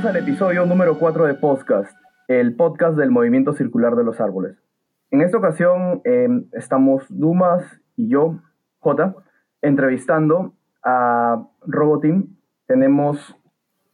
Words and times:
Bienvenidos 0.00 0.22
al 0.22 0.28
episodio 0.28 0.64
número 0.64 0.98
4 0.98 1.26
de 1.26 1.34
Podcast, 1.34 1.94
el 2.26 2.56
podcast 2.56 2.96
del 2.96 3.10
Movimiento 3.10 3.52
Circular 3.52 3.96
de 3.96 4.02
los 4.02 4.18
Árboles. 4.18 4.56
En 5.10 5.20
esta 5.20 5.36
ocasión 5.36 6.00
em, 6.04 6.46
estamos 6.52 7.04
Dumas 7.10 7.62
y 7.96 8.08
yo, 8.08 8.40
J, 8.78 9.14
entrevistando 9.60 10.54
a 10.82 11.46
Roboteam. 11.66 12.28
Tenemos 12.66 13.36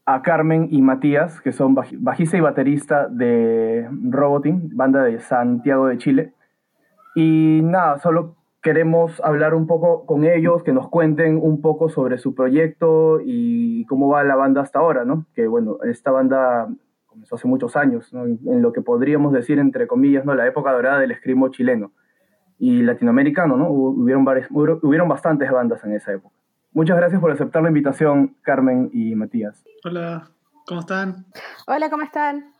a 0.05 0.23
Carmen 0.23 0.69
y 0.71 0.81
Matías, 0.81 1.41
que 1.41 1.51
son 1.51 1.75
bajista 1.75 2.37
y 2.37 2.41
baterista 2.41 3.09
de 3.09 3.89
Roboteam, 4.09 4.77
banda 4.77 5.03
de 5.03 5.19
Santiago 5.19 5.89
de 5.89 5.99
Chile. 5.99 6.35
Y 7.17 7.63
nada, 7.65 7.99
solo 7.99 8.36
queremos 8.67 9.21
hablar 9.23 9.55
un 9.55 9.69
poco 9.69 10.05
con 10.07 10.25
ellos, 10.25 10.65
que 10.65 10.73
nos 10.73 10.89
cuenten 10.89 11.39
un 11.41 11.61
poco 11.61 11.89
sobre 11.89 12.19
su 12.19 12.35
proyecto 12.35 13.21
y 13.25 13.87
cómo 13.87 14.09
va 14.09 14.25
la 14.25 14.35
banda 14.35 14.61
hasta 14.61 14.81
ahora, 14.81 15.05
¿no? 15.05 15.25
Que 15.37 15.47
bueno, 15.47 15.79
esta 15.85 16.11
banda 16.11 16.67
comenzó 17.07 17.37
hace 17.37 17.47
muchos 17.47 17.77
años, 17.77 18.13
¿no? 18.13 18.25
en 18.25 18.63
lo 18.63 18.73
que 18.73 18.83
podríamos 18.83 19.33
decir, 19.33 19.61
entre 19.61 19.87
comillas, 19.87 20.25
¿no? 20.25 20.35
la 20.35 20.49
época 20.49 20.73
dorada 20.73 20.99
del 20.99 21.13
escrimo 21.13 21.49
chileno 21.51 21.93
y 22.59 22.83
latinoamericano, 22.83 23.57
¿no? 23.57 23.71
Hubieron, 23.71 24.25
varias, 24.25 24.49
hubieron 24.51 25.09
bastantes 25.09 25.49
bandas 25.49 25.85
en 25.85 25.93
esa 25.93 26.15
época. 26.15 26.35
Muchas 26.73 26.97
gracias 26.97 27.21
por 27.21 27.31
aceptar 27.31 27.63
la 27.63 27.69
invitación, 27.69 28.35
Carmen 28.43 28.91
y 28.93 29.15
Matías. 29.15 29.63
Hola, 29.85 30.29
¿cómo 30.67 30.81
están? 30.81 31.25
Hola, 31.69 31.89
¿cómo 31.89 32.03
están? 32.03 32.56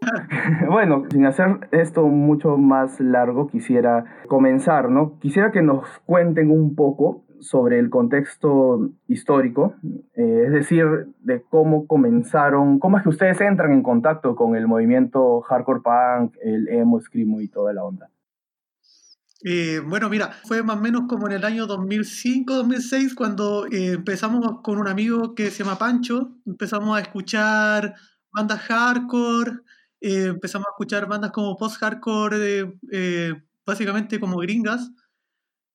bueno, 0.68 1.04
sin 1.10 1.26
hacer 1.26 1.68
esto 1.72 2.06
mucho 2.06 2.56
más 2.56 3.00
largo, 3.00 3.48
quisiera 3.48 4.04
comenzar, 4.28 4.90
¿no? 4.90 5.18
Quisiera 5.18 5.50
que 5.52 5.62
nos 5.62 5.86
cuenten 6.06 6.50
un 6.50 6.74
poco 6.74 7.24
sobre 7.40 7.78
el 7.78 7.90
contexto 7.90 8.90
histórico, 9.08 9.74
eh, 10.14 10.44
es 10.46 10.52
decir, 10.52 10.84
de 11.20 11.42
cómo 11.42 11.86
comenzaron, 11.86 12.78
cómo 12.78 12.98
es 12.98 13.02
que 13.02 13.08
ustedes 13.08 13.40
entran 13.40 13.72
en 13.72 13.82
contacto 13.82 14.36
con 14.36 14.56
el 14.56 14.66
movimiento 14.66 15.40
hardcore 15.40 15.80
punk, 15.80 16.36
el 16.42 16.68
emo, 16.68 17.00
screamo 17.00 17.40
y 17.40 17.48
toda 17.48 17.72
la 17.72 17.84
onda. 17.84 18.10
Eh, 19.42 19.80
bueno, 19.82 20.10
mira, 20.10 20.32
fue 20.44 20.62
más 20.62 20.76
o 20.76 20.80
menos 20.80 21.02
como 21.08 21.26
en 21.26 21.32
el 21.32 21.44
año 21.44 21.66
2005-2006 21.66 23.14
cuando 23.14 23.66
eh, 23.66 23.94
empezamos 23.94 24.60
con 24.62 24.78
un 24.78 24.86
amigo 24.86 25.34
que 25.34 25.50
se 25.50 25.64
llama 25.64 25.78
Pancho, 25.78 26.36
empezamos 26.44 26.96
a 26.98 27.00
escuchar 27.00 27.94
bandas 28.32 28.60
hardcore, 28.60 29.60
eh, 30.00 30.26
empezamos 30.28 30.66
a 30.68 30.70
escuchar 30.72 31.06
bandas 31.06 31.30
como 31.32 31.56
post-hardcore, 31.56 32.72
eh, 32.92 33.34
básicamente 33.66 34.20
como 34.20 34.38
gringas. 34.38 34.90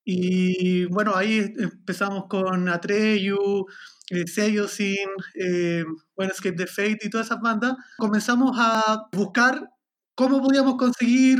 Y 0.05 0.85
bueno, 0.85 1.15
ahí 1.15 1.53
empezamos 1.57 2.25
con 2.27 2.69
Atreyu, 2.69 3.65
eh, 4.11 4.27
Seyosin, 4.27 5.09
eh, 5.35 5.83
bueno, 6.15 6.31
Escape 6.31 6.55
the 6.55 6.67
Fate 6.67 6.99
y 7.03 7.09
todas 7.09 7.27
esas 7.27 7.41
bandas. 7.41 7.75
Comenzamos 7.97 8.55
a 8.59 9.07
buscar 9.13 9.69
cómo 10.15 10.41
podíamos 10.41 10.75
conseguir 10.77 11.39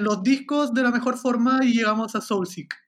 los 0.00 0.22
discos 0.22 0.72
de 0.74 0.82
la 0.82 0.90
mejor 0.92 1.18
forma 1.18 1.60
y 1.64 1.72
llegamos 1.74 2.14
a 2.14 2.20
Soulseek. 2.20 2.83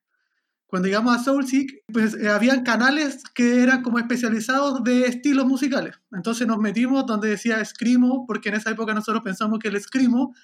Cuando 0.66 0.88
llegamos 0.88 1.16
a 1.16 1.22
Soulseek, 1.22 1.84
pues 1.92 2.14
eh, 2.14 2.28
habían 2.28 2.64
canales 2.64 3.22
que 3.34 3.62
eran 3.62 3.82
como 3.82 3.98
especializados 3.98 4.82
de 4.82 5.06
estilos 5.06 5.46
musicales. 5.46 6.00
Entonces 6.10 6.46
nos 6.46 6.58
metimos 6.58 7.06
donde 7.06 7.28
decía 7.28 7.64
Screamo, 7.64 8.26
porque 8.26 8.48
en 8.48 8.56
esa 8.56 8.70
época 8.70 8.92
nosotros 8.92 9.22
pensamos 9.22 9.60
que 9.60 9.68
el 9.68 9.80
Screamo 9.80 10.34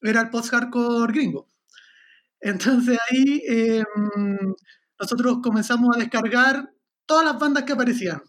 era 0.00 0.22
el 0.22 0.30
post-hardcore 0.30 1.12
gringo. 1.12 1.48
Entonces 2.40 2.98
ahí 3.10 3.42
em, 3.46 4.54
nosotros 4.98 5.38
comenzamos 5.42 5.96
a 5.96 5.98
descargar 5.98 6.72
todas 7.04 7.24
las 7.24 7.38
bandas 7.38 7.64
que 7.64 7.72
aparecían. 7.72 8.22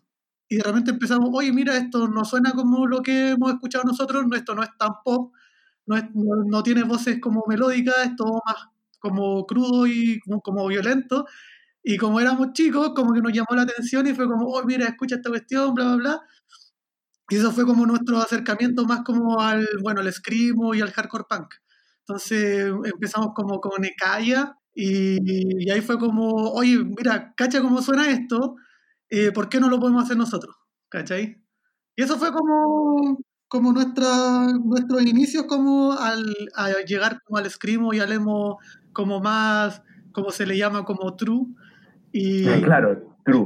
Y 0.49 0.57
de 0.57 0.63
repente 0.63 0.91
empezamos, 0.91 1.29
oye, 1.31 1.53
mira, 1.53 1.77
esto 1.77 2.07
no 2.07 2.25
suena 2.25 2.51
como 2.51 2.87
lo 2.87 3.01
que 3.01 3.29
hemos 3.29 3.51
escuchado 3.53 3.83
nosotros, 3.85 4.25
esto 4.33 4.55
no 4.55 4.63
es 4.63 4.69
tan 4.77 4.91
pop, 5.05 5.33
no, 5.85 5.95
no 6.13 6.63
tiene 6.63 6.83
voces 6.83 7.19
como 7.21 7.43
melódicas, 7.47 7.95
esto 8.03 8.41
más 8.45 8.69
como 8.99 9.45
crudo 9.45 9.87
y 9.87 10.19
como, 10.43 10.67
violento. 10.67 11.25
Y 11.83 11.97
como 11.97 12.19
éramos 12.19 12.53
chicos, 12.53 12.91
como 12.95 13.13
que 13.13 13.21
nos 13.21 13.33
llamó 13.33 13.55
la 13.55 13.63
atención 13.63 14.05
y 14.07 14.13
fue 14.13 14.27
como, 14.27 14.47
oh, 14.47 14.63
mira, 14.65 14.85
escucha 14.87 15.15
esta 15.15 15.29
cuestión, 15.29 15.73
bla, 15.73 15.85
bla, 15.85 15.95
bla. 15.95 16.21
Y 17.29 17.35
eso 17.37 17.51
fue 17.51 17.65
como 17.65 17.85
nuestro 17.85 18.17
acercamiento 18.19 18.85
más 18.85 19.01
como 19.03 19.39
al, 19.39 19.67
bueno, 19.81 20.01
al 20.01 20.11
screamo 20.11 20.73
y 20.73 20.81
al 20.81 20.91
hardcore 20.91 21.25
punk. 21.29 21.53
Entonces 22.01 22.71
empezamos 22.85 23.29
como 23.35 23.61
con 23.61 23.85
Ekaya 23.85 24.55
y, 24.73 25.63
y 25.65 25.69
ahí 25.69 25.81
fue 25.81 25.99
como, 25.99 26.51
oye, 26.53 26.83
mira, 26.83 27.33
cacha 27.37 27.61
cómo 27.61 27.81
suena 27.81 28.09
esto, 28.09 28.55
eh, 29.09 29.31
¿por 29.31 29.49
qué 29.49 29.59
no 29.59 29.69
lo 29.69 29.79
podemos 29.79 30.03
hacer 30.03 30.17
nosotros? 30.17 30.55
¿Cachai? 30.89 31.43
Y 31.95 32.03
eso 32.03 32.17
fue 32.17 32.31
como, 32.31 33.19
como 33.47 33.73
nuestros 33.73 35.01
inicios 35.05 35.45
como 35.45 35.93
al, 35.93 36.23
a 36.55 36.69
llegar 36.85 37.21
como 37.23 37.37
al 37.37 37.49
screamo 37.49 37.93
y 37.93 37.99
al 37.99 38.11
emo 38.11 38.59
como 38.93 39.19
más, 39.19 39.81
como 40.11 40.31
se 40.31 40.45
le 40.45 40.57
llama, 40.57 40.85
como 40.85 41.15
true. 41.15 41.47
Y, 42.11 42.45
claro, 42.61 43.15
true. 43.23 43.45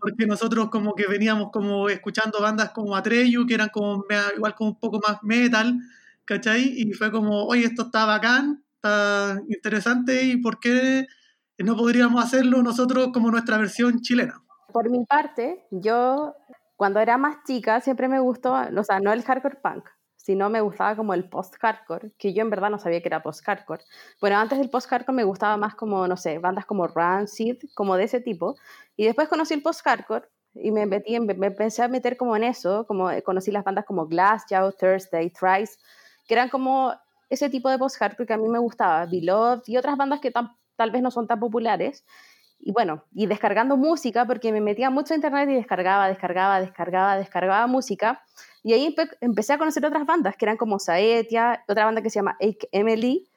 Porque 0.00 0.26
nosotros 0.26 0.68
como 0.70 0.94
que 0.94 1.06
veníamos 1.06 1.50
como 1.50 1.88
escuchando 1.88 2.40
bandas 2.40 2.70
como 2.70 2.96
Atreyu, 2.96 3.46
que 3.46 3.54
eran 3.54 3.68
como 3.68 4.04
igual 4.36 4.54
como 4.54 4.70
un 4.70 4.78
poco 4.78 5.00
más 5.06 5.22
metal, 5.22 5.78
¿cachai? 6.24 6.74
Y 6.76 6.92
fue 6.92 7.10
como, 7.10 7.44
oye, 7.44 7.64
esto 7.64 7.82
está 7.82 8.04
bacán, 8.04 8.64
está 8.74 9.40
interesante, 9.48 10.24
¿y 10.24 10.36
por 10.38 10.58
qué 10.58 11.06
no 11.58 11.76
podríamos 11.76 12.22
hacerlo 12.24 12.62
nosotros 12.62 13.10
como 13.12 13.30
nuestra 13.30 13.58
versión 13.58 14.00
chilena? 14.00 14.42
Por 14.72 14.90
mi 14.90 15.04
parte, 15.04 15.64
yo 15.70 16.34
cuando 16.76 16.98
era 16.98 17.16
más 17.16 17.44
chica 17.46 17.80
siempre 17.80 18.08
me 18.08 18.18
gustó, 18.18 18.54
o 18.54 18.84
sea, 18.84 18.98
no 18.98 19.12
el 19.12 19.22
hardcore 19.22 19.60
punk, 19.62 19.84
si 20.22 20.36
no 20.36 20.48
me 20.50 20.60
gustaba 20.60 20.94
como 20.94 21.14
el 21.14 21.28
post-hardcore, 21.28 22.12
que 22.16 22.32
yo 22.32 22.42
en 22.42 22.50
verdad 22.50 22.70
no 22.70 22.78
sabía 22.78 23.00
que 23.00 23.08
era 23.08 23.22
post-hardcore. 23.22 23.82
Bueno, 24.20 24.36
antes 24.36 24.58
del 24.58 24.70
post-hardcore 24.70 25.16
me 25.16 25.24
gustaba 25.24 25.56
más 25.56 25.74
como, 25.74 26.06
no 26.06 26.16
sé, 26.16 26.38
bandas 26.38 26.64
como 26.64 26.86
Rancid, 26.86 27.56
como 27.74 27.96
de 27.96 28.04
ese 28.04 28.20
tipo, 28.20 28.54
y 28.96 29.04
después 29.04 29.28
conocí 29.28 29.54
el 29.54 29.62
post-hardcore 29.62 30.28
y 30.54 30.70
me 30.70 30.86
metí, 30.86 31.18
me 31.18 31.46
empecé 31.48 31.82
a 31.82 31.88
meter 31.88 32.16
como 32.16 32.36
en 32.36 32.44
eso, 32.44 32.86
como 32.86 33.10
conocí 33.24 33.50
las 33.50 33.64
bandas 33.64 33.84
como 33.84 34.06
Glass, 34.06 34.44
Jaw, 34.48 34.70
Thursday, 34.72 35.30
Thrice, 35.30 35.78
que 36.28 36.34
eran 36.34 36.48
como 36.48 36.92
ese 37.28 37.50
tipo 37.50 37.68
de 37.68 37.78
post-hardcore 37.78 38.26
que 38.26 38.34
a 38.34 38.38
mí 38.38 38.48
me 38.48 38.60
gustaba, 38.60 39.06
Beloved 39.06 39.62
y 39.66 39.76
otras 39.76 39.96
bandas 39.96 40.20
que 40.20 40.30
tal 40.30 40.90
vez 40.92 41.02
no 41.02 41.10
son 41.10 41.26
tan 41.26 41.40
populares. 41.40 42.04
Y 42.64 42.70
bueno, 42.70 43.02
y 43.12 43.26
descargando 43.26 43.76
música, 43.76 44.24
porque 44.24 44.52
me 44.52 44.60
metía 44.60 44.88
mucho 44.88 45.14
a 45.14 45.16
internet 45.16 45.48
y 45.50 45.54
descargaba, 45.54 46.06
descargaba, 46.06 46.60
descargaba, 46.60 47.16
descargaba 47.16 47.66
música. 47.66 48.22
Y 48.62 48.72
ahí 48.72 48.94
empecé 49.20 49.54
a 49.54 49.58
conocer 49.58 49.84
otras 49.84 50.06
bandas, 50.06 50.36
que 50.36 50.44
eran 50.44 50.56
como 50.56 50.78
Saetia, 50.78 51.64
otra 51.66 51.84
banda 51.84 52.02
que 52.02 52.10
se 52.10 52.20
llama 52.20 52.36
Ake 52.40 52.68
Emily, 52.70 53.28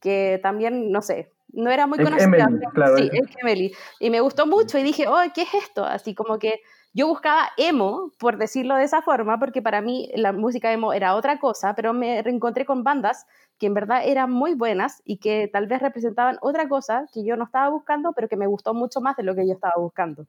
que 0.00 0.40
también, 0.42 0.90
no 0.90 1.02
sé, 1.02 1.30
no 1.52 1.70
era 1.70 1.86
muy 1.86 1.98
conocida. 1.98 2.48
sí, 2.96 3.10
Emily. 3.40 3.72
Y 4.00 4.10
me 4.10 4.20
gustó 4.20 4.44
mucho 4.44 4.76
y 4.76 4.82
dije, 4.82 5.06
oh, 5.06 5.22
¿qué 5.32 5.42
es 5.42 5.54
esto? 5.54 5.84
Así 5.84 6.16
como 6.16 6.40
que 6.40 6.60
yo 6.92 7.06
buscaba 7.06 7.50
emo, 7.56 8.12
por 8.18 8.38
decirlo 8.38 8.76
de 8.76 8.84
esa 8.84 9.02
forma, 9.02 9.38
porque 9.38 9.62
para 9.62 9.80
mí 9.80 10.10
la 10.14 10.32
música 10.32 10.72
emo 10.72 10.92
era 10.92 11.14
otra 11.14 11.38
cosa, 11.38 11.74
pero 11.74 11.92
me 11.92 12.22
reencontré 12.22 12.64
con 12.64 12.82
bandas 12.84 13.26
que 13.58 13.66
en 13.66 13.74
verdad 13.74 14.02
eran 14.04 14.30
muy 14.30 14.54
buenas 14.54 15.00
y 15.04 15.18
que 15.18 15.48
tal 15.52 15.66
vez 15.66 15.80
representaban 15.80 16.38
otra 16.40 16.68
cosa 16.68 17.06
que 17.12 17.24
yo 17.24 17.36
no 17.36 17.44
estaba 17.44 17.68
buscando, 17.68 18.12
pero 18.12 18.28
que 18.28 18.36
me 18.36 18.46
gustó 18.46 18.74
mucho 18.74 19.00
más 19.00 19.16
de 19.16 19.22
lo 19.22 19.34
que 19.34 19.46
yo 19.46 19.54
estaba 19.54 19.74
buscando. 19.76 20.26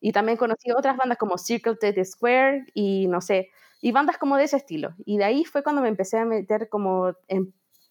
Y 0.00 0.12
también 0.12 0.36
conocí 0.36 0.70
otras 0.72 0.96
bandas 0.96 1.18
como 1.18 1.38
Circle 1.38 1.76
T 1.76 2.04
Square 2.04 2.66
y 2.74 3.06
no 3.08 3.20
sé, 3.20 3.50
y 3.80 3.92
bandas 3.92 4.16
como 4.16 4.36
de 4.36 4.44
ese 4.44 4.56
estilo. 4.56 4.94
Y 5.04 5.18
de 5.18 5.24
ahí 5.24 5.44
fue 5.44 5.62
cuando 5.62 5.82
me 5.82 5.88
empecé 5.88 6.18
a 6.18 6.24
meter 6.24 6.68
como 6.68 7.14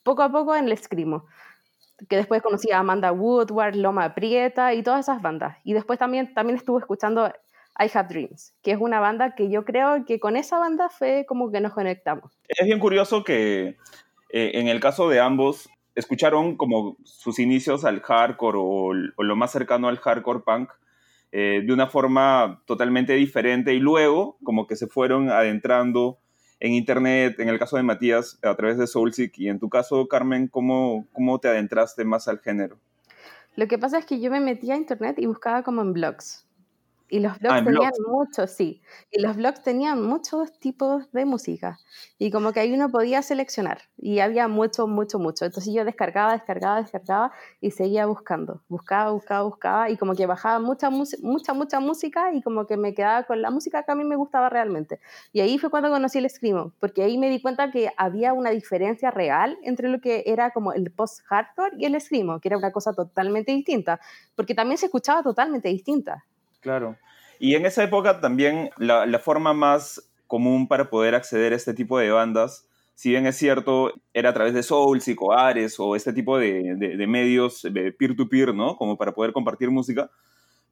poco 0.03 0.23
a 0.23 0.31
poco 0.31 0.55
en 0.55 0.65
el 0.65 0.71
escrimo. 0.71 1.25
Que 2.09 2.15
después 2.15 2.41
conocí 2.41 2.71
a 2.71 2.79
Amanda 2.79 3.11
Woodward, 3.11 3.75
Loma 3.75 4.15
Prieta 4.15 4.73
y 4.73 4.81
todas 4.81 5.01
esas 5.01 5.21
bandas. 5.21 5.57
Y 5.63 5.73
después 5.73 5.99
también, 5.99 6.33
también 6.33 6.57
estuve 6.57 6.79
escuchando 6.79 7.31
I 7.77 7.89
Have 7.93 8.09
Dreams, 8.09 8.55
que 8.63 8.71
es 8.71 8.79
una 8.79 8.99
banda 8.99 9.35
que 9.35 9.49
yo 9.49 9.65
creo 9.65 10.03
que 10.05 10.19
con 10.19 10.35
esa 10.35 10.59
banda 10.59 10.89
fue 10.89 11.25
como 11.27 11.51
que 11.51 11.61
nos 11.61 11.73
conectamos. 11.73 12.37
Es 12.47 12.65
bien 12.65 12.79
curioso 12.79 13.23
que 13.23 13.77
eh, 14.31 14.51
en 14.55 14.67
el 14.67 14.79
caso 14.79 15.09
de 15.09 15.19
ambos, 15.19 15.69
escucharon 15.95 16.55
como 16.55 16.97
sus 17.03 17.39
inicios 17.39 17.83
al 17.83 18.01
hardcore 18.01 18.57
o, 18.59 18.93
lo 18.93 19.35
más 19.35 19.51
cercano 19.51 19.87
al 19.87 19.97
hardcore 19.97 20.39
punk 20.39 20.71
eh, 21.31 21.61
de 21.65 21.73
una 21.73 21.87
forma 21.87 22.61
totalmente 22.65 23.13
diferente 23.13 23.73
y 23.73 23.79
luego 23.79 24.37
como 24.43 24.67
que 24.67 24.75
se 24.75 24.87
fueron 24.87 25.29
adentrando 25.29 26.19
en 26.61 26.73
Internet, 26.73 27.39
en 27.39 27.49
el 27.49 27.57
caso 27.57 27.75
de 27.75 27.83
Matías, 27.83 28.37
a 28.43 28.55
través 28.55 28.77
de 28.77 28.85
Soulseek, 28.85 29.37
y 29.39 29.49
en 29.49 29.59
tu 29.59 29.67
caso, 29.67 30.07
Carmen, 30.07 30.47
¿cómo, 30.47 31.07
¿cómo 31.11 31.39
te 31.39 31.47
adentraste 31.47 32.05
más 32.05 32.27
al 32.27 32.39
género? 32.39 32.77
Lo 33.55 33.67
que 33.67 33.79
pasa 33.79 33.97
es 33.97 34.05
que 34.05 34.21
yo 34.21 34.29
me 34.29 34.39
metía 34.39 34.75
a 34.75 34.77
Internet 34.77 35.17
y 35.17 35.25
buscaba 35.25 35.63
como 35.63 35.81
en 35.81 35.91
blogs. 35.91 36.45
Y 37.11 37.19
los 37.19 37.39
Ah, 37.45 37.59
blogs 37.59 37.59
en 37.59 37.65
tenían 37.65 37.91
muchos, 38.07 38.51
sí. 38.51 38.81
Y 39.11 39.21
los 39.21 39.35
blogs 39.35 39.61
tenían 39.61 40.01
muchos 40.01 40.57
tipos 40.59 41.11
de 41.11 41.25
música. 41.25 41.77
Y 42.17 42.31
como 42.31 42.53
que 42.53 42.61
ahí 42.61 42.73
uno 42.73 42.89
podía 42.89 43.21
seleccionar. 43.21 43.81
Y 43.97 44.19
había 44.19 44.47
mucho, 44.47 44.87
mucho, 44.87 45.19
mucho. 45.19 45.43
Entonces 45.43 45.73
yo 45.73 45.83
descargaba, 45.83 46.31
descargaba, 46.31 46.81
descargaba 46.81 47.33
y 47.59 47.71
seguía 47.71 48.05
buscando. 48.05 48.63
Buscaba, 48.69 49.11
buscaba, 49.11 49.43
buscaba. 49.43 49.89
Y 49.89 49.97
como 49.97 50.15
que 50.15 50.25
bajaba 50.25 50.59
mucha, 50.59 50.89
mucha, 50.89 51.53
mucha 51.53 51.79
música 51.81 52.31
y 52.33 52.41
como 52.41 52.65
que 52.65 52.77
me 52.77 52.93
quedaba 52.93 53.23
con 53.23 53.41
la 53.41 53.51
música 53.51 53.83
que 53.83 53.91
a 53.91 53.95
mí 53.95 54.05
me 54.05 54.15
gustaba 54.15 54.47
realmente. 54.49 55.01
Y 55.33 55.41
ahí 55.41 55.57
fue 55.57 55.69
cuando 55.69 55.89
conocí 55.89 56.17
el 56.19 56.29
Screamo. 56.29 56.71
Porque 56.79 57.03
ahí 57.03 57.17
me 57.17 57.29
di 57.29 57.41
cuenta 57.41 57.71
que 57.71 57.91
había 57.97 58.31
una 58.31 58.51
diferencia 58.51 59.11
real 59.11 59.57
entre 59.63 59.89
lo 59.89 59.99
que 59.99 60.23
era 60.27 60.51
como 60.51 60.71
el 60.71 60.91
post-hardcore 60.93 61.75
y 61.77 61.83
el 61.85 61.99
Screamo, 61.99 62.39
que 62.39 62.47
era 62.47 62.57
una 62.57 62.71
cosa 62.71 62.93
totalmente 62.93 63.51
distinta. 63.51 63.99
Porque 64.33 64.55
también 64.55 64.77
se 64.77 64.85
escuchaba 64.85 65.23
totalmente 65.23 65.67
distinta. 65.67 66.25
Claro. 66.61 66.97
Y 67.39 67.55
en 67.55 67.65
esa 67.65 67.83
época 67.83 68.21
también 68.21 68.69
la, 68.77 69.19
forma 69.19 69.53
más 69.53 70.09
común 70.27 70.67
para 70.67 70.89
poder 70.89 71.15
acceder 71.15 71.53
a 71.53 71.55
este 71.55 71.73
tipo 71.73 71.97
de 71.99 72.11
bandas, 72.11 72.67
si 72.93 73.09
bien 73.09 73.25
es 73.25 73.35
cierto, 73.35 73.93
era 74.13 74.29
a 74.29 74.33
través 74.33 74.53
de 74.53 74.63
Souls 74.63 75.07
y 75.07 75.15
Coares 75.15 75.79
o 75.79 75.95
este 75.95 76.13
tipo 76.13 76.37
de, 76.37 76.75
de- 76.75 76.97
de 76.97 77.07
medios 77.07 77.63
de 77.63 77.91
peer-to-peer, 77.91 78.53
¿no? 78.53 78.75
Como 78.77 78.95
para 78.97 79.11
poder 79.13 79.33
compartir 79.33 79.71
música. 79.71 80.11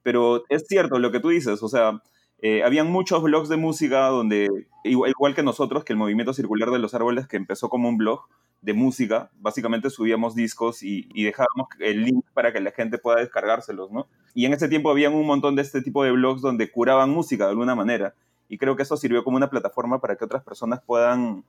Pero 0.04 0.44
es 0.50 0.66
cierto 0.68 1.00
lo 1.00 1.12
que 1.12 1.20
tú 1.20 1.30
dices, 1.30 1.62
o 1.64 1.68
sea, 1.68 2.02
eh, 2.42 2.64
habían 2.64 2.90
muchos 2.90 3.22
blogs 3.22 3.50
de 3.50 3.58
música 3.58 4.08
donde, 4.08 4.48
igual 4.84 5.36
que 5.36 5.44
nosotros, 5.44 5.84
que 5.84 5.94
el 5.94 6.00
Movimiento 6.00 6.34
Circular 6.34 6.70
de 6.70 6.80
los 6.80 6.94
Árboles, 6.94 7.28
que 7.28 7.36
empezó 7.38 7.68
como 7.68 7.90
un 7.90 7.98
blog 7.98 8.22
de 8.62 8.74
música, 8.74 9.30
básicamente 9.40 9.90
subíamos 9.90 10.36
discos 10.36 10.84
y, 10.84 11.08
y 11.14 11.24
dejábamos 11.24 11.68
el 11.80 12.04
link 12.04 12.26
para 12.34 12.52
que 12.52 12.60
la 12.60 12.72
gente 12.72 12.98
pueda 12.98 13.20
descargárselos, 13.20 13.92
¿no? 13.92 14.08
Y 14.34 14.46
en 14.46 14.54
ese 14.54 14.68
tiempo 14.68 14.92
habían 14.92 15.14
un 15.14 15.26
montón 15.26 15.56
de 15.56 15.62
este 15.62 15.82
tipo 15.82 16.04
de 16.04 16.12
blogs 16.12 16.42
donde 16.42 16.70
curaban 16.72 17.10
música 17.10 17.46
de 17.46 17.52
alguna 17.52 17.76
manera. 17.76 18.14
Y 18.48 18.58
creo 18.58 18.76
que 18.76 18.84
eso 18.84 18.98
sirvió 18.98 19.24
como 19.24 19.38
una 19.38 19.50
plataforma 19.50 20.02
para 20.02 20.16
que 20.16 20.26
otras 20.26 20.44
personas 20.44 20.82
puedan 20.86 21.46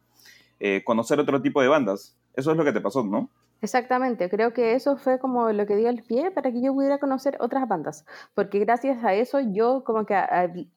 eh, 0.61 0.83
conocer 0.85 1.19
otro 1.19 1.41
tipo 1.41 1.63
de 1.63 1.69
bandas. 1.69 2.17
Eso 2.35 2.51
es 2.53 2.57
lo 2.57 2.65
que 2.65 2.73
te 2.73 2.81
pasó, 2.81 3.03
¿no? 3.03 3.31
Exactamente, 3.63 4.31
creo 4.31 4.55
que 4.55 4.75
eso 4.75 4.97
fue 4.97 5.19
como 5.19 5.53
lo 5.53 5.67
que 5.67 5.77
dio 5.77 5.91
el 5.91 6.03
pie 6.03 6.31
para 6.31 6.51
que 6.51 6.63
yo 6.63 6.73
pudiera 6.73 6.99
conocer 6.99 7.37
otras 7.41 7.69
bandas, 7.69 8.07
porque 8.35 8.59
gracias 8.59 9.05
a 9.05 9.13
eso 9.13 9.39
yo 9.39 9.85
como 9.85 10.07
que 10.07 10.15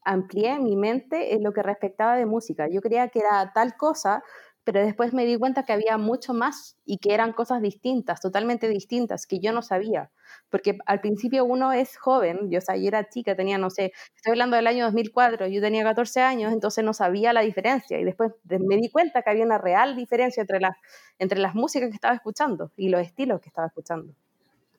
amplié 0.03 0.59
mi 0.59 0.75
mente 0.75 1.33
en 1.33 1.44
lo 1.44 1.53
que 1.53 1.63
respectaba 1.63 2.18
de 2.18 2.25
música. 2.25 2.68
Yo 2.68 2.81
creía 2.81 3.07
que 3.07 3.19
era 3.19 3.53
tal 3.53 3.77
cosa, 3.77 4.21
pero 4.63 4.80
después 4.80 5.13
me 5.13 5.25
di 5.25 5.38
cuenta 5.38 5.63
que 5.63 5.74
había 5.74 5.98
mucho 5.98 6.33
más 6.33 6.77
y 6.86 6.98
que 6.98 7.13
eran 7.13 7.33
cosas 7.33 7.62
distintas, 7.62 8.21
totalmente 8.21 8.68
distintas, 8.69 9.27
que 9.27 9.39
yo 9.39 9.51
no 9.51 9.62
sabía, 9.62 10.12
porque 10.50 10.77
al 10.86 11.01
principio 11.01 11.45
uno 11.45 11.74
es 11.74 11.98
joven, 11.98 12.50
yo, 12.50 12.60
o 12.60 12.62
sea, 12.62 12.75
yo 12.77 12.88
era 12.88 13.10
chica, 13.10 13.36
tenía, 13.36 13.57
no 13.57 13.69
sé, 13.69 13.94
estoy 14.15 14.31
hablando 14.31 14.56
del 14.56 14.68
año 14.68 14.86
2004, 14.86 15.48
yo 15.48 15.62
tenía 15.62 15.83
14 15.83 16.21
años, 16.21 16.54
entonces 16.54 16.83
no 16.83 16.94
sabía 16.94 17.33
la 17.33 17.42
diferencia 17.42 18.00
y 18.00 18.04
después 18.04 18.31
de- 18.44 18.60
me 18.60 18.77
di 18.77 18.89
cuenta 18.89 19.21
que 19.21 19.30
había 19.30 19.44
una 19.45 19.57
real 19.57 19.95
diferencia 19.95 20.42
entre 20.42 20.60
las 20.60 20.75
entre 21.19 21.39
las 21.39 21.56
músicas 21.56 21.89
que 21.89 21.95
estaba 21.95 22.16
escuchando 22.16 22.71
y 22.75 22.89
los 22.89 23.01
estilos 23.01 23.42
que 23.42 23.50
estaba 23.50 23.68
escuchando. 23.68 24.13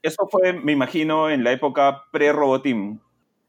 Eso 0.02 0.28
fue, 0.30 0.52
me 0.52 0.72
imagino, 0.72 1.30
en 1.30 1.44
la 1.44 1.52
época 1.52 2.02
pre-Roboteam. 2.12 3.00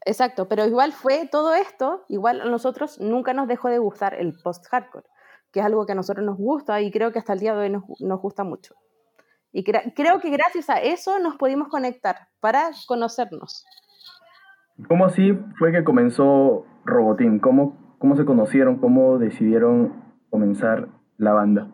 Exacto, 0.06 0.48
pero 0.48 0.64
igual 0.64 0.92
fue 0.92 1.28
todo 1.30 1.54
esto, 1.54 2.04
igual 2.08 2.40
a 2.40 2.44
nosotros 2.44 2.98
nunca 3.00 3.34
nos 3.34 3.48
dejó 3.48 3.68
de 3.68 3.78
gustar 3.78 4.14
el 4.14 4.32
post-hardcore, 4.42 5.04
que 5.52 5.60
es 5.60 5.66
algo 5.66 5.86
que 5.86 5.92
a 5.92 5.94
nosotros 5.94 6.24
nos 6.24 6.36
gusta 6.36 6.80
y 6.80 6.90
creo 6.90 7.12
que 7.12 7.18
hasta 7.18 7.32
el 7.32 7.40
día 7.40 7.54
de 7.54 7.60
hoy 7.62 7.70
nos, 7.70 7.84
nos 8.00 8.20
gusta 8.20 8.44
mucho. 8.44 8.74
Y 9.52 9.64
cre- 9.64 9.92
creo 9.96 10.20
que 10.20 10.30
gracias 10.30 10.68
a 10.68 10.80
eso 10.80 11.18
nos 11.18 11.36
pudimos 11.36 11.68
conectar 11.68 12.28
para 12.40 12.70
conocernos. 12.86 13.64
¿Cómo 14.88 15.06
así 15.06 15.32
fue 15.58 15.72
que 15.72 15.84
comenzó 15.84 16.66
Robotín? 16.84 17.38
¿Cómo, 17.38 17.96
¿Cómo 17.98 18.16
se 18.16 18.24
conocieron? 18.26 18.76
¿Cómo 18.78 19.18
decidieron 19.18 20.04
comenzar 20.28 20.88
la 21.16 21.32
banda? 21.32 21.70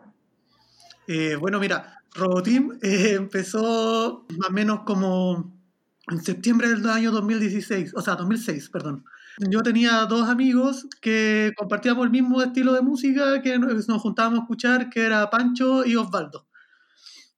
Eh, 1.07 1.35
bueno, 1.35 1.59
mira, 1.59 1.99
Roboteam 2.15 2.79
eh, 2.81 3.15
empezó 3.15 4.25
más 4.39 4.49
o 4.49 4.53
menos 4.53 4.79
como 4.85 5.51
en 6.09 6.21
septiembre 6.21 6.69
del 6.69 6.87
año 6.89 7.11
2016, 7.11 7.93
o 7.95 8.01
sea, 8.01 8.15
2006, 8.15 8.69
perdón. 8.69 9.03
Yo 9.39 9.63
tenía 9.63 10.05
dos 10.05 10.29
amigos 10.29 10.87
que 11.01 11.53
compartíamos 11.57 12.05
el 12.05 12.11
mismo 12.11 12.41
estilo 12.41 12.73
de 12.73 12.81
música 12.81 13.41
que 13.41 13.57
nos 13.57 13.87
nos 13.87 14.01
juntábamos 14.01 14.39
a 14.39 14.41
escuchar, 14.43 14.89
que 14.89 15.01
era 15.01 15.29
Pancho 15.29 15.85
y 15.85 15.95
Osvaldo. 15.95 16.47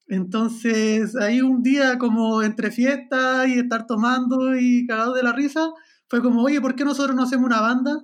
Entonces, 0.07 1.15
ahí 1.15 1.41
un 1.41 1.63
día 1.63 1.97
como 1.97 2.43
entre 2.43 2.71
fiestas 2.71 3.47
y 3.47 3.59
estar 3.59 3.87
tomando 3.87 4.55
y 4.57 4.85
cagado 4.85 5.13
de 5.13 5.23
la 5.23 5.31
risa, 5.33 5.71
fue 6.09 6.21
como, 6.21 6.43
oye, 6.43 6.61
¿por 6.61 6.75
qué 6.75 6.85
nosotros 6.85 7.15
no 7.15 7.23
hacemos 7.23 7.45
una 7.45 7.61
banda? 7.61 8.03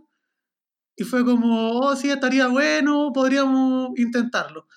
Y 0.96 1.04
fue 1.04 1.26
como, 1.26 1.72
oh, 1.80 1.96
sí, 1.96 2.10
estaría 2.10 2.48
bueno, 2.48 3.12
podríamos 3.14 3.92
intentarlo. 3.98 4.68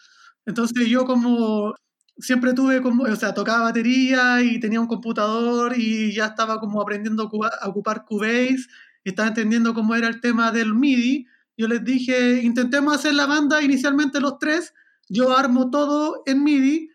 Entonces 0.46 0.88
yo 0.88 1.04
como 1.06 1.74
siempre 2.18 2.54
tuve 2.54 2.82
como, 2.82 3.04
o 3.04 3.16
sea, 3.16 3.34
tocaba 3.34 3.64
batería 3.64 4.42
y 4.42 4.60
tenía 4.60 4.80
un 4.80 4.86
computador 4.86 5.74
y 5.76 6.12
ya 6.14 6.26
estaba 6.26 6.60
como 6.60 6.80
aprendiendo 6.82 7.24
a 7.62 7.68
ocupar 7.68 8.04
Cubase 8.04 8.66
y 9.04 9.10
estaba 9.10 9.28
entendiendo 9.28 9.74
cómo 9.74 9.94
era 9.94 10.08
el 10.08 10.20
tema 10.20 10.50
del 10.50 10.74
MIDI. 10.74 11.26
Yo 11.56 11.68
les 11.68 11.84
dije, 11.84 12.42
intentemos 12.42 12.94
hacer 12.94 13.14
la 13.14 13.26
banda 13.26 13.62
inicialmente 13.62 14.20
los 14.20 14.38
tres, 14.38 14.74
yo 15.08 15.36
armo 15.36 15.70
todo 15.70 16.22
en 16.26 16.42
MIDI 16.42 16.90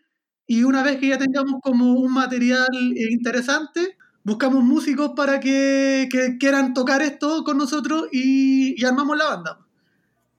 y 0.46 0.64
una 0.64 0.82
vez 0.82 0.98
que 0.98 1.08
ya 1.08 1.18
tengamos 1.18 1.60
como 1.62 1.94
un 1.94 2.12
material 2.12 2.68
interesante, 2.96 3.96
buscamos 4.24 4.64
músicos 4.64 5.12
para 5.14 5.38
que, 5.40 6.08
que 6.10 6.36
quieran 6.38 6.74
tocar 6.74 7.00
esto 7.02 7.44
con 7.44 7.56
nosotros 7.56 8.08
y, 8.10 8.74
y 8.76 8.84
armamos 8.84 9.16
la 9.16 9.26
banda. 9.26 9.58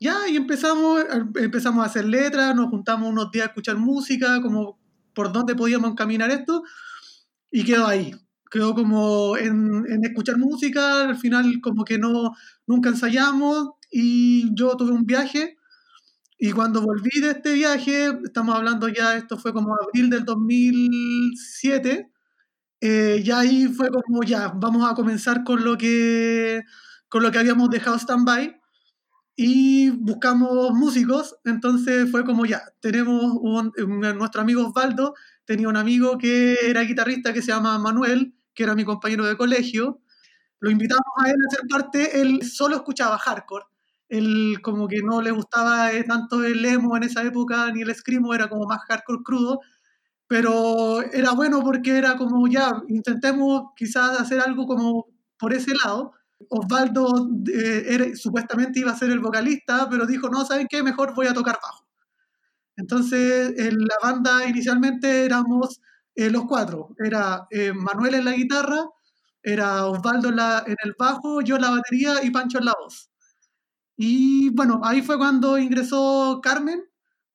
Ya, 0.02 0.28
y 0.28 0.36
empezamos, 0.36 1.06
empezamos 1.36 1.84
a 1.84 1.88
hacer 1.88 2.06
letras, 2.06 2.56
nos 2.56 2.70
juntamos 2.70 3.10
unos 3.10 3.32
días 3.32 3.46
a 3.46 3.50
escuchar 3.50 3.78
música, 3.78 4.42
como 4.42 4.80
por 5.14 5.32
dónde 5.32 5.56
podíamos 5.56 5.92
encaminar 5.92 6.32
esto, 6.32 6.64
y 7.52 7.64
quedó 7.64 7.88
ahí. 7.88 8.14
Quedó 8.52 8.76
como 8.76 9.38
en, 9.38 9.86
en 9.90 10.06
escuchar 10.06 10.38
música, 10.38 11.04
al 11.10 11.18
final 11.18 11.62
como 11.62 11.86
que 11.86 11.98
no, 12.00 12.34
nunca 12.68 12.90
ensayamos, 12.90 13.72
y 13.92 14.54
yo 14.56 14.78
tuve 14.78 14.92
un 14.92 15.06
viaje, 15.06 15.58
y 16.40 16.52
cuando 16.52 16.82
volví 16.82 17.20
de 17.22 17.32
este 17.32 17.54
viaje, 17.54 18.10
estamos 18.24 18.56
hablando 18.56 18.88
ya, 18.88 19.16
esto 19.18 19.38
fue 19.38 19.54
como 19.54 19.76
abril 19.76 20.10
del 20.10 20.26
2007, 20.26 22.10
eh, 22.82 23.22
ya 23.24 23.40
ahí 23.42 23.68
fue 23.68 23.90
como 23.92 24.24
ya, 24.24 24.50
vamos 24.50 24.90
a 24.90 24.96
comenzar 24.96 25.44
con 25.44 25.64
lo 25.64 25.78
que, 25.78 26.62
con 27.10 27.24
lo 27.24 27.32
que 27.32 27.40
habíamos 27.40 27.70
dejado 27.70 27.98
stand-by 28.00 28.56
y 29.36 29.90
buscamos 29.92 30.72
músicos, 30.74 31.36
entonces 31.46 32.10
fue 32.12 32.26
como 32.26 32.46
ya, 32.46 32.62
tenemos 32.82 33.24
un, 33.42 33.72
un- 33.78 34.02
nuestro 34.18 34.42
amigo 34.42 34.68
Osvaldo, 34.68 35.14
tenía 35.46 35.70
un 35.70 35.78
amigo 35.78 36.18
que 36.18 36.56
era 36.70 36.82
guitarrista 36.82 37.34
que 37.34 37.42
se 37.42 37.50
llama 37.52 37.78
Manuel, 37.80 38.36
que 38.54 38.64
era 38.64 38.76
mi 38.76 38.86
compañero 38.86 39.26
de 39.26 39.38
colegio, 39.38 40.02
lo 40.60 40.72
invitamos 40.72 41.04
a 41.20 41.30
él 41.30 41.36
a 41.36 41.56
ser 41.56 41.68
parte, 41.70 42.22
él 42.22 42.44
solo 42.44 42.76
escuchaba 42.78 43.18
hardcore, 43.18 43.66
él 44.10 44.60
como 44.64 44.88
que 44.88 45.02
no 45.04 45.22
le 45.22 45.32
gustaba 45.32 45.92
eh, 45.94 46.04
tanto 46.06 46.44
el 46.44 46.64
emo 46.66 46.98
en 46.98 47.04
esa 47.04 47.24
época, 47.24 47.72
ni 47.72 47.82
el 47.82 47.96
screamo, 47.96 48.34
era 48.34 48.50
como 48.50 48.66
más 48.68 48.82
hardcore 48.88 49.24
crudo, 49.24 49.60
pero 50.28 51.02
era 51.14 51.32
bueno 51.34 51.62
porque 51.62 51.98
era 51.98 52.16
como 52.18 52.48
ya, 52.48 52.82
intentemos 52.88 53.72
quizás 53.76 54.20
hacer 54.20 54.40
algo 54.40 54.66
como 54.66 55.08
por 55.38 55.54
ese 55.54 55.74
lado. 55.84 56.14
Osvaldo 56.50 57.30
eh, 57.54 57.86
era- 57.88 58.16
supuestamente 58.16 58.80
iba 58.80 58.92
a 58.92 58.98
ser 58.98 59.12
el 59.12 59.20
vocalista, 59.20 59.90
pero 59.90 60.06
dijo, 60.06 60.30
no, 60.30 60.46
¿saben 60.46 60.68
qué? 60.70 60.84
Mejor 60.84 61.14
voy 61.16 61.28
a 61.28 61.34
tocar 61.34 61.60
bajo. 61.62 61.86
Entonces, 62.78 63.54
en 63.60 63.78
la 63.80 63.96
banda 64.02 64.46
inicialmente 64.48 65.26
éramos 65.26 65.82
eh, 66.26 66.30
los 66.32 66.46
cuatro. 66.46 66.90
Era 67.04 67.48
eh, 67.50 67.74
Manuel 67.74 68.16
en 68.16 68.26
la 68.26 68.34
guitarra, 68.34 68.86
era 69.44 69.86
Osvaldo 69.88 70.30
en, 70.30 70.40
en 70.40 70.78
el 70.84 70.96
bajo, 70.98 71.42
yo 71.42 71.56
en 71.56 71.62
la 71.64 71.72
batería 71.72 72.24
y 72.24 72.30
Pancho 72.32 72.60
en 72.60 72.66
la 72.66 72.76
voz. 72.82 73.10
Y 73.98 74.50
bueno, 74.50 74.82
ahí 74.84 75.02
fue 75.02 75.18
cuando 75.18 75.58
ingresó 75.58 76.40
Carmen, 76.42 76.84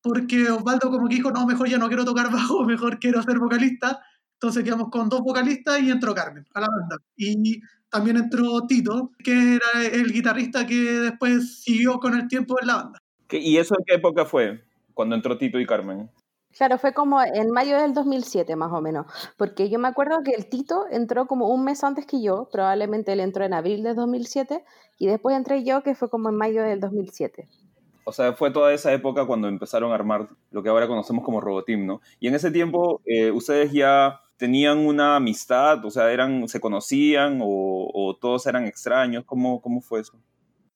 porque 0.03 0.51
Osvaldo 0.51 0.91
como 0.91 1.09
que 1.09 1.17
dijo, 1.17 1.31
no, 1.31 1.47
mejor 1.47 1.69
ya 1.69 1.79
no 1.79 1.89
quiero 1.89 2.05
tocar 2.05 2.31
bajo, 2.33 2.65
mejor 2.65 2.99
quiero 2.99 3.23
ser 3.23 3.39
vocalista. 3.39 4.01
Entonces 4.35 4.65
quedamos 4.65 4.91
con 4.91 5.09
dos 5.09 5.21
vocalistas 5.21 5.81
y 5.81 5.91
entró 5.91 6.15
Carmen 6.15 6.45
a 6.55 6.61
la 6.61 6.69
banda. 6.69 6.97
Y 7.17 7.61
también 7.89 8.17
entró 8.19 8.67
Tito, 8.67 9.13
que 9.25 9.55
era 9.57 9.85
el 9.87 10.13
guitarrista 10.13 10.67
que 10.67 10.75
después 10.75 11.63
siguió 11.63 11.99
con 11.99 12.15
el 12.15 12.29
tiempo 12.29 12.57
en 12.61 12.67
la 12.67 12.77
banda. 12.77 12.99
¿Qué- 13.29 13.39
¿Y 13.41 13.57
eso 13.57 13.75
en 13.79 13.85
qué 13.87 13.95
época 13.95 14.25
fue? 14.27 14.63
Cuando 14.93 15.15
entró 15.17 15.39
Tito 15.39 15.59
y 15.59 15.67
Carmen. 15.67 16.11
Claro, 16.57 16.79
fue 16.79 16.95
como 16.95 17.23
en 17.23 17.51
mayo 17.51 17.79
del 17.79 17.93
2007 17.93 18.57
más 18.57 18.73
o 18.73 18.81
menos, 18.81 19.07
porque 19.37 19.69
yo 19.69 19.79
me 19.79 19.89
acuerdo 19.89 20.23
que 20.23 20.33
el 20.33 20.49
Tito 20.49 20.87
entró 20.91 21.27
como 21.27 21.49
un 21.49 21.65
mes 21.65 21.85
antes 21.85 22.07
que 22.07 22.23
yo, 22.23 22.49
probablemente 22.51 23.13
él 23.13 23.21
entró 23.21 23.45
en 23.45 23.53
abril 23.53 23.83
del 23.83 23.95
2007 23.95 24.65
y 24.99 25.07
después 25.07 25.37
entré 25.37 25.65
yo 25.65 25.83
que 25.83 25.95
fue 25.95 26.09
como 26.09 26.31
en 26.31 26.37
mayo 26.37 26.63
del 26.63 26.81
2007. 26.81 27.49
O 28.05 28.13
sea, 28.13 28.33
fue 28.35 28.53
toda 28.53 28.73
esa 28.73 28.93
época 28.93 29.27
cuando 29.27 29.49
empezaron 29.49 29.91
a 29.91 29.97
armar 29.97 30.29
lo 30.53 30.63
que 30.63 30.69
ahora 30.69 30.87
conocemos 30.87 31.25
como 31.25 31.41
Roboteam, 31.41 31.85
¿no? 31.85 32.01
Y 32.21 32.29
en 32.29 32.37
ese 32.37 32.51
tiempo, 32.53 33.03
eh, 33.05 33.33
ustedes 33.33 33.73
ya 33.73 34.21
tenían 34.37 34.79
una 34.79 35.17
amistad, 35.17 35.85
o 35.85 35.91
sea, 35.91 36.13
eran, 36.13 36.47
se 36.49 36.61
conocían 36.61 37.41
o, 37.43 38.17
todos 38.21 38.47
eran 38.47 38.65
extraños, 38.65 39.25
¿cómo, 39.25 39.61
cómo 39.61 39.81
fue 39.81 40.01
eso? 40.01 40.19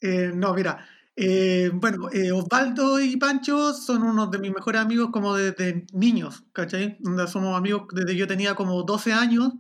Eh, 0.01 0.33
no, 0.35 0.55
mira, 0.55 0.85
eh, 1.17 1.71
bueno, 1.75 2.09
eh, 2.13 2.33
Osvaldo 2.33 3.01
y 3.01 3.17
Pancho 3.17 3.75
son 3.75 4.03
unos 4.03 4.31
de 4.31 4.39
mis 4.39 4.53
mejores 4.53 4.81
amigos 4.81 5.11
como 5.13 5.35
desde 5.35 5.87
niños, 5.93 6.45
¿cachai? 6.53 6.99
Somos 7.29 7.57
amigos 7.57 7.89
desde 7.93 8.17
yo 8.17 8.27
tenía 8.27 8.55
como 8.55 8.83
12 8.83 9.13
años, 9.13 9.53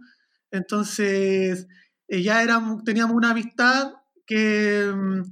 entonces 0.50 1.66
ya 2.08 2.42
éramos, 2.42 2.82
teníamos 2.84 3.16
una 3.16 3.30
amistad 3.30 3.92
que 4.26 4.90
mm, 4.94 5.22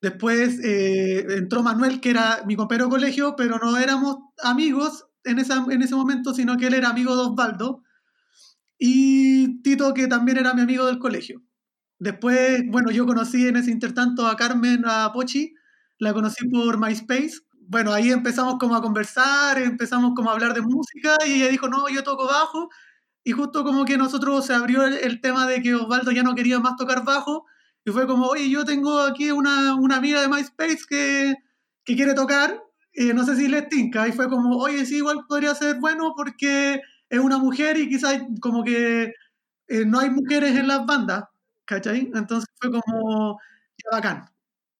después 0.00 0.58
entró 0.62 1.62
Manuel, 1.62 2.00
que 2.00 2.10
era 2.10 2.42
mi 2.46 2.56
compañero 2.56 2.86
de 2.86 2.90
colegio, 2.90 3.34
pero 3.36 3.58
no 3.58 3.76
éramos 3.76 4.16
amigos 4.42 5.06
en, 5.24 5.38
esa, 5.38 5.64
en 5.68 5.82
ese 5.82 5.94
momento, 5.94 6.34
sino 6.34 6.56
que 6.56 6.68
él 6.68 6.74
era 6.74 6.90
amigo 6.90 7.14
de 7.16 7.22
Osvaldo 7.22 7.82
y 8.78 9.62
Tito, 9.62 9.94
que 9.94 10.06
también 10.06 10.38
era 10.38 10.54
mi 10.54 10.62
amigo 10.62 10.86
del 10.86 10.98
colegio. 10.98 11.42
Después, 11.98 12.62
bueno, 12.68 12.90
yo 12.90 13.06
conocí 13.06 13.46
en 13.46 13.56
ese 13.56 13.70
intertanto 13.70 14.26
a 14.26 14.36
Carmen, 14.36 14.84
a 14.86 15.12
Pochi, 15.12 15.54
la 15.98 16.12
conocí 16.12 16.48
por 16.48 16.78
MySpace. 16.78 17.40
Bueno, 17.66 17.92
ahí 17.92 18.10
empezamos 18.10 18.56
como 18.58 18.76
a 18.76 18.82
conversar, 18.82 19.58
empezamos 19.58 20.12
como 20.14 20.30
a 20.30 20.34
hablar 20.34 20.54
de 20.54 20.60
música 20.62 21.16
y 21.26 21.34
ella 21.34 21.48
dijo, 21.48 21.68
no, 21.68 21.88
yo 21.88 22.02
toco 22.02 22.26
bajo. 22.26 22.68
Y 23.24 23.32
justo 23.32 23.64
como 23.64 23.84
que 23.84 23.96
nosotros 23.96 24.46
se 24.46 24.54
abrió 24.54 24.84
el, 24.84 25.20
tema 25.20 25.46
de 25.46 25.62
que 25.62 25.74
Osvaldo 25.74 26.10
ya 26.12 26.22
no 26.22 26.34
quería 26.34 26.60
más 26.60 26.76
tocar 26.76 27.04
bajo. 27.04 27.46
Y 27.84 27.90
fue 27.90 28.06
como, 28.06 28.26
oye, 28.26 28.50
yo 28.50 28.64
tengo 28.64 29.00
aquí 29.00 29.30
una, 29.30 29.74
una 29.76 29.96
amiga 29.96 30.20
de 30.20 30.28
MySpace 30.28 30.80
que, 30.88 31.34
que 31.84 31.96
quiere 31.96 32.14
tocar. 32.14 32.62
Eh, 32.92 33.14
no 33.14 33.24
sé 33.24 33.36
si 33.36 33.48
le 33.48 33.62
tinca. 33.62 34.06
Y 34.08 34.12
fue 34.12 34.28
como, 34.28 34.58
oye, 34.58 34.84
sí, 34.86 34.96
igual 34.96 35.24
podría 35.28 35.54
ser 35.54 35.76
bueno 35.80 36.12
porque 36.16 36.80
es 37.08 37.18
una 37.18 37.38
mujer 37.38 37.78
y 37.78 37.88
quizás 37.88 38.22
como 38.40 38.62
que 38.64 39.12
eh, 39.68 39.84
no 39.86 40.00
hay 40.00 40.10
mujeres 40.10 40.56
en 40.56 40.68
las 40.68 40.84
bandas, 40.86 41.24
¿cachai? 41.64 42.10
Entonces 42.14 42.48
fue 42.60 42.70
como 42.70 43.38
bacán. 43.90 44.33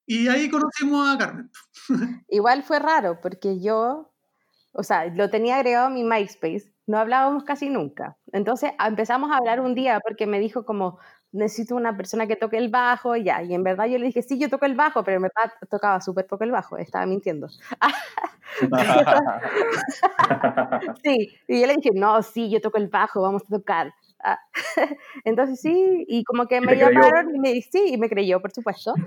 Y 0.05 0.27
ahí 0.27 0.49
conocimos 0.49 1.07
a 1.07 1.17
Carmen. 1.17 1.51
Igual 2.29 2.63
fue 2.63 2.79
raro 2.79 3.19
porque 3.21 3.59
yo, 3.59 4.11
o 4.73 4.83
sea, 4.83 5.05
lo 5.07 5.29
tenía 5.29 5.57
agregado 5.57 5.87
a 5.87 5.89
mi 5.89 6.03
MySpace, 6.03 6.73
no 6.87 6.97
hablábamos 6.99 7.43
casi 7.43 7.69
nunca. 7.69 8.17
Entonces 8.31 8.71
empezamos 8.85 9.31
a 9.31 9.37
hablar 9.37 9.59
un 9.59 9.75
día 9.75 9.99
porque 10.03 10.27
me 10.27 10.39
dijo 10.39 10.65
como, 10.65 10.99
necesito 11.31 11.75
una 11.75 11.97
persona 11.97 12.27
que 12.27 12.35
toque 12.35 12.57
el 12.57 12.69
bajo, 12.69 13.15
y 13.15 13.23
ya. 13.25 13.41
Y 13.43 13.53
en 13.53 13.63
verdad 13.63 13.85
yo 13.85 13.97
le 13.97 14.05
dije, 14.07 14.21
sí, 14.21 14.39
yo 14.39 14.49
toco 14.49 14.65
el 14.65 14.75
bajo, 14.75 15.03
pero 15.03 15.17
en 15.17 15.23
verdad 15.23 15.53
tocaba 15.69 16.01
súper 16.01 16.27
poco 16.27 16.43
el 16.43 16.51
bajo, 16.51 16.77
estaba 16.77 17.05
mintiendo. 17.05 17.47
sí, 21.03 21.37
y 21.47 21.61
yo 21.61 21.67
le 21.67 21.75
dije, 21.75 21.91
no, 21.93 22.21
sí, 22.23 22.49
yo 22.49 22.61
toco 22.61 22.77
el 22.77 22.87
bajo, 22.87 23.21
vamos 23.21 23.43
a 23.43 23.57
tocar. 23.57 23.93
Ah, 24.27 24.39
entonces 25.23 25.61
sí, 25.61 26.03
y 26.07 26.23
como 26.23 26.47
que 26.47 26.59
me 26.59 26.75
llamaron 26.75 27.35
y 27.35 27.39
me 27.39 27.61
sí, 27.61 27.89
y 27.89 27.97
me 27.97 28.09
creyó, 28.09 28.41
por 28.41 28.51
supuesto. 28.51 28.93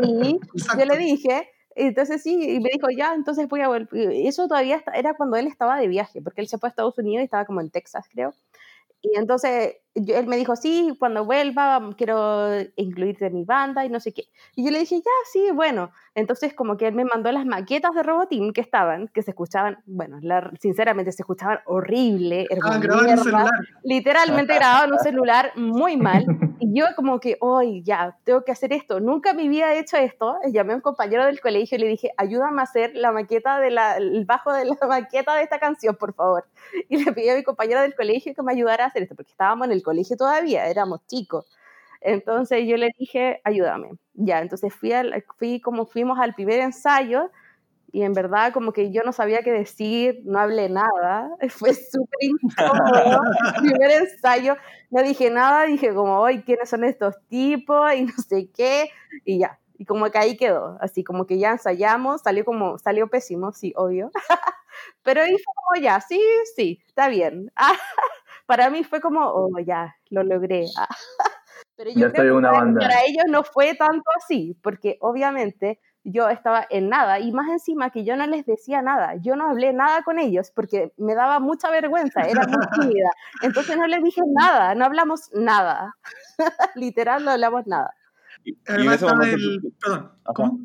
Y, 0.00 0.38
yo 0.78 0.84
le 0.86 0.96
dije, 0.96 1.50
entonces 1.74 2.22
sí, 2.22 2.54
y 2.54 2.60
me 2.60 2.70
dijo, 2.72 2.86
ya, 2.96 3.14
entonces 3.14 3.48
voy 3.48 3.60
a 3.60 3.68
volver. 3.68 3.88
Eso 4.12 4.46
todavía 4.46 4.82
era 4.94 5.14
cuando 5.14 5.36
él 5.36 5.48
estaba 5.48 5.76
de 5.76 5.88
viaje, 5.88 6.22
porque 6.22 6.40
él 6.40 6.46
se 6.46 6.56
fue 6.56 6.68
a 6.68 6.70
Estados 6.70 6.96
Unidos 6.98 7.22
y 7.22 7.24
estaba 7.24 7.44
como 7.44 7.60
en 7.60 7.70
Texas, 7.70 8.06
creo. 8.10 8.32
Y 9.02 9.18
entonces 9.18 9.76
él 9.94 10.26
me 10.26 10.36
dijo, 10.36 10.56
sí, 10.56 10.94
cuando 10.98 11.24
vuelva 11.24 11.80
quiero 11.96 12.48
incluirte 12.76 13.26
en 13.26 13.34
mi 13.34 13.44
banda 13.44 13.84
y 13.84 13.90
no 13.90 14.00
sé 14.00 14.12
qué. 14.12 14.24
Y 14.56 14.64
yo 14.64 14.70
le 14.70 14.78
dije, 14.78 14.96
ya, 14.96 15.10
sí, 15.32 15.50
bueno. 15.52 15.90
Entonces 16.14 16.54
como 16.54 16.76
que 16.76 16.88
él 16.88 16.94
me 16.94 17.04
mandó 17.04 17.30
las 17.32 17.46
maquetas 17.46 17.94
de 17.94 18.02
Robotín 18.02 18.52
que 18.52 18.60
estaban, 18.60 19.08
que 19.08 19.22
se 19.22 19.30
escuchaban, 19.30 19.78
bueno, 19.86 20.18
sinceramente 20.60 21.12
se 21.12 21.22
escuchaban 21.22 21.60
horrible, 21.66 22.46
ah, 22.62 22.80
celular. 22.80 23.50
literalmente 23.82 24.54
grabado 24.54 24.86
en 24.86 24.92
un 24.92 24.98
celular 24.98 25.52
muy 25.56 25.96
mal. 25.96 26.24
Y 26.60 26.78
yo 26.78 26.86
como 26.94 27.18
que, 27.18 27.38
hoy 27.40 27.82
ya, 27.82 28.16
tengo 28.24 28.44
que 28.44 28.52
hacer 28.52 28.72
esto. 28.72 29.00
Nunca 29.00 29.34
me 29.34 29.46
había 29.46 29.74
hecho 29.74 29.96
esto. 29.96 30.38
Llamé 30.52 30.74
a 30.74 30.76
un 30.76 30.82
compañero 30.82 31.26
del 31.26 31.40
colegio 31.40 31.76
y 31.76 31.80
le 31.80 31.88
dije, 31.88 32.10
ayúdame 32.16 32.60
a 32.60 32.64
hacer 32.64 32.92
la 32.94 33.10
maqueta 33.10 33.58
de 33.58 33.70
la, 33.70 33.96
el 33.96 34.24
bajo 34.24 34.52
de 34.52 34.66
la 34.66 34.76
maqueta 34.88 35.34
de 35.34 35.42
esta 35.42 35.58
canción, 35.58 35.96
por 35.96 36.14
favor. 36.14 36.44
Y 36.88 37.04
le 37.04 37.12
pedí 37.12 37.28
a 37.28 37.34
mi 37.34 37.42
compañero 37.42 37.80
del 37.80 37.94
colegio 37.94 38.34
que 38.34 38.42
me 38.42 38.52
ayudara 38.52 38.84
a 38.84 38.86
hacer 38.88 39.02
esto, 39.02 39.14
porque 39.14 39.32
estábamos 39.32 39.66
en 39.66 39.72
el 39.72 39.81
colegio 39.82 40.16
todavía, 40.16 40.66
éramos 40.68 41.00
chicos. 41.06 41.46
Entonces 42.00 42.66
yo 42.68 42.76
le 42.76 42.90
dije, 42.98 43.40
ayúdame. 43.44 43.90
Ya, 44.14 44.40
entonces 44.40 44.74
fui, 44.74 44.92
al, 44.92 45.24
fui 45.38 45.60
como 45.60 45.86
fuimos 45.86 46.18
al 46.18 46.34
primer 46.34 46.60
ensayo 46.60 47.30
y 47.92 48.02
en 48.02 48.14
verdad 48.14 48.52
como 48.54 48.72
que 48.72 48.90
yo 48.90 49.02
no 49.04 49.12
sabía 49.12 49.42
qué 49.42 49.52
decir, 49.52 50.20
no 50.24 50.38
hablé 50.40 50.68
nada, 50.70 51.30
fue 51.50 51.74
súper 51.74 52.18
incómodo. 52.22 53.20
primer 53.60 53.90
ensayo, 53.92 54.56
no 54.90 55.02
dije 55.02 55.30
nada, 55.30 55.64
dije 55.64 55.94
como, 55.94 56.18
hoy 56.20 56.42
¿quiénes 56.42 56.70
son 56.70 56.84
estos 56.84 57.16
tipos? 57.28 57.94
Y 57.94 58.04
no 58.04 58.12
sé 58.28 58.48
qué, 58.54 58.90
y 59.24 59.38
ya. 59.40 59.58
Y 59.78 59.84
como 59.84 60.10
que 60.10 60.18
ahí 60.18 60.36
quedó, 60.36 60.78
así 60.80 61.04
como 61.04 61.26
que 61.26 61.38
ya 61.38 61.50
ensayamos, 61.52 62.22
salió 62.22 62.44
como, 62.44 62.78
salió 62.78 63.08
pésimo, 63.08 63.52
sí, 63.52 63.72
obvio. 63.76 64.10
Pero 65.04 65.22
ahí 65.22 65.32
como 65.44 65.82
ya, 65.82 66.00
sí, 66.00 66.20
sí, 66.56 66.80
está 66.88 67.08
bien 67.08 67.52
para 68.46 68.70
mí 68.70 68.84
fue 68.84 69.00
como, 69.00 69.20
oh, 69.26 69.58
ya, 69.64 69.94
lo 70.10 70.22
logré. 70.22 70.66
Pero 71.76 71.90
yo 71.90 72.08
ya 72.08 72.12
creo 72.12 72.36
que 72.36 72.42
para, 72.42 72.58
banda. 72.58 72.80
para 72.80 73.00
ellos 73.06 73.24
no 73.28 73.44
fue 73.44 73.74
tanto 73.74 74.04
así, 74.16 74.56
porque 74.62 74.98
obviamente 75.00 75.80
yo 76.04 76.28
estaba 76.28 76.66
en 76.68 76.88
nada 76.88 77.20
y 77.20 77.32
más 77.32 77.48
encima 77.48 77.90
que 77.90 78.04
yo 78.04 78.16
no 78.16 78.26
les 78.26 78.44
decía 78.44 78.82
nada, 78.82 79.14
yo 79.16 79.36
no 79.36 79.50
hablé 79.50 79.72
nada 79.72 80.02
con 80.02 80.18
ellos 80.18 80.50
porque 80.54 80.92
me 80.96 81.14
daba 81.14 81.38
mucha 81.38 81.70
vergüenza, 81.70 82.22
era 82.22 82.46
muy 82.46 82.56
tímida, 82.94 83.10
entonces 83.42 83.76
no 83.76 83.86
les 83.86 84.02
dije 84.02 84.20
nada, 84.34 84.74
no 84.74 84.84
hablamos 84.84 85.30
nada, 85.32 85.94
literal 86.74 87.24
no 87.24 87.30
hablamos 87.30 87.66
nada. 87.66 87.94
Y, 88.44 88.58
en 88.66 88.90
ese 88.90 89.06
momento, 89.06 89.36
Perdón, 89.80 90.12
¿cómo? 90.34 90.58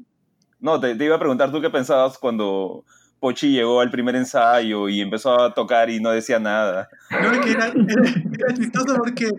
No, 0.60 0.80
te, 0.80 0.96
te, 0.96 1.06
iba 1.06 1.16
a 1.16 1.20
preguntar 1.20 1.52
tú 1.52 1.62
qué 1.62 1.70
pensabas 1.70 2.18
cuando 2.18 2.84
Pochi 3.20 3.52
llegó 3.52 3.82
al 3.82 3.92
primer 3.92 4.16
ensayo 4.16 4.90
y 4.90 5.02
empezó 5.02 5.40
a 5.42 5.54
tocar 5.54 5.90
y 5.90 6.00
no 6.00 6.12
decía 6.12 6.40
nada. 6.40 6.90
No, 7.10 7.32
es 7.32 7.40
que 7.40 7.52
era, 7.52 7.68
era, 7.68 8.54
chistoso 8.54 8.96
porque 8.98 9.32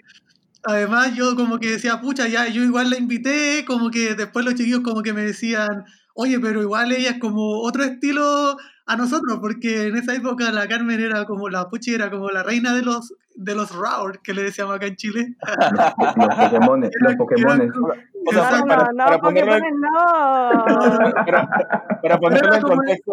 además 0.65 1.15
yo 1.15 1.37
como 1.37 1.59
que 1.59 1.73
decía, 1.73 2.01
pucha, 2.01 2.27
ya, 2.29 2.49
yo 2.49 2.63
igual 2.63 2.91
la 2.91 2.99
invité, 2.99 3.65
como 3.67 3.91
que 3.91 4.15
después 4.15 4.45
los 4.45 4.55
chiquillos 4.55 4.81
como 4.81 5.03
que 5.03 5.13
me 5.13 5.23
decían, 5.23 5.85
oye, 6.15 6.41
pero 6.41 6.63
igual 6.63 6.93
ella 6.93 7.11
es 7.11 7.19
como 7.19 7.61
otro 7.63 7.85
estilo 7.85 8.57
a 8.87 8.97
nosotros, 8.97 9.39
porque 9.41 9.87
en 9.87 9.97
esa 9.97 10.15
época 10.15 10.51
la 10.51 10.67
Carmen 10.67 11.01
era 11.01 11.25
como, 11.25 11.49
la 11.49 11.69
Puchi 11.69 11.95
era 11.95 12.11
como 12.11 12.31
la 12.31 12.43
reina 12.43 12.75
de 12.75 12.83
los 12.83 13.15
de 13.39 13.55
los 13.55 13.73
Raur, 13.73 14.21
que 14.21 14.35
le 14.35 14.43
decíamos 14.43 14.75
acá 14.75 14.87
en 14.87 14.97
Chile. 14.97 15.37
Los, 15.71 15.93
los 16.17 16.35
Pokémon, 16.37 16.81
los 16.81 17.15
Pokémon. 17.15 17.73
O 18.27 18.33
sea, 18.33 18.51
no, 18.51 18.67
para, 18.67 18.89
no, 18.93 19.05
para, 19.05 19.19
ponerlo, 19.21 19.59
no. 19.59 20.65
para, 21.15 21.49
para 22.03 22.19
ponerlo 22.19 22.55
en 22.55 22.63
contexto, 22.63 23.13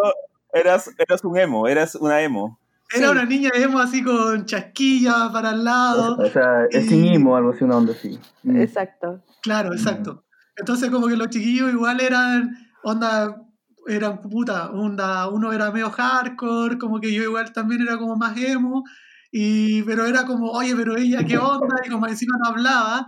eras, 0.56 0.90
eras 0.98 1.24
un 1.24 1.38
emo, 1.38 1.68
eras 1.68 1.96
una 1.96 2.22
emo. 2.22 2.60
Era 2.94 3.12
una 3.12 3.26
niña 3.26 3.50
emo 3.54 3.80
así 3.80 4.04
con 4.04 4.46
chasquilla 4.46 5.30
para 5.34 5.52
el 5.52 5.64
lado. 5.64 6.18
O, 6.18 6.30
sea, 6.30 6.66
es 6.70 6.88
sin 6.88 7.06
emo, 7.06 7.36
algo 7.36 7.52
así, 7.52 7.64
una 7.64 7.78
onda 7.78 7.94
así. 7.94 8.20
Mm. 8.44 8.58
Exacto. 8.58 9.24
Claro, 9.42 9.74
exacto. 9.74 10.24
Entonces 10.56 10.90
como 10.90 11.08
que 11.08 11.18
los 11.18 11.30
chiquillos 11.30 11.72
igual 11.72 12.00
eran 12.00 12.56
onda, 12.84 13.42
eran 13.88 14.22
puta, 14.22 14.72
onda, 14.72 15.30
uno 15.30 15.52
era 15.52 15.72
medio 15.72 15.90
hardcore, 15.90 16.78
como 16.78 17.00
que 17.02 17.14
yo 17.14 17.24
igual 17.24 17.52
también 17.52 17.82
era 17.82 17.98
como 17.98 18.16
más 18.16 18.38
emo, 18.38 18.84
y, 19.32 19.84
pero 19.84 20.06
era 20.06 20.26
como, 20.26 20.52
oye, 20.52 20.76
pero 20.76 20.96
ella 20.96 21.24
qué 21.26 21.38
onda, 21.38 21.76
y 21.86 21.90
como 21.90 22.08
encima 22.08 22.38
no 22.42 22.52
hablaba, 22.52 23.08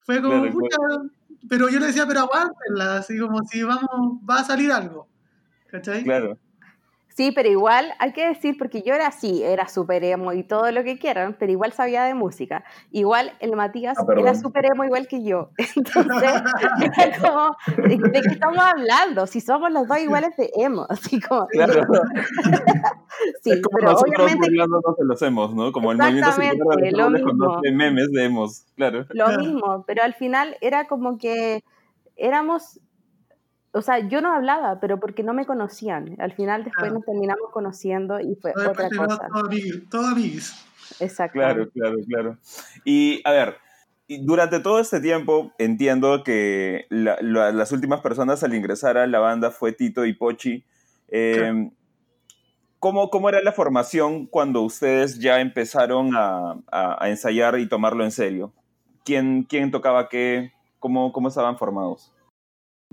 fue 0.00 0.20
como, 0.20 0.50
puta, 0.50 0.76
pero 1.48 1.68
yo 1.70 1.78
le 1.78 1.86
decía, 1.86 2.06
pero 2.06 2.20
aguántenla, 2.20 2.98
así 2.98 3.18
como 3.18 3.42
si 3.44 3.62
vamos, 3.62 4.20
va 4.28 4.40
a 4.40 4.44
salir 4.44 4.70
algo. 4.70 5.08
¿Cachai? 5.70 6.04
Claro. 6.04 6.38
Sí, 7.14 7.32
pero 7.32 7.48
igual 7.48 7.92
hay 7.98 8.12
que 8.12 8.26
decir, 8.26 8.56
porque 8.58 8.82
yo 8.82 8.94
era 8.94 9.08
así, 9.08 9.42
era 9.42 9.68
súper 9.68 10.04
emo 10.04 10.32
y 10.32 10.42
todo 10.42 10.70
lo 10.72 10.82
que 10.82 10.98
quieran, 10.98 11.36
pero 11.38 11.52
igual 11.52 11.72
sabía 11.72 12.04
de 12.04 12.14
música. 12.14 12.64
Igual 12.90 13.32
el 13.40 13.54
Matías 13.54 13.98
ah, 13.98 14.04
era 14.16 14.34
súper 14.34 14.66
emo 14.66 14.84
igual 14.84 15.06
que 15.08 15.22
yo. 15.22 15.50
Entonces, 15.76 16.42
era 16.96 17.18
como, 17.18 17.56
¿de, 17.86 17.98
qué 17.98 18.28
estamos 18.28 18.64
hablando? 18.64 19.26
Si 19.26 19.40
somos 19.40 19.70
los 19.70 19.86
dos 19.86 19.98
iguales 19.98 20.36
de 20.36 20.50
emo, 20.56 20.86
así 20.88 21.20
como... 21.20 21.46
Claro. 21.48 21.74
sí, 23.42 23.50
es 23.50 23.62
como 23.62 23.76
pero 23.78 23.92
nosotros 23.92 24.24
obviamente... 24.24 24.48
burlándonos 24.48 24.96
de 24.96 25.04
los 25.04 25.22
emos, 25.22 25.54
¿no? 25.54 25.72
Como 25.72 25.92
el 25.92 25.98
movimiento 25.98 26.30
de 26.76 26.92
lo 26.92 27.10
mismo. 27.10 27.60
memes 27.72 28.10
de 28.12 28.24
emos, 28.24 28.64
claro. 28.76 29.06
Lo 29.10 29.28
mismo, 29.38 29.84
pero 29.86 30.02
al 30.02 30.14
final 30.14 30.56
era 30.60 30.86
como 30.86 31.18
que 31.18 31.62
éramos 32.16 32.80
o 33.72 33.80
sea, 33.80 34.06
yo 34.06 34.20
no 34.20 34.34
hablaba, 34.34 34.80
pero 34.80 35.00
porque 35.00 35.22
no 35.22 35.32
me 35.32 35.46
conocían. 35.46 36.16
Al 36.18 36.32
final 36.34 36.64
después 36.64 36.92
nos 36.92 37.04
terminamos 37.04 37.50
conociendo 37.50 38.20
y 38.20 38.36
fue 38.36 38.52
otra 38.52 38.90
cosa. 38.90 39.28
Todo 39.90 40.06
amigos. 40.08 40.54
Exacto. 41.00 41.38
Claro, 41.38 41.70
claro, 41.70 41.96
claro. 42.06 42.38
Y 42.84 43.22
a 43.24 43.32
ver, 43.32 43.56
durante 44.08 44.60
todo 44.60 44.78
este 44.78 45.00
tiempo 45.00 45.52
entiendo 45.58 46.22
que 46.22 46.86
las 46.90 47.72
últimas 47.72 48.00
personas 48.02 48.42
al 48.42 48.54
ingresar 48.54 48.98
a 48.98 49.06
la 49.06 49.20
banda 49.20 49.50
fue 49.50 49.72
Tito 49.72 50.04
y 50.04 50.12
Pochi. 50.12 50.64
Em, 51.08 51.70
¿Cómo, 52.78 53.08
¿Cómo 53.08 53.28
era 53.28 53.40
la 53.42 53.52
formación 53.52 54.26
cuando 54.26 54.60
ustedes 54.62 55.18
ya 55.18 55.40
empezaron 55.40 56.10
a, 56.14 56.98
ensayar 57.02 57.58
y 57.58 57.68
tomarlo 57.68 58.04
en 58.04 58.10
serio? 58.10 58.52
¿Quién, 59.04 59.44
quién 59.44 59.70
tocaba 59.70 60.10
qué? 60.10 60.52
¿Cómo, 60.78 61.12
¿Cómo 61.12 61.28
estaban 61.28 61.56
formados? 61.56 62.12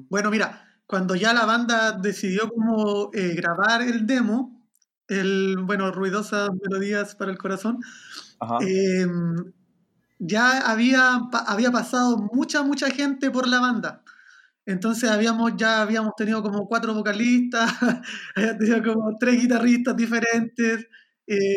Bueno, 0.09 0.29
mira, 0.29 0.68
cuando 0.89 1.13
ya 1.13 1.33
la 1.33 1.45
banda 1.45 1.91
decidió 1.91 2.49
cómo 2.49 3.11
eh, 3.13 3.35
grabar 3.35 3.83
el 3.83 4.07
demo, 4.07 4.67
el, 5.07 5.55
bueno, 5.61 5.91
ruidosas 5.91 6.49
melodías 6.63 7.13
para 7.13 7.29
el 7.29 7.37
corazón, 7.37 7.77
em, 8.61 9.53
ya 10.17 10.61
había, 10.61 11.29
había 11.45 11.71
pasado 11.71 12.17
mucha, 12.33 12.63
mucha 12.63 12.89
gente 12.89 13.29
por 13.29 13.47
la 13.47 13.59
banda. 13.59 14.03
Entonces 14.65 15.11
habíamos, 15.11 15.53
ya 15.57 15.83
habíamos 15.83 16.15
tenido 16.17 16.41
como 16.41 16.67
cuatro 16.67 16.95
vocalistas, 16.95 17.71
habíamos 18.35 18.57
tenido 18.57 18.95
como 18.95 19.15
tres 19.19 19.39
guitarristas 19.39 19.95
diferentes. 19.95 20.87
Eh, 21.27 21.55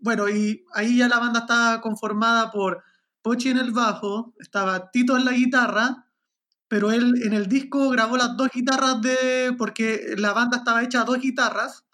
bueno, 0.00 0.28
y 0.28 0.64
ahí 0.74 0.96
ya 0.98 1.06
la 1.06 1.20
banda 1.20 1.40
estaba 1.40 1.80
conformada 1.80 2.50
por 2.50 2.82
Pochi 3.22 3.50
en 3.50 3.58
el 3.58 3.70
bajo, 3.70 4.34
estaba 4.40 4.90
Tito 4.90 5.16
en 5.16 5.24
la 5.24 5.32
guitarra, 5.32 6.08
pero 6.72 6.90
él 6.90 7.20
en 7.22 7.34
el 7.34 7.48
disco 7.48 7.90
grabó 7.90 8.16
las 8.16 8.34
dos 8.34 8.48
guitarras 8.50 9.02
de. 9.02 9.54
porque 9.58 10.14
la 10.16 10.32
banda 10.32 10.56
estaba 10.56 10.82
hecha 10.82 11.02
a 11.02 11.04
dos 11.04 11.18
guitarras, 11.20 11.84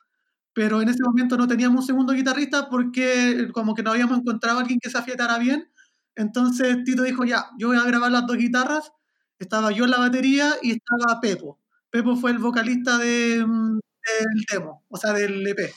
pero 0.53 0.81
en 0.81 0.89
ese 0.89 1.03
momento 1.03 1.37
no 1.37 1.49
teníamos 1.49 1.81
un 1.81 1.87
segundo 1.89 2.13
guitarrista 2.13 2.69
porque 2.71 3.49
como 3.53 3.75
que 3.75 3.83
no 3.83 3.91
habíamos 3.91 4.21
encontrado 4.21 4.59
a 4.59 4.61
alguien 4.61 4.79
que 4.81 4.89
se 4.89 4.97
afiatara 4.97 5.37
bien. 5.39 5.69
Entonces 6.15 6.85
Tito 6.85 7.03
dijo: 7.03 7.25
Ya, 7.25 7.47
yo 7.59 7.67
voy 7.67 7.77
a 7.77 7.83
grabar 7.83 8.13
las 8.13 8.25
dos 8.29 8.37
guitarras 8.37 8.93
estaba 9.41 9.73
yo 9.73 9.83
en 9.85 9.91
la 9.91 9.99
batería 9.99 10.55
y 10.63 10.71
estaba 10.71 11.21
Pepo. 11.21 11.59
Pepo 11.91 12.15
fue 12.15 12.31
el 12.31 12.39
vocalista 12.39 12.99
de, 12.99 13.45
mm, 13.45 13.81
del 13.81 14.45
demo, 14.49 14.85
o 14.91 14.97
sea, 14.97 15.13
del 15.13 15.45
EP. 15.45 15.73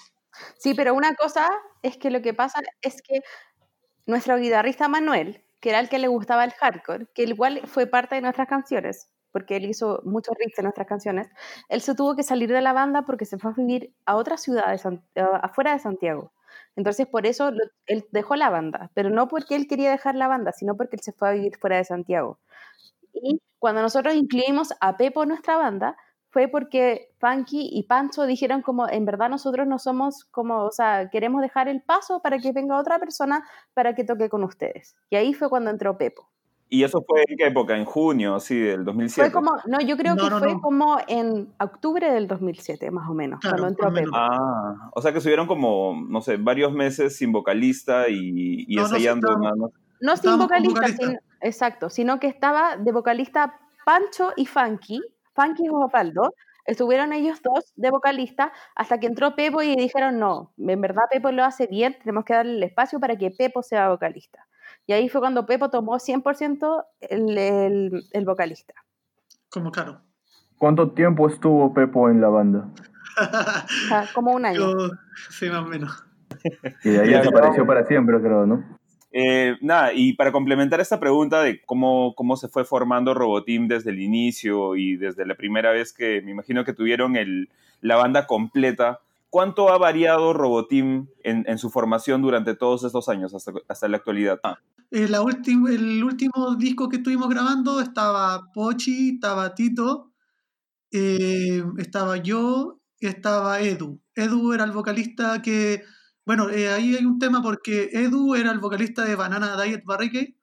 Sí, 0.59 0.75
pero 0.75 0.93
una 0.93 1.15
cosa 1.15 1.49
es 1.81 1.97
que 1.97 2.11
lo 2.11 2.21
que 2.21 2.35
pasa 2.35 2.59
es 2.83 3.01
que 3.01 3.21
nuestro 4.05 4.37
guitarrista 4.37 4.87
Manuel, 4.87 5.43
que 5.61 5.69
era 5.69 5.79
el 5.79 5.89
que 5.89 5.99
le 5.99 6.07
gustaba 6.09 6.43
el 6.43 6.51
hardcore, 6.51 7.07
que 7.13 7.23
igual 7.23 7.61
fue 7.67 7.87
parte 7.87 8.15
de 8.15 8.21
nuestras 8.21 8.47
canciones, 8.47 9.09
porque 9.31 9.55
él 9.57 9.65
hizo 9.65 10.01
muchos 10.05 10.35
riffs 10.37 10.59
en 10.59 10.65
nuestras 10.65 10.87
canciones, 10.87 11.29
él 11.69 11.81
se 11.81 11.95
tuvo 11.95 12.15
que 12.15 12.23
salir 12.23 12.51
de 12.51 12.61
la 12.61 12.73
banda 12.73 13.03
porque 13.03 13.25
se 13.25 13.37
fue 13.37 13.51
a 13.51 13.53
vivir 13.55 13.93
a 14.05 14.15
otra 14.17 14.37
ciudad 14.37 14.65
afuera 15.43 15.73
de 15.73 15.79
Santiago. 15.79 16.33
Entonces, 16.75 17.07
por 17.07 17.25
eso 17.25 17.51
él 17.87 18.05
dejó 18.11 18.35
la 18.35 18.49
banda, 18.49 18.91
pero 18.93 19.09
no 19.09 19.27
porque 19.27 19.55
él 19.55 19.67
quería 19.67 19.91
dejar 19.91 20.15
la 20.15 20.27
banda, 20.27 20.51
sino 20.51 20.75
porque 20.77 20.97
él 20.97 21.01
se 21.01 21.13
fue 21.13 21.29
a 21.29 21.31
vivir 21.33 21.57
fuera 21.57 21.77
de 21.77 21.85
Santiago. 21.85 22.39
Y 23.13 23.41
cuando 23.59 23.81
nosotros 23.81 24.15
incluimos 24.15 24.73
a 24.81 24.97
Pepo 24.97 25.23
en 25.23 25.29
nuestra 25.29 25.57
banda, 25.57 25.97
fue 26.31 26.47
porque 26.47 27.09
Funky 27.19 27.69
y 27.71 27.83
Pancho 27.83 28.25
dijeron 28.25 28.61
como, 28.61 28.89
en 28.89 29.05
verdad 29.05 29.29
nosotros 29.29 29.67
no 29.67 29.77
somos 29.77 30.25
como, 30.25 30.63
o 30.63 30.71
sea, 30.71 31.09
queremos 31.09 31.41
dejar 31.41 31.67
el 31.67 31.81
paso 31.81 32.21
para 32.21 32.39
que 32.39 32.53
venga 32.53 32.79
otra 32.79 32.99
persona 32.99 33.43
para 33.73 33.93
que 33.93 34.05
toque 34.05 34.29
con 34.29 34.43
ustedes. 34.43 34.95
Y 35.09 35.17
ahí 35.17 35.33
fue 35.33 35.49
cuando 35.49 35.69
entró 35.69 35.97
Pepo. 35.97 36.29
¿Y 36.69 36.85
eso 36.85 37.03
fue 37.05 37.25
en 37.27 37.35
qué 37.37 37.47
época? 37.47 37.75
¿En 37.75 37.83
junio, 37.83 38.39
sí, 38.39 38.57
del 38.57 38.85
2007? 38.85 39.29
Fue 39.29 39.33
como, 39.33 39.57
no, 39.67 39.81
yo 39.81 39.97
creo 39.97 40.15
que 40.15 40.29
fue 40.29 40.61
como 40.61 40.99
en 41.05 41.53
octubre 41.59 42.09
del 42.09 42.29
2007, 42.29 42.89
más 42.91 43.09
o 43.09 43.13
menos, 43.13 43.41
cuando 43.41 43.67
entró 43.67 43.93
Pepo. 43.93 44.11
Ah, 44.13 44.89
o 44.95 45.01
sea 45.01 45.11
que 45.11 45.17
estuvieron 45.17 45.47
como, 45.47 46.01
no 46.07 46.21
sé, 46.21 46.37
varios 46.37 46.71
meses 46.71 47.17
sin 47.17 47.33
vocalista 47.33 48.07
y, 48.07 48.63
y 48.69 48.79
ensayando. 48.79 49.37
No, 49.99 50.15
sin 50.15 50.37
vocalista, 50.37 50.87
Sin, 50.87 51.19
exacto, 51.41 51.89
sino 51.89 52.21
que 52.21 52.27
estaba 52.27 52.77
de 52.77 52.93
vocalista 52.93 53.59
Pancho 53.85 54.31
y 54.37 54.45
Funky, 54.45 55.01
Funky 55.33 55.65
y 55.65 55.69
Osvaldo, 55.69 56.33
estuvieron 56.65 57.13
ellos 57.13 57.41
dos 57.41 57.73
de 57.75 57.89
vocalista 57.89 58.51
hasta 58.75 58.99
que 58.99 59.07
entró 59.07 59.35
Pepo 59.35 59.61
y 59.61 59.75
dijeron, 59.75 60.19
no, 60.19 60.53
en 60.57 60.81
verdad 60.81 61.03
Pepo 61.09 61.31
lo 61.31 61.43
hace 61.43 61.67
bien, 61.67 61.97
tenemos 61.99 62.25
que 62.25 62.33
darle 62.33 62.57
el 62.57 62.63
espacio 62.63 62.99
para 62.99 63.15
que 63.17 63.31
Pepo 63.31 63.63
sea 63.63 63.89
vocalista. 63.89 64.47
Y 64.87 64.93
ahí 64.93 65.09
fue 65.09 65.21
cuando 65.21 65.45
Pepo 65.45 65.69
tomó 65.69 65.93
100% 65.93 66.85
el, 67.01 67.37
el, 67.37 68.03
el, 68.11 68.25
vocalista. 68.25 68.73
Como 69.49 69.71
claro. 69.71 70.01
¿Cuánto 70.57 70.91
tiempo 70.91 71.27
estuvo 71.27 71.73
Pepo 71.73 72.09
en 72.09 72.21
la 72.21 72.29
banda? 72.29 72.69
como 74.13 74.31
un 74.31 74.45
año. 74.45 74.67
sí, 75.29 75.49
más 75.49 75.61
o 75.61 75.67
menos. 75.67 76.05
Y 76.83 76.89
de 76.89 77.01
ahí 77.01 77.09
desapareció 77.09 77.65
para 77.65 77.85
siempre, 77.85 78.19
creo, 78.19 78.45
¿no? 78.45 78.79
Eh, 79.13 79.57
nada, 79.61 79.91
y 79.93 80.13
para 80.13 80.31
complementar 80.31 80.79
esta 80.79 80.99
pregunta 80.99 81.41
de 81.41 81.61
cómo, 81.65 82.13
cómo 82.15 82.37
se 82.37 82.47
fue 82.47 82.63
formando 82.63 83.13
Roboteam 83.13 83.67
desde 83.67 83.91
el 83.91 83.99
inicio 83.99 84.75
y 84.75 84.95
desde 84.95 85.25
la 85.25 85.35
primera 85.35 85.71
vez 85.71 85.91
que 85.93 86.21
me 86.21 86.31
imagino 86.31 86.63
que 86.63 86.73
tuvieron 86.73 87.17
el, 87.17 87.49
la 87.81 87.97
banda 87.97 88.25
completa, 88.25 89.01
¿cuánto 89.29 89.69
ha 89.69 89.77
variado 89.77 90.31
Roboteam 90.31 91.07
en, 91.23 91.43
en 91.47 91.57
su 91.57 91.69
formación 91.69 92.21
durante 92.21 92.55
todos 92.55 92.83
estos 92.85 93.09
años 93.09 93.33
hasta, 93.33 93.51
hasta 93.67 93.87
la 93.89 93.97
actualidad? 93.97 94.39
Ah. 94.43 94.59
Eh, 94.91 95.05
el 95.05 96.03
último 96.03 96.55
disco 96.57 96.89
que 96.89 96.97
estuvimos 96.97 97.29
grabando 97.29 97.79
estaba 97.79 98.51
Pochi, 98.53 99.11
estaba 99.15 99.55
Tito, 99.55 100.11
eh, 100.91 101.63
estaba 101.77 102.17
yo, 102.17 102.81
estaba 102.99 103.61
Edu. 103.61 104.01
Edu 104.15 104.51
era 104.51 104.65
el 104.65 104.71
vocalista 104.71 105.41
que 105.41 105.83
bueno, 106.25 106.49
eh, 106.49 106.69
ahí 106.69 106.95
hay 106.95 107.05
un 107.05 107.19
tema 107.19 107.41
porque 107.41 107.89
Edu 107.93 108.35
era 108.35 108.51
el 108.51 108.59
vocalista 108.59 109.03
de 109.05 109.15
Banana 109.15 109.61
Diet 109.61 109.83
Barricade, 109.85 110.35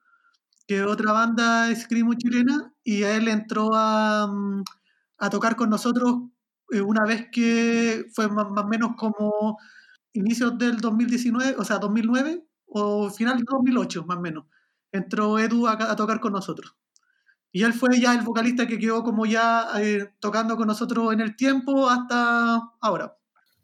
que 0.67 0.79
es 0.79 0.85
otra 0.85 1.13
banda 1.13 1.73
screamo 1.75 2.13
chilena, 2.15 2.73
y 2.83 3.03
él 3.03 3.27
entró 3.27 3.69
a, 3.73 4.27
mm, 4.27 4.63
a 5.19 5.29
tocar 5.29 5.55
con 5.55 5.69
nosotros 5.69 6.15
eh, 6.71 6.81
una 6.81 7.05
vez 7.05 7.27
que 7.31 8.05
fue 8.13 8.27
más, 8.29 8.45
o 8.47 8.67
menos 8.67 8.91
como 8.97 9.57
inicios 10.13 10.57
del 10.57 10.77
2019, 10.77 11.55
o 11.57 11.63
sea, 11.65 11.79
2009, 11.79 12.43
o 12.67 13.09
final 13.09 13.37
del 13.37 13.45
2008, 13.45 14.05
más 14.05 14.17
o 14.17 14.21
menos. 14.21 14.45
Entró 14.91 15.39
Edu 15.39 15.67
a, 15.67 15.73
a, 15.73 15.95
tocar 15.95 16.19
con 16.19 16.33
nosotros. 16.33 16.75
Y 17.51 17.63
él 17.63 17.73
fue 17.73 17.99
ya 17.99 18.13
el 18.13 18.21
vocalista 18.21 18.67
que 18.67 18.79
quedó 18.79 19.03
como 19.03 19.25
ya 19.25 19.67
eh, 19.81 20.13
tocando 20.19 20.55
con 20.57 20.67
nosotros 20.67 21.13
en 21.13 21.21
el 21.21 21.35
tiempo 21.35 21.89
hasta 21.89 22.61
ahora. 22.81 23.18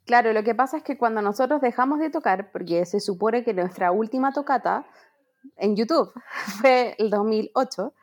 Claro, 0.05 0.33
lo 0.33 0.43
que 0.43 0.53
pasa 0.53 0.77
es 0.77 0.83
que 0.83 0.97
cuando 0.97 1.21
nosotros 1.21 1.61
dejamos 1.61 1.99
de 1.99 2.11
tocar, 2.11 2.51
porque 2.51 2.85
se 2.85 2.99
supone 2.99 3.43
que 3.43 3.53
nuestra 3.53 3.91
última 3.91 4.31
tocata 4.31 4.85
en 5.57 5.75
YouTube 5.75 6.11
fue 6.61 6.95
el 6.99 7.09
2008, 7.09 7.93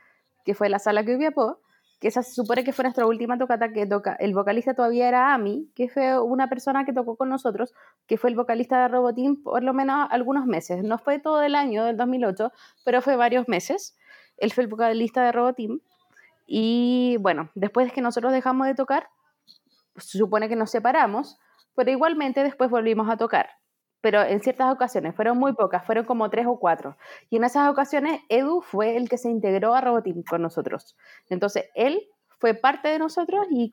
que 0.45 0.55
fue 0.55 0.69
la 0.69 0.79
sala 0.79 1.05
que 1.05 1.17
hubo, 1.17 1.61
que 2.01 2.11
se 2.11 2.25
supone 2.25 2.65
que 2.65 2.73
fue 2.73 2.83
nuestra 2.83 3.07
última 3.07 3.39
tocata 3.39 3.73
que 3.73 3.87
toca. 3.87 4.17
El 4.19 4.35
vocalista 4.35 4.75
todavía 4.75 5.07
era 5.07 5.33
Ami, 5.33 5.71
que 5.77 5.89
fue 5.89 6.21
una 6.21 6.49
persona 6.49 6.85
que 6.85 6.93
tocó 6.93 7.15
con 7.15 7.29
nosotros, 7.29 7.73
que 8.09 8.19
fue 8.19 8.31
el 8.31 8.35
vocalista 8.35 8.83
de 8.83 8.89
Robotín 8.89 9.41
por 9.41 9.63
lo 9.63 9.73
menos 9.73 10.09
algunos 10.11 10.45
meses. 10.45 10.83
No 10.83 10.99
fue 10.99 11.21
todo 11.21 11.43
el 11.43 11.55
año 11.55 11.85
del 11.85 11.97
2008, 11.97 12.51
pero 12.85 13.03
fue 13.03 13.15
varios 13.15 13.47
meses. 13.47 13.97
Él 14.39 14.53
fue 14.53 14.65
el 14.65 14.69
vocalista 14.69 15.23
de 15.23 15.31
Robotín. 15.31 15.81
Y 16.45 17.19
bueno, 17.21 17.51
después 17.55 17.87
de 17.87 17.93
que 17.93 18.01
nosotros 18.01 18.33
dejamos 18.33 18.67
de 18.67 18.75
tocar, 18.75 19.09
se 19.97 20.19
supone 20.19 20.49
que 20.49 20.57
nos 20.57 20.73
separamos 20.73 21.39
pero 21.75 21.91
igualmente 21.91 22.43
después 22.43 22.71
volvimos 22.71 23.09
a 23.09 23.17
tocar. 23.17 23.51
Pero 24.01 24.21
en 24.23 24.41
ciertas 24.41 24.73
ocasiones, 24.73 25.15
fueron 25.15 25.39
muy 25.39 25.53
pocas, 25.55 25.85
fueron 25.87 26.05
como 26.05 26.29
tres 26.29 26.47
o 26.47 26.59
cuatro. 26.59 26.97
Y 27.31 27.37
en 27.37 27.45
esas 27.45 27.71
ocasiones, 27.71 28.21
Edu 28.29 28.61
fue 28.61 28.97
el 28.97 29.09
que 29.09 29.17
se 29.17 29.31
integró 29.31 29.75
a 29.75 29.81
Roboteam 29.81 30.25
con 30.29 30.43
nosotros. 30.43 30.97
Entonces, 31.29 31.67
él 31.75 32.03
fue 32.41 32.55
parte 32.55 32.89
de 32.89 32.99
nosotros 32.99 33.47
y 33.51 33.71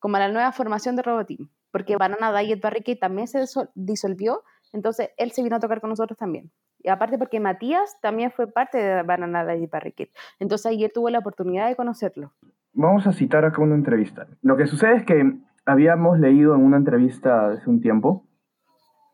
como 0.00 0.18
la 0.18 0.28
nueva 0.28 0.50
formación 0.52 0.96
de 0.96 1.02
Roboteam. 1.02 1.48
Porque 1.70 1.96
Banana 1.96 2.36
Diet 2.36 2.60
Barricade 2.60 2.96
también 2.96 3.28
se 3.28 3.44
disolvió, 3.74 4.42
entonces 4.72 5.10
él 5.16 5.32
se 5.32 5.42
vino 5.42 5.56
a 5.56 5.60
tocar 5.60 5.80
con 5.80 5.90
nosotros 5.90 6.18
también. 6.18 6.50
Y 6.80 6.88
aparte 6.88 7.18
porque 7.18 7.40
Matías 7.40 8.00
también 8.00 8.30
fue 8.30 8.46
parte 8.46 8.78
de 8.78 9.02
Banana 9.02 9.44
Diet 9.46 9.70
Barricade. 9.70 10.10
Entonces 10.38 10.66
ayer 10.66 10.90
tuvo 10.92 11.10
la 11.10 11.18
oportunidad 11.18 11.68
de 11.68 11.76
conocerlo. 11.76 12.32
Vamos 12.72 13.06
a 13.06 13.12
citar 13.12 13.44
acá 13.44 13.60
una 13.60 13.74
entrevista. 13.74 14.26
Lo 14.42 14.56
que 14.56 14.66
sucede 14.66 14.96
es 14.96 15.04
que 15.04 15.38
habíamos 15.68 16.18
leído 16.18 16.54
en 16.54 16.62
una 16.62 16.78
entrevista 16.78 17.50
hace 17.50 17.68
un 17.68 17.80
tiempo 17.80 18.26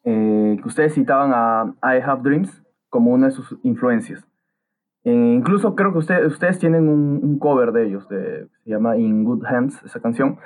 eh, 0.05 0.57
que 0.63 0.69
ustedes 0.69 0.95
citaban 0.95 1.33
a 1.35 1.75
I 1.83 2.01
Have 2.01 2.23
Dreams 2.23 2.63
como 2.89 3.11
una 3.11 3.27
de 3.27 3.33
sus 3.33 3.59
influencias. 3.65 4.25
Eh, 5.03 5.13
incluso 5.13 5.75
creo 5.75 5.93
que 5.93 5.99
ustedes 5.99 6.59
tienen 6.59 6.89
un, 6.89 7.39
cover 7.39 7.73
de 7.73 7.87
ellos, 7.87 8.09
de, 8.09 8.49
se 8.63 8.71
llama 8.71 8.97
In 8.97 9.25
Good 9.25 9.45
Hands, 9.45 9.83
esa 9.83 10.01
canción. 10.01 10.39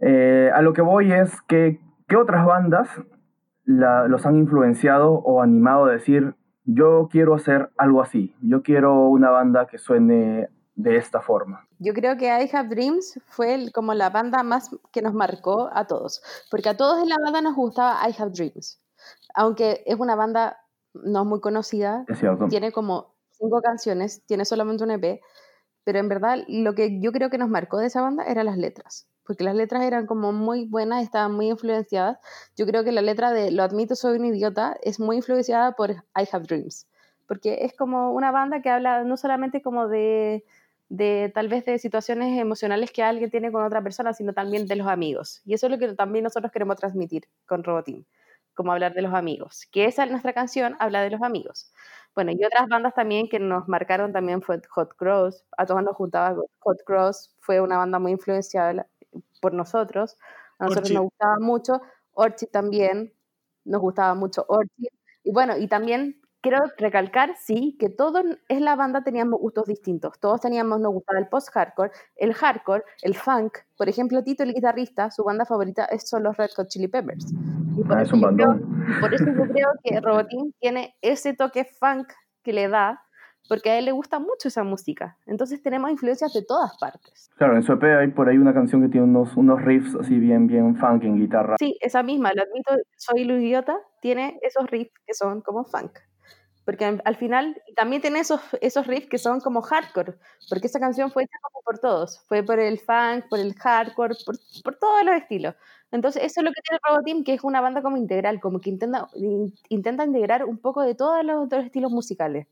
Eh, 0.00 0.50
a 0.52 0.60
lo 0.60 0.72
que 0.72 0.82
voy 0.82 1.12
es 1.12 1.40
que, 1.42 1.80
¿qué 2.08 2.16
otras 2.16 2.44
bandas 2.44 2.88
los 3.64 4.24
han 4.26 4.36
influenciado 4.36 5.12
o 5.12 5.42
animado 5.42 5.84
a 5.84 5.92
decir, 5.92 6.34
yo 6.64 7.08
quiero 7.10 7.34
hacer 7.34 7.70
algo 7.76 8.00
así, 8.00 8.34
yo 8.40 8.62
quiero 8.62 9.08
una 9.08 9.28
banda 9.30 9.66
que 9.66 9.76
suene 9.76 10.48
de 10.74 10.96
esta 10.96 11.20
forma. 11.20 11.67
Yo 11.80 11.94
creo 11.94 12.16
que 12.16 12.26
I 12.26 12.50
Have 12.52 12.68
Dreams 12.68 13.20
fue 13.26 13.70
como 13.72 13.94
la 13.94 14.10
banda 14.10 14.42
más 14.42 14.70
que 14.90 15.00
nos 15.00 15.14
marcó 15.14 15.70
a 15.72 15.86
todos, 15.86 16.22
porque 16.50 16.68
a 16.68 16.76
todos 16.76 17.00
en 17.02 17.08
la 17.08 17.16
banda 17.22 17.40
nos 17.40 17.54
gustaba 17.54 18.00
I 18.08 18.14
Have 18.18 18.32
Dreams, 18.32 18.80
aunque 19.34 19.82
es 19.86 19.96
una 19.98 20.16
banda 20.16 20.58
no 20.92 21.24
muy 21.24 21.40
conocida, 21.40 22.04
tiene 22.48 22.72
como 22.72 23.14
cinco 23.30 23.60
canciones, 23.62 24.22
tiene 24.26 24.44
solamente 24.44 24.82
un 24.82 24.90
EP, 24.90 25.20
pero 25.84 26.00
en 26.00 26.08
verdad 26.08 26.38
lo 26.48 26.74
que 26.74 27.00
yo 27.00 27.12
creo 27.12 27.30
que 27.30 27.38
nos 27.38 27.48
marcó 27.48 27.78
de 27.78 27.86
esa 27.86 28.02
banda 28.02 28.24
eran 28.24 28.46
las 28.46 28.58
letras, 28.58 29.06
porque 29.24 29.44
las 29.44 29.54
letras 29.54 29.84
eran 29.84 30.06
como 30.06 30.32
muy 30.32 30.66
buenas, 30.66 31.04
estaban 31.04 31.32
muy 31.32 31.48
influenciadas. 31.48 32.18
Yo 32.56 32.66
creo 32.66 32.82
que 32.82 32.92
la 32.92 33.02
letra 33.02 33.30
de 33.30 33.52
Lo 33.52 33.62
admito, 33.62 33.94
soy 33.94 34.18
un 34.18 34.24
idiota 34.24 34.76
es 34.82 34.98
muy 34.98 35.16
influenciada 35.16 35.72
por 35.72 35.92
I 35.92 36.28
Have 36.32 36.46
Dreams, 36.46 36.88
porque 37.28 37.58
es 37.64 37.76
como 37.76 38.12
una 38.12 38.32
banda 38.32 38.62
que 38.62 38.70
habla 38.70 39.04
no 39.04 39.16
solamente 39.16 39.62
como 39.62 39.86
de, 39.86 40.44
de 40.88 41.30
tal 41.34 41.48
vez 41.48 41.64
de 41.66 41.78
situaciones 41.78 42.38
emocionales 42.38 42.92
que 42.92 43.02
alguien 43.02 43.30
tiene 43.30 43.52
con 43.52 43.64
otra 43.64 43.82
persona, 43.82 44.14
sino 44.14 44.32
también 44.32 44.66
de 44.66 44.76
los 44.76 44.86
amigos. 44.88 45.42
Y 45.44 45.54
eso 45.54 45.66
es 45.66 45.72
lo 45.72 45.78
que 45.78 45.94
también 45.94 46.24
nosotros 46.24 46.52
queremos 46.52 46.76
transmitir 46.76 47.28
con 47.46 47.64
Robotín 47.64 48.06
como 48.54 48.72
hablar 48.72 48.92
de 48.92 49.02
los 49.02 49.14
amigos, 49.14 49.68
que 49.70 49.84
esa 49.84 50.04
nuestra 50.06 50.32
canción 50.32 50.74
habla 50.80 51.00
de 51.02 51.10
los 51.10 51.22
amigos. 51.22 51.72
Bueno, 52.16 52.32
y 52.32 52.44
otras 52.44 52.66
bandas 52.68 52.92
también 52.92 53.28
que 53.28 53.38
nos 53.38 53.68
marcaron 53.68 54.12
también 54.12 54.42
fue 54.42 54.60
Hot 54.70 54.96
Cross, 54.96 55.44
a 55.56 55.64
todos 55.64 55.80
nos 55.84 55.94
juntaba 55.94 56.34
Hot 56.60 56.78
Cross, 56.84 57.36
fue 57.38 57.60
una 57.60 57.78
banda 57.78 58.00
muy 58.00 58.10
influenciada 58.12 58.88
por 59.40 59.54
nosotros, 59.54 60.16
a 60.58 60.64
nosotros 60.64 60.90
nos 60.90 61.04
gustaba 61.04 61.36
mucho, 61.38 61.80
Orchid 62.14 62.48
también, 62.48 63.12
nos 63.64 63.80
gustaba 63.80 64.14
mucho 64.16 64.44
Orchid, 64.48 64.88
y 65.22 65.32
bueno, 65.32 65.56
y 65.56 65.68
también 65.68 66.17
quiero 66.40 66.64
recalcar, 66.76 67.34
sí, 67.38 67.76
que 67.78 67.88
todos 67.88 68.24
es 68.48 68.60
la 68.60 68.76
banda 68.76 69.02
teníamos 69.02 69.40
gustos 69.40 69.66
distintos. 69.66 70.18
Todos 70.20 70.40
teníamos, 70.40 70.80
nos 70.80 70.92
gustaba 70.92 71.18
el 71.18 71.28
post-hardcore, 71.28 71.90
el 72.16 72.34
hardcore, 72.34 72.84
el 73.02 73.14
funk. 73.14 73.58
Por 73.76 73.88
ejemplo, 73.88 74.22
Tito, 74.22 74.42
el 74.42 74.54
guitarrista, 74.54 75.10
su 75.10 75.24
banda 75.24 75.44
favorita 75.44 75.88
son 76.04 76.22
los 76.22 76.36
Red 76.36 76.50
Hot 76.56 76.68
Chili 76.68 76.88
Peppers. 76.88 77.32
ah, 77.90 78.02
es 78.02 78.12
un 78.12 78.20
bandón. 78.20 78.84
por 79.00 79.12
eso 79.12 79.24
yo 79.26 79.32
creo 79.52 79.68
que 79.82 80.00
Robotín 80.00 80.54
tiene 80.60 80.96
ese 81.02 81.34
toque 81.34 81.64
funk 81.64 82.08
que 82.42 82.52
le 82.52 82.68
da, 82.68 83.02
porque 83.48 83.70
a 83.70 83.78
él 83.78 83.86
le 83.86 83.92
gusta 83.92 84.18
mucho 84.18 84.48
esa 84.48 84.62
música. 84.62 85.16
Entonces 85.26 85.62
tenemos 85.62 85.90
influencias 85.90 86.32
de 86.34 86.44
todas 86.44 86.76
partes. 86.78 87.30
Claro, 87.36 87.56
en 87.56 87.62
su 87.62 87.72
EP 87.72 87.82
hay 87.82 88.08
por 88.08 88.28
ahí 88.28 88.36
una 88.36 88.52
canción 88.52 88.82
que 88.82 88.88
tiene 88.88 89.06
unos, 89.06 89.36
unos 89.36 89.62
riffs 89.62 89.94
así 89.94 90.18
bien, 90.18 90.46
bien 90.46 90.76
funk 90.76 91.04
en 91.04 91.18
guitarra. 91.18 91.56
Sí, 91.58 91.76
esa 91.80 92.02
misma, 92.02 92.30
lo 92.34 92.42
admito, 92.42 92.72
Soy 92.96 93.24
lo 93.24 93.38
idiota, 93.38 93.78
tiene 94.02 94.38
esos 94.42 94.70
riffs 94.70 94.92
que 95.06 95.14
son 95.14 95.40
como 95.40 95.64
funk 95.64 95.98
porque 96.68 96.84
al 96.84 97.16
final 97.16 97.56
también 97.74 98.02
tiene 98.02 98.18
esos, 98.18 98.42
esos 98.60 98.86
riffs 98.86 99.08
que 99.08 99.16
son 99.16 99.40
como 99.40 99.62
hardcore, 99.62 100.16
porque 100.50 100.66
esa 100.66 100.78
canción 100.78 101.10
fue 101.10 101.22
hecha 101.22 101.38
como 101.40 101.62
por 101.64 101.78
todos, 101.78 102.22
fue 102.28 102.42
por 102.42 102.58
el 102.58 102.78
funk, 102.78 103.24
por 103.30 103.38
el 103.38 103.54
hardcore, 103.54 104.14
por, 104.26 104.36
por 104.62 104.76
todos 104.76 105.02
los 105.02 105.14
estilos. 105.14 105.54
Entonces 105.92 106.22
eso 106.22 106.42
es 106.42 106.44
lo 106.44 106.50
que 106.50 106.60
tiene 106.60 106.78
Roboteam, 106.86 107.24
que 107.24 107.32
es 107.32 107.42
una 107.42 107.62
banda 107.62 107.80
como 107.80 107.96
integral, 107.96 108.38
como 108.38 108.60
que 108.60 108.68
intenta, 108.68 109.08
intenta 109.70 110.04
integrar 110.04 110.44
un 110.44 110.58
poco 110.58 110.82
de 110.82 110.94
todos 110.94 111.24
los, 111.24 111.46
otros 111.46 111.64
estilos 111.64 111.90
musicales. 111.90 112.46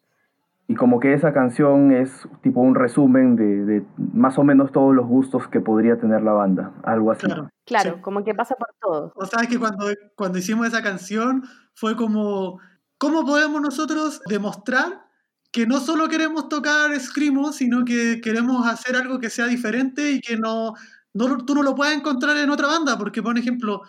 Y 0.67 0.77
como 0.77 0.99
que 0.99 1.13
esa 1.13 1.35
canción 1.35 1.93
es 1.93 2.27
tipo 2.41 2.61
un 2.61 2.75
resumen 2.75 3.37
de, 3.37 3.67
de, 3.67 3.87
más 3.99 4.39
o 4.39 4.45
menos 4.45 4.73
todos 4.73 4.95
los 4.95 5.07
gustos 5.07 5.47
que 5.49 5.61
podría 5.61 5.99
tener 5.99 6.23
la 6.23 6.33
banda, 6.33 6.73
algo 6.85 7.11
así. 7.11 7.27
Claro, 7.27 7.51
claro 7.67 8.01
como 8.01 8.25
que 8.25 8.35
pasa 8.35 8.55
por 8.55 8.69
todo. 8.81 9.13
O 9.15 9.27
sea, 9.27 9.47
que 9.47 9.59
cuando, 9.59 9.85
cuando 10.15 10.39
hicimos 10.39 10.69
esa 10.69 10.83
canción 10.83 11.43
fue 11.75 11.95
como 11.97 12.61
¿Cómo 12.99 13.27
podemos 13.27 13.61
nosotros 13.61 14.21
demostrar 14.27 15.05
que 15.53 15.67
no 15.67 15.81
solo 15.81 16.09
queremos 16.09 16.49
tocar 16.49 16.99
Screamo, 16.99 17.53
sino 17.53 17.85
que 17.85 18.21
queremos 18.23 18.67
hacer 18.67 18.97
algo 18.97 19.19
que 19.19 19.31
sea 19.31 19.47
diferente 19.47 20.13
y 20.13 20.21
que 20.21 20.37
no, 20.37 20.75
no 21.13 21.37
tú 21.45 21.55
no 21.55 21.63
lo 21.63 21.75
puedas 21.75 21.95
encontrar 21.95 22.37
en 22.39 22.51
otra 22.51 22.69
banda? 22.69 22.97
Porque, 22.97 23.23
por 23.23 23.39
ejemplo, 23.39 23.83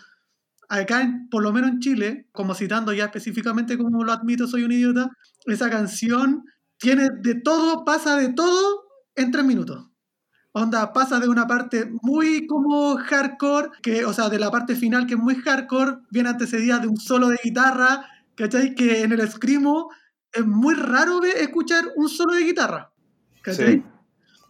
acá, 0.69 1.09
por 1.31 1.43
lo 1.43 1.53
menos 1.53 1.71
en 1.71 1.79
Chile, 1.79 2.27
como 2.33 2.53
citando 2.53 2.91
ya 2.93 3.05
específicamente 3.05 3.77
como 3.77 4.03
lo 4.03 4.11
admito, 4.11 4.47
soy 4.47 4.63
un 4.63 4.73
idiota, 4.73 5.09
esa 5.45 5.69
canción 5.69 6.43
tiene 6.77 7.09
de 7.21 7.35
todo, 7.35 7.85
pasa 7.85 8.17
de 8.17 8.33
todo 8.33 8.87
en 9.15 9.31
tres 9.31 9.45
minutos. 9.45 9.87
Onda, 10.51 10.91
pasa 10.91 11.19
de 11.19 11.29
una 11.29 11.47
parte 11.47 11.89
muy 12.01 12.47
como 12.47 12.97
hardcore, 12.97 13.69
que, 13.81 14.05
o 14.05 14.13
sea, 14.13 14.27
de 14.29 14.39
la 14.39 14.51
parte 14.51 14.75
final 14.75 15.05
que 15.05 15.13
es 15.13 15.19
muy 15.19 15.35
hardcore, 15.35 15.99
viene 16.09 16.29
antecedida 16.29 16.79
de 16.79 16.87
un 16.87 16.97
solo 16.97 17.29
de 17.29 17.39
guitarra, 17.43 18.05
¿Cachai? 18.38 18.76
Que 18.76 19.02
en 19.02 19.12
el 19.12 19.30
Screamo 19.30 19.89
es 20.32 20.45
muy 20.45 20.76
raro 20.76 21.23
escuchar 21.23 21.86
un 21.95 22.08
solo 22.08 22.36
de 22.36 22.43
guitarra. 22.43 22.91
¿Cachai? 23.41 23.84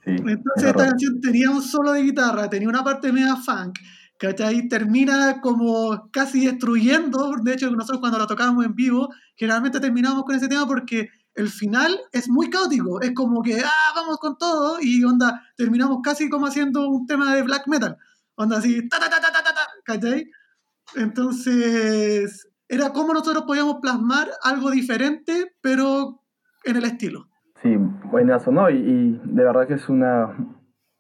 Entonces 0.06 0.64
esta 0.64 0.74
canción 0.74 1.20
tenía 1.22 1.50
un 1.50 1.62
solo 1.62 1.94
de 1.94 2.04
guitarra, 2.04 2.50
tenía 2.50 2.68
una 2.68 2.84
parte 2.84 3.12
media 3.12 3.38
funk. 3.38 3.80
¿Cachai? 4.20 4.68
Termina 4.68 5.40
como 5.42 6.10
casi 6.12 6.46
destruyendo. 6.46 7.34
De 7.42 7.54
hecho, 7.54 7.72
nosotros 7.72 8.00
cuando 8.00 8.20
la 8.20 8.28
tocábamos 8.28 8.66
en 8.66 8.76
vivo, 8.76 9.10
generalmente 9.36 9.80
terminábamos 9.80 10.26
con 10.26 10.36
ese 10.36 10.50
tema 10.50 10.68
porque 10.68 11.10
el 11.36 11.50
final 11.50 11.98
es 12.12 12.28
muy 12.28 12.50
caótico. 12.50 13.00
Es 13.00 13.14
como 13.14 13.42
que, 13.42 13.62
ah, 13.62 13.94
vamos 13.96 14.18
con 14.18 14.38
todo. 14.38 14.80
Y 14.82 15.04
onda, 15.06 15.44
terminamos 15.56 16.00
casi 16.04 16.30
como 16.30 16.48
haciendo 16.48 16.90
un 16.90 17.06
tema 17.06 17.34
de 17.34 17.44
black 17.44 17.68
metal. 17.68 17.96
Onda 18.36 18.58
así, 18.58 18.88
ta, 18.90 19.00
ta, 19.00 19.10
ta, 19.10 19.22
ta, 19.22 19.32
ta, 19.32 19.44
ta, 19.44 19.68
¿cachai? 19.86 20.30
Entonces, 20.96 22.48
era 22.70 22.92
cómo 22.94 23.14
nosotros 23.14 23.44
podíamos 23.46 23.78
plasmar 23.82 24.28
algo 24.44 24.72
diferente, 24.72 25.52
pero 25.62 26.22
en 26.66 26.76
el 26.76 26.86
estilo. 26.86 27.28
Sí, 27.62 27.76
buenazo, 28.12 28.52
¿no? 28.52 28.70
Y, 28.70 29.20
de 29.24 29.44
verdad 29.44 29.68
que 29.68 29.76
es 29.76 29.90
una... 29.90 30.36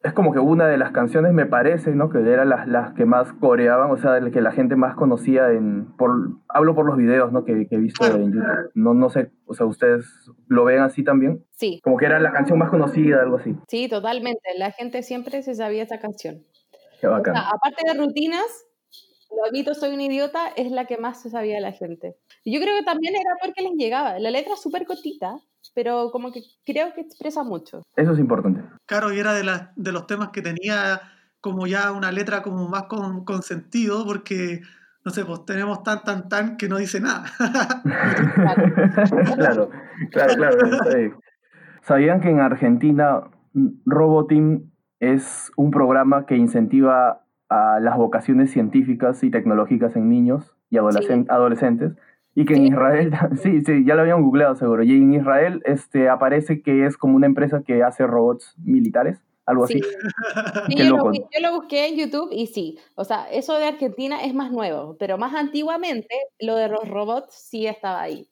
Es 0.03 0.13
como 0.13 0.31
que 0.31 0.39
una 0.39 0.67
de 0.67 0.77
las 0.77 0.91
canciones, 0.91 1.33
me 1.33 1.47
parece, 1.47 1.91
¿no? 1.91 2.09
Que 2.09 2.19
eran 2.19 2.49
las, 2.49 2.67
las 2.67 2.93
que 2.93 3.05
más 3.05 3.33
coreaban, 3.33 3.91
o 3.91 3.97
sea, 3.97 4.21
que 4.31 4.41
la 4.41 4.51
gente 4.51 4.75
más 4.75 4.95
conocía 4.95 5.51
en... 5.51 5.87
Por, 5.97 6.37
hablo 6.47 6.75
por 6.75 6.85
los 6.85 6.97
videos, 6.97 7.31
¿no? 7.31 7.43
Que, 7.43 7.67
he 7.69 7.77
visto 7.77 8.05
en 8.05 8.31
YouTube. 8.31 8.71
No, 8.73 8.93
no 8.93 9.09
sé, 9.09 9.31
o 9.45 9.53
sea, 9.53 9.65
¿ustedes 9.65 10.05
lo 10.47 10.63
ven 10.63 10.79
así 10.79 11.03
también? 11.03 11.43
Sí. 11.51 11.81
Como 11.83 11.97
que 11.97 12.05
era 12.05 12.19
la 12.19 12.31
canción 12.31 12.57
más 12.57 12.69
conocida, 12.69 13.21
algo 13.21 13.37
así. 13.37 13.55
Sí, 13.67 13.89
totalmente. 13.89 14.49
La 14.57 14.71
gente 14.71 15.03
siempre 15.03 15.41
se 15.41 15.55
sabía 15.55 15.83
esa 15.83 15.99
canción. 15.99 16.43
Qué 17.01 17.07
bacán. 17.07 17.35
aparte 17.35 17.83
de 17.85 17.99
rutinas, 17.99 18.66
lo 19.35 19.45
admito, 19.45 19.73
soy 19.73 19.93
un 19.93 20.01
idiota, 20.01 20.47
es 20.55 20.71
la 20.71 20.85
que 20.85 20.97
más 20.97 21.21
se 21.21 21.29
sabía 21.29 21.59
la 21.59 21.71
gente. 21.71 22.15
Yo 22.45 22.59
creo 22.59 22.77
que 22.77 22.85
también 22.85 23.15
era 23.15 23.31
porque 23.41 23.61
les 23.61 23.73
llegaba. 23.73 24.19
La 24.19 24.31
letra 24.31 24.53
es 24.53 24.61
súper 24.61 24.85
cortita, 24.85 25.37
pero 25.73 26.11
como 26.11 26.31
que 26.31 26.41
creo 26.65 26.93
que 26.93 27.01
expresa 27.01 27.43
mucho. 27.43 27.83
Eso 27.95 28.13
es 28.13 28.19
importante. 28.19 28.61
Claro, 28.85 29.13
y 29.13 29.19
era 29.19 29.33
de, 29.33 29.43
la, 29.43 29.73
de 29.75 29.91
los 29.91 30.07
temas 30.07 30.29
que 30.29 30.41
tenía 30.41 31.01
como 31.41 31.67
ya 31.67 31.91
una 31.91 32.11
letra 32.11 32.41
como 32.41 32.67
más 32.67 32.83
con, 32.83 33.23
con 33.25 33.43
sentido, 33.43 34.05
porque, 34.05 34.61
no 35.05 35.11
sé, 35.11 35.23
pues 35.25 35.45
tenemos 35.45 35.83
tan, 35.83 36.03
tan, 36.03 36.29
tan 36.29 36.57
que 36.57 36.67
no 36.67 36.77
dice 36.77 36.99
nada. 36.99 37.25
claro, 39.35 39.69
claro, 40.11 40.35
claro. 40.35 41.19
¿Sabían 41.81 42.19
que 42.19 42.29
en 42.29 42.39
Argentina 42.39 43.21
Roboteam 43.85 44.71
es 44.99 45.51
un 45.55 45.71
programa 45.71 46.25
que 46.25 46.35
incentiva 46.35 47.23
a 47.49 47.79
las 47.79 47.97
vocaciones 47.97 48.51
científicas 48.51 49.23
y 49.23 49.31
tecnológicas 49.31 49.95
en 49.95 50.09
niños 50.09 50.55
y 50.69 50.77
adolescentes. 50.77 51.93
Y 52.35 52.45
que 52.45 52.53
en 52.53 52.67
Israel, 52.67 53.11
sí, 53.41 53.61
sí, 53.61 53.83
ya 53.85 53.95
lo 53.95 54.01
habían 54.01 54.21
googleado 54.21 54.55
seguro. 54.55 54.83
Y 54.83 54.91
en 54.91 55.13
Israel 55.13 55.61
este, 55.65 56.09
aparece 56.09 56.61
que 56.61 56.85
es 56.85 56.97
como 56.97 57.15
una 57.15 57.25
empresa 57.25 57.63
que 57.65 57.83
hace 57.83 58.05
robots 58.05 58.53
militares, 58.63 59.19
algo 59.45 59.63
así. 59.63 59.81
yo, 60.69 60.83
lo, 60.83 61.11
yo, 61.13 61.39
lo, 61.41 61.53
busqué 61.55 61.87
en 61.87 61.95
YouTube 61.95 62.29
y 62.31 62.47
sí. 62.47 62.77
O 62.95 63.05
sea, 63.05 63.27
eso 63.31 63.57
de 63.57 63.65
Argentina 63.65 64.23
es 64.23 64.35
más 64.35 64.51
nuevo, 64.51 64.97
pero 64.99 65.17
más 65.17 65.33
antiguamente 65.33 66.15
lo 66.39 66.55
de 66.55 66.67
los 66.67 66.87
robots 66.87 67.33
sí 67.33 67.65
estaba 67.65 68.01
ahí. 68.01 68.29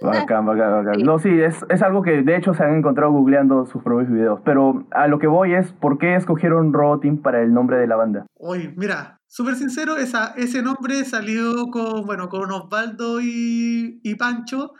Bacán, 0.00 0.46
bacán, 0.46 0.84
bacán. 0.84 1.02
No, 1.02 1.18
sí, 1.18 1.28
es, 1.28 1.64
es, 1.68 1.82
algo 1.82 2.02
que 2.02 2.22
de 2.22 2.36
hecho 2.36 2.54
se 2.54 2.62
han 2.64 2.76
encontrado 2.76 3.12
googleando 3.12 3.66
sus 3.66 3.82
propios 3.82 4.10
videos. 4.10 4.40
Pero 4.44 4.86
a 4.90 5.06
lo 5.06 5.18
que 5.18 5.26
voy 5.26 5.54
es, 5.54 5.72
¿por 5.72 5.98
qué 5.98 6.16
escogieron 6.16 6.72
Roboteam 6.72 7.18
para 7.18 7.42
el 7.42 7.52
nombre 7.52 7.76
de 7.76 7.86
la 7.86 7.96
banda? 7.96 8.26
Uy, 8.36 8.72
mira, 8.76 9.20
súper 9.26 9.56
sincero, 9.56 9.96
esa, 9.96 10.34
ese 10.36 10.62
nombre 10.62 11.04
salió 11.04 11.68
con, 11.70 12.06
bueno, 12.06 12.28
con 12.28 12.50
Osvaldo 12.50 13.20
y, 13.20 14.00
y 14.02 14.14
Pancho, 14.14 14.72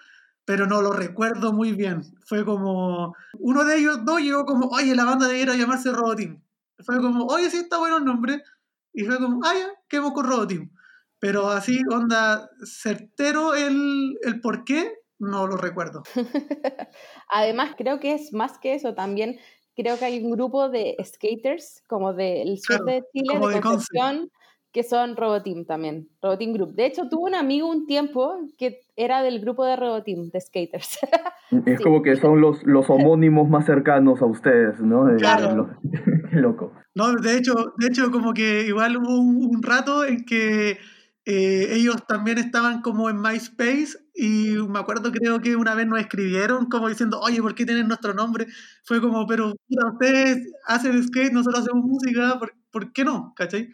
pero 0.44 0.66
no 0.66 0.82
lo 0.82 0.92
recuerdo 0.92 1.52
muy 1.52 1.72
bien. 1.72 2.02
Fue 2.26 2.44
como, 2.44 3.14
uno 3.38 3.64
de 3.64 3.78
ellos 3.78 4.04
dos 4.04 4.20
llegó 4.20 4.44
como, 4.44 4.68
oye, 4.68 4.94
la 4.94 5.04
banda 5.04 5.28
debiera 5.28 5.54
llamarse 5.54 5.92
Roboteam. 5.92 6.42
Fue 6.84 7.00
como, 7.00 7.26
oye, 7.26 7.50
sí 7.50 7.58
está 7.58 7.78
bueno 7.78 7.98
el 7.98 8.04
nombre. 8.04 8.42
Y 8.92 9.04
fue 9.04 9.18
como, 9.18 9.40
ah, 9.44 9.52
ya, 9.54 9.68
quedemos 9.88 10.12
con 10.12 10.26
Roboteam. 10.26 10.70
Pero 11.20 11.48
así, 11.48 11.80
onda, 11.90 12.50
certero 12.64 13.54
el, 13.54 14.16
el 14.22 14.40
por 14.40 14.64
qué, 14.64 14.94
no 15.18 15.46
lo 15.46 15.56
recuerdo. 15.56 16.02
Además, 17.28 17.74
creo 17.76 18.00
que 18.00 18.14
es 18.14 18.32
más 18.32 18.58
que 18.58 18.74
eso, 18.74 18.94
también 18.94 19.38
creo 19.76 19.98
que 19.98 20.04
hay 20.06 20.24
un 20.24 20.30
grupo 20.30 20.68
de 20.68 20.96
skaters, 21.04 21.82
como 21.86 22.12
del 22.12 22.58
sur 22.58 22.84
de 22.84 23.04
Chile, 23.12 23.38
de, 23.54 23.60
Concepción, 23.60 24.30
que 24.72 24.82
son 24.82 25.16
Roboteam 25.16 25.64
también, 25.64 26.08
Roboteam 26.22 26.52
Group. 26.52 26.74
De 26.74 26.86
hecho, 26.86 27.08
tuve 27.08 27.30
un 27.30 27.34
amigo 27.34 27.68
un 27.68 27.86
tiempo 27.86 28.36
que 28.56 28.80
era 28.96 29.22
del 29.22 29.40
grupo 29.40 29.64
de 29.64 29.76
Roboteam, 29.76 30.30
de 30.30 30.40
skaters. 30.40 30.98
Es 31.66 31.80
como 31.82 32.02
que 32.02 32.16
son 32.16 32.40
los, 32.40 32.62
los 32.64 32.88
homónimos 32.90 33.48
más 33.48 33.66
cercanos 33.66 34.22
a 34.22 34.26
ustedes, 34.26 34.80
¿no? 34.80 35.06
Claro. 35.18 35.70
loco. 36.32 36.72
No, 36.94 37.12
de 37.14 37.36
hecho, 37.36 37.54
de 37.78 37.86
hecho, 37.88 38.10
como 38.10 38.32
que 38.32 38.66
igual 38.66 38.96
hubo 38.96 39.20
un 39.20 39.62
rato 39.62 40.04
en 40.04 40.24
que 40.24 40.78
eh, 41.24 41.68
ellos 41.72 42.06
también 42.06 42.38
estaban 42.38 42.82
como 42.82 43.10
en 43.10 43.20
MySpace 43.20 43.98
y 44.14 44.56
me 44.68 44.78
acuerdo, 44.78 45.12
creo 45.12 45.40
que 45.40 45.56
una 45.56 45.74
vez 45.74 45.86
nos 45.86 46.00
escribieron 46.00 46.66
como 46.66 46.88
diciendo, 46.88 47.20
oye, 47.20 47.40
¿por 47.42 47.54
qué 47.54 47.66
tienen 47.66 47.88
nuestro 47.88 48.14
nombre? 48.14 48.46
Fue 48.84 49.00
como, 49.00 49.26
pero 49.26 49.52
ustedes 49.68 50.52
hacen 50.66 51.02
skate, 51.02 51.32
nosotros 51.32 51.62
hacemos 51.62 51.84
música, 51.84 52.38
¿por 52.70 52.92
qué 52.92 53.04
no? 53.04 53.32
¿Cachai? 53.36 53.68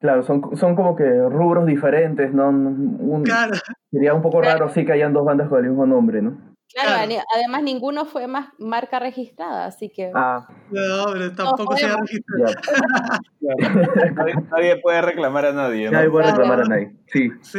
Claro, 0.00 0.22
son, 0.22 0.56
son 0.56 0.76
como 0.76 0.94
que 0.94 1.04
rubros 1.04 1.66
diferentes, 1.66 2.32
¿no? 2.32 2.48
Un, 2.50 3.22
Claro, 3.24 3.54
Sería 3.90 4.14
un 4.14 4.22
poco 4.22 4.40
raro 4.40 4.68
sí 4.68 4.84
que 4.84 4.92
hayan 4.92 5.12
dos 5.12 5.24
bandas 5.24 5.48
con 5.48 5.58
el 5.58 5.70
mismo 5.70 5.86
nombre, 5.86 6.22
¿no? 6.22 6.56
Claro, 6.72 7.06
Claro. 7.08 7.22
además 7.34 7.62
ninguno 7.62 8.04
fue 8.04 8.26
más 8.26 8.50
marca 8.58 8.98
registrada, 8.98 9.66
así 9.66 9.88
que... 9.90 10.10
Ah, 10.14 10.46
no, 10.70 11.06
pero 11.12 11.32
tampoco 11.34 11.76
se 11.76 11.86
va 11.86 11.94
a 11.94 11.96
podemos. 11.96 12.10
registrar. 12.10 13.20
ya. 13.40 14.10
Nadie, 14.12 14.34
nadie 14.50 14.76
puede 14.82 15.00
reclamar 15.02 15.46
a 15.46 15.52
nadie. 15.52 15.86
¿no? 15.86 15.92
Nadie 15.92 16.10
puede 16.10 16.24
Claro. 16.24 16.38
reclamar 16.42 16.64
a 16.64 16.68
nadie. 16.68 16.96
Sí. 17.06 17.30
Sí, 17.42 17.58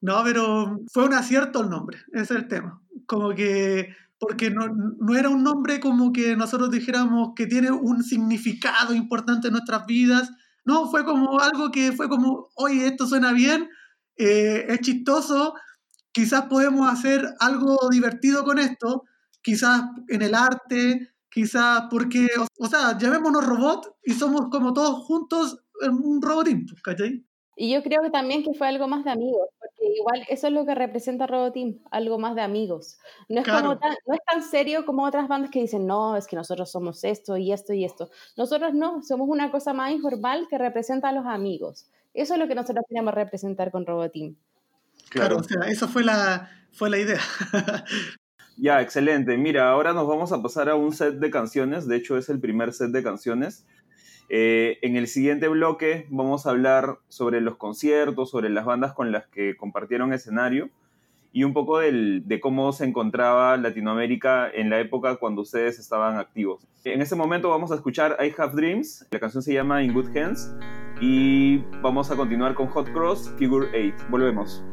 no, 0.00 0.22
pero 0.24 0.78
fue 0.92 1.04
un 1.06 1.14
acierto 1.14 1.62
el 1.62 1.70
nombre, 1.70 1.98
ese 2.12 2.22
es 2.22 2.30
el 2.30 2.48
tema. 2.48 2.80
Como 3.06 3.30
que, 3.34 3.88
porque 4.20 4.50
no, 4.50 4.68
no 4.68 5.16
era 5.16 5.28
un 5.28 5.42
nombre 5.42 5.80
como 5.80 6.12
que 6.12 6.36
nosotros 6.36 6.70
dijéramos 6.70 7.30
que 7.34 7.46
tiene 7.46 7.70
un 7.72 8.02
significado 8.04 8.94
importante 8.94 9.48
en 9.48 9.54
nuestras 9.54 9.84
vidas. 9.86 10.30
No, 10.64 10.88
fue 10.90 11.04
como 11.04 11.40
algo 11.40 11.70
que 11.72 11.92
fue 11.92 12.08
como, 12.08 12.48
oye, 12.54 12.86
esto 12.86 13.06
suena 13.06 13.32
bien, 13.32 13.68
eh, 14.16 14.66
es 14.68 14.80
chistoso, 14.80 15.54
quizás 16.18 16.46
podemos 16.46 16.92
hacer 16.92 17.24
algo 17.38 17.78
divertido 17.92 18.42
con 18.42 18.58
esto, 18.58 19.04
quizás 19.40 19.82
en 20.08 20.22
el 20.22 20.34
arte, 20.34 21.12
quizás 21.30 21.84
porque, 21.88 22.26
o, 22.40 22.46
o 22.58 22.66
sea, 22.66 22.98
llamémonos 22.98 23.46
robot 23.46 23.98
y 24.02 24.14
somos 24.14 24.48
como 24.50 24.72
todos 24.72 25.04
juntos 25.04 25.62
en 25.80 25.92
un 25.92 26.20
robotín, 26.20 26.66
pues, 26.66 26.82
¿cachai? 26.82 27.24
Y 27.54 27.72
yo 27.72 27.84
creo 27.84 28.02
que 28.02 28.10
también 28.10 28.42
que 28.42 28.52
fue 28.52 28.66
algo 28.66 28.88
más 28.88 29.04
de 29.04 29.12
amigos, 29.12 29.48
porque 29.60 29.92
igual 29.96 30.24
eso 30.28 30.48
es 30.48 30.52
lo 30.52 30.66
que 30.66 30.74
representa 30.74 31.28
Roboteam, 31.28 31.78
algo 31.92 32.18
más 32.18 32.34
de 32.34 32.42
amigos. 32.42 32.98
No 33.28 33.40
es, 33.40 33.46
como 33.46 33.78
tan, 33.78 33.94
no 34.04 34.14
es 34.14 34.20
tan 34.28 34.42
serio 34.42 34.84
como 34.84 35.04
otras 35.04 35.28
bandas 35.28 35.52
que 35.52 35.60
dicen, 35.60 35.86
no, 35.86 36.16
es 36.16 36.26
que 36.26 36.34
nosotros 36.34 36.68
somos 36.68 37.04
esto 37.04 37.36
y 37.36 37.52
esto 37.52 37.72
y 37.74 37.84
esto. 37.84 38.10
Nosotros 38.36 38.74
no, 38.74 39.04
somos 39.04 39.28
una 39.28 39.52
cosa 39.52 39.72
más 39.72 39.92
informal 39.92 40.48
que 40.50 40.58
representa 40.58 41.10
a 41.10 41.12
los 41.12 41.26
amigos. 41.26 41.86
Eso 42.12 42.34
es 42.34 42.40
lo 42.40 42.48
que 42.48 42.56
nosotros 42.56 42.84
queremos 42.88 43.14
representar 43.14 43.70
con 43.70 43.86
Roboteam. 43.86 44.36
Claro, 45.10 45.38
o 45.38 45.42
sea, 45.42 45.62
esa 45.68 45.88
fue 45.88 46.04
la, 46.04 46.50
fue 46.72 46.90
la 46.90 46.98
idea. 46.98 47.20
Ya, 48.60 48.80
excelente. 48.82 49.36
Mira, 49.38 49.70
ahora 49.70 49.92
nos 49.92 50.08
vamos 50.08 50.32
a 50.32 50.42
pasar 50.42 50.68
a 50.68 50.74
un 50.74 50.92
set 50.92 51.14
de 51.20 51.30
canciones. 51.30 51.86
De 51.86 51.94
hecho, 51.94 52.18
es 52.18 52.28
el 52.28 52.40
primer 52.40 52.72
set 52.72 52.90
de 52.90 53.04
canciones. 53.04 53.64
Eh, 54.28 54.78
en 54.82 54.96
el 54.96 55.06
siguiente 55.06 55.46
bloque 55.46 56.06
vamos 56.10 56.44
a 56.44 56.50
hablar 56.50 56.98
sobre 57.06 57.40
los 57.40 57.56
conciertos, 57.56 58.30
sobre 58.30 58.50
las 58.50 58.64
bandas 58.64 58.94
con 58.94 59.12
las 59.12 59.28
que 59.28 59.56
compartieron 59.56 60.12
escenario 60.12 60.70
y 61.32 61.44
un 61.44 61.52
poco 61.52 61.78
del- 61.78 62.24
de 62.26 62.40
cómo 62.40 62.72
se 62.72 62.84
encontraba 62.84 63.56
Latinoamérica 63.58 64.50
en 64.50 64.70
la 64.70 64.80
época 64.80 65.16
cuando 65.18 65.42
ustedes 65.42 65.78
estaban 65.78 66.18
activos. 66.18 66.66
En 66.82 67.00
este 67.00 67.14
momento 67.14 67.50
vamos 67.50 67.70
a 67.70 67.76
escuchar 67.76 68.16
I 68.20 68.34
Have 68.36 68.54
Dreams. 68.56 69.06
La 69.12 69.20
canción 69.20 69.40
se 69.44 69.54
llama 69.54 69.84
In 69.84 69.94
Good 69.94 70.16
Hands 70.16 70.52
y 71.00 71.58
vamos 71.80 72.10
a 72.10 72.16
continuar 72.16 72.54
con 72.54 72.66
Hot 72.66 72.90
Cross 72.92 73.32
Figure 73.38 73.68
8. 73.94 74.06
Volvemos. 74.10 74.64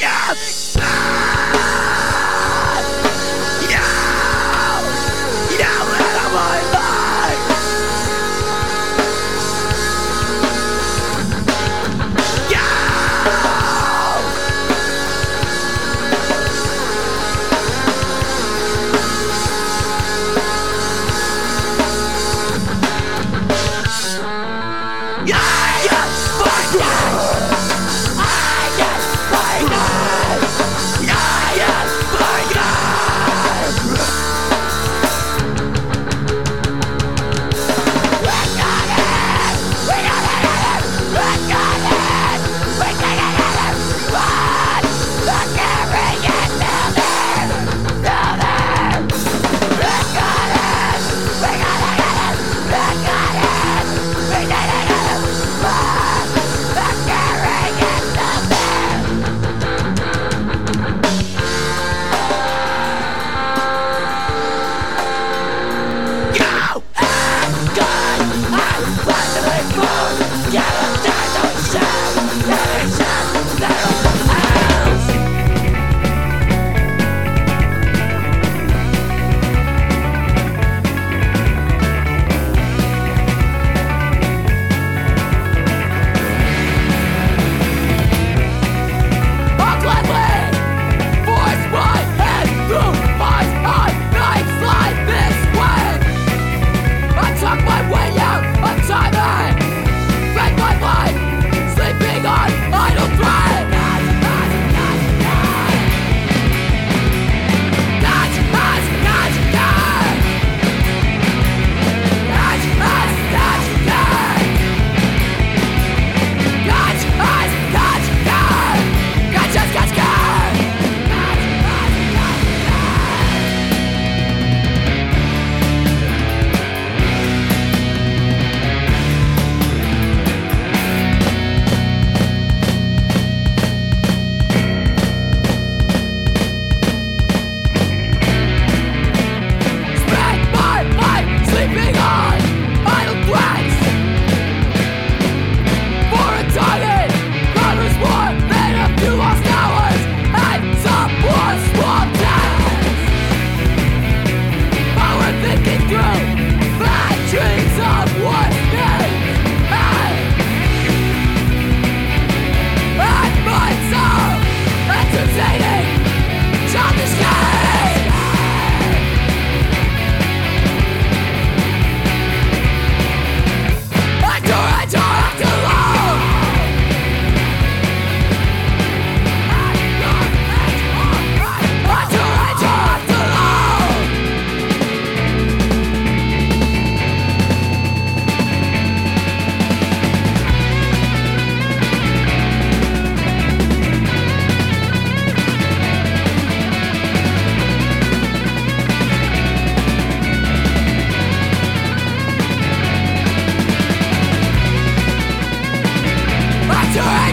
Yes! 0.00 0.57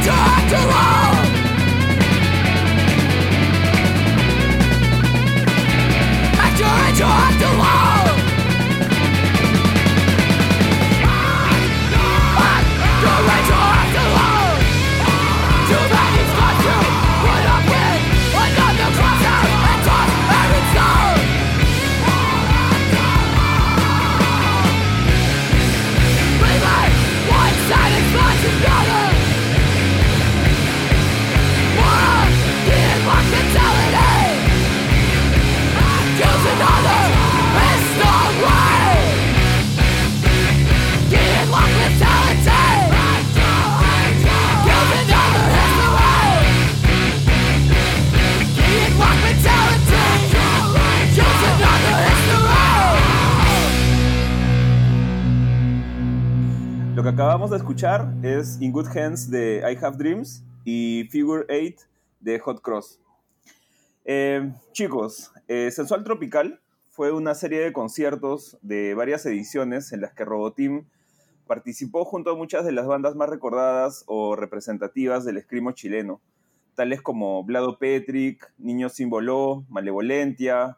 Talk 0.05 0.49
to 0.49 0.55
us! 0.55 0.94
Es 58.23 58.57
In 58.61 58.71
Good 58.71 58.88
Hands 58.95 59.29
de 59.29 59.57
I 59.59 59.77
Have 59.83 59.97
Dreams 59.97 60.41
y 60.63 61.09
Figure 61.11 61.43
8 61.49 61.85
de 62.21 62.39
Hot 62.39 62.61
Cross. 62.61 63.01
Eh, 64.05 64.53
chicos, 64.71 65.33
eh, 65.49 65.69
Sensual 65.71 66.05
Tropical 66.05 66.61
fue 66.89 67.11
una 67.11 67.35
serie 67.35 67.59
de 67.59 67.73
conciertos 67.73 68.57
de 68.61 68.93
varias 68.93 69.25
ediciones 69.25 69.91
en 69.91 69.99
las 69.99 70.13
que 70.13 70.23
Roboteam 70.23 70.85
participó 71.47 72.05
junto 72.05 72.31
a 72.31 72.38
muchas 72.38 72.63
de 72.63 72.71
las 72.71 72.88
bandas 72.88 73.15
más 73.15 73.27
recordadas 73.27 74.05
o 74.07 74.38
representativas 74.38 75.25
del 75.25 75.35
escrimo 75.35 75.73
chileno, 75.73 76.21
tales 76.75 77.01
como 77.01 77.43
Vlado 77.43 77.77
Petric, 77.77 78.53
Niño 78.57 78.88
Símbolo, 78.88 79.65
Malevolentia, 79.67 80.77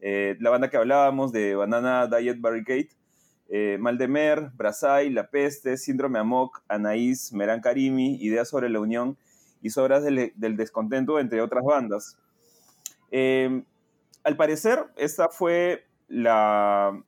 eh, 0.00 0.36
la 0.38 0.50
banda 0.50 0.70
que 0.70 0.76
hablábamos 0.76 1.32
de 1.32 1.56
Banana 1.56 2.06
Diet 2.06 2.40
Barricade, 2.40 2.90
eh, 3.48 3.76
Maldemer, 3.80 4.50
Brasai, 4.54 5.10
La 5.10 5.30
Peste, 5.30 5.76
Síndrome 5.76 6.18
Amok, 6.18 6.62
Anaís, 6.68 7.32
Merán 7.32 7.60
Karimi, 7.60 8.16
Ideas 8.16 8.48
sobre 8.48 8.68
la 8.68 8.80
Unión 8.80 9.16
y 9.62 9.70
Sobras 9.70 10.02
del, 10.02 10.56
Descontento, 10.56 11.18
entre 11.18 11.40
otras 11.40 11.64
bandas. 11.64 12.18
Eh, 13.10 13.62
al 14.24 14.36
parecer, 14.36 14.84
esta 14.96 15.28
fue 15.28 15.86
la 16.08 17.00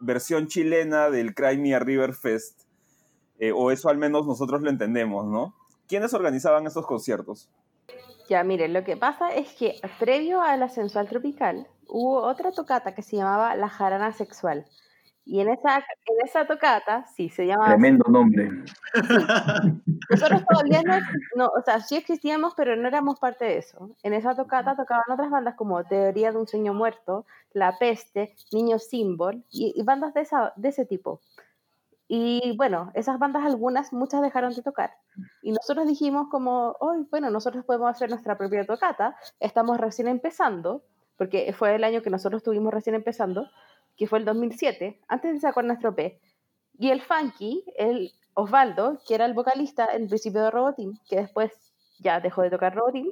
versión 0.00 0.46
chilena 0.46 1.10
del 1.10 1.34
Cry 1.34 1.58
Me 1.58 1.74
a 1.74 1.78
River 1.78 2.14
Fest, 2.14 2.62
eh, 3.38 3.52
o 3.54 3.70
eso 3.70 3.88
al 3.88 3.96
menos 3.96 4.26
nosotros 4.26 4.62
lo 4.62 4.70
entendemos, 4.70 5.26
¿no? 5.26 5.54
¿Quiénes 5.88 6.14
organizaban 6.14 6.66
estos 6.66 6.86
conciertos? 6.86 7.48
Ya, 8.28 8.42
miren, 8.42 8.72
lo 8.72 8.82
que 8.82 8.96
pasa 8.96 9.32
es 9.32 9.52
que 9.54 9.80
previo 10.00 10.42
a 10.42 10.56
la 10.56 10.68
sensual 10.68 11.08
tropical 11.08 11.68
hubo 11.88 12.22
otra 12.22 12.50
tocata 12.50 12.94
que 12.94 13.02
se 13.02 13.16
llamaba 13.16 13.54
la 13.54 13.68
jarana 13.68 14.12
sexual. 14.12 14.66
Y 15.28 15.40
en 15.40 15.48
esa, 15.48 15.78
en 15.78 16.24
esa 16.24 16.46
tocata, 16.46 17.04
sí, 17.08 17.28
se 17.28 17.46
llamaba... 17.46 17.70
Tremendo 17.70 18.08
nombre. 18.08 18.48
Nosotros 20.10 20.44
todavía 20.48 20.82
no, 20.82 20.98
no, 21.34 21.46
o 21.48 21.62
sea, 21.64 21.80
sí 21.80 21.96
existíamos, 21.96 22.54
pero 22.54 22.76
no 22.76 22.86
éramos 22.86 23.18
parte 23.18 23.44
de 23.44 23.58
eso. 23.58 23.90
En 24.04 24.12
esa 24.12 24.36
tocata 24.36 24.76
tocaban 24.76 25.02
otras 25.10 25.28
bandas 25.28 25.56
como 25.56 25.82
Teoría 25.82 26.30
de 26.30 26.38
un 26.38 26.46
sueño 26.46 26.74
muerto, 26.74 27.26
La 27.52 27.76
Peste, 27.76 28.36
Niño 28.52 28.78
Símbol 28.78 29.42
y, 29.50 29.74
y 29.74 29.82
bandas 29.82 30.14
de, 30.14 30.20
esa, 30.20 30.52
de 30.54 30.68
ese 30.68 30.86
tipo. 30.86 31.20
Y 32.08 32.56
bueno, 32.56 32.92
esas 32.94 33.18
bandas 33.18 33.44
algunas, 33.44 33.92
muchas 33.92 34.22
dejaron 34.22 34.54
de 34.54 34.62
tocar. 34.62 34.94
Y 35.42 35.50
nosotros 35.50 35.88
dijimos 35.88 36.28
como, 36.30 36.76
hoy, 36.78 37.04
bueno, 37.10 37.30
nosotros 37.30 37.64
podemos 37.64 37.90
hacer 37.90 38.10
nuestra 38.10 38.38
propia 38.38 38.64
tocata, 38.64 39.16
estamos 39.40 39.78
recién 39.78 40.06
empezando, 40.06 40.84
porque 41.16 41.52
fue 41.52 41.74
el 41.74 41.82
año 41.82 42.02
que 42.02 42.10
nosotros 42.10 42.40
estuvimos 42.40 42.72
recién 42.72 42.94
empezando, 42.94 43.48
que 43.96 44.06
fue 44.06 44.18
el 44.18 44.24
2007, 44.24 45.00
antes 45.08 45.34
de 45.34 45.40
sacar 45.40 45.64
nuestro 45.64 45.94
P. 45.94 46.20
Y 46.78 46.90
el 46.90 47.02
Funky, 47.02 47.64
el 47.76 48.12
Osvaldo, 48.34 48.98
que 49.06 49.14
era 49.14 49.24
el 49.24 49.34
vocalista 49.34 49.88
en 49.92 50.08
principio 50.08 50.42
de 50.42 50.50
Roboteam, 50.50 50.98
que 51.08 51.16
después 51.16 51.52
ya 51.98 52.20
dejó 52.20 52.42
de 52.42 52.50
tocar 52.50 52.74
Roboteam, 52.74 53.08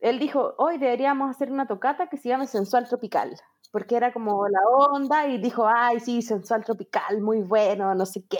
él 0.00 0.18
dijo, 0.18 0.54
hoy 0.56 0.78
deberíamos 0.78 1.30
hacer 1.30 1.52
una 1.52 1.66
tocata 1.66 2.08
que 2.08 2.16
se 2.16 2.28
llame 2.28 2.46
Sensual 2.46 2.88
Tropical, 2.88 3.36
porque 3.70 3.96
era 3.96 4.12
como 4.12 4.48
la 4.48 4.60
onda 4.90 5.26
y 5.26 5.38
dijo, 5.38 5.66
ay, 5.68 6.00
sí, 6.00 6.22
Sensual 6.22 6.64
Tropical, 6.64 7.20
muy 7.20 7.42
bueno, 7.42 7.94
no 7.94 8.06
sé 8.06 8.24
qué. 8.28 8.38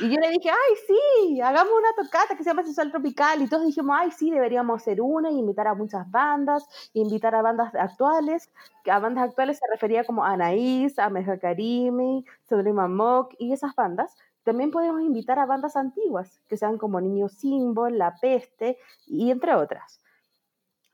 Y 0.00 0.10
yo 0.10 0.20
le 0.20 0.28
dije, 0.30 0.50
ay, 0.50 0.74
sí, 0.86 1.40
hagamos 1.40 1.72
una 1.72 2.04
tocata 2.04 2.36
que 2.36 2.42
se 2.44 2.50
llama 2.50 2.62
Sensual 2.62 2.90
Tropical. 2.90 3.40
Y 3.42 3.48
todos 3.48 3.64
dijimos, 3.64 3.96
ay, 3.98 4.10
sí, 4.10 4.30
deberíamos 4.30 4.80
hacer 4.82 5.00
una 5.00 5.30
y 5.30 5.38
invitar 5.38 5.66
a 5.68 5.74
muchas 5.74 6.10
bandas, 6.10 6.66
invitar 6.92 7.34
a 7.34 7.42
bandas 7.42 7.74
actuales. 7.74 8.50
A 8.90 8.98
bandas 8.98 9.24
actuales 9.24 9.58
se 9.58 9.66
refería 9.70 10.04
como 10.04 10.24
a 10.24 10.32
Anaís, 10.32 10.98
a 10.98 11.10
Karimi, 11.40 12.24
Sodrima 12.48 12.88
Mock 12.88 13.34
y 13.38 13.52
esas 13.52 13.74
bandas. 13.74 14.16
También 14.44 14.70
podemos 14.70 15.02
invitar 15.02 15.38
a 15.38 15.46
bandas 15.46 15.76
antiguas, 15.76 16.40
que 16.48 16.56
sean 16.56 16.78
como 16.78 17.00
Niño 17.00 17.28
Símbol, 17.28 17.98
La 17.98 18.16
Peste, 18.20 18.78
y 19.06 19.30
entre 19.30 19.54
otras. 19.54 20.00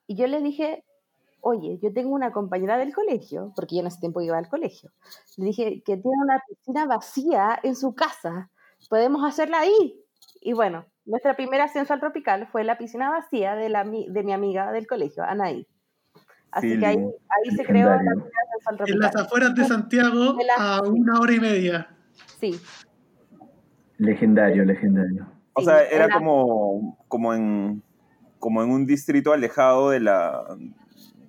Y 0.07 0.17
yo 0.17 0.27
le 0.27 0.41
dije, 0.41 0.85
oye, 1.41 1.79
yo 1.79 1.93
tengo 1.93 2.15
una 2.15 2.33
compañera 2.33 2.77
del 2.79 2.95
colegio, 2.95 3.53
porque 3.55 3.77
yo 3.77 3.81
en 3.83 3.89
ese 3.89 4.01
tiempo 4.01 4.21
iba 4.21 4.39
al 4.39 4.49
colegio, 4.49 4.91
le 5.37 5.47
dije 5.47 5.83
que 5.85 5.97
tiene 5.97 6.17
una 6.23 6.43
piscina 6.49 6.87
vacía 6.87 7.59
en 7.63 7.77
su 7.77 7.95
casa, 7.95 8.51
podemos 8.89 9.25
hacerla 9.25 9.61
ahí. 9.61 10.01
Y 10.41 10.53
bueno, 10.53 10.87
nuestra 11.05 11.35
primera 11.37 11.69
sensual 11.69 12.01
tropical 12.01 12.49
fue 12.53 12.65
la 12.65 12.79
piscina 12.79 13.11
vacía 13.11 13.55
de, 13.55 13.69
la, 13.69 13.85
mi- 13.85 14.09
de 14.09 14.23
mi 14.23 14.33
amiga 14.33 14.73
del 14.73 14.87
colegio, 14.87 15.25
Anaí. 15.25 15.67
Así 16.51 16.73
Sí, 16.75 16.79
que 16.79 16.87
ahí, 16.87 16.97
ahí 16.97 17.57
se 17.57 17.65
creó 17.65 17.91
la 17.91 17.99
primera 17.99 18.21
En 18.71 18.77
tropical. 18.77 18.99
las 19.01 19.17
afueras 19.17 19.55
de 19.55 19.65
Santiago 19.65 20.37
a 20.59 20.81
una 20.83 21.21
hora 21.21 21.33
y 21.33 21.41
media. 21.41 21.89
Sí, 22.39 22.59
Legendario, 23.99 24.65
legendario. 24.65 25.27
O 25.55 25.63
sea, 25.63 25.83
era 25.85 26.05
era- 26.05 26.15
como, 26.15 26.99
como, 27.09 27.33
en, 27.35 27.83
como 28.39 28.63
en 28.63 28.71
un 28.71 28.87
distrito 28.87 29.33
alejado 29.33 29.91
de 29.91 30.01
la... 30.01 30.45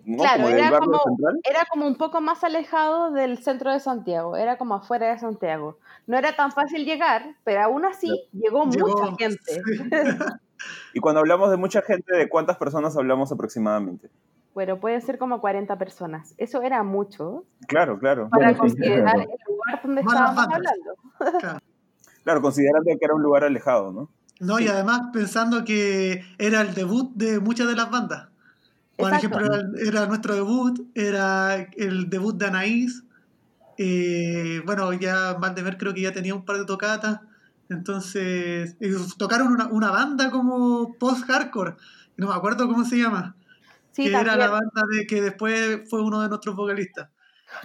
¿no? 0.08 0.18
Claro, 0.24 0.43
como 0.45 0.55
era 0.55 0.80
como- 0.80 0.99
central. 1.03 1.39
era 1.43 1.66
como 1.70 1.86
un 1.88 1.95
poco 1.97 2.22
más 2.22 2.43
alejado 2.43 3.12
del 3.12 3.38
centro 3.43 3.72
de 3.72 3.80
Santiago, 3.80 4.36
era 4.38 4.58
como 4.58 4.74
afuera 4.76 5.12
de 5.12 5.20
Santiago. 5.20 5.78
No 6.08 6.18
era 6.18 6.36
tan 6.36 6.51
fácil 6.51 6.86
llegar, 6.86 7.36
pero 7.43 7.62
aún 7.62 7.86
así 7.86 8.10
llegó 8.32 8.66
mucha 8.66 8.78
Llegó- 8.80 9.16
gente. 9.18 9.62
Y 10.93 10.99
cuando 10.99 11.20
hablamos 11.20 11.51
de 11.51 11.58
mucha 11.58 11.84
gente, 11.84 12.16
¿de 12.16 12.28
cuántas 12.28 12.58
personas 12.58 12.97
hablamos 12.97 13.32
aproximadamente? 13.32 14.10
Bueno, 14.55 14.80
pueden 14.80 15.01
ser 15.03 15.20
como 15.20 15.39
40 15.39 15.78
personas. 15.78 16.34
Eso 16.39 16.64
era 16.64 16.82
mucho 16.82 17.43
Claro, 17.68 17.99
claro. 17.99 18.28
para 18.30 18.53
Bueno, 18.53 18.64
sí, 18.64 18.68
es 18.68 18.74
considerar 18.74 19.16
el 19.20 19.28
lugar 19.47 19.82
donde 19.84 20.01
Malas 20.03 20.30
estábamos 20.32 20.55
hablando. 20.55 21.62
Claro, 22.24 22.41
considerando 22.41 22.89
que 22.99 23.05
era 23.05 23.14
un 23.14 23.22
lugar 23.22 23.43
alejado, 23.43 23.91
¿no? 23.93 24.10
No, 24.39 24.60
y 24.60 24.68
además 24.68 24.99
pensando 25.14 25.64
que 25.64 26.24
era 26.39 26.62
el 26.62 26.74
debut 26.74 27.12
de 27.16 27.39
muchas 27.39 27.68
de 27.68 27.76
las 27.76 27.89
bandas. 27.91 28.30
Por 28.97 29.13
Exacto. 29.13 29.39
ejemplo, 29.39 29.55
era, 29.55 29.89
era 29.89 30.05
nuestro 30.07 30.35
debut, 30.35 30.89
era 30.95 31.55
el 31.77 32.09
debut 32.09 32.35
de 32.37 32.47
Anaís. 32.47 33.03
eh, 33.77 34.61
bueno, 34.65 34.91
ya 34.93 35.33
Valdemer 35.33 35.77
creo 35.77 35.93
que 35.93 36.01
ya 36.01 36.11
tenía 36.11 36.33
un 36.35 36.45
par 36.45 36.57
de 36.57 36.65
tocatas. 36.65 37.21
Entonces, 37.69 38.75
eh, 38.79 38.95
tocaron 39.17 39.49
una, 39.51 39.67
una 39.67 39.91
banda 39.91 40.31
como 40.31 40.95
post-hardcore. 40.97 41.75
No 42.17 42.27
me 42.27 42.33
acuerdo 42.33 42.67
cómo 42.67 42.85
se 42.85 42.97
llama. 42.97 43.35
Sí, 43.91 44.03
que 44.03 44.15
era 44.15 44.35
la 44.35 44.49
banda 44.49 44.83
de 44.91 45.05
que 45.07 45.21
después 45.21 45.81
fue 45.89 46.01
uno 46.01 46.21
de 46.21 46.29
nuestros 46.29 46.55
vocalistas. 46.55 47.09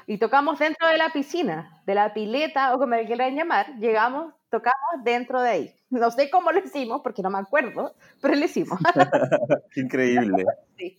Y 0.06 0.18
tocamos 0.18 0.58
dentro 0.58 0.86
de 0.88 0.96
la 0.96 1.10
piscina, 1.12 1.82
de 1.86 1.94
la 1.94 2.14
pileta 2.14 2.74
o 2.74 2.78
como 2.78 2.94
le 2.94 3.06
quieran 3.06 3.36
llamar. 3.36 3.78
Llegamos, 3.78 4.34
tocamos 4.50 5.04
dentro 5.04 5.42
de 5.42 5.48
ahí. 5.50 5.74
No 5.93 6.11
sé 6.11 6.30
cómo 6.30 6.51
lo 6.53 6.59
hicimos 6.59 7.01
porque 7.03 7.22
no 7.22 7.30
me 7.30 7.38
acuerdo, 7.38 7.95
pero 8.20 8.34
lo 8.34 8.45
hicimos. 8.45 8.78
Qué 9.72 9.80
increíble. 9.82 10.45
sí. 10.78 10.97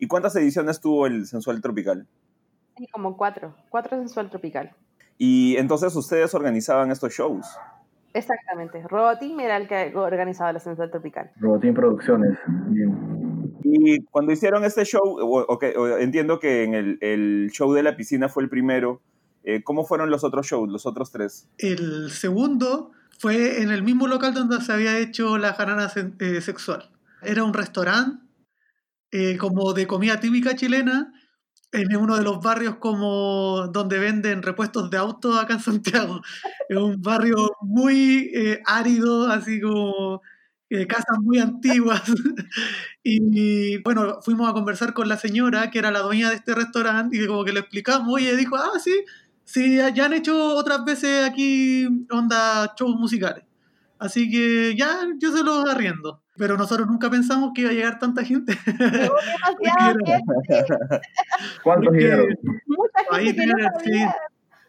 ¿Y 0.00 0.06
cuántas 0.06 0.34
ediciones 0.36 0.80
tuvo 0.80 1.06
el 1.06 1.26
Sensual 1.26 1.60
Tropical? 1.60 2.06
Sí, 2.76 2.86
como 2.88 3.16
cuatro, 3.16 3.54
cuatro 3.68 3.98
sensual 3.98 4.30
tropical. 4.30 4.74
Y 5.18 5.56
entonces 5.58 5.94
ustedes 5.94 6.34
organizaban 6.34 6.90
estos 6.90 7.12
shows. 7.12 7.46
Exactamente. 8.14 8.82
Roboteam 8.88 9.38
era 9.40 9.56
el 9.58 9.68
que 9.68 9.92
organizaba 9.94 10.52
la 10.54 10.58
sensual 10.60 10.90
tropical. 10.90 11.30
Robotín 11.36 11.74
Producciones. 11.74 12.38
Bien. 12.68 13.52
Y 13.62 14.00
cuando 14.04 14.32
hicieron 14.32 14.64
este 14.64 14.84
show, 14.84 15.02
o- 15.04 15.44
ok, 15.52 15.64
o- 15.76 15.98
entiendo 15.98 16.40
que 16.40 16.64
en 16.64 16.74
el, 16.74 16.98
el 17.02 17.50
show 17.52 17.72
de 17.74 17.82
la 17.82 17.96
piscina 17.96 18.28
fue 18.30 18.42
el 18.42 18.48
primero. 18.48 19.02
eh, 19.44 19.62
¿Cómo 19.62 19.84
fueron 19.84 20.10
los 20.10 20.24
otros 20.24 20.46
shows, 20.46 20.68
los 20.70 20.86
otros 20.86 21.12
tres? 21.12 21.48
El 21.58 22.10
segundo 22.10 22.92
fue 23.20 23.60
en 23.62 23.70
el 23.70 23.82
mismo 23.82 24.06
local 24.06 24.32
donde 24.32 24.60
se 24.62 24.72
había 24.72 24.98
hecho 24.98 25.36
la 25.36 25.52
jarana 25.52 25.92
eh, 26.18 26.40
sexual. 26.40 26.90
Era 27.22 27.44
un 27.44 27.52
restaurante 27.52 28.24
eh, 29.12 29.36
como 29.36 29.74
de 29.74 29.86
comida 29.86 30.20
típica 30.20 30.56
chilena 30.56 31.12
en 31.72 31.96
uno 31.96 32.16
de 32.16 32.24
los 32.24 32.42
barrios 32.42 32.76
como 32.76 33.68
donde 33.68 33.98
venden 33.98 34.42
repuestos 34.42 34.90
de 34.90 34.96
autos 34.96 35.38
acá 35.38 35.54
en 35.54 35.60
Santiago. 35.60 36.22
Es 36.68 36.76
un 36.78 37.02
barrio 37.02 37.52
muy 37.60 38.30
eh, 38.34 38.62
árido, 38.64 39.28
así 39.28 39.60
como 39.60 40.22
eh, 40.70 40.86
casas 40.86 41.18
muy 41.20 41.38
antiguas. 41.38 42.02
y 43.04 43.78
bueno, 43.82 44.20
fuimos 44.22 44.48
a 44.48 44.54
conversar 44.54 44.94
con 44.94 45.08
la 45.08 45.18
señora, 45.18 45.70
que 45.70 45.78
era 45.78 45.90
la 45.90 46.00
dueña 46.00 46.30
de 46.30 46.36
este 46.36 46.54
restaurante, 46.54 47.16
y 47.16 47.26
como 47.26 47.44
que 47.44 47.52
le 47.52 47.60
explicamos, 47.60 48.20
y 48.20 48.28
ella 48.28 48.36
dijo, 48.36 48.56
ah, 48.56 48.78
sí, 48.82 48.94
sí, 49.52 49.78
ya 49.94 50.04
han 50.06 50.12
hecho 50.12 50.54
otras 50.56 50.84
veces 50.84 51.28
aquí 51.28 51.86
onda 52.10 52.72
shows 52.78 52.96
musicales. 52.96 53.44
Así 53.98 54.30
que 54.30 54.74
ya 54.76 55.00
yo 55.18 55.30
se 55.32 55.42
los 55.44 55.68
arriendo. 55.68 56.22
Pero 56.36 56.56
nosotros 56.56 56.86
nunca 56.88 57.10
pensamos 57.10 57.50
que 57.54 57.62
iba 57.62 57.70
a 57.70 57.74
llegar 57.74 57.98
tanta 57.98 58.24
gente. 58.24 58.56
Gente, 58.56 58.66
¿Cuántos 61.62 61.92
llegaron? 61.94 62.28
mucha 62.66 62.90
Ahí 63.10 63.26
gente 63.26 63.42
que 63.42 63.46
no 63.48 63.54
tienen, 63.82 64.08
sí, 64.08 64.14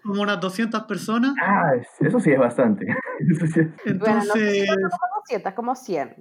como 0.03 0.21
unas 0.23 0.39
200 0.39 0.83
personas. 0.83 1.33
Ah, 1.41 1.71
es- 1.79 2.07
eso 2.07 2.19
sí 2.19 2.31
es 2.31 2.39
bastante. 2.39 2.87
Eso 3.29 3.45
sí 3.47 3.59
es- 3.85 3.99
Bueno, 3.99 4.15
no, 4.15 4.21
Entonces, 4.33 4.67
no 4.67 4.89
como 4.89 5.15
200, 5.21 5.53
como 5.53 5.75
100. 5.75 6.15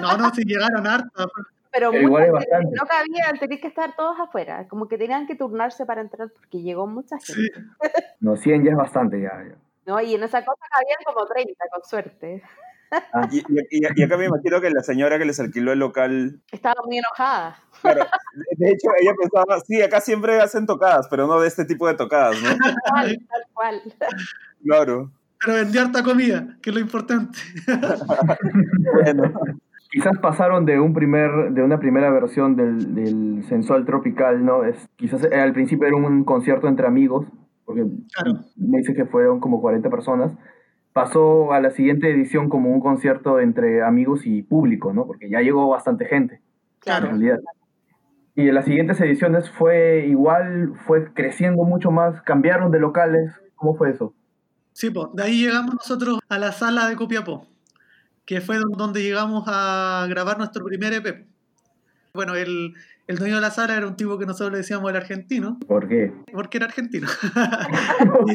no, 0.00 0.16
no, 0.16 0.34
si 0.34 0.44
llegaron 0.44 0.86
hartas. 0.86 1.26
Pero 1.72 1.90
Pero 1.90 2.02
igual 2.02 2.24
es 2.24 2.32
bastante. 2.32 2.70
no 2.80 2.86
cabían, 2.86 3.38
tenían 3.38 3.60
que 3.60 3.68
estar 3.68 3.94
todos 3.96 4.18
afuera. 4.18 4.66
Como 4.68 4.88
que 4.88 4.96
tenían 4.98 5.26
que 5.26 5.34
turnarse 5.34 5.84
para 5.86 6.00
entrar 6.00 6.30
porque 6.30 6.62
llegó 6.62 6.86
mucha 6.86 7.16
gente. 7.18 7.42
Sí. 7.42 7.60
No, 8.20 8.36
100 8.36 8.64
ya 8.64 8.70
es 8.72 8.76
bastante 8.76 9.20
ya. 9.20 9.30
ya. 9.48 9.56
¿no? 9.86 10.00
Y 10.00 10.14
en 10.14 10.22
esa 10.24 10.44
cosa 10.44 10.60
cabían 10.72 10.98
como 11.06 11.24
30, 11.26 11.64
con 11.72 11.82
suerte. 11.84 12.42
Y, 13.30 13.38
y- 13.38 13.86
y 13.96 14.02
acá 14.02 14.16
me 14.16 14.24
imagino 14.24 14.60
que 14.62 14.70
la 14.70 14.82
señora 14.82 15.18
que 15.18 15.26
les 15.26 15.38
alquiló 15.40 15.72
el 15.72 15.78
local, 15.78 16.40
Estaba 16.50 16.80
muy 16.86 16.98
enojada. 16.98 17.58
claro, 17.82 18.00
de, 18.34 18.66
de 18.66 18.72
hecho 18.72 18.88
ella 19.00 19.12
pensaba, 19.20 19.60
sí, 19.60 19.82
acá 19.82 20.00
siempre 20.00 20.40
hacen 20.40 20.64
tocadas, 20.66 21.06
pero 21.08 21.26
no 21.26 21.38
de 21.38 21.48
este 21.48 21.64
tipo 21.66 21.86
de 21.86 21.94
tocadas, 21.94 22.40
¿no? 22.42 22.48
Tal 22.56 22.74
cual, 22.90 23.18
tal 23.28 23.42
cual. 23.52 23.82
Claro. 24.64 25.10
Pero 25.40 25.54
vendí 25.54 25.78
harta 25.78 26.02
comida, 26.02 26.56
que 26.62 26.70
es 26.70 26.74
lo 26.74 26.80
importante. 26.80 27.38
Bueno, 28.94 29.32
Quizás 29.90 30.18
pasaron 30.18 30.66
de 30.66 30.78
un 30.78 30.92
primer, 30.92 31.52
de 31.52 31.62
una 31.62 31.78
primera 31.78 32.10
versión 32.10 32.56
del, 32.56 32.94
del 32.94 33.42
sensual 33.44 33.84
tropical, 33.86 34.44
¿no? 34.44 34.64
Es, 34.64 34.88
quizás 34.96 35.24
eh, 35.24 35.40
al 35.40 35.52
principio 35.52 35.86
era 35.88 35.96
un 35.96 36.24
concierto 36.24 36.68
entre 36.68 36.86
amigos, 36.86 37.26
porque 37.64 37.84
Claro. 38.12 38.40
me 38.56 38.78
dice 38.78 38.94
que 38.94 39.06
fueron 39.06 39.40
como 39.40 39.60
40 39.60 39.88
personas. 39.88 40.36
Pasó 40.92 41.52
a 41.52 41.60
la 41.60 41.70
siguiente 41.70 42.10
edición 42.10 42.48
como 42.48 42.70
un 42.70 42.80
concierto 42.80 43.40
entre 43.40 43.82
amigos 43.82 44.26
y 44.26 44.42
público, 44.42 44.92
¿no? 44.92 45.06
Porque 45.06 45.30
ya 45.30 45.40
llegó 45.40 45.68
bastante 45.68 46.04
gente, 46.06 46.34
en 46.36 46.42
Claro. 46.80 47.06
realidad. 47.08 47.38
Y 48.34 48.48
en 48.48 48.54
las 48.54 48.66
siguientes 48.66 49.00
ediciones 49.00 49.50
fue 49.50 50.06
igual, 50.06 50.72
fue 50.86 51.12
creciendo 51.12 51.64
mucho 51.64 51.90
más, 51.90 52.20
cambiaron 52.22 52.70
de 52.70 52.78
locales. 52.78 53.32
¿Cómo 53.56 53.74
fue 53.74 53.90
eso? 53.90 54.14
Sí, 54.72 54.90
pues, 54.90 55.08
de 55.14 55.22
ahí 55.24 55.44
llegamos 55.44 55.74
nosotros 55.74 56.20
a 56.28 56.38
la 56.38 56.52
sala 56.52 56.88
de 56.88 56.94
Copiapó, 56.94 57.46
que 58.28 58.42
fue 58.42 58.58
don- 58.58 58.72
donde 58.72 59.02
llegamos 59.02 59.44
a 59.46 60.04
grabar 60.10 60.36
nuestro 60.36 60.62
primer 60.62 60.92
EP. 60.92 61.24
Bueno, 62.12 62.34
el, 62.34 62.74
el 63.06 63.16
dueño 63.16 63.36
de 63.36 63.40
la 63.40 63.50
sala 63.50 63.74
era 63.74 63.86
un 63.86 63.96
tipo 63.96 64.18
que 64.18 64.26
nosotros 64.26 64.52
le 64.52 64.58
decíamos 64.58 64.90
el 64.90 64.96
argentino, 64.96 65.58
¿Por 65.66 65.88
qué? 65.88 66.12
porque 66.30 66.58
era 66.58 66.66
argentino. 66.66 67.08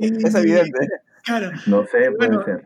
Y- 0.00 0.26
es 0.26 0.34
evidente. 0.34 0.88
Claro. 1.24 1.50
no 1.66 1.82
sé, 1.84 2.10
puede 2.12 2.16
Bueno, 2.16 2.44
ser. 2.44 2.62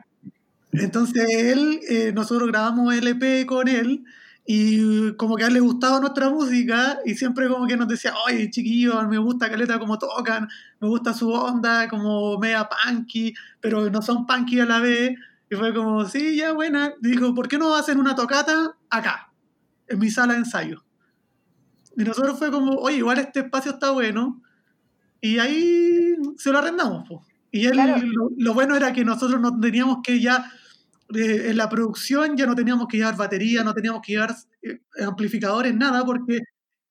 Entonces 0.73 1.29
él, 1.31 1.81
eh, 1.89 2.13
nosotros 2.15 2.49
grabamos 2.49 2.95
el 2.95 3.07
EP 3.09 3.47
con 3.47 3.69
él 3.69 4.05
y 4.47 5.13
como 5.15 5.37
que 5.37 5.45
a 5.45 5.47
él 5.49 5.55
le 5.55 5.61
gustaba 5.61 6.01
nuestra 6.01 6.29
música 6.31 6.99
y 7.05 7.15
siempre 7.15 7.49
como 7.49 7.67
que 7.67 7.77
nos 7.77 7.89
decía, 7.89 8.13
oye 8.27 8.51
chiquillos, 8.51 9.07
me 9.09 9.19
gusta 9.19 9.51
Caleta 9.51 9.79
como 9.79 9.99
tocan, 9.99 10.49
me 10.81 10.89
gusta 10.89 11.15
su 11.15 11.31
onda 11.31 11.89
como 11.89 12.39
media 12.39 12.69
punky, 12.69 13.35
pero 13.61 13.89
no 13.91 14.03
son 14.03 14.27
punky 14.27 14.61
a 14.61 14.67
la 14.67 14.81
vez. 14.81 15.13
Y 15.51 15.57
fue 15.57 15.75
como, 15.75 16.05
sí, 16.07 16.37
ya 16.37 16.53
buena. 16.53 16.95
Y 17.03 17.09
dijo, 17.11 17.35
¿por 17.35 17.49
qué 17.49 17.59
no 17.59 17.75
hacen 17.75 17.99
una 17.99 18.15
tocata 18.15 18.77
acá, 18.91 19.33
en 19.89 19.99
mi 19.99 20.11
sala 20.11 20.33
de 20.35 20.41
ensayo? 20.41 20.85
Y 21.97 22.03
nosotros 22.05 22.39
fue 22.39 22.51
como, 22.51 22.73
oye, 22.77 22.97
igual 22.99 23.19
este 23.19 23.41
espacio 23.41 23.73
está 23.73 23.91
bueno. 23.91 24.43
Y 25.21 25.39
ahí 25.39 26.17
se 26.39 26.51
lo 26.51 26.59
arrendamos. 26.59 27.09
po. 27.09 27.25
Y 27.51 27.67
él, 27.67 27.73
Claro. 27.73 27.97
lo, 28.05 28.31
lo 28.37 28.55
bueno 28.55 28.75
era 28.77 28.93
que 28.93 29.05
nosotros 29.05 29.41
no 29.41 29.59
teníamos 29.61 29.99
que 30.03 30.21
ya, 30.21 30.51
eh, 31.15 31.51
en 31.51 31.57
la 31.57 31.69
producción 31.69 32.37
ya 32.37 32.47
no 32.47 32.55
teníamos 32.57 32.89
que 32.89 32.97
llevar 32.99 33.17
batería, 33.17 33.63
no 33.63 33.73
teníamos 33.75 34.03
que 34.05 34.13
llevar 34.15 34.35
eh, 34.63 34.81
amplificadores, 35.07 35.75
nada, 35.75 36.05
porque 36.05 36.39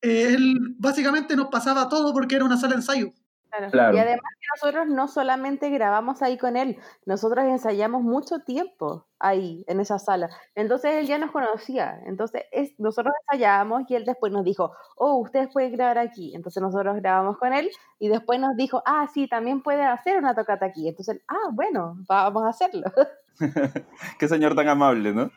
eh, 0.01 0.34
él 0.36 0.76
básicamente 0.78 1.36
nos 1.36 1.47
pasaba 1.49 1.89
todo 1.89 2.14
porque 2.14 2.36
era 2.36 2.45
una 2.45 2.58
sala 2.58 2.74
de 2.74 2.78
ensayo. 2.78 3.14
Claro. 3.54 3.72
Claro. 3.72 3.95
Y 3.95 3.99
además 3.99 4.32
que 4.39 4.47
nosotros 4.56 4.88
no 4.88 5.08
solamente 5.08 5.70
grabamos 5.70 6.22
ahí 6.22 6.38
con 6.38 6.58
él, 6.58 6.78
nosotros 7.06 7.45
ensayamos 7.45 8.01
mucho 8.01 8.39
tiempo 8.39 9.06
ahí, 9.20 9.64
en 9.68 9.80
esa 9.80 9.99
sala. 9.99 10.30
Entonces 10.56 10.95
él 10.95 11.08
ya 11.08 11.18
nos 11.18 11.32
conocía. 11.32 11.99
Entonces 12.06 12.43
es, 12.51 12.72
nosotros 12.80 13.14
ensayábamos 13.30 13.84
y 13.89 13.95
él 13.95 14.06
después 14.06 14.34
nos 14.34 14.43
dijo, 14.43 14.74
oh, 14.97 15.16
ustedes 15.18 15.49
pueden 15.54 15.74
grabar 15.74 15.99
aquí. 15.99 16.34
Entonces 16.36 16.62
nosotros 16.62 16.95
grabamos 16.97 17.38
con 17.38 17.54
él 17.54 17.70
y 17.99 18.10
después 18.10 18.39
nos 18.39 18.56
dijo, 18.58 18.82
ah, 18.86 19.08
sí, 19.14 19.28
también 19.28 19.62
pueden 19.62 19.86
hacer 19.86 20.18
una 20.18 20.34
tocata 20.34 20.66
aquí. 20.66 20.88
Entonces, 20.88 21.22
ah, 21.28 21.49
bueno, 21.51 21.95
vamos 22.08 22.43
a 22.43 22.49
hacerlo. 22.49 22.91
Qué 24.20 24.28
señor 24.28 24.56
tan 24.56 24.68
amable, 24.68 25.14
¿no? 25.14 25.32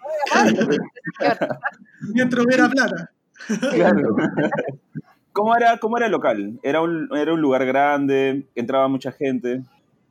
Mientras 2.15 2.45
hubiera 2.47 2.69
plata. 2.69 3.11
Claro. 3.73 4.17
¿Cómo 5.37 5.55
era, 5.55 5.77
cómo 5.77 5.99
era 5.99 6.07
el 6.07 6.13
local? 6.13 6.59
¿Era 6.63 6.81
un, 6.81 7.15
¿Era 7.15 7.35
un 7.35 7.43
lugar 7.43 7.67
grande? 7.67 8.49
¿Entraba 8.55 8.89
mucha 8.89 9.13
gente? 9.13 9.63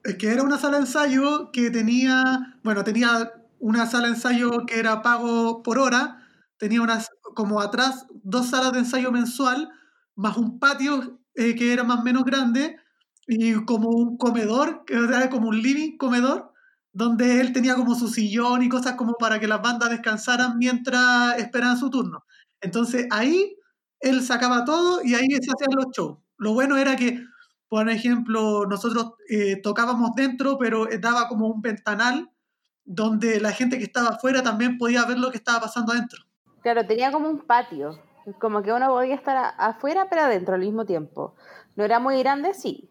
Es 0.04 0.18
que 0.18 0.32
era 0.32 0.44
una 0.44 0.60
sala 0.60 0.78
de 0.78 0.84
ensayo 0.84 1.50
que 1.52 1.72
tenía, 1.72 2.56
bueno, 2.64 2.84
tenía 2.84 3.32
una 3.58 3.88
sala 3.88 4.06
de 4.06 4.14
ensayo 4.14 4.68
que 4.68 4.78
era 4.78 5.02
pago 5.02 5.64
por 5.64 5.80
hora, 5.80 6.20
tenía 6.60 6.80
unas, 6.80 7.10
como 7.34 7.60
atrás, 7.60 8.06
dos 8.22 8.52
salas 8.52 8.72
de 8.74 8.80
ensayo 8.80 9.12
mensual, 9.12 9.72
más 10.16 10.38
un 10.38 10.60
patio 10.60 11.20
eh, 11.34 11.56
que 11.56 11.74
era 11.74 11.84
más 11.84 12.02
o 12.02 12.04
menos 12.04 12.24
grande, 12.24 12.78
y 13.28 13.56
como 13.66 13.90
un 13.90 14.18
comedor, 14.18 14.84
que 14.86 14.94
era 14.94 15.32
como 15.32 15.48
un 15.48 15.60
living 15.60 15.98
comedor, 15.98 16.52
donde 16.94 17.42
él 17.42 17.52
tenía 17.52 17.74
como 17.74 17.96
su 17.96 18.10
sillón 18.10 18.62
y 18.62 18.70
cosas 18.70 18.94
como 18.94 19.16
para 19.16 19.40
que 19.40 19.48
las 19.48 19.64
bandas 19.64 19.90
descansaran 19.90 20.60
mientras 20.60 21.40
esperaban 21.40 21.80
su 21.80 21.90
turno. 21.90 22.26
Entonces 22.62 23.08
ahí 23.10 23.56
él 24.00 24.22
sacaba 24.22 24.66
todo 24.66 25.02
y 25.04 25.16
ahí 25.16 25.28
se 25.30 25.52
hacían 25.52 25.76
los 25.76 25.88
shows. 25.96 26.18
Lo 26.38 26.54
bueno 26.54 26.78
era 26.78 26.96
que 26.96 27.24
por 27.68 27.90
ejemplo, 27.90 28.66
nosotros 28.68 29.14
eh, 29.28 29.58
tocábamos 29.62 30.16
dentro, 30.16 30.58
pero 30.58 30.90
eh, 30.90 31.00
daba 31.00 31.28
como 31.28 31.48
un 31.48 31.62
ventanal 31.62 32.30
donde 32.84 33.40
la 33.40 33.52
gente 33.52 33.78
que 33.78 33.84
estaba 33.84 34.10
afuera 34.10 34.44
también 34.44 34.78
podía 34.78 35.06
ver 35.06 35.18
lo 35.18 35.32
que 35.32 35.38
estaba 35.38 35.62
pasando 35.62 35.92
adentro. 35.92 36.24
Claro, 36.62 36.86
tenía 36.86 37.12
como 37.12 37.28
un 37.28 37.40
patio, 37.40 38.00
como 38.40 38.62
que 38.62 38.72
uno 38.72 38.88
podía 38.88 39.16
estar 39.16 39.56
afuera 39.58 40.08
pero 40.10 40.24
adentro 40.24 40.56
al 40.56 40.62
mismo 40.62 40.86
tiempo. 40.86 41.34
No 41.76 41.84
era 41.84 42.00
muy 42.00 42.20
grande, 42.20 42.54
sí. 42.54 42.88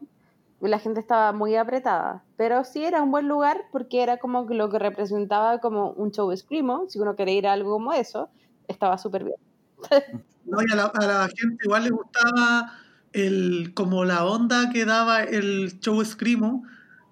La 0.61 0.79
gente 0.79 1.01
estaba 1.01 1.33
muy 1.33 1.57
apretada, 1.57 2.25
pero 2.37 2.65
sí 2.65 2.85
era 2.85 3.03
un 3.03 3.11
buen 3.11 3.29
lugar 3.29 3.65
porque 3.71 4.03
era 4.03 4.17
como 4.17 4.45
lo 4.49 4.71
que 4.71 4.79
representaba 4.79 5.61
como 5.61 5.91
un 5.91 6.11
show 6.11 6.35
screamo. 6.37 6.89
Si 6.89 6.99
uno 6.99 7.17
quería 7.17 7.35
ir 7.35 7.47
a 7.47 7.53
algo 7.53 7.73
como 7.73 7.93
eso, 7.93 8.29
estaba 8.67 8.99
súper 8.99 9.25
bien. 9.25 9.37
¿no? 10.47 10.59
A 10.59 10.77
la, 10.77 10.85
a 10.87 11.07
la 11.07 11.29
gente 11.37 11.65
igual 11.65 11.85
le 11.85 11.91
gustaba 11.91 12.73
el, 13.13 13.73
como 13.75 14.05
la 14.05 14.25
onda 14.25 14.71
que 14.71 14.85
daba 14.85 15.23
el 15.23 15.79
show 15.81 16.05
Screamo, 16.05 16.65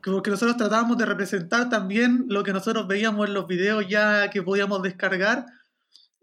que- 0.02 0.10
porque 0.10 0.30
nosotros 0.30 0.56
tratábamos 0.56 0.98
de 0.98 1.06
representar 1.06 1.68
también 1.68 2.26
lo 2.28 2.42
que 2.42 2.52
nosotros 2.52 2.86
veíamos 2.88 3.28
en 3.28 3.34
los 3.34 3.46
videos 3.46 3.86
ya 3.88 4.30
que 4.30 4.42
podíamos 4.42 4.82
descargar 4.82 5.46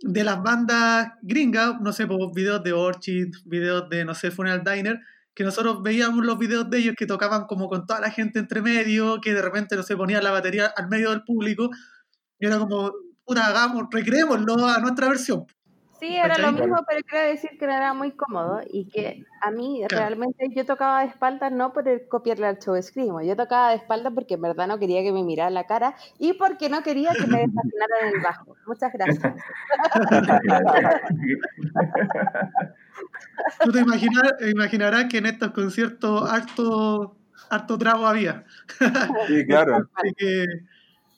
de 0.01 0.23
las 0.23 0.41
bandas 0.43 1.13
gringas, 1.21 1.79
no 1.81 1.91
sé, 1.93 2.07
pues, 2.07 2.19
videos 2.33 2.63
de 2.63 2.73
Orchid, 2.73 3.27
videos 3.45 3.89
de, 3.89 4.05
no 4.05 4.15
sé, 4.15 4.31
Funeral 4.31 4.63
Diner, 4.63 4.99
que 5.33 5.43
nosotros 5.43 5.83
veíamos 5.83 6.25
los 6.25 6.37
videos 6.39 6.69
de 6.69 6.79
ellos 6.79 6.95
que 6.97 7.05
tocaban 7.05 7.45
como 7.47 7.67
con 7.69 7.85
toda 7.85 7.99
la 8.01 8.11
gente 8.11 8.39
entre 8.39 8.61
medio, 8.61 9.19
que 9.21 9.33
de 9.33 9.41
repente, 9.41 9.75
no 9.75 9.83
sé, 9.83 9.97
ponían 9.97 10.23
la 10.23 10.31
batería 10.31 10.67
al 10.75 10.87
medio 10.89 11.09
del 11.11 11.23
público, 11.23 11.69
y 12.39 12.47
era 12.47 12.59
como, 12.59 12.93
puta, 13.25 13.47
hagamos, 13.47 13.85
recreémoslo 13.91 14.67
a 14.67 14.79
nuestra 14.79 15.09
versión. 15.09 15.45
Sí, 15.99 16.15
era 16.15 16.37
lo 16.37 16.51
mismo, 16.53 16.77
pero 16.87 17.01
quiero 17.05 17.27
decir 17.27 17.49
que 17.59 17.65
no 17.67 17.73
era 17.73 17.93
muy 17.93 18.11
cómodo 18.11 18.61
y 18.71 18.85
que 18.85 19.25
a 19.41 19.51
mí 19.51 19.83
Claro. 19.87 20.05
realmente 20.05 20.47
yo 20.55 20.65
tocaba 20.65 21.01
de 21.01 21.07
espaldas 21.07 21.51
no 21.51 21.73
por 21.73 21.87
el 21.89 22.07
copiarle 22.07 22.47
al 22.47 22.59
show 22.59 22.81
Screamo, 22.81 23.21
yo 23.21 23.35
tocaba 23.35 23.71
de 23.71 23.75
espaldas 23.77 24.13
porque 24.13 24.35
en 24.35 24.41
verdad 24.41 24.67
no 24.67 24.79
quería 24.79 25.01
que 25.03 25.11
me 25.11 25.23
mirara 25.23 25.49
la 25.49 25.65
cara 25.65 25.95
y 26.17 26.33
porque 26.33 26.69
no 26.69 26.81
quería 26.83 27.11
que 27.13 27.27
me 27.27 27.39
desafinaran 27.39 28.07
en 28.07 28.15
el 28.15 28.21
bajo. 28.23 28.55
Muchas 28.65 28.93
gracias. 28.93 29.29
Tú 33.63 33.71
te 33.71 33.79
imaginar- 33.79 34.35
imaginarás 34.49 35.05
que 35.05 35.17
en 35.17 35.25
estos 35.27 35.51
conciertos 35.51 36.29
harto 36.29 37.15
harto 37.49 37.77
trago 37.77 38.05
había. 38.07 38.43
Sí, 39.27 39.45
claro. 39.45 39.89
Así 39.95 40.13
que, 40.15 40.45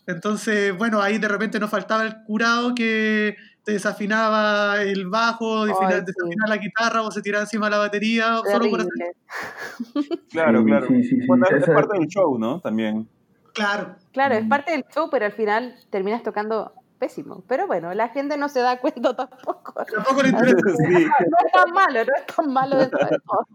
entonces, 0.08 0.76
bueno, 0.78 1.02
ahí 1.02 1.18
de 1.18 1.28
repente 1.28 1.60
nos 1.60 1.70
faltaba 1.70 2.04
el 2.06 2.24
curado 2.24 2.74
que 2.74 3.36
te 3.64 3.74
desafinaba 3.74 4.82
el 4.82 5.08
bajo, 5.08 5.66
desafina- 5.66 5.90
Ay, 5.96 6.00
sí. 6.00 6.06
desafinaba 6.08 6.50
la 6.50 6.58
guitarra 6.58 7.02
o 7.04 7.12
se 7.12 7.22
tiraba 7.22 7.44
encima 7.44 7.68
de 7.68 7.72
la 7.72 7.78
batería, 7.78 8.38
solo 8.52 8.70
por 8.70 8.82
hacer-. 8.82 9.16
Claro, 10.32 10.60
Sí, 10.60 10.66
claro. 10.66 10.88
sí, 10.88 11.04
sí, 11.04 11.10
sí. 11.22 11.28
Bueno, 11.28 11.46
es 11.50 11.66
parte 11.66 11.98
del 12.00 12.08
show, 12.08 12.38
¿no? 12.38 12.60
También. 12.62 13.08
Claro. 13.54 13.96
Claro, 14.14 14.36
es 14.36 14.48
parte 14.48 14.72
del 14.72 14.86
show, 14.94 15.10
pero 15.12 15.26
al 15.26 15.34
final 15.34 15.76
terminas 15.90 16.24
tocando 16.24 16.74
pésimo. 17.00 17.44
Pero 17.48 17.68
bueno, 17.68 17.94
la 17.94 18.10
gente 18.10 18.38
no 18.38 18.48
se 18.50 18.62
da 18.62 18.80
cuenta 18.80 19.14
tampoco. 19.16 19.74
Tampoco 19.86 20.24
le 20.24 20.30
interesa. 20.30 20.76
Sí. 20.78 21.06
No 21.06 21.38
es 21.46 21.52
tan 21.54 21.72
malo, 21.72 22.00
no 22.06 22.12
es 22.18 22.26
tan 22.36 22.54
malo 22.54 22.78
dentro 22.78 23.00
de 23.00 23.18
todo. 23.20 23.48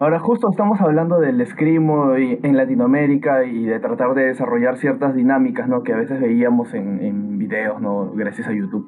Ahora 0.00 0.20
justo 0.20 0.48
estamos 0.48 0.80
hablando 0.80 1.18
del 1.18 1.40
escrimo 1.40 2.16
y- 2.16 2.38
en 2.44 2.56
Latinoamérica 2.56 3.44
y 3.44 3.64
de 3.64 3.80
tratar 3.80 4.14
de 4.14 4.26
desarrollar 4.26 4.76
ciertas 4.76 5.12
dinámicas, 5.12 5.68
¿no? 5.68 5.82
Que 5.82 5.92
a 5.92 5.96
veces 5.96 6.20
veíamos 6.20 6.72
en, 6.72 7.00
en 7.02 7.36
videos, 7.38 7.80
¿no? 7.80 8.12
Gracias 8.14 8.46
a 8.46 8.52
YouTube. 8.52 8.86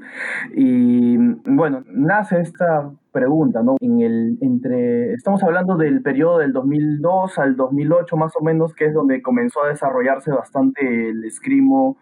Y 0.54 1.16
bueno, 1.46 1.82
nace 1.88 2.40
esta 2.40 2.92
pregunta, 3.10 3.60
¿no? 3.64 3.74
En 3.80 4.00
el, 4.00 4.38
entre, 4.40 5.12
estamos 5.14 5.42
hablando 5.42 5.76
del 5.76 6.00
periodo 6.00 6.38
del 6.38 6.52
2002 6.52 7.38
al 7.40 7.56
2008 7.56 8.16
más 8.16 8.32
o 8.36 8.44
menos, 8.44 8.72
que 8.74 8.84
es 8.84 8.94
donde 8.94 9.20
comenzó 9.20 9.64
a 9.64 9.68
desarrollarse 9.68 10.30
bastante 10.30 11.08
el 11.10 11.24
escrimo 11.24 11.96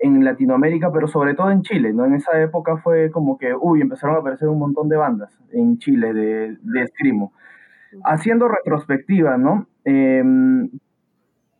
en 0.00 0.24
Latinoamérica, 0.24 0.90
pero 0.92 1.06
sobre 1.06 1.34
todo 1.34 1.52
en 1.52 1.62
Chile, 1.62 1.92
¿no? 1.92 2.04
En 2.06 2.14
esa 2.14 2.40
época 2.40 2.76
fue 2.78 3.12
como 3.12 3.38
que, 3.38 3.54
uy, 3.54 3.82
empezaron 3.82 4.16
a 4.16 4.18
aparecer 4.18 4.48
un 4.48 4.58
montón 4.58 4.88
de 4.88 4.96
bandas 4.96 5.38
en 5.52 5.78
Chile 5.78 6.12
de, 6.12 6.56
de 6.60 6.82
escrimo 6.82 7.32
haciendo 8.04 8.48
retrospectiva, 8.48 9.36
¿no? 9.36 9.66
Eh, 9.84 10.22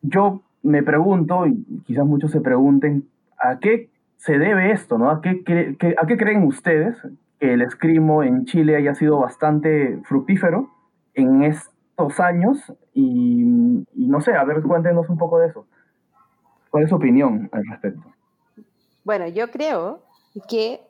yo 0.03 0.43
me 0.63 0.83
pregunto, 0.83 1.47
y 1.47 1.83
quizás 1.87 2.07
muchos 2.07 2.31
se 2.31 2.41
pregunten, 2.41 3.09
¿a 3.39 3.59
qué 3.59 3.91
se 4.17 4.39
debe 4.39 4.73
esto, 4.73 4.99
¿no? 4.99 5.11
¿A 5.11 5.21
qué, 5.21 5.43
¿A 6.01 6.07
qué 6.07 6.17
creen 6.17 6.45
ustedes 6.45 6.97
que 7.39 7.55
el 7.55 7.63
escrimo 7.63 8.23
en 8.23 8.45
Chile 8.45 8.77
haya 8.77 8.95
sido 8.95 9.21
bastante 9.21 10.01
fructífero 10.05 10.71
en 11.15 11.45
estos 11.45 12.21
años? 12.21 12.73
Y, 12.95 13.43
y 13.95 14.07
no 14.09 14.21
sé, 14.21 14.35
a 14.35 14.45
ver, 14.45 14.63
cuéntenos 14.63 15.09
un 15.09 15.19
poco 15.19 15.39
de 15.39 15.49
eso. 15.49 15.67
¿Cuál 16.71 16.85
es 16.85 16.91
su 16.91 16.97
opinión 16.97 17.49
al 17.53 17.65
respecto? 17.67 18.03
Bueno, 19.05 19.27
yo 19.29 19.51
creo 19.51 20.03
que 20.49 20.81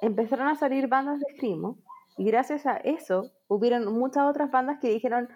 empezaron 0.00 0.48
a 0.48 0.54
salir 0.54 0.88
bandas 0.88 1.20
de 1.20 1.26
screamo 1.34 1.76
y 2.16 2.24
gracias 2.24 2.66
a 2.66 2.76
eso 2.76 3.30
hubieron 3.48 3.92
muchas 3.92 4.24
otras 4.24 4.50
bandas 4.50 4.78
que 4.80 4.88
dijeron, 4.88 5.28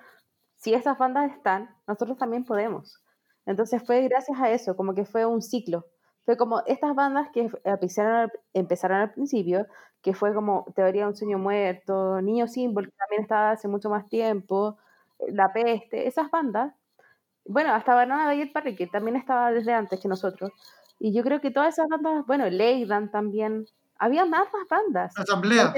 si 0.57 0.75
esas 0.75 0.99
bandas 0.99 1.33
están, 1.33 1.71
nosotros 1.87 2.19
también 2.19 2.45
podemos. 2.45 3.03
Entonces 3.47 3.83
fue 3.85 4.03
gracias 4.09 4.39
a 4.41 4.51
eso, 4.51 4.77
como 4.77 4.95
que 4.95 5.05
fue 5.05 5.27
un 5.27 5.43
ciclo. 5.43 5.87
Fue 6.25 6.37
como 6.37 6.63
estas 6.67 6.95
bandas 6.95 7.29
que 7.33 7.51
empezaron 7.65 8.13
al, 8.13 8.33
empezaron 8.53 8.99
al 8.99 9.13
principio, 9.13 9.67
que 10.03 10.15
fue 10.15 10.35
como 10.35 10.67
Teoría 10.75 11.03
de 11.03 11.09
un 11.09 11.17
sueño 11.17 11.39
muerto, 11.39 12.21
Niño 12.23 12.47
Símbolo, 12.49 12.89
que 12.89 12.97
también 12.97 13.23
estaba 13.23 13.53
hace 13.53 13.69
mucho 13.69 13.91
más 13.91 14.09
tiempo, 14.09 14.79
La 15.29 15.53
Peste, 15.53 16.07
esas 16.07 16.31
bandas. 16.31 16.75
Bueno, 17.47 17.75
hasta 17.75 17.95
Banana 17.95 18.31
Diet 18.31 18.53
Party, 18.53 18.77
que 18.77 18.87
también 18.87 19.17
estaba 19.17 19.53
desde 19.53 19.73
antes 19.73 20.01
que 20.01 20.09
nosotros. 20.09 20.53
Y 20.99 21.15
yo 21.15 21.23
creo 21.23 21.41
que 21.41 21.51
todas 21.51 21.75
esas 21.75 21.89
bandas, 21.89 22.27
bueno, 22.27 22.49
Leydan 22.51 23.11
también, 23.11 23.67
había 24.01 24.25
más, 24.25 24.49
más 24.53 24.67
bandas. 24.69 25.13
Asamblea. 25.17 25.75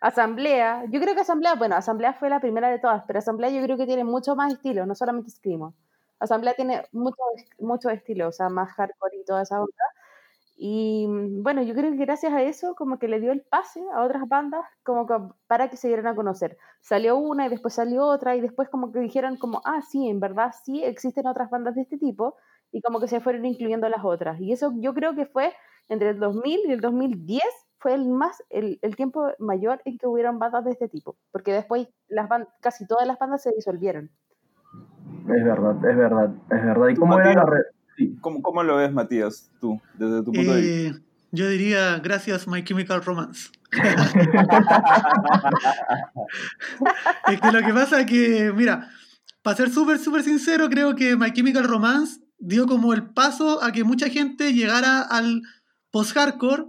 Asamblea, 0.00 0.84
yo 0.90 0.98
creo 0.98 1.14
que 1.14 1.20
Asamblea, 1.20 1.54
bueno, 1.54 1.76
Asamblea 1.76 2.14
fue 2.14 2.30
la 2.30 2.40
primera 2.40 2.70
de 2.70 2.78
todas, 2.78 3.04
pero 3.06 3.18
Asamblea 3.18 3.50
yo 3.50 3.62
creo 3.62 3.76
que 3.76 3.86
tiene 3.86 4.02
mucho 4.02 4.34
más 4.34 4.54
estilo, 4.54 4.86
no 4.86 4.94
solamente 4.94 5.30
Screamo. 5.30 5.74
Asamblea 6.18 6.54
tiene 6.54 6.86
mucho, 6.92 7.22
mucho 7.58 7.90
estilo, 7.90 8.28
o 8.28 8.32
sea, 8.32 8.48
más 8.48 8.72
hardcore 8.72 9.18
y 9.18 9.24
toda 9.24 9.42
esa 9.42 9.60
onda. 9.60 9.84
Y 10.56 11.06
mm, 11.06 11.42
bueno, 11.42 11.62
yo 11.62 11.74
creo 11.74 11.90
que 11.90 11.98
gracias 11.98 12.32
a 12.32 12.42
eso 12.42 12.74
como 12.74 12.98
que 12.98 13.08
le 13.08 13.20
dio 13.20 13.30
el 13.30 13.42
pase 13.42 13.82
a 13.94 14.02
otras 14.02 14.26
bandas 14.26 14.64
como 14.82 15.06
que 15.06 15.14
para 15.46 15.68
que 15.68 15.76
se 15.76 15.88
dieran 15.88 16.06
a 16.06 16.16
conocer. 16.16 16.56
Salió 16.80 17.18
una 17.18 17.46
y 17.46 17.50
después 17.50 17.74
salió 17.74 18.06
otra 18.06 18.36
y 18.36 18.40
después 18.40 18.70
como 18.70 18.90
que 18.90 19.00
dijeron 19.00 19.36
como, 19.36 19.60
ah, 19.66 19.82
sí, 19.82 20.08
en 20.08 20.18
verdad 20.18 20.54
sí 20.64 20.82
existen 20.82 21.26
otras 21.26 21.50
bandas 21.50 21.74
de 21.74 21.82
este 21.82 21.98
tipo 21.98 22.36
y 22.72 22.80
como 22.80 23.00
que 23.00 23.08
se 23.08 23.20
fueron 23.20 23.44
incluyendo 23.44 23.86
las 23.90 24.02
otras. 24.02 24.40
Y 24.40 24.52
eso 24.52 24.72
yo 24.76 24.94
creo 24.94 25.14
que 25.14 25.26
fue 25.26 25.52
entre 25.88 26.10
el 26.10 26.18
2000 26.18 26.60
y 26.64 26.72
el 26.72 26.80
2010 26.80 27.44
fue 27.78 27.94
el 27.94 28.08
más 28.08 28.42
el, 28.50 28.78
el 28.82 28.96
tiempo 28.96 29.32
mayor 29.38 29.82
en 29.84 29.98
que 29.98 30.06
hubieron 30.06 30.38
bandas 30.38 30.64
de 30.64 30.72
este 30.72 30.88
tipo, 30.88 31.16
porque 31.32 31.52
después 31.52 31.88
las 32.08 32.28
ban- 32.28 32.48
casi 32.60 32.86
todas 32.86 33.06
las 33.06 33.18
bandas 33.18 33.42
se 33.42 33.52
disolvieron. 33.54 34.10
Es 35.28 35.44
verdad, 35.44 35.76
es 35.76 35.96
verdad, 35.96 36.34
es 36.50 36.64
verdad. 36.64 36.88
¿Y 36.88 36.94
¿Tú, 36.94 37.00
cómo 37.00 37.18
era 37.18 37.34
la 37.34 37.44
Matías? 37.44 37.66
Sí. 37.96 38.16
¿Cómo, 38.20 38.42
cómo 38.42 38.62
lo 38.62 38.76
ves, 38.76 38.92
Matías, 38.92 39.50
tú, 39.60 39.80
desde 39.94 40.22
tu 40.22 40.32
punto 40.32 40.54
de 40.54 40.60
vista? 40.60 40.98
Eh, 40.98 41.02
yo 41.32 41.48
diría, 41.48 41.98
gracias 41.98 42.46
My 42.46 42.62
Chemical 42.62 43.02
Romance. 43.02 43.50
es 47.28 47.40
que 47.40 47.52
lo 47.52 47.66
que 47.66 47.72
pasa 47.74 48.00
es 48.00 48.06
que, 48.06 48.52
mira, 48.54 48.88
para 49.42 49.56
ser 49.56 49.70
súper, 49.70 49.98
súper 49.98 50.22
sincero, 50.22 50.68
creo 50.68 50.94
que 50.94 51.16
My 51.16 51.32
Chemical 51.32 51.64
Romance 51.64 52.20
dio 52.38 52.66
como 52.66 52.92
el 52.92 53.10
paso 53.10 53.62
a 53.62 53.72
que 53.72 53.84
mucha 53.84 54.08
gente 54.08 54.52
llegara 54.52 55.00
al 55.02 55.42
post-hardcore 55.90 56.66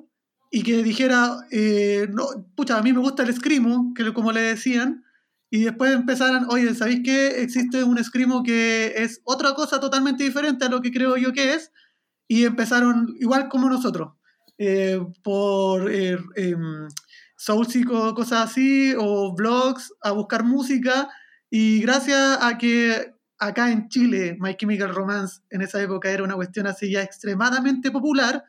y 0.49 0.63
que 0.63 0.83
dijera, 0.83 1.45
eh, 1.51 2.07
no, 2.11 2.25
pucha, 2.55 2.77
a 2.77 2.81
mí 2.83 2.93
me 2.93 2.99
gusta 2.99 3.23
el 3.23 3.33
screamo, 3.33 3.93
que 3.93 4.13
como 4.13 4.31
le 4.31 4.41
decían, 4.41 5.03
y 5.49 5.63
después 5.63 5.93
empezaran, 5.93 6.47
oye, 6.49 6.73
¿sabéis 6.75 7.01
qué? 7.03 7.41
Existe 7.41 7.83
un 7.83 8.03
screamo 8.03 8.43
que 8.43 8.93
es 8.97 9.21
otra 9.23 9.53
cosa 9.53 9.79
totalmente 9.79 10.23
diferente 10.23 10.65
a 10.65 10.69
lo 10.69 10.81
que 10.81 10.91
creo 10.91 11.17
yo 11.17 11.33
que 11.33 11.53
es, 11.53 11.71
y 12.27 12.45
empezaron 12.45 13.15
igual 13.19 13.47
como 13.49 13.69
nosotros, 13.69 14.13
eh, 14.57 14.99
por 15.23 15.91
eh, 15.91 16.17
em, 16.35 16.87
o 17.49 18.15
cosas 18.15 18.49
así, 18.49 18.93
o 18.97 19.33
blogs, 19.35 19.93
a 20.01 20.11
buscar 20.11 20.43
música, 20.43 21.09
y 21.49 21.81
gracias 21.81 22.39
a 22.41 22.57
que 22.57 23.13
acá 23.37 23.71
en 23.71 23.87
Chile 23.89 24.37
My 24.39 24.55
Chemical 24.55 24.93
Romance 24.93 25.41
en 25.49 25.61
esa 25.61 25.81
época 25.81 26.09
era 26.09 26.23
una 26.23 26.35
cuestión 26.35 26.67
así 26.67 26.91
ya 26.91 27.03
extremadamente 27.03 27.91
popular, 27.91 28.43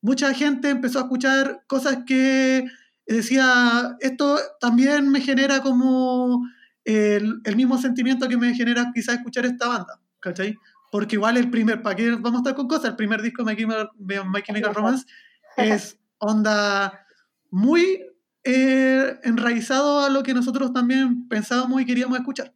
mucha 0.00 0.32
gente 0.34 0.70
empezó 0.70 0.98
a 0.98 1.02
escuchar 1.02 1.62
cosas 1.66 1.98
que 2.06 2.66
decía, 3.06 3.96
esto 4.00 4.38
también 4.60 5.10
me 5.10 5.20
genera 5.20 5.60
como 5.60 6.46
el, 6.84 7.40
el 7.44 7.56
mismo 7.56 7.78
sentimiento 7.78 8.28
que 8.28 8.36
me 8.36 8.54
genera 8.54 8.90
quizás 8.94 9.16
escuchar 9.16 9.46
esta 9.46 9.68
banda, 9.68 10.00
¿cachai? 10.20 10.56
Porque 10.90 11.16
igual 11.16 11.36
el 11.36 11.50
primer, 11.50 11.82
¿para 11.82 11.96
qué 11.96 12.10
vamos 12.10 12.34
a 12.34 12.36
estar 12.38 12.54
con 12.54 12.68
cosas? 12.68 12.90
El 12.90 12.96
primer 12.96 13.22
disco 13.22 13.44
de 13.44 13.54
My 13.54 14.16
My 14.24 14.42
Chemical 14.42 14.74
Romance 14.74 15.06
es 15.56 15.98
onda 16.18 17.06
muy 17.50 18.02
eh, 18.44 19.18
enraizado 19.24 20.00
a 20.00 20.08
lo 20.08 20.22
que 20.22 20.34
nosotros 20.34 20.72
también 20.72 21.28
pensábamos 21.28 21.80
y 21.80 21.86
queríamos 21.86 22.18
escuchar. 22.18 22.54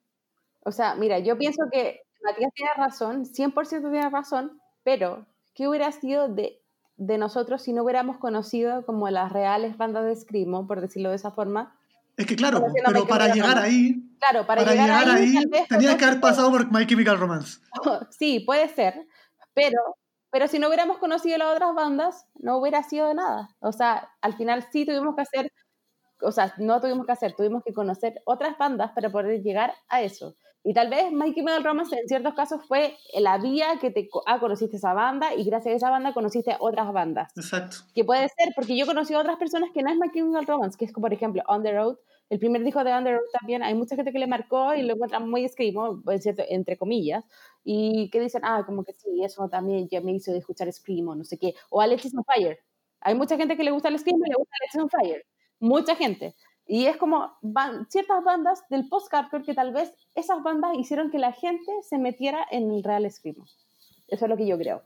O 0.61 0.73
sea, 0.73 0.95
mira, 0.95 1.19
yo 1.19 1.37
pienso 1.37 1.65
que 1.73 2.03
Matías 2.23 2.53
tiene 2.55 2.71
razón, 2.77 3.25
100% 3.25 3.91
tiene 3.91 4.11
razón, 4.11 4.61
pero 4.85 5.27
¿qué 5.55 5.67
hubiera 5.67 5.91
sido 5.91 6.29
de, 6.29 6.60
de 7.01 7.17
nosotros 7.17 7.63
si 7.63 7.73
no 7.73 7.83
hubiéramos 7.83 8.19
conocido 8.19 8.85
como 8.85 9.09
las 9.09 9.33
reales 9.33 9.79
bandas 9.79 10.05
de 10.05 10.15
Screamo, 10.15 10.67
por 10.67 10.83
decirlo 10.83 11.09
de 11.09 11.17
esa 11.17 11.31
forma? 11.31 11.75
Es 12.17 12.27
que 12.27 12.37
claro, 12.37 12.63
pero 12.87 13.07
para 13.07 13.33
llegar 13.33 13.57
Romance. 13.57 13.67
ahí, 13.67 14.11
Claro, 14.19 14.47
para, 14.47 14.63
para, 14.63 14.73
llegar, 14.73 15.09
ahí, 15.09 15.35
tal 15.35 15.47
vez 15.47 15.69
tenías 15.69 15.97
que 15.97 16.05
haber 16.05 16.21
pasado 16.21 16.51
por 16.51 16.71
My 16.71 16.87
Chemical 16.87 17.19
Romance. 17.19 17.59
Sí, 18.11 18.41
puede 18.41 18.69
ser, 18.69 19.07
pero, 19.55 19.97
pero 20.31 20.47
si 20.47 20.59
no 20.59 20.69
hubiéramos 20.69 20.99
conocido 20.99 21.39
las 21.39 21.55
otras 21.55 21.75
bandas, 21.75 22.27
no 22.35 22.59
hubiera 22.59 22.83
sido 22.83 23.09
de 23.09 23.15
nada. 23.15 23.57
O 23.61 23.73
sea, 23.73 24.11
al 24.21 24.37
final 24.37 24.67
sí 24.71 24.85
tuvimos 24.85 25.17
que 25.17 25.23
hacer, 25.23 25.53
o 26.21 26.33
sea, 26.33 26.53
no 26.59 26.83
tuvimos 26.83 27.07
que 27.07 27.13
hacer, 27.13 27.35
tuvimos 27.35 27.65
que 27.65 27.73
conocer 27.73 28.21
otras 28.27 28.59
bandas 28.59 28.93
para 28.93 29.09
poder 29.09 29.43
llegar 29.43 29.73
a 29.89 30.03
eso. 30.03 30.37
Y 30.63 30.75
tal 30.75 30.91
vez 30.91 31.11
My 31.11 31.33
Chemical 31.35 31.65
Romance 31.65 31.97
en 31.99 32.07
ciertos 32.07 32.35
casos 32.35 32.61
fue 32.67 32.97
la 33.19 33.39
vía 33.39 33.79
que 33.81 33.91
te 33.91 34.11
ah, 34.27 34.39
conociste 34.39 34.77
esa 34.77 34.93
banda 34.93 35.35
y 35.35 35.45
gracias 35.45 35.73
a 35.73 35.77
esa 35.77 35.91
banda 35.91 36.13
conociste 36.13 36.55
otras 36.61 36.93
bandas. 36.93 37.33
Exacto. 37.35 37.79
Que 37.95 38.05
puede 38.05 38.29
ser, 38.29 38.53
porque 38.55 38.77
yo 38.77 38.85
conocí 38.85 39.15
a 39.15 39.21
otras 39.21 39.39
personas 39.39 39.71
que 39.73 39.83
no 39.83 39.91
es 39.91 39.97
My 39.97 40.11
Chemical 40.13 40.47
Romance, 40.47 40.77
que 40.77 40.85
es 40.85 40.93
como, 40.93 41.07
por 41.07 41.15
ejemplo, 41.15 41.43
On 41.47 41.63
the 41.63 41.73
Road. 41.73 41.97
El 42.29 42.39
primer 42.39 42.63
disco 42.63 42.85
de 42.85 42.93
On 42.93 43.05
the 43.05 43.13
Road 43.13 43.25
también, 43.41 43.63
hay 43.63 43.75
mucha 43.75 43.97
gente 43.97 44.13
que 44.13 44.19
le 44.19 44.27
marcó 44.27 44.75
y 44.75 44.83
lo 44.83 44.95
encuentran 44.95 45.29
muy 45.29 45.49
screamo, 45.49 46.03
entre 46.49 46.77
comillas, 46.77 47.25
y 47.65 48.11
que 48.11 48.21
dicen, 48.21 48.43
ah, 48.45 48.63
como 48.67 48.85
que 48.85 48.93
sí, 48.93 49.25
eso 49.25 49.49
también 49.49 49.89
ya 49.89 50.01
me 50.03 50.13
hizo 50.13 50.31
de 50.31 50.39
escuchar 50.39 50.71
screamo, 50.71 51.15
no 51.15 51.25
sé 51.25 51.39
qué. 51.39 51.55
O 51.71 51.81
Alexis 51.81 52.15
on 52.15 52.25
Fire. 52.25 52.59
Hay 53.01 53.15
mucha 53.15 53.37
gente 53.39 53.57
que 53.57 53.65
le 53.65 53.71
gusta 53.71 53.89
el 53.89 53.99
screamo 53.99 54.25
y 54.27 54.29
le 54.29 54.37
gusta 54.37 54.55
Alexis 54.61 54.83
on 54.83 54.91
Fire. 54.91 55.27
Mucha 55.59 55.97
gente. 55.97 56.35
Y 56.73 56.87
es 56.87 56.97
como 56.99 57.33
ban- 57.43 57.91
ciertas 57.91 58.23
bandas 58.23 58.63
del 58.71 58.89
post-hardcore 58.89 59.43
que 59.43 59.55
tal 59.55 59.73
vez 59.73 59.93
esas 60.15 60.41
bandas 60.45 60.77
hicieron 60.79 61.11
que 61.11 61.19
la 61.19 61.33
gente 61.33 61.73
se 61.83 61.99
metiera 61.99 62.47
en 62.49 62.71
el 62.71 62.85
real 62.85 63.11
screamo. 63.11 63.45
Eso 64.07 64.25
es 64.25 64.29
lo 64.29 64.37
que 64.37 64.47
yo 64.47 64.57
creo. 64.57 64.81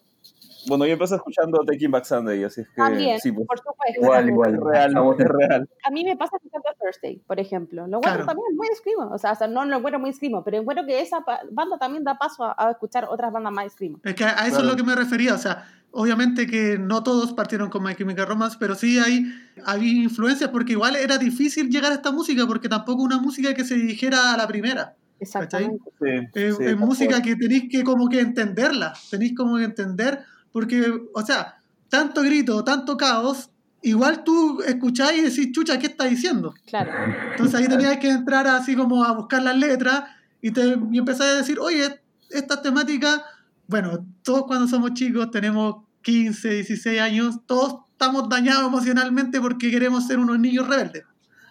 Bueno, 0.67 0.87
yo 0.87 0.95
empecé 0.95 1.17
escuchando 1.17 1.59
Taking 1.67 1.91
Back 1.91 2.05
Sunday, 2.07 2.43
así 2.43 2.63
es 2.63 2.69
que 2.69 2.75
También, 2.77 3.21
sí, 3.21 3.31
pues, 3.33 3.47
por 3.47 3.59
supuesto. 3.59 4.01
Igual, 4.01 4.29
igual. 4.31 4.55
es 4.55 4.61
real, 4.61 4.95
es 5.19 5.29
real. 5.29 5.69
A 5.85 5.91
mí 5.91 6.05
me 6.05 6.17
pasa 6.17 6.37
escuchando 6.37 6.67
Thursday, 6.81 7.19
por 7.27 7.39
ejemplo. 7.39 7.87
Lo 7.87 8.01
Claro. 8.01 8.23
encuentro 8.23 8.27
también 8.27 8.57
muy 8.57 8.67
screamo. 8.75 9.15
O 9.15 9.19
sea, 9.19 9.33
o 9.33 9.37
sea, 9.37 9.47
no 9.47 9.63
lo 9.67 9.77
encuentro 9.77 10.01
muy 10.01 10.11
screamo, 10.15 10.43
pero 10.43 10.57
encuentro 10.57 10.87
que 10.87 11.01
esa 11.03 11.19
banda 11.51 11.77
también 11.79 12.03
da 12.03 12.17
paso 12.17 12.45
a, 12.45 12.55
a 12.57 12.71
escuchar 12.71 13.05
otras 13.11 13.31
bandas 13.31 13.53
más 13.53 13.73
screamo. 13.75 14.01
Es 14.05 14.15
que 14.15 14.25
a 14.25 14.29
a 14.31 14.47
eso 14.47 14.57
Claro. 14.57 14.65
es 14.65 14.71
lo 14.71 14.77
que 14.77 14.83
me 14.85 14.95
refería, 14.95 15.35
o 15.35 15.39
sea, 15.39 15.67
obviamente 15.91 16.47
que 16.47 16.79
no 16.79 17.03
todos 17.03 17.35
partieron 17.35 17.69
con 17.69 17.83
My 17.83 17.95
Chemical 17.95 18.27
Romance, 18.27 18.57
pero 18.59 18.75
sí 18.75 18.99
hay, 18.99 19.23
había 19.67 19.93
influencias 19.93 20.49
porque 20.49 20.73
igual 20.73 20.97
era 20.97 21.19
difícil 21.19 21.69
llegar 21.69 21.93
a 21.93 21.97
esta 21.97 22.11
música 22.11 22.47
porque 22.47 22.71
tampoco 22.71 23.03
una 23.03 23.19
música 23.19 23.53
que 23.53 23.65
se 23.65 23.75
dijera 23.75 24.33
a 24.33 24.37
la 24.39 24.47
primera. 24.49 24.95
Exactamente. 25.25 25.91
Sí, 26.01 26.09
Es, 26.35 26.57
sí, 26.57 26.65
es 26.65 26.71
tal 26.71 26.77
música 26.77 27.23
que 27.23 27.37
tenéis 27.37 27.65
que 27.71 27.83
como 27.83 28.09
que 28.09 28.21
entenderla, 28.21 28.95
tenéis 29.11 29.35
como 29.37 29.57
que 29.57 29.65
entender, 29.65 30.21
porque, 30.53 30.93
o 31.13 31.23
sea, 31.23 31.57
tanto 31.89 32.23
grito, 32.23 32.63
tanto 32.65 32.97
caos, 32.97 33.51
igual 33.83 34.25
tú 34.25 34.63
escucháis 34.63 35.19
y 35.19 35.23
decís, 35.23 35.53
chucha, 35.53 35.79
¿qué 35.79 35.87
está 35.87 36.05
diciendo? 36.05 36.55
Claro. 36.67 36.93
Entonces 37.31 37.55
ahí 37.55 37.69
tenías 37.69 37.99
que 37.99 38.11
entrar 38.11 38.47
así 38.47 38.75
como 38.77 39.05
a 39.05 39.13
buscar 39.13 39.43
las 39.43 39.57
letras 39.57 40.05
y, 40.41 40.51
te, 40.51 40.77
y 40.93 40.99
empezar 40.99 41.29
a 41.29 41.35
decir, 41.37 41.59
oye, 41.59 42.01
esta 42.31 42.61
temática, 42.63 43.23
bueno, 43.67 44.07
todos 44.23 44.45
cuando 44.45 44.69
somos 44.69 44.95
chicos 44.95 45.31
tenemos 45.31 45.85
15, 46.03 46.49
16 46.49 47.01
años, 47.01 47.41
todos 47.47 47.85
estamos 47.93 48.29
dañados 48.29 48.67
emocionalmente 48.67 49.41
porque 49.41 49.71
queremos 49.71 50.07
ser 50.07 50.19
unos 50.19 50.39
niños 50.39 50.69
rebeldes. 50.69 51.05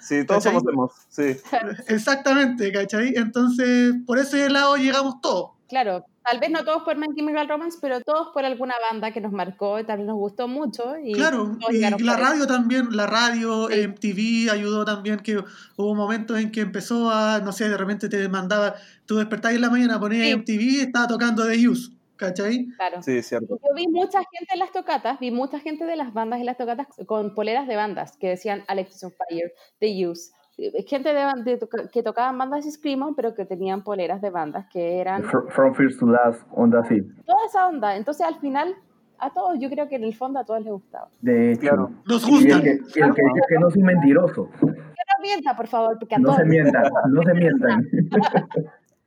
Sí, 0.04 0.26
todos 0.26 0.44
¿Cachai? 0.44 0.60
somos 0.60 0.74
emos, 0.74 0.92
sí. 1.10 1.38
Exactamente, 1.88 2.72
¿cachai? 2.72 3.14
Entonces, 3.16 3.94
por 4.06 4.20
ese 4.20 4.50
lado 4.50 4.76
llegamos 4.76 5.22
todos. 5.22 5.52
Claro, 5.70 6.06
tal 6.24 6.40
vez 6.40 6.52
no 6.52 6.64
todos 6.64 6.84
por 6.84 6.98
My 6.98 7.08
Chemical 7.16 7.48
Romance, 7.50 7.78
pero 7.82 8.00
todos 8.02 8.28
por 8.34 8.46
alguna 8.46 8.74
banda 8.92 9.12
que 9.12 9.22
nos 9.22 9.32
marcó 9.32 9.80
y 9.80 9.86
tal 9.86 9.98
vez 10.00 10.08
nos 10.08 10.18
gustó 10.18 10.48
mucho. 10.48 10.84
Y 11.04 11.14
Claro, 11.14 11.58
y 11.72 11.80
la 11.80 11.88
eso. 11.90 12.18
radio 12.18 12.46
también, 12.48 12.90
la 12.96 13.08
radio, 13.08 13.70
Sí. 13.72 13.88
MTV 13.88 14.52
ayudó 14.52 14.86
también, 14.86 15.20
que 15.20 15.38
hubo 15.78 15.96
momentos 15.96 16.38
en 16.38 16.52
que 16.52 16.62
empezó 16.62 17.10
a, 17.10 17.40
no 17.40 17.52
sé, 17.52 17.70
de 17.70 17.78
repente 17.78 18.08
te 18.10 18.30
mandaba, 18.30 18.76
tú 19.08 19.16
despertabas 19.18 19.56
en 19.56 19.62
la 19.62 19.70
mañana, 19.72 20.00
ponías 20.00 20.28
Sí. 20.28 20.34
MTV 20.34 20.62
y 20.62 20.80
estaba 20.82 21.08
tocando 21.08 21.48
The 21.48 21.68
Use, 21.68 21.92
¿cachai? 22.18 22.68
Claro. 22.78 23.02
Sí, 23.02 23.18
es 23.18 23.28
cierto. 23.28 23.58
Yo 23.62 23.74
vi 23.76 23.88
mucha 23.88 24.20
gente 24.20 24.54
en 24.54 24.60
las 24.60 24.72
tocatas, 24.72 25.20
vi 25.20 25.32
mucha 25.32 25.60
gente 25.60 25.86
de 25.86 25.96
las 25.96 26.14
bandas 26.14 26.40
en 26.40 26.46
las 26.46 26.58
tocatas 26.58 26.88
con 27.06 27.34
poleras 27.36 27.68
de 27.68 27.76
bandas 27.76 28.18
que 28.18 28.30
decían 28.30 28.64
Alexis 28.68 29.04
on 29.04 29.12
Fire, 29.12 29.52
The 29.80 30.08
Use. 30.08 30.32
Eh, 30.58 30.84
Gente 30.88 31.14
de, 31.14 31.26
de 31.44 31.60
que 31.92 32.04
tocaban 32.04 32.38
bandas 32.38 32.64
de 32.66 32.72
Screamo, 32.72 33.16
pero 33.16 33.34
que 33.34 33.44
tenían 33.46 33.84
poleras 33.84 34.22
de 34.22 34.30
bandas 34.30 34.68
que 34.72 35.00
eran 35.00 35.24
Fr- 35.24 35.50
From 35.52 35.74
First 35.74 36.00
to 36.00 36.06
Last, 36.06 36.42
onda 36.52 36.82
así. 36.82 37.02
toda 37.26 37.46
esa 37.48 37.68
onda. 37.68 37.96
Entonces, 37.98 38.24
al 38.28 38.40
final, 38.40 38.76
a 39.18 39.32
todos, 39.34 39.58
yo 39.60 39.68
creo 39.72 39.90
que 39.90 39.96
en 39.96 40.04
el 40.04 40.16
fondo 40.16 40.40
a 40.40 40.46
todos 40.46 40.62
les 40.62 40.72
gustaba. 40.72 41.10
De 41.22 41.54
hecho. 41.54 41.62
Claro. 41.62 41.92
Nos 42.06 42.28
Y 42.28 42.36
el 42.36 42.44
gustan. 42.44 42.62
que, 42.62 42.70
y 42.70 43.02
el 43.02 43.14
que 43.16 43.22
dice 43.24 43.42
que 43.50 43.56
no 43.60 43.72
soy 43.72 43.82
mentiroso. 43.82 44.50
Que 44.60 44.68
no 44.68 45.22
mienta, 45.24 45.56
por 45.56 45.68
favor, 45.68 45.98
porque 45.98 46.14
a 46.16 46.20
No 46.20 46.26
todos 46.28 46.38
se 46.38 46.46
mientan, 46.46 46.84
no 47.10 47.24
se 47.24 47.34
mientan. 47.34 47.88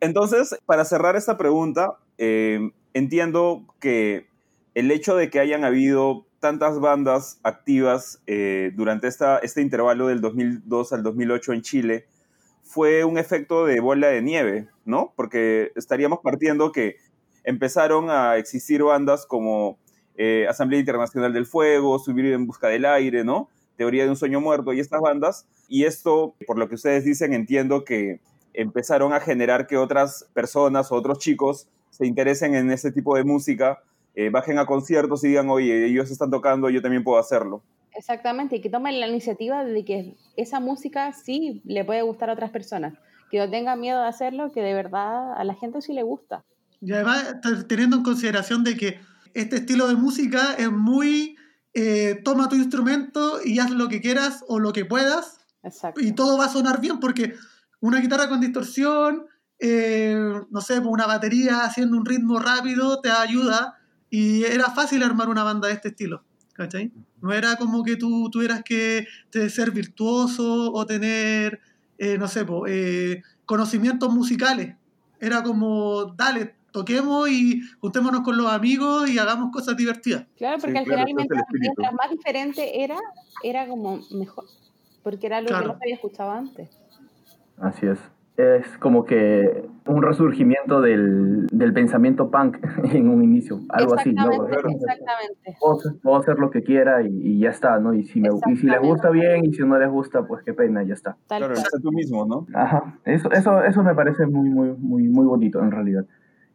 Entonces, 0.00 0.58
para 0.66 0.84
cerrar 0.84 1.16
esta 1.16 1.36
pregunta, 1.38 1.96
eh, 2.18 2.58
entiendo 2.96 3.66
que 3.78 4.26
el 4.74 4.90
hecho 4.90 5.16
de 5.16 5.28
que 5.28 5.38
hayan 5.38 5.64
habido 5.64 6.26
tantas 6.40 6.80
bandas 6.80 7.40
activas 7.42 8.22
eh, 8.26 8.72
durante 8.74 9.06
esta, 9.06 9.38
este 9.38 9.60
intervalo 9.60 10.06
del 10.06 10.22
2002 10.22 10.94
al 10.94 11.02
2008 11.02 11.52
en 11.52 11.60
Chile 11.60 12.06
fue 12.62 13.04
un 13.04 13.18
efecto 13.18 13.66
de 13.66 13.80
bola 13.80 14.08
de 14.08 14.22
nieve, 14.22 14.68
¿no? 14.86 15.12
Porque 15.14 15.72
estaríamos 15.76 16.20
partiendo 16.22 16.72
que 16.72 16.96
empezaron 17.44 18.08
a 18.08 18.38
existir 18.38 18.82
bandas 18.82 19.26
como 19.26 19.78
eh, 20.16 20.46
Asamblea 20.48 20.80
Internacional 20.80 21.34
del 21.34 21.44
Fuego, 21.44 21.98
Subir 21.98 22.32
en 22.32 22.46
Busca 22.46 22.68
del 22.68 22.86
Aire, 22.86 23.24
¿no? 23.24 23.50
Teoría 23.76 24.04
de 24.04 24.10
un 24.10 24.16
Sueño 24.16 24.40
Muerto 24.40 24.72
y 24.72 24.80
estas 24.80 25.02
bandas. 25.02 25.46
Y 25.68 25.84
esto, 25.84 26.34
por 26.46 26.56
lo 26.56 26.66
que 26.70 26.76
ustedes 26.76 27.04
dicen, 27.04 27.34
entiendo 27.34 27.84
que 27.84 28.20
empezaron 28.54 29.12
a 29.12 29.20
generar 29.20 29.66
que 29.66 29.76
otras 29.76 30.30
personas 30.32 30.90
o 30.90 30.94
otros 30.94 31.18
chicos 31.18 31.68
se 31.90 32.06
interesen 32.06 32.54
en 32.54 32.70
este 32.70 32.92
tipo 32.92 33.16
de 33.16 33.24
música, 33.24 33.82
eh, 34.14 34.30
bajen 34.30 34.58
a 34.58 34.66
conciertos 34.66 35.24
y 35.24 35.28
digan, 35.28 35.48
oye, 35.50 35.86
ellos 35.86 36.10
están 36.10 36.30
tocando, 36.30 36.70
yo 36.70 36.82
también 36.82 37.04
puedo 37.04 37.18
hacerlo. 37.18 37.62
Exactamente, 37.94 38.56
y 38.56 38.60
que 38.60 38.68
tomen 38.68 39.00
la 39.00 39.08
iniciativa 39.08 39.64
de 39.64 39.84
que 39.84 40.16
esa 40.36 40.60
música 40.60 41.12
sí 41.12 41.62
le 41.64 41.84
puede 41.84 42.02
gustar 42.02 42.30
a 42.30 42.34
otras 42.34 42.50
personas. 42.50 42.94
Que 43.30 43.38
no 43.38 43.50
tengan 43.50 43.80
miedo 43.80 44.00
de 44.00 44.08
hacerlo, 44.08 44.52
que 44.52 44.60
de 44.60 44.74
verdad 44.74 45.32
a 45.36 45.44
la 45.44 45.54
gente 45.54 45.80
sí 45.80 45.92
le 45.92 46.02
gusta. 46.02 46.44
Y 46.80 46.92
además, 46.92 47.36
teniendo 47.66 47.96
en 47.96 48.02
consideración 48.02 48.64
de 48.64 48.76
que 48.76 49.00
este 49.34 49.56
estilo 49.56 49.88
de 49.88 49.96
música 49.96 50.54
es 50.58 50.70
muy, 50.70 51.36
eh, 51.74 52.20
toma 52.22 52.48
tu 52.48 52.56
instrumento 52.56 53.40
y 53.44 53.58
haz 53.58 53.70
lo 53.70 53.88
que 53.88 54.00
quieras 54.00 54.44
o 54.46 54.58
lo 54.58 54.72
que 54.72 54.84
puedas 54.84 55.40
Exacto. 55.62 56.00
y 56.00 56.12
todo 56.12 56.38
va 56.38 56.46
a 56.46 56.48
sonar 56.48 56.80
bien 56.80 57.00
porque 57.00 57.34
una 57.80 58.00
guitarra 58.00 58.28
con 58.28 58.40
distorsión, 58.40 59.26
eh, 59.58 60.16
no 60.50 60.60
sé, 60.60 60.80
pues 60.80 60.92
una 60.92 61.06
batería 61.06 61.64
haciendo 61.64 61.96
un 61.96 62.04
ritmo 62.04 62.38
rápido 62.38 63.00
te 63.00 63.10
ayuda 63.10 63.78
y 64.10 64.44
era 64.44 64.70
fácil 64.70 65.02
armar 65.02 65.28
una 65.28 65.42
banda 65.44 65.68
de 65.68 65.74
este 65.74 65.88
estilo, 65.88 66.22
¿cachai? 66.52 66.92
No 67.22 67.32
era 67.32 67.56
como 67.56 67.82
que 67.82 67.96
tú 67.96 68.28
tuvieras 68.30 68.62
que 68.62 69.06
ser 69.48 69.70
virtuoso 69.70 70.72
o 70.72 70.86
tener, 70.86 71.60
eh, 71.98 72.18
no 72.18 72.28
sé, 72.28 72.44
pues, 72.44 72.72
eh, 72.72 73.22
conocimientos 73.46 74.12
musicales. 74.12 74.76
Era 75.20 75.42
como, 75.42 76.12
dale, 76.16 76.54
toquemos 76.72 77.28
y 77.30 77.62
juntémonos 77.80 78.20
con 78.20 78.36
los 78.36 78.52
amigos 78.52 79.08
y 79.08 79.18
hagamos 79.18 79.50
cosas 79.50 79.76
divertidas. 79.76 80.26
Claro, 80.36 80.56
Sí, 80.58 80.62
porque 80.66 80.78
al 80.78 80.84
claro, 80.84 81.04
final 81.06 81.26
mientras, 81.56 81.92
más 81.94 82.10
diferente 82.10 82.82
era, 82.84 82.98
era 83.42 83.66
como 83.66 84.00
mejor. 84.10 84.44
Porque 85.02 85.26
era 85.26 85.40
que 85.40 85.46
Claro. 85.46 85.68
no 85.68 85.72
se 85.78 85.84
había 85.84 85.94
escuchado 85.94 86.30
antes. 86.32 86.68
Así 87.58 87.86
es. 87.86 87.98
Es 88.36 88.66
como 88.78 89.04
que 89.04 89.64
un 89.86 90.02
resurgimiento 90.02 90.80
del, 90.82 91.46
del 91.52 91.72
pensamiento 91.72 92.30
punk 92.30 92.58
en 92.92 93.08
un 93.08 93.22
inicio, 93.22 93.60
algo 93.70 93.94
así, 93.94 94.12
¿no? 94.12 94.30
exactamente. 94.46 95.56
Puedo, 95.60 95.78
hacer- 95.78 95.92
puedo 96.02 96.16
hacer 96.18 96.38
lo 96.38 96.50
que 96.50 96.62
quiera 96.62 97.02
y, 97.02 97.08
y 97.08 97.38
ya 97.40 97.50
está, 97.50 97.78
¿no? 97.78 97.94
Y 97.94 98.04
si, 98.04 98.20
me, 98.20 98.28
y 98.48 98.56
si 98.56 98.66
les 98.66 98.80
gusta 98.80 99.10
bien 99.10 99.44
y 99.44 99.52
si 99.54 99.62
no 99.62 99.78
les 99.78 99.88
gusta, 99.90 100.26
pues 100.26 100.42
qué 100.44 100.52
pena, 100.52 100.82
ya 100.82 100.92
está. 100.94 101.16
Tal 101.28 101.38
Claro, 101.44 101.56
sé 101.56 101.80
tú 101.82 101.92
mismo, 101.92 102.26
¿no? 102.26 102.46
Ajá, 102.54 102.98
eso, 103.04 103.30
eso, 103.30 103.62
eso 103.62 103.82
me 103.82 103.94
parece 103.94 104.26
muy, 104.26 104.50
muy, 104.50 104.72
muy, 104.76 105.08
muy 105.08 105.24
bonito 105.26 105.60
en 105.62 105.70
realidad. 105.70 106.04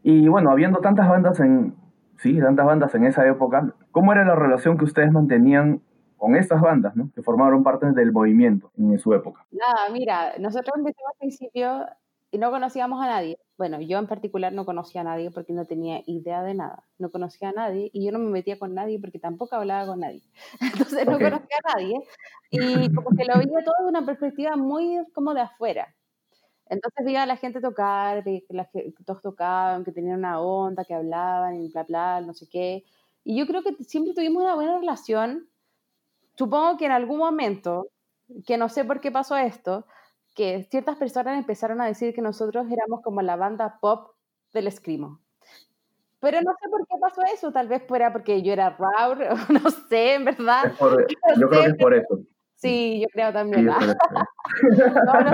Y 0.03 0.27
bueno, 0.27 0.51
habiendo 0.51 0.79
tantas 0.79 1.07
bandas 1.09 1.39
en, 1.39 1.73
sí, 2.17 2.39
tantas 2.39 2.65
bandas 2.65 2.93
en 2.95 3.05
esa 3.05 3.25
época, 3.27 3.73
¿cómo 3.91 4.11
era 4.11 4.23
la 4.25 4.35
relación 4.35 4.77
que 4.77 4.85
ustedes 4.85 5.11
mantenían 5.11 5.81
con 6.21 6.35
estas 6.35 6.61
bandas, 6.61 6.95
¿no? 6.95 7.09
Que 7.15 7.23
formaron 7.23 7.63
parte 7.63 7.91
del 7.93 8.11
movimiento 8.11 8.71
en 8.77 8.99
su 8.99 9.11
época. 9.11 9.43
Nada, 9.49 9.89
mira, 9.91 10.35
nosotros 10.37 10.71
empezamos 10.77 11.13
al 11.13 11.17
principio 11.17 11.85
y 12.29 12.37
no 12.37 12.51
conocíamos 12.51 13.03
a 13.03 13.07
nadie. 13.07 13.39
Bueno, 13.57 13.81
yo 13.81 13.97
en 13.97 14.05
particular 14.05 14.53
no 14.53 14.63
conocía 14.63 15.01
a 15.01 15.05
nadie 15.05 15.31
porque 15.31 15.51
no 15.51 15.65
tenía 15.65 16.03
idea 16.05 16.43
de 16.43 16.53
nada. 16.53 16.83
No 16.99 17.09
conocía 17.09 17.49
a 17.49 17.53
nadie 17.53 17.89
y 17.91 18.05
yo 18.05 18.11
no 18.11 18.19
me 18.19 18.29
metía 18.29 18.59
con 18.59 18.75
nadie 18.75 18.99
porque 18.99 19.17
tampoco 19.17 19.55
hablaba 19.55 19.87
con 19.87 20.01
nadie. 20.01 20.21
Entonces 20.61 21.07
no 21.07 21.13
conocía 21.13 21.57
a 21.63 21.75
nadie 21.75 21.95
y 22.51 22.93
como 22.93 23.09
que 23.17 23.25
lo 23.25 23.39
veía 23.39 23.63
todo 23.65 23.75
de 23.81 23.89
una 23.89 24.05
perspectiva 24.05 24.55
muy 24.55 24.99
como 25.15 25.33
de 25.33 25.41
afuera. 25.41 25.87
Entonces 26.67 27.03
veía 27.03 27.23
a 27.23 27.25
la 27.25 27.37
gente 27.37 27.61
tocar, 27.61 28.23
que, 28.23 28.45
la 28.49 28.65
que 28.65 28.93
todos 29.03 29.23
tocaban, 29.23 29.83
que 29.83 29.91
tenían 29.91 30.19
una 30.19 30.39
onda, 30.39 30.85
que 30.85 30.93
hablaban 30.93 31.59
y 31.59 31.69
bla, 31.69 31.81
bla, 31.81 32.21
no 32.21 32.35
sé 32.35 32.47
qué. 32.47 32.83
Y 33.23 33.39
yo 33.39 33.47
creo 33.47 33.63
que 33.63 33.73
siempre 33.83 34.13
tuvimos 34.13 34.43
una 34.43 34.53
buena 34.53 34.77
relación. 34.77 35.47
Supongo 36.41 36.75
que 36.75 36.87
en 36.87 36.91
algún 36.91 37.19
momento, 37.19 37.89
que 38.47 38.57
no 38.57 38.67
sé 38.67 38.83
por 38.83 38.99
qué 38.99 39.11
pasó 39.11 39.37
esto, 39.37 39.85
que 40.33 40.63
ciertas 40.71 40.97
personas 40.97 41.37
empezaron 41.37 41.79
a 41.81 41.85
decir 41.85 42.15
que 42.15 42.21
nosotros 42.23 42.65
éramos 42.71 43.03
como 43.03 43.21
la 43.21 43.35
banda 43.35 43.77
pop 43.79 44.15
del 44.51 44.65
escrimo. 44.65 45.19
Pero 46.19 46.41
no 46.41 46.51
sé 46.59 46.67
por 46.67 46.87
qué 46.87 46.95
pasó 46.99 47.21
eso, 47.31 47.51
tal 47.51 47.67
vez 47.67 47.83
fuera 47.87 48.11
porque 48.11 48.41
yo 48.41 48.53
era 48.53 48.75
Raur, 48.75 49.19
no 49.49 49.69
sé, 49.69 50.15
en 50.15 50.25
verdad. 50.25 50.73
Yo 51.37 51.47
creo 51.47 51.61
que 51.61 51.69
es 51.69 51.75
por 51.75 51.93
eso. 51.93 52.21
Sí, 52.55 53.01
yo 53.01 53.07
creo 53.13 53.31
también. 53.31 53.67
No, 55.05 55.13
no. 55.21 55.31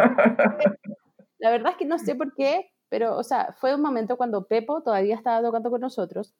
La 1.39 1.51
verdad 1.51 1.71
es 1.71 1.77
que 1.77 1.85
no 1.85 1.99
sé 1.99 2.15
por 2.15 2.35
qué, 2.35 2.69
pero, 2.89 3.15
o 3.15 3.23
sea, 3.23 3.55
fue 3.61 3.73
un 3.73 3.81
momento 3.81 4.17
cuando 4.17 4.45
Pepo 4.45 4.83
todavía 4.83 5.15
estaba 5.15 5.41
tocando 5.41 5.69
con 5.69 5.79
nosotros 5.79 6.35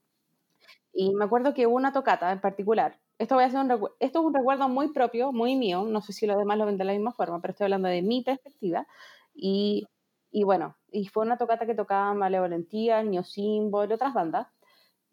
y 0.91 1.15
me 1.15 1.23
acuerdo 1.23 1.53
que 1.53 1.67
hubo 1.67 1.77
una 1.77 1.93
tocata 1.93 2.33
en 2.33 2.41
particular. 2.41 2.99
Esto, 3.19 3.35
voy 3.35 3.43
a 3.45 3.47
hacer 3.47 3.59
un 3.59 3.71
esto 3.99 4.19
es 4.19 4.25
un 4.25 4.33
recuerdo 4.33 4.69
muy 4.69 4.89
propio, 4.89 5.31
muy 5.31 5.55
mío, 5.55 5.83
no 5.83 6.01
sé 6.01 6.13
si 6.13 6.27
los 6.27 6.37
demás 6.37 6.57
lo 6.57 6.65
ven 6.67 6.77
de 6.77 6.83
la 6.83 6.93
misma 6.93 7.13
forma, 7.13 7.41
pero 7.41 7.51
estoy 7.51 7.65
hablando 7.65 7.87
de 7.87 8.01
mi 8.03 8.23
perspectiva. 8.23 8.85
Y, 9.33 9.87
y 10.31 10.43
bueno, 10.43 10.75
y 10.91 11.07
fue 11.07 11.25
una 11.25 11.37
tocata 11.37 11.65
que 11.65 11.73
tocaban 11.75 12.19
Vale 12.19 12.39
Valentía, 12.39 13.01
Neo 13.03 13.23
Symbol, 13.23 13.91
otras 13.91 14.13
bandas. 14.13 14.47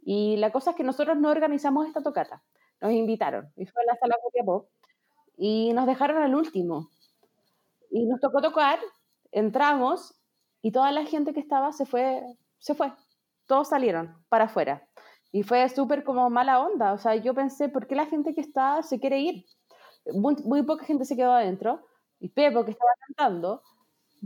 Y 0.04 0.36
la 0.36 0.52
cosa 0.52 0.70
es 0.70 0.76
que 0.76 0.84
nosotros 0.84 1.16
no 1.16 1.30
organizamos 1.30 1.86
esta 1.86 2.02
tocata, 2.02 2.42
nos 2.80 2.92
invitaron 2.92 3.50
y 3.56 3.66
fue 3.66 3.82
a 3.82 3.86
la 3.86 3.96
sala 3.98 4.16
Copiapó 4.22 4.68
y 5.36 5.72
nos 5.72 5.86
dejaron 5.86 6.22
al 6.22 6.34
último. 6.34 6.90
Y 7.90 8.06
nos 8.06 8.20
tocó 8.20 8.42
tocar, 8.42 8.78
entramos 9.32 10.14
y 10.60 10.72
toda 10.72 10.92
la 10.92 11.04
gente 11.04 11.32
que 11.32 11.40
estaba 11.40 11.72
se 11.72 11.86
fue, 11.86 12.22
se 12.58 12.74
fue. 12.74 12.92
Todos 13.46 13.68
salieron 13.68 14.16
para 14.28 14.44
afuera. 14.44 14.86
Y 15.34 15.42
fue 15.42 15.68
súper 15.68 16.04
como 16.04 16.30
mala 16.30 16.60
onda. 16.60 16.92
O 16.92 16.98
sea, 16.98 17.16
yo 17.16 17.34
pensé, 17.34 17.68
¿por 17.68 17.86
qué 17.88 17.94
la 17.96 18.06
gente 18.06 18.34
que 18.34 18.40
está 18.40 18.82
se 18.82 19.00
quiere 19.00 19.18
ir? 19.20 19.44
Muy, 20.14 20.62
poca 20.64 20.84
gente 20.86 21.04
se 21.04 21.16
quedó 21.16 21.32
adentro. 21.32 21.80
Y 22.20 22.28
Pepo, 22.30 22.64
que 22.64 22.72
estaba 22.72 22.90
cantando, 23.06 23.62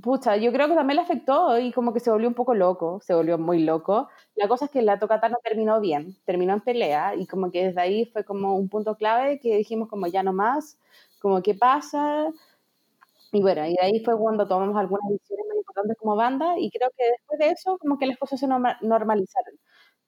pucha, 0.03 0.37
yo 0.37 0.53
creo 0.53 0.69
que 0.69 0.75
también 0.77 0.97
le 0.97 1.03
afectó 1.03 1.59
y 1.59 1.73
como 1.73 1.93
que 1.95 2.01
se 2.01 2.11
volvió 2.11 2.29
un 2.29 2.35
poco 2.35 2.55
loco, 2.55 3.01
se 3.03 3.15
volvió 3.15 3.39
muy 3.39 3.61
loco. 3.65 4.09
La 4.37 4.49
cosa 4.49 4.67
es 4.67 4.71
que 4.73 4.83
la 4.83 4.99
tocata 5.01 5.29
no 5.31 5.39
terminó 5.45 5.81
bien, 5.81 6.17
terminó 6.27 6.55
en 6.55 6.61
pelea 6.63 7.15
y 7.17 7.27
como 7.29 7.51
que 7.53 7.67
desde 7.69 7.81
ahí 7.83 8.07
fue 8.13 8.25
como 8.25 8.57
un 8.57 8.69
punto 8.71 8.97
clave 8.97 9.41
que 9.41 9.57
dijimos 9.57 9.89
como 9.91 10.07
ya 10.09 10.23
no 10.25 10.33
más, 10.35 10.79
como 11.21 11.43
qué 11.43 11.55
pasa. 11.55 12.29
Y 13.33 13.43
bueno, 13.43 13.65
y 13.67 13.73
de 13.75 13.79
ahí 13.83 14.05
fue 14.05 14.17
cuando 14.19 14.47
tomamos 14.49 14.77
algunas 14.77 15.09
decisiones 15.11 15.47
más 15.49 15.57
importantes 15.59 15.97
como 15.99 16.17
banda 16.17 16.59
y 16.59 16.71
creo 16.71 16.91
que 16.97 17.05
después 17.11 17.39
de 17.39 17.51
eso 17.51 17.79
como 17.79 17.99
que 17.99 18.07
las 18.07 18.19
cosas 18.19 18.41
se 18.41 18.47
norma- 18.47 18.79
normalizaron. 18.83 19.55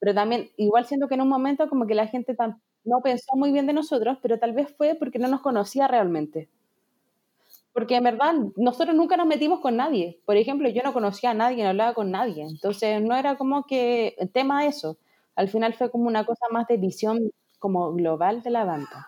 Pero 0.01 0.15
también, 0.15 0.49
igual 0.57 0.85
siento 0.87 1.07
que 1.07 1.13
en 1.13 1.21
un 1.21 1.29
momento 1.29 1.69
como 1.69 1.85
que 1.85 1.93
la 1.93 2.07
gente 2.07 2.35
tam- 2.35 2.59
no 2.83 3.01
pensó 3.01 3.35
muy 3.35 3.51
bien 3.51 3.67
de 3.67 3.73
nosotros, 3.73 4.17
pero 4.21 4.39
tal 4.39 4.51
vez 4.51 4.73
fue 4.75 4.95
porque 4.95 5.19
no 5.19 5.27
nos 5.27 5.41
conocía 5.41 5.87
realmente. 5.87 6.49
Porque 7.71 7.95
en 7.95 8.03
verdad 8.03 8.33
nosotros 8.57 8.95
nunca 8.95 9.15
nos 9.15 9.27
metimos 9.27 9.59
con 9.59 9.77
nadie. 9.77 10.19
Por 10.25 10.37
ejemplo, 10.37 10.67
yo 10.69 10.81
no 10.83 10.91
conocía 10.91 11.29
a 11.29 11.33
nadie, 11.35 11.63
no 11.63 11.69
hablaba 11.69 11.93
con 11.93 12.09
nadie. 12.09 12.43
Entonces 12.43 12.99
no 13.01 13.15
era 13.15 13.37
como 13.37 13.65
que 13.65 14.15
el 14.17 14.31
tema 14.31 14.65
eso. 14.65 14.97
Al 15.35 15.47
final 15.47 15.75
fue 15.75 15.91
como 15.91 16.07
una 16.07 16.25
cosa 16.25 16.47
más 16.51 16.67
de 16.67 16.77
visión 16.77 17.31
como 17.59 17.93
global 17.93 18.41
de 18.41 18.49
la 18.49 18.65
banda. 18.65 19.07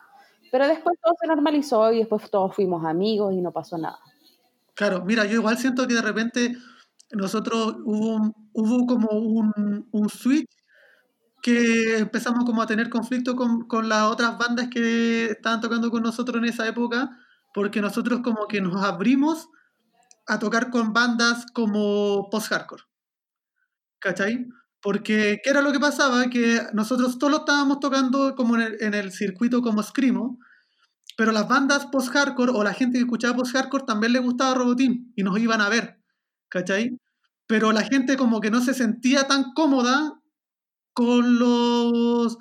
Pero 0.52 0.68
después 0.68 0.96
todo 1.02 1.16
se 1.20 1.26
normalizó 1.28 1.92
y 1.92 1.98
después 2.00 2.30
todos 2.30 2.56
fuimos 2.56 2.86
amigos 2.86 3.34
y 3.34 3.42
no 3.42 3.52
pasó 3.52 3.80
nada. 3.80 3.98
Claro, 4.76 5.04
mira, 5.04 5.26
yo 5.26 5.40
igual 5.40 5.58
siento 5.58 5.88
que 5.88 5.96
de 5.96 6.02
repente 6.04 6.56
nosotros 7.12 7.78
hubo, 7.84 8.32
hubo 8.54 8.86
como 8.86 9.10
un, 9.10 9.88
un 9.92 10.10
switch 10.10 10.48
que 11.44 11.98
empezamos 11.98 12.46
como 12.46 12.62
a 12.62 12.68
tener 12.68 12.90
conflicto 12.90 13.36
con, 13.36 13.68
con 13.68 13.90
las 13.90 14.04
otras 14.04 14.38
bandas 14.38 14.70
que 14.72 15.26
estaban 15.26 15.60
tocando 15.60 15.92
con 15.92 16.02
nosotros 16.02 16.38
en 16.38 16.46
esa 16.46 16.66
época, 16.66 17.20
porque 17.54 17.82
nosotros 17.82 18.22
como 18.24 18.48
que 18.48 18.62
nos 18.62 18.82
abrimos 18.82 19.50
a 20.26 20.40
tocar 20.40 20.70
con 20.70 20.94
bandas 20.94 21.46
como 21.54 22.30
post-hardcore. 22.32 22.84
¿Cachai? 24.00 24.48
Porque, 24.82 25.42
¿qué 25.44 25.50
era 25.50 25.62
lo 25.62 25.74
que 25.74 25.82
pasaba? 25.82 26.30
Que 26.30 26.62
nosotros 26.72 27.18
solo 27.20 27.40
estábamos 27.40 27.82
tocando 27.82 28.36
como 28.36 28.56
en 28.56 28.62
el, 28.62 28.78
en 28.82 28.94
el 28.94 29.12
circuito 29.12 29.62
como 29.62 29.84
Screamo, 29.84 30.40
pero 31.18 31.34
las 31.34 31.50
bandas 31.50 31.88
post-hardcore 31.88 32.54
o 32.56 32.64
la 32.64 32.74
gente 32.74 33.00
que 33.00 33.04
escuchaba 33.04 33.36
post-hardcore 33.36 33.84
también 33.86 34.14
le 34.14 34.20
gustaba 34.20 34.56
Robotín 34.56 35.12
y 35.14 35.24
nos 35.24 35.38
iban 35.40 35.60
a 35.60 35.68
ver, 35.68 36.00
¿cachai? 36.48 36.98
Pero 37.48 37.74
la 37.74 37.82
gente 37.82 38.16
como 38.16 38.40
que 38.40 38.50
no 38.50 38.62
se 38.62 38.74
sentía 38.74 39.28
tan 39.28 39.52
cómoda 39.54 40.23
con 40.94 41.40
los 41.40 42.38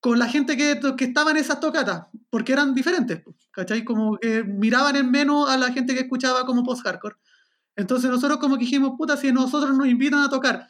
con 0.00 0.18
la 0.20 0.28
gente 0.28 0.56
que, 0.56 0.80
que 0.96 1.04
estaba 1.06 1.32
en 1.32 1.38
esas 1.38 1.58
tocatas, 1.58 2.06
porque 2.30 2.52
eran 2.52 2.74
diferentes, 2.74 3.22
¿cachai? 3.50 3.84
Como 3.84 4.16
que 4.18 4.44
miraban 4.44 4.94
en 4.94 5.10
menos 5.10 5.50
a 5.50 5.56
la 5.56 5.72
gente 5.72 5.94
que 5.94 6.02
escuchaba 6.02 6.46
como 6.46 6.62
post-hardcore. 6.62 7.16
Entonces 7.74 8.08
nosotros 8.08 8.38
como 8.38 8.56
que 8.56 8.64
dijimos, 8.64 8.92
puta, 8.96 9.16
si 9.16 9.32
nosotros 9.32 9.76
nos 9.76 9.88
invitan 9.88 10.20
a 10.20 10.30
tocar 10.30 10.68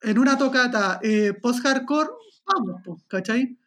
en 0.00 0.18
una 0.18 0.38
tocata 0.38 0.98
eh, 1.02 1.34
post-hardcore, 1.34 2.08
vamos, 2.46 3.02
¿cachai? 3.06 3.58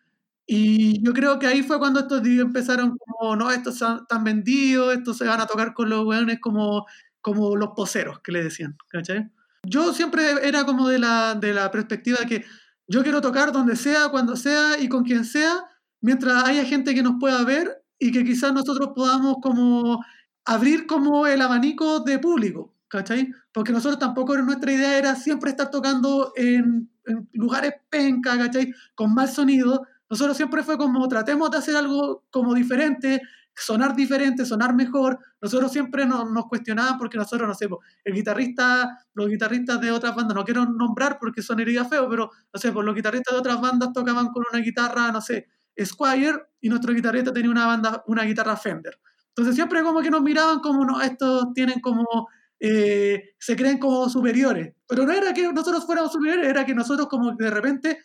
Y 0.46 1.04
yo 1.04 1.14
creo 1.14 1.38
que 1.38 1.46
ahí 1.46 1.62
fue 1.62 1.78
cuando 1.78 2.00
estos 2.00 2.26
empezaron 2.26 2.98
como, 2.98 3.36
no, 3.36 3.52
estos 3.52 3.76
están 3.76 4.24
vendidos, 4.24 4.96
estos 4.96 5.18
se 5.18 5.26
van 5.26 5.42
a 5.42 5.46
tocar 5.46 5.74
con 5.74 5.90
los 5.90 6.06
weones 6.06 6.40
como, 6.40 6.86
como 7.22 7.56
los 7.56 7.70
poseros, 7.76 8.22
que 8.22 8.32
le 8.32 8.44
decían, 8.44 8.78
¿cachai? 8.88 9.30
Yo 9.64 9.94
siempre 9.94 10.24
era 10.48 10.66
como 10.66 10.88
de 10.88 11.00
la, 11.00 11.36
de 11.36 11.54
la 11.54 11.70
perspectiva 11.70 12.20
que 12.28 12.46
yo 12.88 13.04
quiero 13.04 13.22
tocar 13.22 13.52
donde 13.52 13.76
sea, 13.76 14.10
cuando 14.10 14.36
sea 14.36 14.80
y 14.80 14.88
con 14.88 15.04
quien 15.04 15.26
sea, 15.26 15.66
mientras 16.02 16.44
haya 16.46 16.64
gente 16.66 16.96
que 16.96 17.04
nos 17.04 17.16
pueda 17.20 17.44
ver 17.44 17.84
y 18.00 18.12
que 18.12 18.24
quizás 18.24 18.54
nosotros 18.54 18.92
podamos 18.96 19.38
como 19.42 20.04
abrir 20.46 20.88
como 20.88 21.28
el 21.28 21.42
abanico 21.42 22.00
de 22.00 22.20
público, 22.20 22.74
¿cachai? 22.88 23.30
Porque 23.52 23.74
nosotros 23.74 24.00
tampoco 24.00 24.38
nuestra 24.38 24.72
idea 24.72 24.98
era 24.98 25.16
siempre 25.16 25.50
estar 25.52 25.70
tocando 25.70 26.32
en, 26.36 26.90
lugares 27.34 27.74
penca, 27.90 28.38
¿cachai? 28.38 28.74
Con 28.96 29.14
mal 29.14 29.30
sonido. 29.30 29.86
Nosotros 30.10 30.38
siempre 30.38 30.64
fue 30.64 30.78
como 30.78 31.06
tratemos 31.08 31.52
de 31.52 31.58
hacer 31.58 31.76
algo 31.76 32.24
como 32.32 32.54
diferente, 32.54 33.22
sonar 33.58 33.96
diferente, 33.96 34.46
sonar 34.46 34.76
mejor. 34.76 35.20
Nosotros 35.42 35.72
siempre 35.72 36.06
nos, 36.06 36.28
cuestionaban 36.46 36.98
porque 36.98 37.18
nosotros, 37.18 37.48
no 37.48 37.54
sé, 37.54 37.68
po, 37.68 37.80
el 38.04 38.14
guitarrista, 38.14 38.98
los 39.14 39.28
guitarristas 39.28 39.82
de 39.82 39.92
otras 39.92 40.16
bandas, 40.16 40.36
no 40.36 40.46
quiero 40.46 40.66
nombrar 40.66 41.18
porque 41.20 41.42
sonaría 41.42 41.86
feo, 41.86 42.08
pero 42.10 42.30
no 42.54 42.60
sé, 42.60 42.72
pues 42.72 42.86
los 42.86 42.96
guitarristas 42.96 43.34
de 43.34 43.40
otras 43.40 43.60
bandas 43.60 43.92
tocaban 43.94 44.28
con 44.28 44.44
una 44.52 44.64
guitarra, 44.64 45.12
no 45.12 45.22
sé, 45.22 45.48
Squire 45.84 46.40
y 46.62 46.70
nuestro 46.70 46.94
guitarrista 46.94 47.34
tenía 47.34 47.52
una 47.52 47.68
banda, 47.68 48.04
una 48.08 48.24
guitarra 48.24 48.56
Fender. 48.56 49.00
Entonces 49.30 49.56
siempre 49.56 49.84
como 49.84 50.02
que 50.02 50.10
nos 50.10 50.22
miraban 50.22 50.60
como, 50.60 50.86
no, 50.86 51.02
estos 51.02 51.54
tienen 51.54 51.80
como, 51.80 52.28
eh, 52.60 53.36
se 53.40 53.56
creen 53.56 53.78
como 53.78 54.10
superiores. 54.10 54.74
Pero 54.88 55.06
no 55.06 55.12
era 55.12 55.34
que 55.34 55.52
nosotros 55.52 55.86
fuéramos 55.86 56.12
superiores, 56.12 56.48
era 56.48 56.66
que 56.66 56.74
nosotros 56.74 57.08
como 57.08 57.36
de 57.36 57.50
repente, 57.50 58.00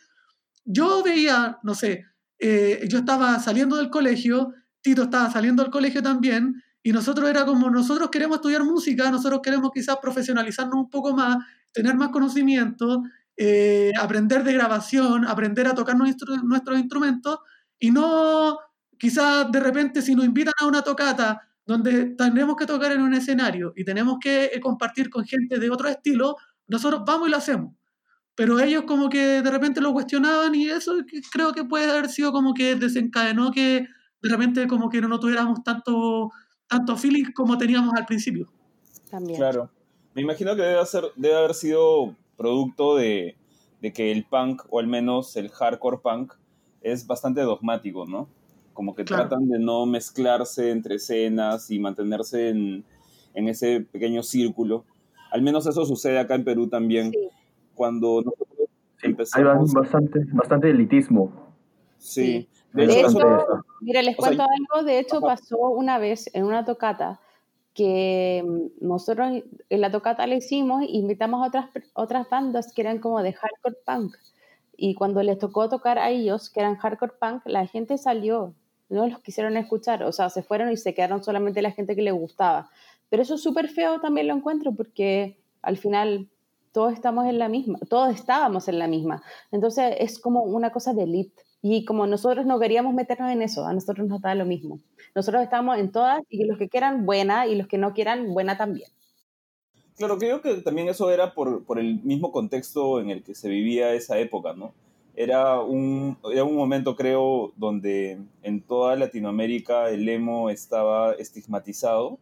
yo 0.65 1.03
veía, 1.03 1.59
no 1.63 1.75
sé, 1.75 2.05
eh, 2.39 2.87
yo 2.89 2.99
estaba 2.99 3.39
saliendo 3.39 3.77
del 3.77 3.89
colegio, 3.89 4.53
Tito 4.83 5.05
estaba 5.05 5.31
saliendo 5.31 5.63
del 5.63 5.73
colegio 5.73 6.03
también, 6.03 6.63
y 6.83 6.93
nosotros 6.93 7.29
era 7.31 7.45
como, 7.47 7.71
nosotros 7.71 8.11
queremos 8.11 8.37
estudiar 8.37 8.65
música, 8.65 9.11
nosotros 9.11 9.41
queremos 9.43 9.71
quizás 9.73 9.97
profesionalizarnos 10.03 10.75
un 10.77 10.91
poco 10.91 11.15
más, 11.15 11.37
tener 11.73 11.95
más 11.97 12.09
conocimiento, 12.11 13.03
eh, 13.37 13.93
aprender 14.01 14.45
de 14.45 14.53
grabación, 14.55 15.25
aprender 15.27 15.67
a 15.69 15.75
tocar 15.75 15.97
nuestro- 15.97 16.37
nuestros 16.43 16.79
instrumentos, 16.79 17.39
y 17.79 17.91
no 17.91 18.59
quizás 18.99 19.51
de 19.51 19.61
repente 19.61 20.03
si 20.03 20.15
nos 20.15 20.25
invitan 20.25 20.55
a 20.61 20.67
una 20.67 20.83
tocata 20.83 21.41
donde 21.67 22.07
tenemos 22.17 22.57
que 22.57 22.67
tocar 22.67 22.93
en 22.93 23.03
un 23.03 23.15
escenario 23.15 23.73
y 23.77 23.85
tenemos 23.85 24.19
que 24.21 24.47
eh, 24.47 24.61
compartir 24.61 25.09
con 25.11 25.25
gente 25.25 25.59
de 25.59 25.71
otro 25.71 25.89
estilo, 25.89 26.37
nosotros 26.69 27.03
vamos 27.07 27.29
y 27.29 27.31
lo 27.31 27.37
hacemos. 27.39 27.75
Pero 28.35 28.59
ellos 28.61 28.85
como 28.87 29.09
que 29.11 29.43
de 29.43 29.51
repente 29.51 29.81
lo 29.81 29.93
cuestionaban 29.93 30.55
y 30.55 30.69
eso 30.69 30.95
creo 31.33 31.53
que 31.53 31.65
puede 31.65 31.91
haber 31.91 32.09
sido 32.09 32.33
como 32.33 32.55
que 32.55 32.77
desencadenó 32.77 33.51
que 33.53 33.89
de 34.23 34.29
repente 34.31 34.67
como 34.69 34.89
que 34.89 35.01
no 35.01 35.19
tuviéramos 35.19 35.63
tanto, 35.65 36.31
tanto 36.69 36.97
feeling 36.97 37.33
como 37.35 37.59
teníamos 37.59 37.93
al 37.95 38.07
principio. 38.07 38.51
También. 39.11 39.39
Claro. 39.39 39.71
Me 40.15 40.23
imagino 40.23 40.55
que 40.57 40.63
debe, 40.63 40.85
ser, 40.87 41.05
debe 41.17 41.37
haber 41.37 41.55
sido 41.55 42.15
producto 42.37 42.97
de, 42.97 43.37
de 43.81 43.93
que 43.93 44.13
el 44.13 44.25
punk, 44.25 44.63
o 44.71 44.79
al 44.79 44.87
menos 44.87 45.37
el 45.37 45.49
hardcore 45.51 45.99
punk, 46.03 46.35
es 46.83 47.07
bastante 47.07 47.41
dogmático, 47.43 48.07
¿no? 48.07 48.29
Como 48.73 48.95
que 48.95 49.05
Claro. 49.05 49.29
tratan 49.29 49.49
de 49.49 49.59
no 49.59 49.87
mezclarse 49.87 50.71
entre 50.71 50.97
escenas 50.97 51.71
y 51.71 51.79
mantenerse 51.79 52.49
en, 52.51 52.85
en 53.35 53.49
ese 53.49 53.81
pequeño 53.81 54.23
círculo. 54.23 54.85
Al 55.31 55.43
menos 55.43 55.67
eso 55.67 55.85
sucede 55.87 56.19
acá 56.19 56.35
en 56.35 56.45
Perú 56.45 56.69
también. 56.69 57.11
Sí. 57.13 57.19
Cuando 57.75 58.23
nosotros 58.23 58.69
Hay 59.03 59.11
empezamos... 59.11 59.73
bastante, 59.73 60.21
bastante 60.33 60.71
elitismo. 60.71 61.55
Sí. 61.99 62.25
Sí. 62.25 62.49
De 62.73 62.87
De 62.87 63.01
hecho, 63.01 63.09
hecho, 63.09 63.65
mira, 63.81 64.03
les 64.03 64.17
sea, 64.17 64.27
cuento 64.27 64.43
algo. 64.43 64.87
De 64.87 64.99
hecho, 64.99 65.21
pasó 65.21 65.59
una 65.59 65.99
vez 65.99 66.31
en 66.35 66.45
una 66.45 66.65
tocata 66.65 67.21
que 67.75 68.45
mm, 68.47 68.87
nosotros 68.87 69.43
en 69.69 69.81
la 69.81 69.91
tocata 69.91 70.27
le 70.27 70.37
hicimos, 70.37 70.83
invitamos 70.89 71.43
a 71.43 71.49
otras, 71.49 71.67
otras 71.95 72.29
bandas 72.29 72.73
que 72.73 72.83
eran 72.83 72.99
como 72.99 73.23
de 73.23 73.33
hardcore 73.33 73.77
punk. 73.85 74.17
Y 74.77 74.95
cuando 74.95 75.23
les 75.23 75.39
tocó 75.39 75.69
tocar 75.69 75.99
a 75.99 76.11
ellos, 76.11 76.51
que 76.51 76.61
eran 76.61 76.77
hardcore 76.77 77.13
punk, 77.21 77.43
la 77.47 77.67
gente 77.67 77.99
salió, 77.99 78.55
no 78.89 79.07
los 79.07 79.21
quisieron 79.21 79.57
escuchar, 79.57 80.03
o 80.03 80.13
sea, 80.13 80.29
se 80.31 80.43
fueron 80.43 80.71
y 80.73 80.77
se 80.77 80.95
quedaron 80.95 81.23
solamente 81.23 81.63
la 81.63 81.71
gente 81.71 81.95
que 81.95 82.03
les 82.03 82.15
gustaba. 82.15 82.71
Pero 83.09 83.23
eso 83.23 83.35
es 83.35 83.43
súper 83.43 83.69
feo 83.69 84.01
también 84.01 84.29
lo 84.29 84.35
encuentro, 84.35 84.73
porque 84.73 85.39
al 85.61 85.77
final 85.77 86.29
todos 86.73 86.95
estamos 86.95 87.27
en 87.27 87.39
la 87.39 87.49
misma, 87.49 87.79
todos 87.89 88.15
estábamos 88.15 88.69
en 88.69 88.79
la 88.79 88.89
misma. 88.89 89.23
Entonces 89.51 89.95
es 89.99 90.19
como 90.19 90.43
una 90.43 90.71
cosa 90.71 90.95
de 90.95 91.03
elite. 91.05 91.43
Y 91.63 91.85
como 91.85 92.09
nosotros 92.09 92.45
no 92.45 92.59
queríamos 92.59 92.93
meternos 92.93 93.31
en 93.31 93.41
eso, 93.41 93.65
a 93.65 93.73
nosotros 93.73 94.09
nos 94.09 94.21
da 94.21 94.35
lo 94.35 94.45
mismo. 94.45 94.81
Nosotros 95.15 95.43
estamos 95.43 95.79
en 95.79 95.93
todas 95.93 96.23
y 96.29 96.45
los 96.45 96.59
que 96.59 96.69
quieran 96.69 97.07
buena 97.07 97.47
y 97.47 97.55
los 97.55 97.69
que 97.69 97.79
no 97.79 97.95
quieran 97.95 98.35
buena 98.35 98.59
también. 98.59 98.91
Claro, 99.97 100.19
creo 100.19 100.43
que 100.43 100.55
también 100.57 100.89
eso 100.89 101.11
era 101.13 101.35
por, 101.35 101.65
por 101.65 101.79
el 101.79 102.03
mismo 102.03 102.33
contexto 102.33 103.01
en 103.01 103.11
el 103.11 103.23
que 103.23 103.37
se 103.37 103.49
vivía 103.49 103.95
esa 103.95 104.19
época, 104.19 104.55
¿no? 104.55 104.73
Era 105.15 105.61
un, 105.61 106.17
era 106.33 106.43
un 106.43 106.57
momento, 106.57 106.97
creo, 106.97 107.53
donde 107.57 108.19
en 108.43 108.63
toda 108.63 108.97
Latinoamérica 108.97 109.91
el 109.91 110.09
emo 110.09 110.51
estaba 110.51 111.13
estigmatizado 111.15 112.19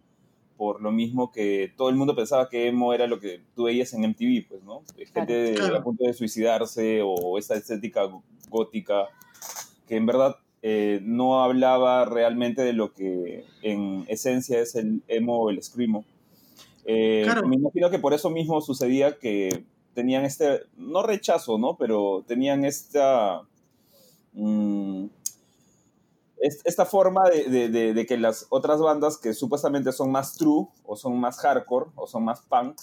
por 0.61 0.82
lo 0.82 0.93
mismo 0.93 1.32
que 1.32 1.72
todo 1.74 1.88
el 1.88 1.97
mundo 1.97 2.14
pensaba 2.14 2.51
que 2.51 2.66
emo 2.68 2.93
era 2.93 3.07
lo 3.07 3.18
que 3.18 3.41
tú 3.55 3.62
veías 3.64 3.95
en 3.95 4.05
MTV, 4.05 4.47
pues, 4.47 4.62
¿no? 4.62 4.82
Gente 5.14 5.55
Claro. 5.55 5.78
a 5.78 5.82
punto 5.82 6.05
de 6.05 6.12
suicidarse 6.12 7.01
o 7.03 7.38
esa 7.38 7.55
estética 7.55 8.03
gótica 8.51 9.09
que 9.91 9.97
en 9.97 10.07
verdad 10.07 10.36
eh, 10.62 11.01
no 11.03 11.43
hablaba 11.43 12.05
realmente 12.05 12.62
de 12.62 12.72
lo 12.72 12.93
que 12.93 13.45
en 13.62 14.05
esencia 14.09 14.61
es 14.61 14.76
el 14.76 15.03
emo 15.09 15.41
o 15.43 15.51
el 15.51 15.61
screamo. 15.61 16.05
Eh, 16.84 17.22
Claro. 17.24 17.49
Me 17.49 17.57
imagino 17.57 17.91
que 17.91 17.99
por 17.99 18.14
eso 18.14 18.30
mismo 18.30 18.61
sucedía 18.61 19.18
que 19.18 19.64
tenían 19.95 20.24
este, 20.24 20.61
no 20.76 21.03
rechazo, 21.03 21.59
¿no? 21.59 21.76
Pero 21.76 22.24
tenían 22.28 22.64
esta 22.64 23.43
mm, 24.32 25.07
es- 26.38 26.61
esta 26.64 26.86
forma 26.86 27.28
de, 27.28 27.45
de- 27.51 27.68
de- 27.68 27.93
de 27.95 28.07
que 28.07 28.16
las 28.16 28.47
otras 28.51 28.80
bandas 28.80 29.18
que 29.18 29.34
supuestamente 29.34 29.91
son 29.93 30.12
más 30.12 30.34
true 30.36 30.68
o 30.84 30.95
son 30.97 31.18
más 31.18 31.38
hardcore 31.41 31.86
o 31.97 32.07
son 32.07 32.24
más 32.24 32.43
punk, 32.43 32.76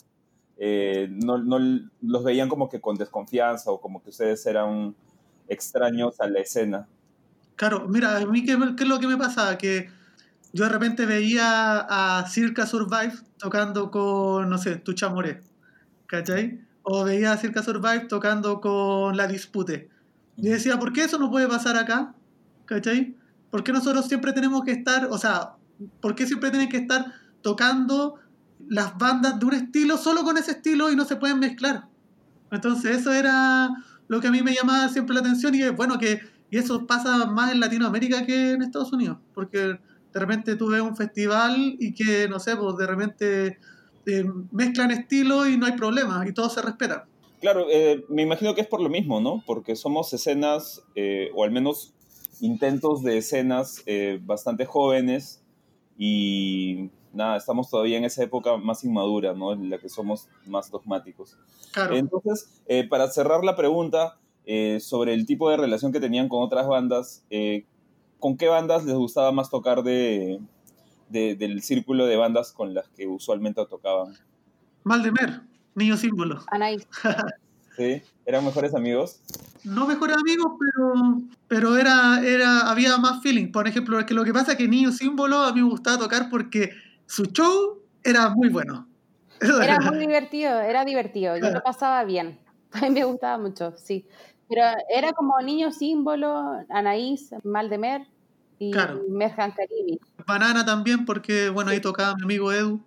eh, 0.57 1.07
no, 1.09 1.37
no 1.37 1.57
los 2.01 2.23
veían 2.23 2.49
como 2.49 2.67
que 2.69 2.81
con 2.81 2.97
desconfianza 2.97 3.71
o 3.71 3.79
como 3.79 4.01
que 4.03 4.09
ustedes 4.09 4.45
eran 4.45 4.93
extraños 5.47 6.19
a 6.19 6.27
la 6.27 6.39
escena. 6.41 6.87
Claro, 7.57 7.87
mira, 7.89 8.17
a 8.17 8.25
mí 8.27 8.45
qué, 8.45 8.55
qué 8.77 8.83
es 8.83 8.89
lo 8.89 8.99
que 8.99 9.07
me 9.07 9.17
pasaba, 9.17 9.57
que 9.57 9.89
yo 10.53 10.65
de 10.65 10.69
repente 10.69 11.07
veía 11.07 11.79
a 11.79 12.27
Circa 12.27 12.67
Survive 12.67 13.13
tocando 13.37 13.89
con, 13.89 14.47
no 14.47 14.59
sé, 14.59 14.75
Tucha 14.77 15.09
Moré, 15.09 15.41
¿cachai? 16.05 16.61
O 16.83 17.03
veía 17.03 17.33
a 17.33 17.37
Circa 17.37 17.63
Survive 17.63 18.05
tocando 18.07 18.61
con 18.61 19.17
La 19.17 19.27
Dispute. 19.27 19.89
Y 20.37 20.49
decía, 20.49 20.77
¿por 20.77 20.93
qué 20.93 21.05
eso 21.05 21.17
no 21.17 21.31
puede 21.31 21.47
pasar 21.47 21.77
acá? 21.77 22.13
¿Cachai? 22.65 23.15
¿Por 23.49 23.63
qué 23.63 23.73
nosotros 23.73 24.07
siempre 24.07 24.33
tenemos 24.33 24.63
que 24.63 24.71
estar, 24.71 25.07
o 25.09 25.17
sea, 25.17 25.53
¿por 25.99 26.13
qué 26.13 26.27
siempre 26.27 26.51
tienen 26.51 26.69
que 26.69 26.77
estar 26.77 27.11
tocando 27.41 28.19
las 28.69 28.95
bandas 28.99 29.39
de 29.39 29.45
un 29.45 29.53
estilo 29.55 29.97
solo 29.97 30.23
con 30.23 30.37
ese 30.37 30.51
estilo 30.51 30.91
y 30.91 30.95
no 30.95 31.05
se 31.05 31.15
pueden 31.15 31.39
mezclar? 31.39 31.87
Entonces 32.51 32.97
eso 32.97 33.11
era 33.11 33.69
lo 34.07 34.21
que 34.21 34.27
a 34.27 34.31
mí 34.31 34.43
me 34.43 34.53
llamaba 34.53 34.89
siempre 34.89 35.15
la 35.15 35.21
atención 35.21 35.55
y 35.55 35.63
es 35.63 35.75
bueno 35.75 35.97
que 35.97 36.36
y 36.49 36.57
eso 36.57 36.87
pasa 36.87 37.25
más 37.25 37.51
en 37.51 37.59
Latinoamérica 37.59 38.25
que 38.25 38.51
en 38.51 38.61
Estados 38.61 38.93
Unidos, 38.93 39.17
porque 39.33 39.57
de 39.59 40.19
repente 40.19 40.55
tú 40.55 40.69
ves 40.69 40.81
un 40.81 40.95
festival 40.95 41.75
y 41.79 41.93
que, 41.93 42.27
no 42.29 42.39
sé, 42.39 42.55
pues 42.55 42.77
de 42.77 42.87
repente 42.87 43.57
eh, 44.05 44.25
mezclan 44.51 44.91
estilos 44.91 45.49
y 45.49 45.57
no 45.57 45.65
hay 45.65 45.73
problema 45.73 46.25
y 46.27 46.33
todos 46.33 46.53
se 46.53 46.61
respetan. 46.61 47.03
Claro, 47.41 47.67
eh, 47.69 48.03
me 48.09 48.23
imagino 48.23 48.55
que 48.55 48.61
es 48.61 48.67
por 48.67 48.81
lo 48.81 48.89
mismo, 48.89 49.19
¿no? 49.19 49.43
Porque 49.45 49.75
somos 49.75 50.11
escenas, 50.13 50.81
eh, 50.95 51.29
o 51.35 51.43
al 51.43 51.51
menos 51.51 51.93
intentos 52.39 53.03
de 53.03 53.17
escenas 53.17 53.83
bastante 54.21 54.65
jóvenes 54.65 55.41
y 55.97 56.89
nada, 57.13 57.35
estamos 57.35 57.69
todavía 57.69 57.97
en 57.97 58.05
esa 58.05 58.23
época 58.23 58.57
más 58.57 58.83
inmadura, 58.83 59.33
¿no? 59.33 59.53
En 59.53 59.69
la 59.69 59.79
que 59.79 59.89
somos 59.89 60.29
más 60.45 60.69
dogmáticos. 60.69 61.35
Claro. 61.73 61.95
Entonces, 61.95 62.61
para 62.89 63.09
cerrar 63.09 63.43
la 63.43 63.55
pregunta 63.55 64.17
eh, 64.47 64.79
sobre 64.79 65.13
el 65.13 65.25
tipo 65.25 65.49
de 65.49 65.57
relación 65.57 65.91
que 65.91 65.99
tenían 65.99 66.29
con 66.29 66.41
otras 66.41 66.65
bandas, 66.67 67.23
eh, 67.29 67.65
¿con 68.19 68.37
qué 68.37 68.47
bandas 68.47 68.85
les 68.85 68.95
gustaba 68.95 69.31
más 69.31 69.49
tocar 69.49 69.83
de, 69.83 70.39
de- 71.09 71.35
del 71.35 71.61
círculo 71.61 72.05
de 72.07 72.15
bandas 72.15 72.51
con 72.53 72.73
las 72.73 72.87
que 72.89 73.05
usualmente 73.07 73.63
tocaban? 73.69 74.13
Maldemer, 74.83 75.41
niño 75.75 75.97
símbolo. 75.97 76.39
Anaís. 76.49 76.87
¿Sí? 77.77 78.01
¿Eran 78.25 78.43
mejores 78.45 78.73
amigos? 78.73 79.21
No 79.63 79.85
mejores 79.85 80.15
amigos, 80.17 80.53
pero, 80.59 81.21
pero 81.47 81.77
era, 81.77 82.21
era, 82.25 82.61
había 82.71 82.97
más 82.97 83.21
feeling. 83.21 83.51
Por 83.51 83.67
ejemplo, 83.67 83.99
es 83.99 84.05
que 84.05 84.13
lo 84.13 84.23
que 84.23 84.33
pasa 84.33 84.53
es 84.53 84.57
que 84.57 84.67
Niño 84.67 84.91
Símbolo 84.91 85.37
a 85.39 85.53
mí 85.53 85.61
me 85.61 85.69
gustaba 85.69 85.99
tocar 85.99 86.29
porque 86.29 86.71
su 87.05 87.25
show 87.25 87.83
era 88.03 88.29
muy 88.29 88.49
bueno. 88.49 88.87
Era 89.61 89.79
muy 89.81 89.99
divertido, 89.99 90.59
era 90.61 90.83
divertido. 90.85 91.37
Yo 91.37 91.51
lo 91.51 91.61
pasaba 91.61 92.03
bien. 92.05 92.39
A 92.71 92.81
mí 92.81 92.89
me 92.89 93.03
gustaba 93.03 93.37
mucho, 93.37 93.75
sí. 93.77 94.07
Pero 94.49 94.61
era 94.89 95.13
como 95.13 95.39
niño 95.41 95.71
símbolo, 95.71 96.59
Anaís, 96.69 97.31
Maldemer 97.43 98.07
y 98.59 98.71
Claro. 98.71 99.01
Merjan 99.09 99.51
Caribe. 99.51 99.99
Banana 100.25 100.65
también, 100.65 101.05
porque 101.05 101.49
bueno, 101.49 101.71
ahí 101.71 101.81
tocaba 101.81 102.15
mi 102.15 102.23
amigo 102.23 102.51
Edu. 102.51 102.81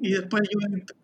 Y 0.00 0.10
después 0.12 0.42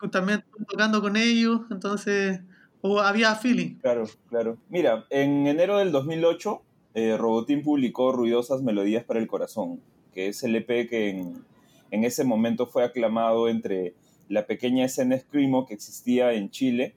yo 0.02 0.10
también 0.10 0.40
estuve 0.40 0.64
tocando 0.66 1.00
con 1.00 1.16
ellos, 1.16 1.60
entonces 1.70 2.40
o 2.82 2.98
había 3.00 3.34
feeling. 3.34 3.76
Claro, 3.76 4.04
claro. 4.28 4.58
Mira, 4.68 5.04
en 5.10 5.46
enero 5.46 5.78
del 5.78 5.92
2008, 5.92 6.62
eh, 6.94 7.16
Robotín 7.16 7.62
publicó 7.62 8.12
Ruidosas 8.12 8.62
Melodías 8.62 9.04
para 9.04 9.20
el 9.20 9.26
Corazón, 9.26 9.80
que 10.12 10.28
es 10.28 10.42
el 10.42 10.56
EP 10.56 10.88
que 10.88 11.10
en, 11.10 11.44
en 11.90 12.04
ese 12.04 12.24
momento 12.24 12.66
fue 12.66 12.84
aclamado 12.84 13.48
entre 13.48 13.94
la 14.28 14.46
pequeña 14.46 14.84
escena 14.86 15.18
Screamo 15.18 15.66
que 15.66 15.74
existía 15.74 16.32
en 16.32 16.50
Chile 16.50 16.94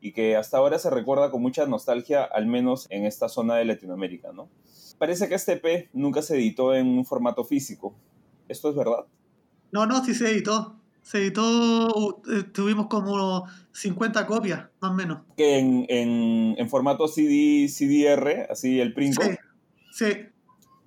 y 0.00 0.12
que 0.12 0.36
hasta 0.36 0.58
ahora 0.58 0.78
se 0.78 0.90
recuerda 0.90 1.30
con 1.30 1.42
mucha 1.42 1.66
nostalgia, 1.66 2.24
al 2.24 2.46
menos 2.46 2.86
en 2.90 3.04
esta 3.04 3.28
zona 3.28 3.56
de 3.56 3.64
Latinoamérica, 3.64 4.32
¿no? 4.32 4.48
Parece 4.98 5.28
que 5.28 5.34
este 5.34 5.52
EP 5.52 5.88
nunca 5.92 6.22
se 6.22 6.36
editó 6.36 6.74
en 6.74 6.86
un 6.86 7.04
formato 7.04 7.44
físico. 7.44 7.94
¿Esto 8.48 8.70
es 8.70 8.76
verdad? 8.76 9.06
No, 9.70 9.86
no, 9.86 10.04
sí 10.04 10.14
se 10.14 10.30
editó. 10.30 10.76
Se 11.02 11.18
editó, 11.18 12.20
eh, 12.30 12.42
tuvimos 12.52 12.88
como 12.88 13.46
50 13.72 14.26
copias, 14.26 14.66
más 14.80 14.90
o 14.90 14.94
menos. 14.94 15.22
Que 15.36 15.58
en, 15.58 15.86
en, 15.88 16.54
en 16.58 16.68
formato 16.68 17.08
CD, 17.08 17.66
CDR, 17.68 18.50
así 18.50 18.80
el 18.80 18.92
Princo. 18.92 19.22
Sí, 19.22 19.30
sí. 19.92 20.06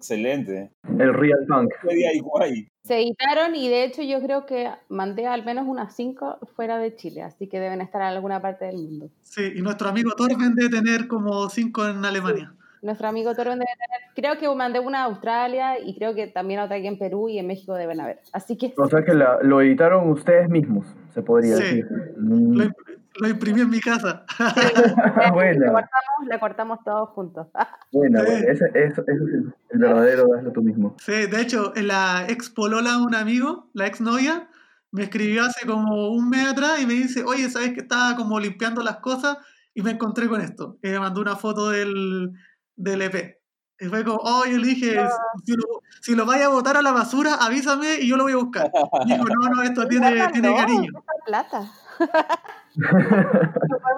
Excelente. 0.02 0.72
El 0.98 1.14
Real 1.14 1.46
Punk. 1.48 1.70
Se 2.84 2.96
editaron 2.98 3.54
y 3.56 3.70
de 3.70 3.84
hecho 3.84 4.02
yo 4.02 4.20
creo 4.20 4.48
que 4.48 4.68
mandé 4.90 5.28
al 5.28 5.46
menos 5.46 5.68
unas 5.68 5.96
cinco 5.96 6.40
fuera 6.56 6.80
de 6.80 6.96
Chile, 6.96 7.22
así 7.22 7.48
que 7.48 7.60
deben 7.60 7.82
estar 7.82 8.02
en 8.02 8.08
alguna 8.08 8.42
parte 8.42 8.66
del 8.66 8.78
mundo. 8.78 9.10
Sí, 9.22 9.44
y 9.56 9.62
nuestro 9.62 9.90
amigo 9.90 10.12
Torben 10.18 10.56
debe 10.56 10.70
tener 10.82 11.08
como 11.08 11.48
5 11.50 11.88
en 11.90 12.04
Alemania. 12.04 12.52
Nuestro 12.82 13.08
amigo 13.10 13.36
Torben 13.36 13.60
debe 13.60 13.70
tener, 13.78 14.00
creo 14.16 14.40
que 14.40 14.56
mandé 14.58 14.80
una 14.80 15.02
a 15.04 15.06
Australia 15.06 15.78
y 15.80 15.96
creo 15.96 16.16
que 16.16 16.26
también 16.26 16.60
otra 16.62 16.78
aquí 16.78 16.88
en 16.88 16.98
Perú 16.98 17.30
y 17.30 17.38
en 17.38 17.46
México 17.46 17.76
deben 17.76 18.02
haber. 18.02 18.20
Así 18.34 18.58
que 18.58 18.74
O 18.76 18.90
sea 18.90 19.04
que 19.06 19.14
la- 19.14 19.38
lo 19.44 19.62
editaron 19.62 20.10
ustedes 20.10 20.50
mismos, 20.50 20.88
se 21.14 21.22
podría 21.22 21.58
Sí. 21.58 21.64
decir. 21.64 21.86
Mm. 22.18 22.54
Lo, 22.58 22.64
lo 23.20 23.28
imprimí 23.28 23.62
en 23.62 23.70
mi 23.70 23.80
casa. 23.80 24.26
la, 24.40 25.32
Buena. 25.32 25.66
cortamos, 25.72 26.28
la 26.28 26.40
cortamos 26.40 26.80
todos 26.86 27.10
juntos. 27.10 27.48
Buena, 27.92 28.22
Sí. 28.22 28.26
buena. 28.26 28.52
Ese, 28.52 28.66
ese- 28.74 29.02
ese 29.02 29.02
es 29.02 29.10
el, 29.10 29.54
verdadero 29.74 30.28
hazlo 30.38 30.52
tú 30.52 30.62
mismo. 30.62 30.96
Sí, 31.00 31.12
de 31.28 31.42
hecho, 31.42 31.74
en 31.76 31.88
la 31.88 32.26
ex 32.28 32.50
polola 32.50 32.92
de 32.92 32.98
un 33.04 33.16
amigo, 33.16 33.70
la 33.74 33.88
ex 33.88 34.02
novia, 34.02 34.48
me 34.92 35.04
escribió 35.04 35.44
hace 35.46 35.66
como 35.66 36.10
un 36.10 36.30
mes 36.30 36.48
atrás 36.48 36.82
y 36.82 36.86
me 36.86 36.94
dice, 36.94 37.24
oye, 37.24 37.50
¿sabes 37.50 37.74
que 37.74 37.82
estaba 37.82 38.16
como 38.16 38.40
limpiando 38.40 38.82
las 38.84 38.98
cosas 38.98 39.38
y 39.74 39.82
me 39.82 39.92
encontré 39.92 40.28
con 40.28 40.42
esto? 40.42 40.78
Y 40.84 40.90
me 40.90 41.00
mandó 41.00 41.22
una 41.22 41.36
foto 41.36 41.70
del, 41.70 42.32
del 42.76 43.02
EP. 43.02 43.38
Y 43.80 43.86
fue 43.86 44.04
como, 44.04 44.18
oh, 44.22 44.44
yo 44.46 44.58
le 44.60 44.68
dije, 44.68 45.00
si 45.44 45.54
lo, 45.56 45.64
si 46.02 46.14
lo 46.16 46.26
vaya 46.26 46.46
a 46.46 46.50
botar 46.50 46.78
a 46.78 46.82
la 46.84 46.92
basura, 46.92 47.36
avísame 47.36 47.96
y 48.02 48.08
yo 48.10 48.16
lo 48.18 48.24
voy 48.24 48.34
a 48.34 48.38
buscar. 48.38 48.72
Y 49.06 49.14
dijo, 49.14 49.24
no, 49.26 49.50
no, 49.50 49.64
esto 49.64 49.88
tiene, 49.88 50.28
tiene 50.32 50.56
cariño. 50.56 50.92
plata. 51.26 51.72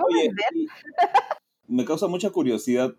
Oye, 0.07 0.31
me 1.67 1.85
causa 1.85 2.07
mucha 2.07 2.29
curiosidad. 2.31 2.93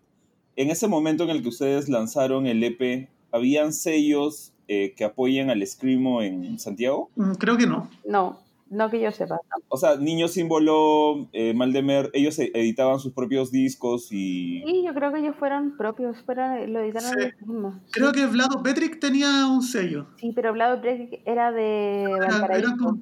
En 0.55 0.69
ese 0.69 0.87
momento 0.87 1.23
en 1.23 1.29
el 1.31 1.41
que 1.41 1.49
ustedes 1.49 1.89
lanzaron 1.89 2.47
el 2.47 2.63
EP, 2.63 3.09
¿habían 3.31 3.73
sellos 3.73 4.53
eh, 4.67 4.93
que 4.95 5.03
apoyen 5.03 5.49
al 5.49 5.65
Screamo 5.65 6.21
en 6.21 6.57
Santiago? 6.59 7.09
Mm, 7.15 7.33
Creo 7.33 7.57
que 7.57 7.67
no. 7.67 7.89
No, 8.05 8.39
no 8.69 8.89
que 8.89 9.01
yo 9.01 9.11
sepa. 9.11 9.37
O 9.67 9.77
sea, 9.77 9.97
Niño 9.97 10.29
Símbolo, 10.29 11.27
eh, 11.33 11.53
Maldemer, 11.53 12.09
ellos 12.13 12.39
editaban 12.39 12.99
sus 12.99 13.11
propios 13.11 13.51
discos 13.51 14.07
y... 14.11 14.63
Sí, 14.65 14.83
yo 14.85 14.93
creo 14.93 15.11
que 15.11 15.19
ellos 15.19 15.35
fueron 15.37 15.75
propios, 15.77 16.21
fueron, 16.23 16.71
lo 16.71 16.79
editaron 16.79 17.09
Sí. 17.11 17.15
ellos 17.19 17.33
mismos. 17.41 17.75
Creo 17.91 18.11
que 18.13 18.25
Vlado 18.25 18.63
Petric 18.63 18.99
tenía 19.01 19.47
un 19.47 19.61
sello. 19.61 20.07
Sí, 20.17 20.31
pero 20.33 20.53
Vlado 20.53 20.79
Break 20.79 21.21
era 21.25 21.51
de 21.51 22.03
Era- 22.03 22.15
era 22.15 22.27
Valparaíso. 22.29 22.71
como- 22.79 22.99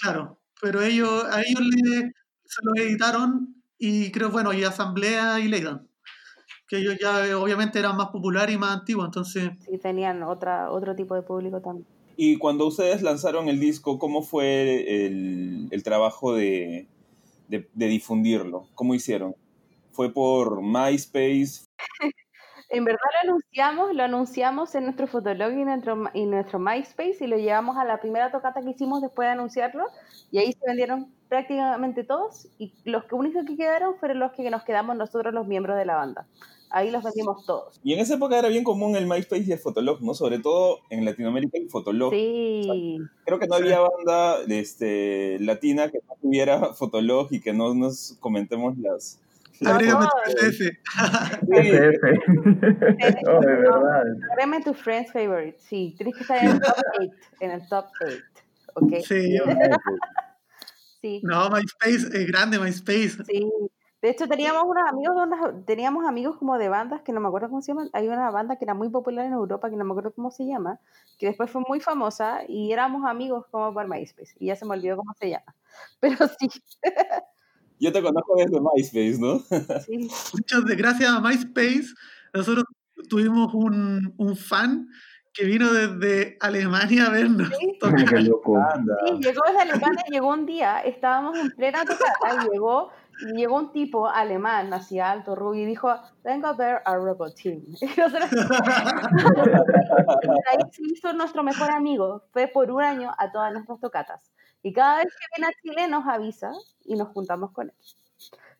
claro, 0.00 0.36
pero 0.60 0.82
ellos, 0.82 1.24
a 1.30 1.42
ellos 1.42 1.60
le, 1.60 2.12
se 2.44 2.60
lo 2.64 2.74
editaron 2.76 3.62
y 3.78 4.10
creo, 4.12 4.30
bueno, 4.30 4.52
y 4.52 4.64
Asamblea 4.64 5.40
y 5.40 5.48
Leidan, 5.48 5.88
que 6.68 6.78
ellos 6.78 6.96
ya 7.00 7.26
eh, 7.26 7.34
obviamente 7.34 7.78
eran 7.78 7.96
más 7.96 8.08
populares 8.08 8.54
y 8.54 8.58
más 8.58 8.78
antiguos, 8.80 9.06
entonces 9.06 9.50
Sí, 9.66 9.78
tenían 9.78 10.22
otra, 10.22 10.70
otro 10.70 10.94
tipo 10.96 11.14
de 11.14 11.22
público 11.22 11.60
también. 11.60 11.86
Y 12.16 12.36
cuando 12.36 12.66
ustedes 12.66 13.02
lanzaron 13.02 13.48
el 13.48 13.60
disco, 13.60 13.98
¿cómo 13.98 14.22
fue 14.22 15.06
el, 15.06 15.68
el 15.70 15.82
trabajo 15.82 16.34
de, 16.34 16.86
de- 17.48 17.68
de 17.72 17.86
difundirlo? 17.88 18.68
¿Cómo 18.74 18.94
hicieron? 18.94 19.34
¿Fue 19.92 20.12
por 20.12 20.62
MySpace? 20.62 21.64
En 22.70 22.84
verdad 22.84 23.00
lo 23.24 23.30
anunciamos, 23.30 23.94
lo 23.94 24.02
anunciamos 24.04 24.74
en 24.76 24.84
nuestro 24.84 25.08
Fotolog 25.08 25.52
y 25.52 25.64
nuestro, 25.64 26.04
y 26.14 26.24
nuestro 26.24 26.58
MySpace 26.60 27.16
y 27.20 27.26
lo 27.26 27.36
llevamos 27.36 27.76
a 27.76 27.84
la 27.84 28.00
primera 28.00 28.30
tocata 28.30 28.62
que 28.62 28.70
hicimos 28.70 29.02
después 29.02 29.26
de 29.26 29.32
anunciarlo 29.32 29.86
y 30.30 30.38
ahí 30.38 30.52
se 30.52 30.66
vendieron 30.66 31.12
prácticamente 31.28 32.04
todos 32.04 32.46
y 32.58 32.72
los 32.84 33.04
que 33.04 33.14
únicos 33.16 33.44
que 33.44 33.56
quedaron 33.56 33.96
fueron 33.98 34.20
los 34.20 34.32
que 34.32 34.48
nos 34.50 34.62
quedamos 34.62 34.96
nosotros 34.96 35.34
los 35.34 35.48
miembros 35.48 35.76
de 35.76 35.84
la 35.84 35.96
banda. 35.96 36.26
Ahí 36.72 36.92
los 36.92 37.02
vendimos 37.02 37.44
todos. 37.44 37.80
Y 37.82 37.94
en 37.94 37.98
esa 37.98 38.14
época 38.14 38.38
era 38.38 38.48
bien 38.48 38.62
común 38.62 38.94
el 38.94 39.06
MySpace 39.06 39.42
y 39.42 39.52
el 39.52 39.58
Fotolog, 39.58 40.00
¿no? 40.02 40.14
Sobre 40.14 40.38
todo 40.38 40.78
en 40.88 41.04
Latinoamérica 41.04 41.58
el 41.58 41.68
Fotolog. 41.68 42.12
Sí, 42.12 42.98
Creo 43.24 43.40
que 43.40 43.48
no 43.48 43.56
había 43.56 43.80
banda 43.80 44.38
este, 44.48 45.38
latina 45.40 45.90
que 45.90 45.98
no 46.08 46.14
tuviera 46.22 46.72
Fotolog 46.74 47.26
y 47.32 47.40
que 47.40 47.52
no 47.52 47.74
nos 47.74 48.16
comentemos 48.20 48.78
las... 48.78 49.18
las 49.60 49.74
agrégame 49.74 50.04
no. 50.04 50.10
tu. 50.24 50.40
SF. 50.40 52.00
oh, 53.28 53.40
de 53.40 53.46
verdad. 53.46 54.02
agrégame 54.32 54.62
tu 54.64 54.74
friends 54.74 55.12
favorite. 55.12 55.58
Sí, 55.60 55.94
tienes 55.96 56.14
que 56.16 56.22
estar 56.22 56.38
en 56.38 56.48
el 56.50 56.60
top 56.60 56.76
8. 57.00 57.10
En 57.40 57.50
el 57.50 57.68
top 57.68 57.86
8. 58.04 58.16
¿Ok? 58.74 58.92
Sí, 59.04 59.38
Sí, 61.00 61.20
no, 61.24 61.48
MySpace 61.48 62.08
es 62.12 62.26
grande, 62.26 62.58
MySpace. 62.58 63.24
sí. 63.24 63.50
De 64.02 64.08
hecho, 64.08 64.26
teníamos 64.26 64.64
unos 64.64 64.88
amigos, 64.88 65.14
de 65.16 65.22
unas- 65.24 65.66
teníamos 65.66 66.06
amigos 66.08 66.36
como 66.38 66.56
de 66.56 66.70
bandas 66.70 67.02
que 67.02 67.12
no 67.12 67.20
me 67.20 67.28
acuerdo 67.28 67.50
cómo 67.50 67.60
se 67.60 67.72
llaman. 67.72 67.90
Hay 67.92 68.08
una 68.08 68.30
banda 68.30 68.56
que 68.56 68.64
era 68.64 68.72
muy 68.72 68.88
popular 68.88 69.26
en 69.26 69.32
Europa, 69.34 69.68
que 69.68 69.76
no 69.76 69.84
me 69.84 69.90
acuerdo 69.92 70.12
cómo 70.14 70.30
se 70.30 70.46
llama, 70.46 70.78
que 71.18 71.26
después 71.26 71.50
fue 71.50 71.60
muy 71.68 71.80
famosa 71.80 72.40
y 72.48 72.72
éramos 72.72 73.04
amigos 73.06 73.44
como 73.50 73.74
por 73.74 73.86
MySpace. 73.88 74.32
Y 74.38 74.46
ya 74.46 74.56
se 74.56 74.64
me 74.64 74.72
olvidó 74.72 74.96
cómo 74.96 75.12
se 75.20 75.28
llama. 75.28 75.54
Pero 76.00 76.16
sí, 76.38 76.48
Yo 77.80 77.90
te 77.92 78.02
conozco 78.02 78.34
desde 78.36 78.60
MySpace, 78.60 79.18
¿no? 79.18 79.38
sí. 79.80 80.08
Muchas 80.34 80.64
gracias 80.76 81.10
a 81.10 81.20
MySpace, 81.20 81.86
nosotros 82.34 82.64
tuvimos 83.08 83.52
un, 83.54 84.12
un 84.18 84.36
fan 84.36 84.86
que 85.32 85.44
vino 85.46 85.72
desde 85.72 86.36
Alemania 86.40 87.06
a 87.06 87.10
vernos. 87.10 87.48
Sí. 87.58 87.78
tocar. 87.80 88.04
Qué 88.04 88.20
loco. 88.20 88.58
Sí, 89.06 89.12
llegó 89.22 89.40
desde 89.46 89.60
Alemania, 89.62 90.04
llegó 90.10 90.28
un 90.28 90.44
día, 90.46 90.80
estábamos 90.80 91.38
en 91.38 91.50
plena 91.52 91.84
tocata 91.84 92.44
y 92.44 92.48
llegó, 92.52 92.90
y 93.32 93.36
llegó 93.38 93.56
un 93.56 93.72
tipo 93.72 94.08
alemán, 94.08 94.72
así 94.74 94.98
alto, 94.98 95.34
rubio, 95.36 95.62
y 95.62 95.66
dijo, 95.66 95.88
vengo 96.24 96.48
a 96.48 96.52
ver 96.54 96.82
a 96.84 96.96
Robot 96.96 97.34
Team. 97.40 97.62
Y 97.80 97.86
nosotros- 97.98 98.30
ahí 100.50 100.58
se 100.72 100.82
hizo 100.92 101.12
nuestro 101.12 101.42
mejor 101.42 101.70
amigo, 101.70 102.24
fue 102.32 102.48
por 102.48 102.70
un 102.70 102.82
año 102.82 103.12
a 103.16 103.30
todas 103.30 103.52
nuestras 103.52 103.80
tocatas. 103.80 104.30
Y 104.62 104.72
cada 104.72 104.98
vez 104.98 105.06
que 105.06 105.26
viene 105.36 105.52
a 105.52 105.62
Chile 105.62 105.88
nos 105.88 106.06
avisa 106.06 106.52
y 106.84 106.96
nos 106.96 107.08
juntamos 107.08 107.52
con 107.52 107.68
él. 107.68 107.74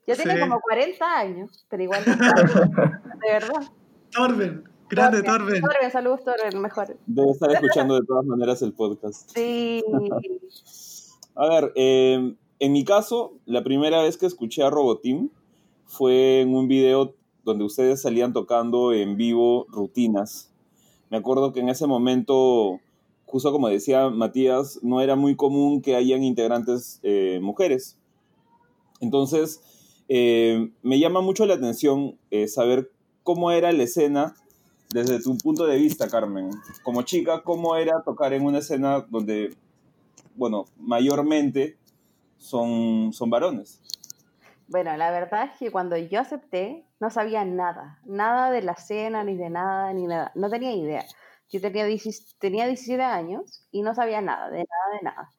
Ya 0.06 0.16
tiene 0.16 0.34
Sí. 0.34 0.40
como 0.40 0.60
40 0.60 1.18
años, 1.18 1.66
pero 1.68 1.82
igual, 1.82 2.02
de 3.24 3.32
verdad. 3.32 3.62
Torben, 4.12 4.64
grande 4.88 5.22
Torben. 5.22 5.60
Torben, 5.60 5.90
saludos 5.92 6.24
Torben, 6.24 6.60
mejor. 6.60 6.96
Debe 7.06 7.30
estar 7.30 7.50
escuchando 7.52 7.94
de 8.00 8.06
todas 8.06 8.24
maneras 8.24 8.62
el 8.62 8.72
podcast. 8.72 9.30
Sí, 9.34 9.84
A 11.36 11.46
ver, 11.48 11.72
eh, 11.76 12.34
en 12.58 12.72
mi 12.72 12.84
caso, 12.84 13.34
la 13.46 13.62
primera 13.62 14.02
vez 14.02 14.16
que 14.16 14.26
escuché 14.26 14.62
a 14.62 14.70
Roboteam 14.70 15.30
fue 15.86 16.40
en 16.40 16.54
un 16.54 16.66
video 16.68 17.14
donde 17.44 17.64
ustedes 17.64 18.02
salían 18.02 18.32
tocando 18.32 18.92
en 18.92 19.16
vivo 19.16 19.66
rutinas. 19.68 20.52
Me 21.08 21.16
acuerdo 21.18 21.52
que 21.52 21.60
en 21.60 21.68
ese 21.68 21.86
momento, 21.86 22.80
justo 23.30 23.52
como 23.52 23.68
decía 23.68 24.10
Matías, 24.10 24.80
no 24.82 25.00
era 25.00 25.16
muy 25.16 25.36
común 25.36 25.82
que 25.82 25.96
hayan 25.96 26.22
integrantes 26.22 27.00
eh, 27.02 27.38
mujeres. 27.42 27.96
Entonces, 29.00 29.60
eh, 30.08 30.70
me 30.82 30.98
llama 30.98 31.20
mucho 31.20 31.46
la 31.46 31.54
atención 31.54 32.18
eh, 32.30 32.48
saber 32.48 32.90
cómo 33.22 33.50
era 33.50 33.72
la 33.72 33.84
escena 33.84 34.34
desde 34.92 35.22
tu 35.22 35.38
punto 35.38 35.66
de 35.66 35.76
vista, 35.76 36.08
Carmen. 36.08 36.50
Como 36.82 37.02
chica, 37.02 37.42
¿cómo 37.42 37.76
era 37.76 38.02
tocar 38.02 38.32
en 38.32 38.44
una 38.44 38.58
escena 38.58 39.06
donde 39.08 39.54
bueno, 40.40 40.64
mayormente 40.78 41.76
son, 42.38 43.12
son 43.12 43.30
varones. 43.30 43.80
Bueno, 44.68 44.96
la 44.96 45.10
verdad 45.10 45.50
es 45.52 45.58
que 45.58 45.70
cuando 45.70 45.96
yo 45.96 46.20
acepté, 46.20 46.86
no 47.00 47.10
sabía 47.10 47.44
nada, 47.44 47.98
nada 48.04 48.50
de 48.50 48.62
la 48.62 48.74
cena, 48.76 49.24
ni 49.24 49.36
de 49.36 49.50
nada, 49.50 49.92
ni 49.92 50.06
nada, 50.06 50.32
no 50.34 50.48
tenía 50.48 50.72
idea. 50.72 51.04
Yo 51.50 51.60
tenía, 51.60 51.84
10 51.86 52.36
tenía 52.38 52.66
17 52.66 53.02
años 53.02 53.64
y 53.72 53.82
no 53.82 53.94
sabía 53.94 54.20
nada, 54.20 54.50
de 54.50 54.58
nada, 54.58 54.96
de 54.98 55.02
nada. 55.04 55.30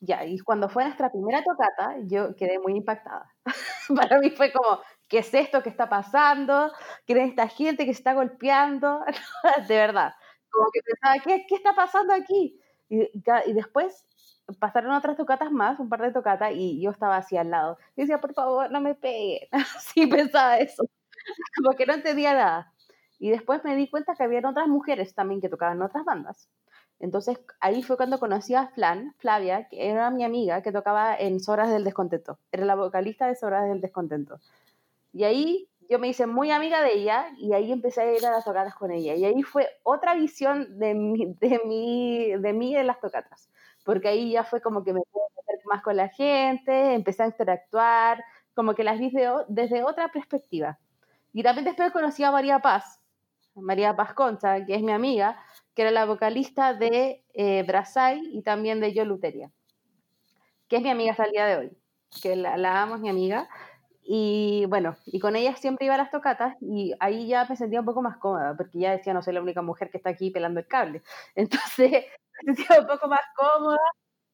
Ya, 0.00 0.24
y 0.24 0.38
cuando 0.38 0.68
fue 0.68 0.84
nuestra 0.84 1.10
primera 1.10 1.42
tocata, 1.42 1.96
yo 2.06 2.36
quedé 2.36 2.58
muy 2.60 2.74
impactada. 2.76 3.34
Para 3.96 4.18
mí 4.20 4.30
fue 4.30 4.52
como, 4.52 4.80
¿qué 5.08 5.18
es 5.18 5.34
esto 5.34 5.62
que 5.62 5.70
está 5.70 5.88
pasando? 5.88 6.70
¿Quién 7.04 7.18
es 7.18 7.30
esta 7.30 7.48
gente 7.48 7.84
que 7.84 7.92
se 7.94 7.98
está 8.00 8.14
golpeando? 8.14 9.00
de 9.68 9.76
verdad, 9.76 10.14
como 10.50 10.66
que 10.72 10.80
pensaba, 10.82 11.14
¿qué, 11.24 11.46
qué 11.48 11.54
está 11.56 11.74
pasando 11.74 12.14
aquí? 12.14 12.60
Y, 12.88 13.02
y 13.02 13.22
y 13.46 13.52
después 13.54 14.06
pasaron 14.60 14.92
otras 14.92 15.16
tocatas 15.16 15.50
más, 15.52 15.78
un 15.80 15.88
par 15.88 16.00
de 16.02 16.12
tocatas, 16.12 16.52
y 16.54 16.80
yo 16.82 16.90
estaba 16.92 17.16
así 17.16 17.36
al 17.36 17.50
lado. 17.50 17.76
Y 17.96 18.02
decía, 18.02 18.20
por 18.20 18.34
favor, 18.34 18.70
no 18.70 18.80
me 18.80 18.94
peguen. 18.94 19.48
Así 19.76 20.06
pensaba 20.06 20.58
eso. 20.58 20.84
Como 21.56 21.76
que 21.76 21.86
no 21.86 21.94
entendía 21.94 22.34
nada. 22.34 22.72
Y 23.18 23.30
después 23.30 23.64
me 23.64 23.74
di 23.76 23.88
cuenta 23.88 24.14
que 24.14 24.22
habían 24.22 24.44
otras 24.44 24.68
mujeres 24.68 25.14
también 25.14 25.40
que 25.40 25.48
tocaban 25.48 25.82
otras 25.82 26.04
bandas. 26.04 26.48
Entonces 27.00 27.38
ahí 27.60 27.82
fue 27.82 27.96
cuando 27.96 28.18
conocí 28.18 28.54
a 28.54 28.68
Flan, 28.68 29.14
Flavia, 29.18 29.68
que 29.68 29.88
era 29.88 30.10
mi 30.10 30.24
amiga 30.24 30.62
que 30.62 30.72
tocaba 30.72 31.16
en 31.16 31.40
Sobras 31.40 31.70
del 31.70 31.84
Descontento. 31.84 32.38
Era 32.50 32.64
la 32.64 32.74
vocalista 32.74 33.26
de 33.26 33.36
Sobras 33.36 33.68
del 33.68 33.80
Descontento. 33.80 34.40
Y 35.12 35.24
ahí 35.24 35.68
yo 35.88 35.98
me 35.98 36.08
hice 36.08 36.26
muy 36.26 36.50
amiga 36.50 36.82
de 36.82 36.94
ella 36.94 37.28
y 37.38 37.52
ahí 37.54 37.72
empecé 37.72 38.02
a 38.02 38.12
ir 38.12 38.24
a 38.26 38.30
las 38.30 38.44
tocatas 38.44 38.74
con 38.74 38.90
ella. 38.90 39.14
Y 39.14 39.24
ahí 39.24 39.42
fue 39.42 39.68
otra 39.82 40.14
visión 40.14 40.78
de 40.78 40.94
mí, 40.94 41.34
de 41.40 41.60
mí, 41.64 42.32
de 42.36 42.52
mí 42.52 42.76
en 42.76 42.86
las 42.86 43.00
tocatas. 43.00 43.48
Porque 43.84 44.08
ahí 44.08 44.32
ya 44.32 44.44
fue 44.44 44.60
como 44.60 44.84
que 44.84 44.92
me 44.92 45.00
pude 45.10 45.24
meter 45.36 45.64
más 45.66 45.82
con 45.82 45.96
la 45.96 46.08
gente, 46.08 46.94
empecé 46.94 47.22
a 47.22 47.26
interactuar, 47.26 48.22
como 48.54 48.74
que 48.74 48.84
las 48.84 48.98
vi 48.98 49.10
desde 49.48 49.84
otra 49.84 50.08
perspectiva. 50.08 50.78
Y 51.32 51.42
también 51.42 51.64
después 51.64 51.92
conocí 51.92 52.24
a 52.24 52.32
María 52.32 52.58
Paz, 52.58 52.97
María 53.60 53.96
Paz 53.96 54.14
que 54.66 54.74
es 54.74 54.82
mi 54.82 54.92
amiga, 54.92 55.40
que 55.74 55.82
era 55.82 55.90
la 55.90 56.06
vocalista 56.06 56.74
de 56.74 57.24
eh, 57.34 57.62
Brasai 57.66 58.20
y 58.32 58.42
también 58.42 58.80
de 58.80 58.92
Yo 58.92 59.04
Luteria, 59.04 59.50
que 60.68 60.76
es 60.76 60.82
mi 60.82 60.90
amiga 60.90 61.12
hasta 61.12 61.24
el 61.24 61.32
día 61.32 61.46
de 61.46 61.56
hoy, 61.56 61.78
que 62.22 62.36
la, 62.36 62.56
la 62.56 62.82
amo, 62.82 62.96
es 62.96 63.00
mi 63.00 63.08
amiga. 63.08 63.48
Y 64.02 64.64
bueno, 64.68 64.96
y 65.06 65.20
con 65.20 65.36
ella 65.36 65.54
siempre 65.56 65.86
iba 65.86 65.94
a 65.94 65.98
las 65.98 66.10
tocatas 66.10 66.56
y 66.62 66.94
ahí 67.00 67.28
ya 67.28 67.46
me 67.48 67.56
sentía 67.56 67.80
un 67.80 67.86
poco 67.86 68.02
más 68.02 68.16
cómoda, 68.18 68.56
porque 68.56 68.78
ya 68.78 68.92
decía, 68.92 69.12
no 69.14 69.22
soy 69.22 69.34
la 69.34 69.42
única 69.42 69.62
mujer 69.62 69.90
que 69.90 69.98
está 69.98 70.10
aquí 70.10 70.30
pelando 70.30 70.60
el 70.60 70.66
cable. 70.66 71.02
Entonces 71.34 72.06
me 72.46 72.54
sentía 72.54 72.80
un 72.80 72.86
poco 72.86 73.08
más 73.08 73.20
cómoda 73.36 73.78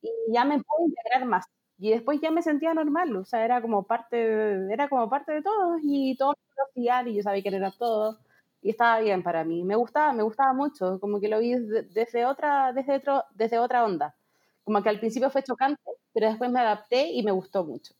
y 0.02 0.10
ya 0.32 0.44
me 0.44 0.58
pude 0.58 0.86
integrar 0.88 1.26
más. 1.26 1.46
Y 1.78 1.90
después 1.90 2.20
ya 2.20 2.30
me 2.30 2.42
sentía 2.42 2.74
normal, 2.74 3.16
o 3.16 3.24
sea, 3.24 3.44
era 3.44 3.60
como 3.62 3.84
parte 3.86 4.16
de, 4.16 4.72
era 4.74 4.88
como 4.88 5.10
parte 5.10 5.32
de 5.32 5.42
todos 5.42 5.80
y 5.82 6.16
todos 6.16 6.36
me 6.38 6.54
conocían 6.56 7.08
y 7.08 7.16
yo 7.16 7.22
sabía 7.22 7.42
quién 7.42 7.54
eran 7.54 7.72
todos 7.78 8.18
y 8.64 8.70
estaba 8.70 8.98
bien 9.00 9.22
para 9.22 9.44
mí. 9.44 9.62
Me 9.62 9.76
gustaba, 9.76 10.14
me 10.14 10.22
gustaba 10.22 10.54
mucho, 10.54 10.98
como 10.98 11.20
que 11.20 11.28
lo 11.28 11.38
vi 11.38 11.52
desde, 11.52 11.82
desde 11.82 12.24
otra, 12.24 12.72
desde 12.72 12.96
otro, 12.96 13.24
desde 13.34 13.58
otra 13.58 13.84
onda. 13.84 14.16
Como 14.64 14.82
que 14.82 14.88
al 14.88 14.98
principio 14.98 15.30
fue 15.30 15.42
chocante, 15.42 15.82
pero 16.14 16.28
después 16.28 16.50
me 16.50 16.60
adapté 16.60 17.10
y 17.12 17.22
me 17.22 17.30
gustó 17.30 17.62
mucho. 17.62 17.92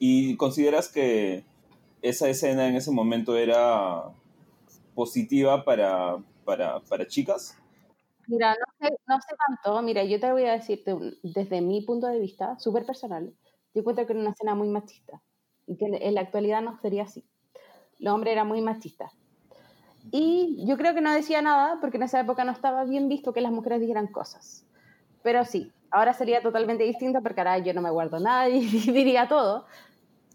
¿Y 0.00 0.36
consideras 0.36 0.88
que 0.88 1.44
esa 2.02 2.28
escena 2.28 2.66
en 2.66 2.74
ese 2.74 2.90
momento 2.90 3.36
era 3.36 4.10
positiva 4.96 5.64
para, 5.64 6.16
para, 6.44 6.80
para 6.80 7.06
chicas? 7.06 7.56
Mira, 8.26 8.54
no 8.54 8.88
sé, 8.88 8.94
no 9.06 9.16
sé 9.20 9.36
tanto. 9.46 9.82
Mira, 9.82 10.02
yo 10.02 10.18
te 10.18 10.32
voy 10.32 10.46
a 10.46 10.52
decirte 10.52 10.94
un- 10.94 11.14
desde 11.22 11.60
mi 11.60 11.82
punto 11.82 12.08
de 12.08 12.18
vista, 12.18 12.58
súper 12.58 12.84
personal, 12.84 13.32
yo 13.72 13.80
encuentro 13.82 14.04
que 14.04 14.14
era 14.14 14.20
una 14.20 14.30
escena 14.30 14.56
muy 14.56 14.68
machista 14.68 15.22
y 15.68 15.76
que 15.76 15.84
en- 15.86 15.94
en 15.94 16.14
la 16.16 16.22
actualidad 16.22 16.60
no 16.60 16.76
sería 16.80 17.04
así. 17.04 17.24
Los 18.00 18.14
hombres 18.14 18.32
eran 18.32 18.48
muy 18.48 18.60
machistas. 18.62 19.12
Y 20.10 20.64
yo 20.66 20.76
creo 20.76 20.94
que 20.94 21.00
no 21.00 21.12
decía 21.12 21.42
nada 21.42 21.78
porque 21.80 21.96
en 21.98 22.04
esa 22.04 22.20
época 22.20 22.44
no 22.44 22.52
estaba 22.52 22.84
bien 22.84 23.08
visto 23.08 23.32
que 23.32 23.40
las 23.40 23.52
mujeres 23.52 23.80
dijeran 23.80 24.06
cosas. 24.06 24.64
Pero 25.22 25.44
sí, 25.44 25.70
ahora 25.90 26.12
sería 26.14 26.42
totalmente 26.42 26.84
distinto 26.84 27.22
porque 27.22 27.40
ahora 27.40 27.58
yo 27.58 27.74
no 27.74 27.82
me 27.82 27.90
guardo 27.90 28.18
nada 28.18 28.48
y 28.50 28.60
diría 28.66 29.28
todo. 29.28 29.66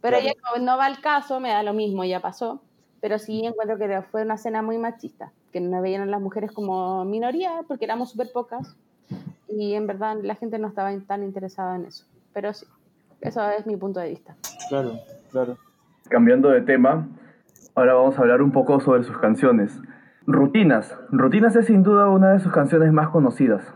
Pero 0.01 0.20
Claro. 0.20 0.36
ya 0.55 0.61
no 0.61 0.78
va 0.78 0.86
al 0.86 1.01
caso, 1.01 1.39
me 1.39 1.49
da 1.49 1.63
lo 1.63 1.74
mismo, 1.74 2.03
ya 2.03 2.20
pasó. 2.20 2.61
Pero 3.01 3.18
sí 3.20 3.45
encuentro 3.45 3.78
que 3.78 4.01
fue 4.03 4.22
una 4.22 4.36
escena 4.36 4.61
muy 4.61 4.78
machista, 4.78 5.32
que 5.51 5.59
no 5.59 5.82
veían 5.82 6.03
a 6.03 6.05
las 6.05 6.22
mujeres 6.22 6.51
como 6.51 7.03
minoría 7.05 7.61
porque 7.68 7.86
éramos 7.86 8.11
súper 8.11 8.32
pocas 8.32 8.76
y 9.47 9.74
en 9.74 9.88
verdad 9.88 10.18
la 10.22 10.36
gente 10.36 10.57
no 10.59 10.68
estaba 10.68 10.91
tan 11.07 11.24
interesada 11.24 11.76
en 11.76 11.86
eso. 11.86 12.05
Pero 12.34 12.53
sí, 12.53 12.66
eso 13.22 13.47
es 13.51 13.66
mi 13.66 13.78
punto 13.78 13.99
de 13.99 14.09
vista. 14.09 14.36
Claro, 14.70 14.99
claro. 15.32 15.57
Cambiando 16.09 16.49
de 16.49 16.61
tema, 16.61 17.07
ahora 17.76 17.93
vamos 17.93 18.17
a 18.17 18.21
hablar 18.21 18.41
un 18.41 18.51
poco 18.51 18.80
sobre 18.80 19.03
sus 19.03 19.17
canciones. 19.17 19.80
Rutinas. 20.26 20.97
Rutinas 21.11 21.55
es 21.55 21.67
sin 21.67 21.84
duda 21.84 22.09
una 22.09 22.32
de 22.32 22.39
sus 22.39 22.51
canciones 22.51 22.91
más 22.91 23.09
conocidas. 23.09 23.73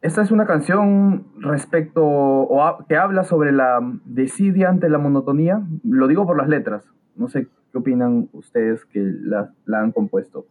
Esta 0.00 0.22
es 0.22 0.30
una 0.30 0.46
canción 0.46 1.26
respecto 1.38 2.02
o 2.02 2.86
que 2.88 2.96
habla 2.96 3.24
sobre 3.24 3.52
la 3.52 3.80
desidia 4.04 4.70
ante 4.70 4.88
la 4.88 4.98
monotonía. 4.98 5.62
Lo 5.84 6.06
digo 6.08 6.26
por 6.26 6.38
las 6.38 6.48
letras. 6.48 6.84
No 7.16 7.28
sé 7.28 7.48
qué 7.70 7.78
opinan 7.78 8.30
ustedes 8.32 8.86
que 8.86 9.00
la, 9.02 9.52
la 9.66 9.80
han 9.80 9.92
compuesto. 9.92 10.46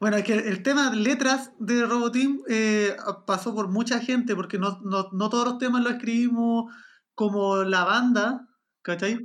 Bueno, 0.00 0.16
es 0.16 0.24
que 0.24 0.34
el 0.34 0.62
tema 0.62 0.90
de 0.90 0.96
letras 0.96 1.52
de 1.58 1.84
Roboteam 1.84 2.40
eh, 2.48 2.96
pasó 3.26 3.54
por 3.54 3.68
mucha 3.68 4.00
gente, 4.00 4.34
porque 4.34 4.58
no, 4.58 4.80
no, 4.82 5.08
no 5.12 5.28
todos 5.28 5.44
los 5.44 5.58
temas 5.58 5.84
los 5.84 5.92
escribimos 5.92 6.72
como 7.14 7.56
la 7.64 7.84
banda, 7.84 8.48
¿cachai? 8.82 9.18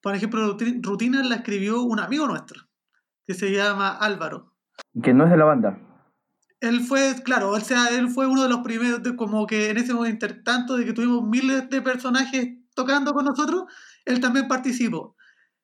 Por 0.00 0.14
ejemplo, 0.14 0.56
Ruti- 0.56 0.80
Rutinas 0.82 1.26
la 1.26 1.36
escribió 1.36 1.82
un 1.82 2.00
amigo 2.00 2.26
nuestro, 2.26 2.62
que 3.26 3.34
se 3.34 3.50
llama 3.52 3.90
Álvaro. 3.90 4.54
Que 5.02 5.14
no 5.14 5.24
es 5.24 5.30
de 5.30 5.36
la 5.36 5.44
banda. 5.44 5.78
Él 6.60 6.80
fue, 6.80 7.16
claro, 7.24 7.50
o 7.50 7.60
sea, 7.60 7.88
él 7.88 8.08
fue 8.08 8.26
uno 8.26 8.42
de 8.44 8.48
los 8.48 8.60
primeros, 8.60 9.02
de- 9.02 9.16
como 9.16 9.46
que 9.46 9.70
en 9.70 9.78
ese 9.78 9.94
momento, 9.94 10.26
tanto 10.44 10.76
de 10.76 10.84
que 10.84 10.92
tuvimos 10.92 11.26
miles 11.28 11.68
de 11.68 11.82
personajes 11.82 12.48
tocando 12.74 13.12
con 13.12 13.24
nosotros, 13.24 13.64
él 14.04 14.20
también 14.20 14.48
participó. 14.48 15.16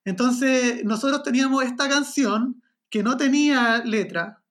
Entonces, 0.04 0.84
nosotros 0.84 1.22
teníamos 1.22 1.64
esta 1.64 1.88
canción 1.88 2.62
que 2.90 3.02
no 3.02 3.16
tenía 3.16 3.78
letra, 3.84 4.42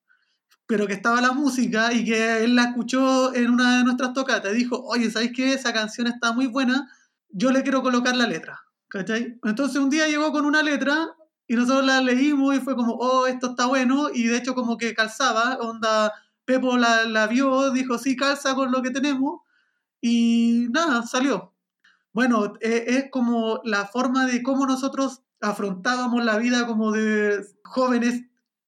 pero 0.67 0.85
que 0.85 0.93
estaba 0.93 1.21
la 1.21 1.31
música 1.31 1.93
y 1.93 2.05
que 2.05 2.43
él 2.43 2.55
la 2.55 2.65
escuchó 2.65 3.33
en 3.33 3.49
una 3.51 3.77
de 3.79 3.83
nuestras 3.83 4.13
tocatas. 4.13 4.53
Y 4.53 4.57
dijo, 4.57 4.81
oye, 4.83 5.09
¿sabéis 5.09 5.31
qué? 5.35 5.53
Esa 5.53 5.73
canción 5.73 6.07
está 6.07 6.33
muy 6.33 6.47
buena, 6.47 6.89
yo 7.29 7.51
le 7.51 7.63
quiero 7.63 7.81
colocar 7.81 8.15
la 8.15 8.27
letra. 8.27 8.59
Entonces 8.93 9.77
un 9.77 9.89
día 9.89 10.07
llegó 10.07 10.31
con 10.31 10.45
una 10.45 10.63
letra 10.63 11.15
y 11.47 11.55
nosotros 11.55 11.85
la 11.85 12.01
leímos 12.01 12.55
y 12.55 12.59
fue 12.59 12.75
como, 12.75 12.93
oh, 12.93 13.27
esto 13.27 13.51
está 13.51 13.65
bueno, 13.65 14.09
y 14.13 14.23
de 14.27 14.37
hecho 14.37 14.53
como 14.55 14.77
que 14.77 14.93
calzaba, 14.93 15.57
onda, 15.57 16.13
Pepo 16.45 16.77
la, 16.77 17.05
la 17.05 17.27
vio, 17.27 17.71
dijo, 17.71 17.97
sí, 17.97 18.15
calza 18.15 18.55
con 18.55 18.71
lo 18.71 18.81
que 18.81 18.91
tenemos, 18.91 19.41
y 20.01 20.67
nada, 20.71 21.03
salió. 21.03 21.53
Bueno, 22.13 22.53
e- 22.61 22.85
es 22.87 23.11
como 23.11 23.61
la 23.63 23.85
forma 23.85 24.25
de 24.25 24.43
cómo 24.43 24.65
nosotros 24.65 25.23
afrontábamos 25.41 26.23
la 26.23 26.37
vida 26.37 26.65
como 26.65 26.91
de 26.91 27.45
jóvenes, 27.63 28.23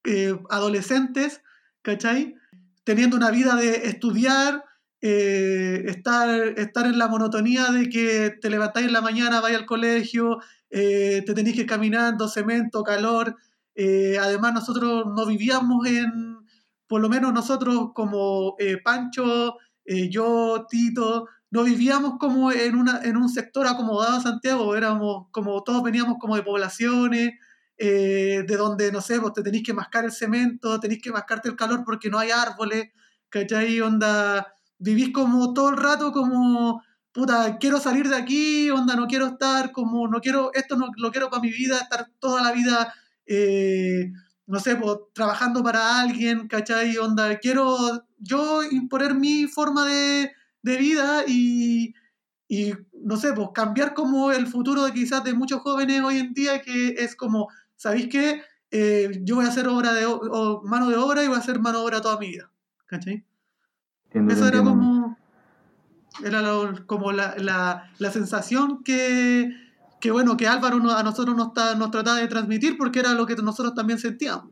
eh, 0.05 0.39
adolescentes, 0.49 1.41
¿cachai? 1.81 2.35
Teniendo 2.83 3.17
una 3.17 3.31
vida 3.31 3.55
de 3.55 3.87
estudiar, 3.87 4.65
eh, 5.01 5.83
estar, 5.87 6.29
estar 6.57 6.85
en 6.85 6.97
la 6.97 7.07
monotonía 7.07 7.67
de 7.71 7.89
que 7.89 8.31
te 8.41 8.49
levantáis 8.49 8.87
en 8.87 8.93
la 8.93 9.01
mañana, 9.01 9.39
vais 9.39 9.55
al 9.55 9.65
colegio, 9.65 10.39
eh, 10.69 11.23
te 11.25 11.33
tenéis 11.33 11.55
que 11.55 11.61
ir 11.61 11.67
caminando, 11.67 12.27
cemento, 12.27 12.83
calor. 12.83 13.37
Eh, 13.75 14.17
además, 14.19 14.53
nosotros 14.53 15.05
no 15.15 15.25
vivíamos 15.25 15.87
en, 15.87 16.39
por 16.87 16.99
lo 17.01 17.07
menos 17.07 17.33
nosotros 17.33 17.91
como 17.93 18.57
Pancho, 18.83 19.57
yo, 19.85 20.67
Tito, 20.69 21.27
no 21.49 21.63
vivíamos 21.63 22.17
como 22.19 22.51
en, 22.51 22.75
una, 22.75 23.01
en 23.01 23.17
un 23.17 23.29
sector 23.29 23.65
acomodado 23.65 24.17
a 24.17 24.21
Santiago, 24.21 24.75
éramos 24.75 25.27
como 25.31 25.63
todos 25.63 25.81
veníamos 25.81 26.17
como 26.19 26.35
de 26.35 26.43
poblaciones, 26.43 27.31
de 27.77 28.55
donde, 28.57 28.91
no 28.91 29.01
sé, 29.01 29.17
vos 29.17 29.33
te 29.33 29.41
tenéis 29.41 29.63
que 29.63 29.73
mascar 29.73 30.05
el 30.05 30.11
cemento, 30.11 30.79
tenéis 30.79 31.01
que 31.01 31.11
mascarte 31.11 31.49
el 31.49 31.55
calor 31.55 31.83
porque 31.85 32.09
no 32.09 32.19
hay 32.19 32.29
árboles, 32.29 32.89
¿cachai? 33.29 33.81
Onda, 33.81 34.53
vivís 34.79 35.11
como 35.13 35.53
todo 35.53 35.69
el 35.69 35.77
rato 35.77 36.11
como, 36.11 36.81
puta, 37.11 37.57
quiero 37.59 37.79
salir 37.79 38.07
de 38.09 38.15
aquí, 38.15 38.69
onda, 38.71 38.95
no 38.95 39.07
quiero 39.07 39.27
estar 39.27 39.71
como, 39.71 40.07
no 40.07 40.19
quiero, 40.21 40.51
esto 40.53 40.75
no 40.77 40.87
lo 40.97 41.11
quiero 41.11 41.29
para 41.29 41.41
mi 41.41 41.51
vida, 41.51 41.77
estar 41.79 42.09
toda 42.19 42.41
la 42.43 42.51
vida, 42.51 42.93
eh, 43.25 44.11
no 44.47 44.59
sé, 44.59 44.75
pues, 44.75 44.97
trabajando 45.13 45.63
para 45.63 45.99
alguien, 45.99 46.47
¿cachai? 46.47 46.97
Onda, 46.97 47.37
quiero 47.39 48.05
yo 48.17 48.63
imponer 48.63 49.13
mi 49.15 49.45
forma 49.47 49.85
de, 49.85 50.31
de 50.63 50.77
vida 50.77 51.23
y, 51.27 51.93
y, 52.47 52.73
no 52.93 53.17
sé, 53.17 53.33
pues 53.33 53.49
cambiar 53.53 53.93
como 53.93 54.31
el 54.31 54.47
futuro 54.47 54.83
de 54.85 54.93
quizás 54.93 55.23
de 55.23 55.33
muchos 55.33 55.61
jóvenes 55.61 56.01
hoy 56.01 56.17
en 56.19 56.33
día, 56.33 56.61
que 56.61 56.95
es 56.97 57.15
como, 57.15 57.47
¿sabéis 57.75 58.07
qué? 58.09 58.41
Eh, 58.71 59.21
yo 59.23 59.35
voy 59.35 59.45
a 59.45 59.49
hacer 59.49 59.67
obra 59.67 59.93
de, 59.93 60.05
o- 60.05 60.61
mano 60.63 60.89
de 60.89 60.95
obra 60.97 61.23
y 61.23 61.27
voy 61.27 61.37
a 61.37 61.39
hacer 61.39 61.59
mano 61.59 61.79
de 61.79 61.85
obra 61.85 62.01
toda 62.01 62.19
mi 62.19 62.29
vida, 62.29 62.51
¿cachai? 62.85 63.25
Entiendo, 64.11 64.33
Eso 64.33 64.47
era 64.47 64.59
como, 64.63 65.17
era 66.25 66.41
lo- 66.41 66.73
como 66.85 67.11
la, 67.11 67.35
la, 67.37 67.83
la 67.99 68.11
sensación 68.11 68.83
que, 68.83 69.51
que, 70.01 70.11
bueno, 70.11 70.35
que 70.37 70.47
Álvaro 70.47 70.77
no- 70.79 70.91
a 70.95 71.03
nosotros 71.03 71.35
nos, 71.35 71.53
ta- 71.53 71.75
nos 71.75 71.91
trataba 71.91 72.17
de 72.17 72.27
transmitir 72.27 72.77
porque 72.77 72.99
era 72.99 73.13
lo 73.13 73.25
que 73.25 73.35
nosotros 73.35 73.75
también 73.75 73.99
sentíamos. 73.99 74.45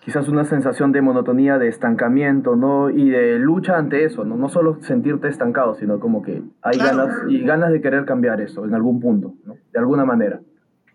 Quizás 0.00 0.26
una 0.28 0.44
sensación 0.46 0.90
de 0.92 1.02
monotonía, 1.02 1.58
de 1.58 1.68
estancamiento, 1.68 2.56
¿no? 2.56 2.88
Y 2.88 3.10
de 3.10 3.38
lucha 3.38 3.76
ante 3.76 4.04
eso, 4.04 4.24
¿no? 4.24 4.36
No 4.36 4.48
solo 4.48 4.78
sentirte 4.82 5.28
estancado, 5.28 5.74
sino 5.74 6.00
como 6.00 6.22
que 6.22 6.42
hay 6.62 6.78
Claro. 6.78 6.96
ganas 7.08 7.16
y 7.28 7.40
ganas 7.42 7.70
de 7.72 7.82
querer 7.82 8.06
cambiar 8.06 8.40
eso 8.40 8.64
en 8.64 8.74
algún 8.74 9.00
punto, 9.00 9.34
¿no? 9.44 9.56
De 9.70 9.78
alguna 9.78 10.06
manera. 10.06 10.40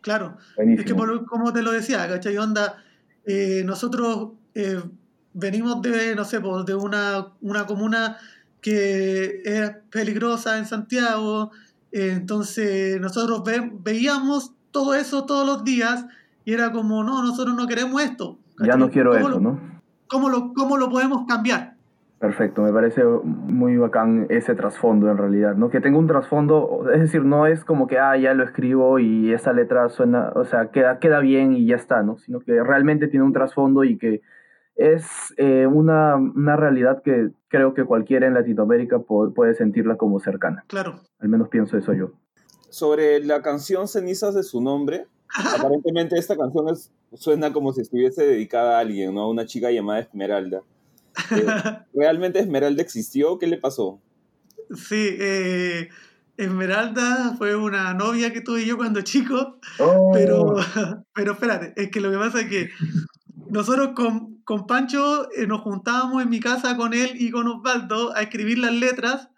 Claro. 0.02 0.38
Es 0.58 0.84
que 0.84 0.96
por- 0.96 1.26
como 1.28 1.54
te 1.54 1.62
lo 1.62 1.72
decía, 1.72 2.08
¿cachai? 2.10 2.36
Onda, 2.40 2.78
eh, 3.26 3.62
nosotros 3.66 4.32
eh, 4.56 4.82
venimos 5.34 5.82
de, 5.82 6.16
no 6.16 6.24
sé, 6.26 6.40
pues, 6.40 6.66
de 6.66 6.76
una, 6.76 7.28
una 7.42 7.66
comuna 7.66 8.18
que 8.62 9.42
es 9.44 9.72
peligrosa 9.92 10.58
en 10.58 10.66
Santiago, 10.66 11.52
eh, 11.92 12.12
entonces 12.14 13.00
nosotros 13.02 13.44
ve- 13.44 13.72
veíamos 13.84 14.54
todo 14.72 14.96
eso 14.96 15.26
todos 15.26 15.46
los 15.46 15.64
días 15.64 16.06
y 16.46 16.54
era 16.54 16.72
como, 16.72 17.04
no, 17.04 17.22
nosotros 17.24 17.56
no 17.56 17.68
queremos 17.68 18.02
esto. 18.02 18.38
Ya 18.60 18.66
¿cachai? 18.68 18.80
no 18.80 18.90
quiero 18.90 19.12
¿Cómo 19.12 19.20
eso, 19.28 19.30
lo- 19.30 19.40
¿no? 19.40 19.60
¿cómo 20.08 20.30
lo, 20.30 20.54
¿Cómo 20.54 20.78
lo 20.78 20.90
podemos 20.90 21.26
cambiar? 21.28 21.74
Perfecto, 22.20 22.62
me 22.62 22.72
parece 22.72 23.04
muy 23.04 23.76
bacán 23.76 24.28
ese 24.30 24.56
trasfondo 24.56 25.12
en 25.12 25.18
realidad, 25.18 25.56
¿no? 25.56 25.70
Que 25.70 25.82
tenga 25.82 25.98
un 25.98 26.08
trasfondo, 26.08 26.86
es 26.94 27.02
decir, 27.02 27.26
no 27.26 27.48
es 27.48 27.66
como 27.66 27.86
que, 27.86 28.00
ah, 28.00 28.16
ya 28.16 28.34
lo 28.34 28.46
escribo 28.46 28.98
y 29.00 29.34
esa 29.34 29.52
letra 29.52 29.90
suena, 29.90 30.32
o 30.36 30.46
sea, 30.46 30.68
queda, 30.72 31.00
queda 31.00 31.20
bien 31.20 31.54
y 31.54 31.66
ya 31.66 31.76
está, 31.76 32.02
¿no? 32.02 32.18
Sino 32.18 32.40
que 32.40 32.64
realmente 32.64 33.08
tiene 33.10 33.26
un 33.26 33.34
trasfondo 33.34 33.84
y 33.84 33.98
que 33.98 34.22
es 34.76 35.34
eh, 35.38 35.68
una, 35.68 36.16
una 36.16 36.56
realidad 36.56 37.02
que 37.04 37.30
creo 37.48 37.74
que 37.74 37.86
cualquiera 37.86 38.28
en 38.28 38.34
Latinoamérica 38.34 39.00
puede 39.00 39.54
sentirla 39.54 39.98
como 39.98 40.20
cercana. 40.20 40.66
Claro. 40.68 41.02
Al 41.20 41.30
menos 41.30 41.50
pienso 41.50 41.78
eso 41.78 41.94
yo. 41.94 42.12
Sobre 42.70 43.24
la 43.24 43.42
canción 43.42 43.88
Cenizas 43.88 44.34
de 44.34 44.44
su 44.44 44.62
nombre, 44.62 45.06
aparentemente 45.56 46.18
esta 46.18 46.36
canción 46.36 46.70
es, 46.70 46.92
suena 47.14 47.54
como 47.54 47.72
si 47.74 47.82
estuviese 47.82 48.26
dedicada 48.26 48.78
a 48.78 48.80
alguien, 48.80 49.14
¿no? 49.14 49.22
A 49.22 49.30
una 49.30 49.46
chica 49.46 49.72
llamada 49.72 50.00
Esmeralda. 50.00 50.62
Eh, 51.32 51.46
¿Realmente 51.94 52.40
Esmeralda 52.40 52.82
existió? 52.82 53.38
¿Qué 53.38 53.46
le 53.46 53.60
pasó? 53.60 54.02
Sí, 54.76 55.16
eh, 55.20 55.90
Esmeralda 56.38 57.36
fue 57.38 57.56
una 57.56 57.94
novia 57.94 58.34
que 58.34 58.42
tuve 58.42 58.66
yo 58.66 58.78
cuando 58.78 59.02
chico. 59.02 59.60
Oh, 59.80 60.12
Pero, 60.12 60.56
pero 61.14 61.34
espérate, 61.34 61.74
es 61.76 61.92
que 61.92 62.02
lo 62.02 62.10
que 62.10 62.18
pasa 62.18 62.42
es 62.42 62.50
que 62.50 62.70
nosotros 63.54 63.92
con, 63.96 64.42
con 64.44 64.66
Pancho 64.66 65.32
eh, 65.32 65.46
nos 65.48 65.62
juntábamos 65.62 66.24
en 66.24 66.30
mi 66.30 66.40
casa 66.40 66.76
con 66.76 66.94
él 66.94 67.12
y 67.14 67.30
con 67.30 67.48
Osvaldo 67.48 68.16
a 68.16 68.22
escribir 68.22 68.58
las 68.58 68.74
letras, 68.74 69.30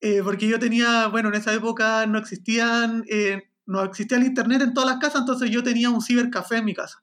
eh, 0.00 0.20
porque 0.24 0.48
yo 0.48 0.58
tenía, 0.58 1.06
bueno, 1.08 1.28
en 1.28 1.34
esa 1.34 1.52
época 1.52 2.06
no 2.06 2.18
existían, 2.18 3.04
eh, 3.08 3.50
no 3.66 3.82
existía 3.82 4.16
el 4.16 4.24
internet 4.24 4.62
en 4.62 4.72
todas 4.72 4.90
las 4.90 4.98
casas, 4.98 5.20
entonces 5.20 5.50
yo 5.50 5.62
tenía 5.62 5.90
un 5.90 6.00
cibercafé 6.00 6.56
en 6.56 6.64
mi 6.64 6.74
casa, 6.74 7.02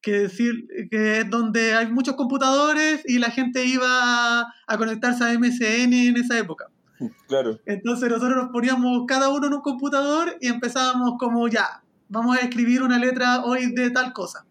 que, 0.00 0.12
decir, 0.12 0.66
que 0.90 1.20
es 1.20 1.30
donde 1.30 1.74
hay 1.74 1.92
muchos 1.92 2.16
computadores 2.16 3.02
y 3.06 3.18
la 3.18 3.30
gente 3.30 3.64
iba 3.66 4.40
a, 4.66 4.78
conectarse 4.78 5.22
a 5.24 5.38
MSN 5.38 5.92
en 5.92 6.16
esa 6.16 6.38
época. 6.38 6.66
Claro. 7.28 7.58
Entonces 7.66 8.08
nosotros 8.08 8.36
nos 8.36 8.52
poníamos 8.52 9.04
cada 9.06 9.28
uno 9.28 9.48
en 9.48 9.54
un 9.54 9.60
computador 9.60 10.36
y 10.40 10.46
empezábamos 10.46 11.14
como 11.18 11.48
ya, 11.48 11.82
vamos 12.08 12.38
a 12.38 12.40
escribir 12.40 12.82
una 12.82 12.98
letra 12.98 13.44
hoy 13.44 13.72
de 13.74 13.90
tal 13.90 14.12
cosa, 14.12 14.46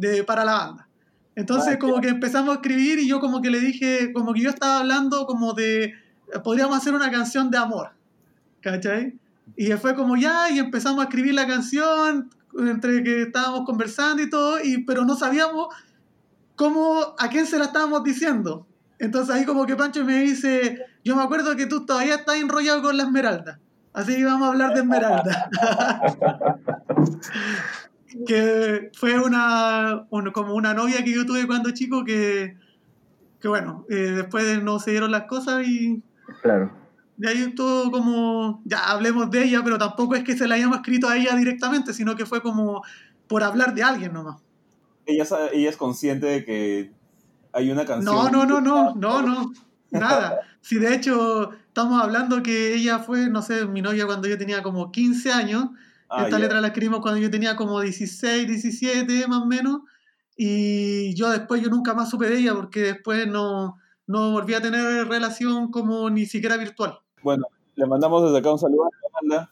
de, 0.00 0.24
para 0.24 0.44
la 0.44 0.54
banda. 0.54 0.88
Entonces 1.36 1.74
Ah, 1.74 1.78
como 1.78 2.00
que 2.00 2.08
empezamos 2.08 2.50
a 2.50 2.54
escribir 2.54 2.98
y 2.98 3.06
yo 3.06 3.20
como 3.20 3.40
que 3.40 3.50
le 3.50 3.60
dije, 3.60 4.12
como 4.12 4.34
que 4.34 4.40
yo 4.40 4.50
estaba 4.50 4.78
hablando 4.78 5.26
como 5.26 5.52
de, 5.52 5.94
podríamos 6.42 6.76
hacer 6.76 6.94
una 6.94 7.10
canción 7.10 7.50
de 7.50 7.58
amor, 7.58 7.90
¿cachai? 8.60 9.18
Y 9.56 9.70
fue 9.72 9.94
como 9.94 10.16
ya, 10.16 10.50
y 10.50 10.58
empezamos 10.58 11.00
a 11.00 11.04
escribir 11.04 11.34
la 11.34 11.46
canción 11.46 12.30
entre 12.58 13.02
que 13.02 13.22
estábamos 13.22 13.64
conversando 13.64 14.22
y 14.22 14.30
todo, 14.30 14.62
y, 14.62 14.84
pero 14.84 15.04
no 15.04 15.14
sabíamos 15.14 15.68
cómo, 16.56 17.14
a 17.18 17.28
quién 17.28 17.46
se 17.46 17.58
la 17.58 17.66
estábamos 17.66 18.02
diciendo. 18.02 18.66
Entonces 18.98 19.34
ahí 19.34 19.44
como 19.44 19.66
que 19.66 19.76
Pancho 19.76 20.04
me 20.04 20.22
dice, 20.22 20.78
yo 21.04 21.16
me 21.16 21.22
acuerdo 21.22 21.56
que 21.56 21.66
tú 21.66 21.86
todavía 21.86 22.16
estás 22.16 22.36
enrollado 22.36 22.82
con 22.82 22.96
la 22.96 23.04
Esmeralda. 23.04 23.60
Así 23.92 24.16
que 24.16 24.24
vamos 24.24 24.46
a 24.46 24.50
hablar 24.50 24.74
de 24.74 24.80
Esmeralda. 24.80 25.50
que 28.26 28.90
fue 28.94 29.18
una, 29.20 30.06
un- 30.10 30.30
como 30.32 30.54
una 30.54 30.74
novia 30.74 31.04
que 31.04 31.12
yo 31.14 31.24
tuve 31.26 31.46
cuando 31.46 31.70
chico 31.70 32.04
que, 32.04 32.56
que 33.40 33.48
bueno, 33.48 33.86
eh, 33.88 33.94
después 33.94 34.62
no 34.62 34.78
se 34.78 34.90
dieron 34.92 35.10
las 35.10 35.24
cosas 35.24 35.66
y 35.66 36.02
Claro. 36.42 36.70
de 37.16 37.28
ahí 37.28 37.42
estuvo 37.42 37.90
como, 37.90 38.62
ya 38.64 38.90
hablemos 38.90 39.30
de 39.30 39.44
ella, 39.44 39.62
pero 39.64 39.78
tampoco 39.78 40.14
es 40.14 40.24
que 40.24 40.36
se 40.36 40.46
la 40.48 40.54
hayamos 40.56 40.78
escrito 40.78 41.08
a 41.08 41.16
ella 41.16 41.34
directamente, 41.36 41.92
sino 41.92 42.16
que 42.16 42.26
fue 42.26 42.40
como 42.42 42.82
por 43.26 43.42
hablar 43.42 43.74
de 43.74 43.82
alguien 43.82 44.12
nomás. 44.12 44.40
Ella, 45.06 45.24
sabe- 45.24 45.50
ella 45.56 45.70
es 45.70 45.76
consciente 45.76 46.26
de 46.26 46.44
que 46.44 46.92
hay 47.52 47.70
una 47.70 47.84
canción. 47.84 48.14
No, 48.14 48.30
no, 48.30 48.44
no, 48.46 48.60
no, 48.60 48.94
no, 48.94 49.22
no, 49.22 49.52
nada. 49.90 50.40
Si 50.60 50.76
de 50.76 50.94
hecho 50.94 51.50
estamos 51.68 52.02
hablando 52.02 52.42
que 52.42 52.74
ella 52.74 52.98
fue, 53.00 53.28
no 53.28 53.42
sé, 53.42 53.66
mi 53.66 53.82
novia 53.82 54.06
cuando 54.06 54.28
yo 54.28 54.36
tenía 54.38 54.62
como 54.62 54.92
15 54.92 55.32
años, 55.32 55.66
Ah, 56.10 56.24
esta 56.24 56.36
ya. 56.36 56.38
letra 56.40 56.60
la 56.60 56.66
escribimos 56.68 57.00
cuando 57.00 57.20
yo 57.20 57.30
tenía 57.30 57.54
como 57.56 57.80
16, 57.80 58.48
17 58.48 59.28
más 59.28 59.42
o 59.42 59.46
menos, 59.46 59.82
y 60.36 61.14
yo 61.14 61.30
después 61.30 61.62
yo 61.62 61.70
nunca 61.70 61.94
más 61.94 62.10
supe 62.10 62.26
de 62.28 62.38
ella 62.38 62.54
porque 62.54 62.80
después 62.80 63.28
no, 63.28 63.76
no 64.06 64.32
volví 64.32 64.54
a 64.54 64.60
tener 64.60 65.06
relación 65.06 65.70
como 65.70 66.10
ni 66.10 66.26
siquiera 66.26 66.56
virtual. 66.56 66.98
Bueno, 67.22 67.46
le 67.76 67.86
mandamos 67.86 68.24
desde 68.24 68.38
acá 68.38 68.52
un 68.52 68.58
saludo 68.58 68.84
a 68.84 68.88
Esmeralda. 69.06 69.50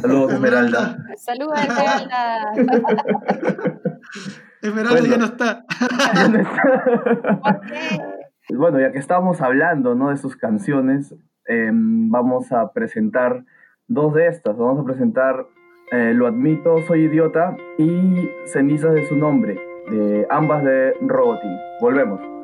Saludos, 0.00 0.32
Esmeralda. 0.34 0.98
Saludos, 1.16 1.58
Esmeralda. 1.62 2.52
Esmeralda 4.62 5.00
Bueno. 5.00 5.06
ya 5.06 5.18
no 5.18 5.24
está. 5.26 5.64
¿Por 7.42 7.60
qué? 7.60 8.54
Bueno, 8.54 8.80
ya 8.80 8.92
que 8.92 8.98
estábamos 8.98 9.40
hablando 9.40 9.94
¿no? 9.94 10.08
de 10.10 10.16
sus 10.16 10.36
canciones, 10.36 11.14
em, 11.44 12.10
vamos 12.10 12.50
a 12.50 12.72
presentar 12.72 13.44
dos 13.86 14.14
de 14.14 14.26
estas. 14.28 14.56
Vamos 14.56 14.80
a 14.80 14.84
presentar 14.84 15.46
eh, 15.92 16.12
Lo 16.14 16.26
admito, 16.26 16.82
soy 16.82 17.04
idiota 17.04 17.56
y 17.78 18.30
Cenizas 18.46 18.94
de 18.94 19.06
su 19.06 19.16
nombre, 19.16 19.58
de 19.90 20.26
ambas 20.30 20.64
de 20.64 20.94
Robotin. 21.00 21.56
Volvemos. 21.80 22.37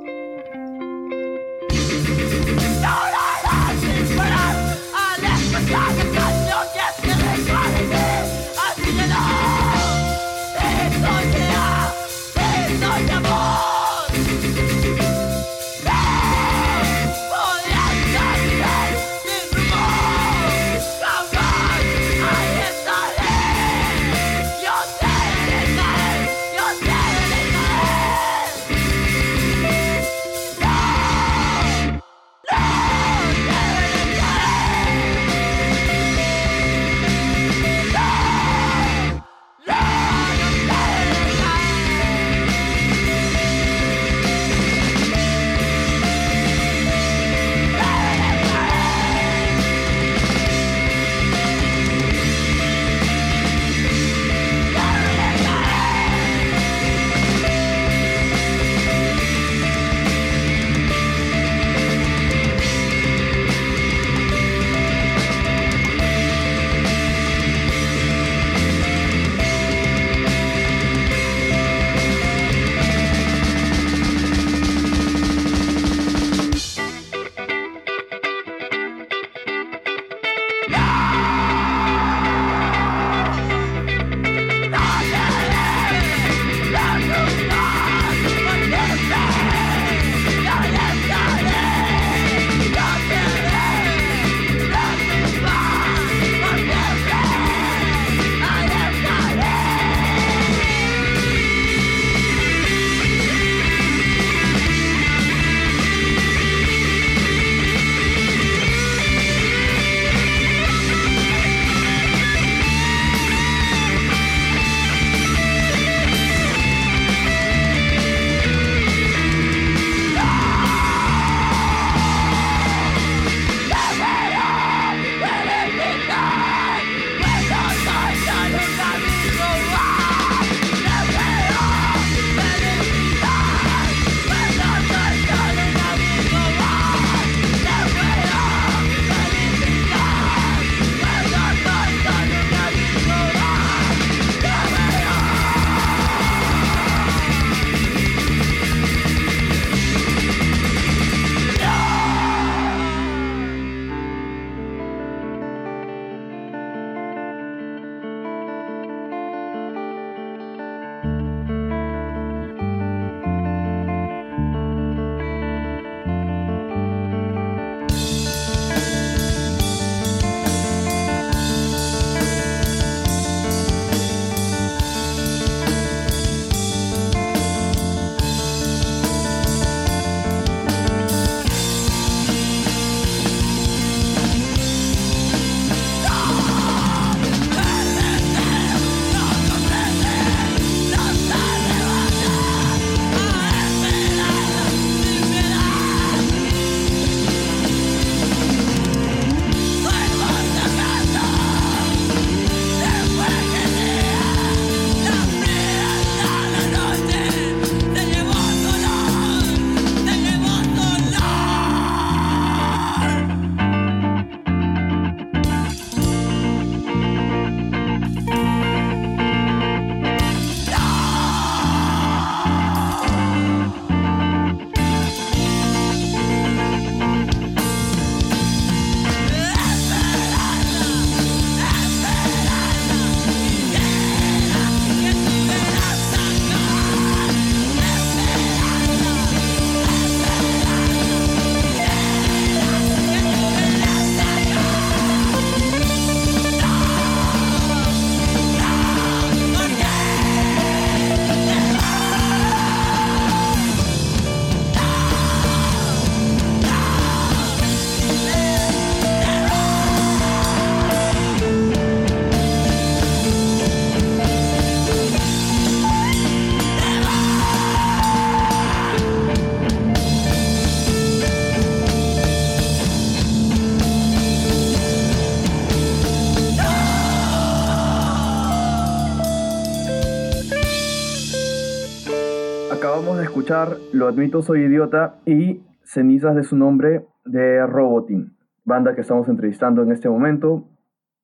Escuchar 283.45 283.77
Lo 283.93 284.09
admito, 284.09 284.41
soy 284.41 284.63
idiota 284.63 285.17
y 285.27 285.63
Cenizas 285.83 286.35
de 286.35 286.45
su 286.45 286.57
nombre 286.57 287.05
de 287.27 287.67
Robotin, 287.67 288.35
banda 288.65 288.95
que 288.95 289.03
estamos 289.03 289.29
entrevistando 289.29 289.83
en 289.83 289.93
este 289.93 290.09
momento 290.09 290.65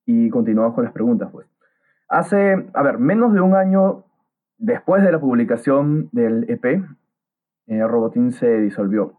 y 0.05 0.29
continuamos 0.29 0.75
con 0.75 0.85
las 0.85 0.93
preguntas 0.93 1.31
pues. 1.33 1.47
Hace, 2.11 2.69
a 2.75 2.83
ver, 2.83 2.99
menos 2.99 3.33
de 3.33 3.41
un 3.41 3.55
año 3.55 4.05
después 4.59 5.03
de 5.03 5.13
la 5.13 5.19
publicación 5.19 6.11
del 6.13 6.45
EP, 6.51 6.85
eh, 7.69 7.87
Robotin 7.87 8.33
se 8.33 8.61
disolvió. 8.61 9.15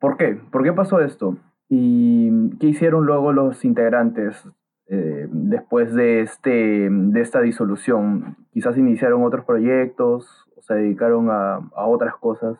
¿Por 0.00 0.16
qué? 0.16 0.40
¿Por 0.50 0.64
qué 0.64 0.72
pasó 0.72 1.00
esto? 1.00 1.36
¿Y 1.68 2.58
qué 2.58 2.66
hicieron 2.66 3.06
luego 3.06 3.32
los 3.32 3.64
integrantes 3.64 4.42
eh, 4.88 5.28
después 5.30 5.94
de, 5.94 6.22
este, 6.22 6.88
de 6.90 7.20
esta 7.20 7.40
disolución? 7.40 8.38
Quizás 8.50 8.76
iniciaron 8.76 9.22
otros 9.22 9.44
proyectos, 9.44 10.41
se 10.66 10.74
dedicaron 10.74 11.30
a, 11.30 11.56
a 11.76 11.86
otras 11.86 12.14
cosas? 12.16 12.56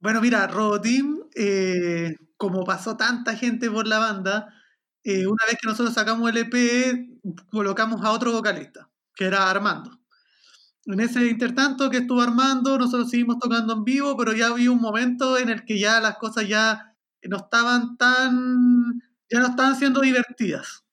Bueno, 0.00 0.20
mira, 0.20 0.46
Roboteam, 0.46 1.20
eh, 1.34 2.14
como 2.36 2.64
pasó 2.64 2.96
tanta 2.96 3.34
gente 3.36 3.70
por 3.70 3.86
la 3.86 3.98
banda, 3.98 4.52
eh, 5.02 5.26
una 5.26 5.44
vez 5.46 5.56
que 5.60 5.66
nosotros 5.66 5.94
sacamos 5.94 6.30
el 6.30 6.38
EP, 6.38 7.20
colocamos 7.50 8.02
a 8.02 8.10
otro 8.10 8.32
vocalista, 8.32 8.90
que 9.14 9.24
era 9.24 9.50
Armando. 9.50 9.98
En 10.86 11.00
ese 11.00 11.26
intertanto 11.26 11.88
que 11.88 11.98
estuvo 11.98 12.20
Armando, 12.20 12.78
nosotros 12.78 13.10
seguimos 13.10 13.38
tocando 13.38 13.72
en 13.72 13.84
vivo, 13.84 14.16
pero 14.16 14.34
ya 14.34 14.48
había 14.48 14.70
un 14.70 14.80
momento 14.80 15.38
en 15.38 15.48
el 15.48 15.64
que 15.64 15.78
ya 15.78 16.00
las 16.00 16.18
cosas 16.18 16.46
ya 16.46 16.94
no 17.22 17.38
estaban 17.38 17.96
tan, 17.96 19.00
ya 19.30 19.40
no 19.40 19.46
estaban 19.46 19.76
siendo 19.76 20.00
divertidas. 20.00 20.84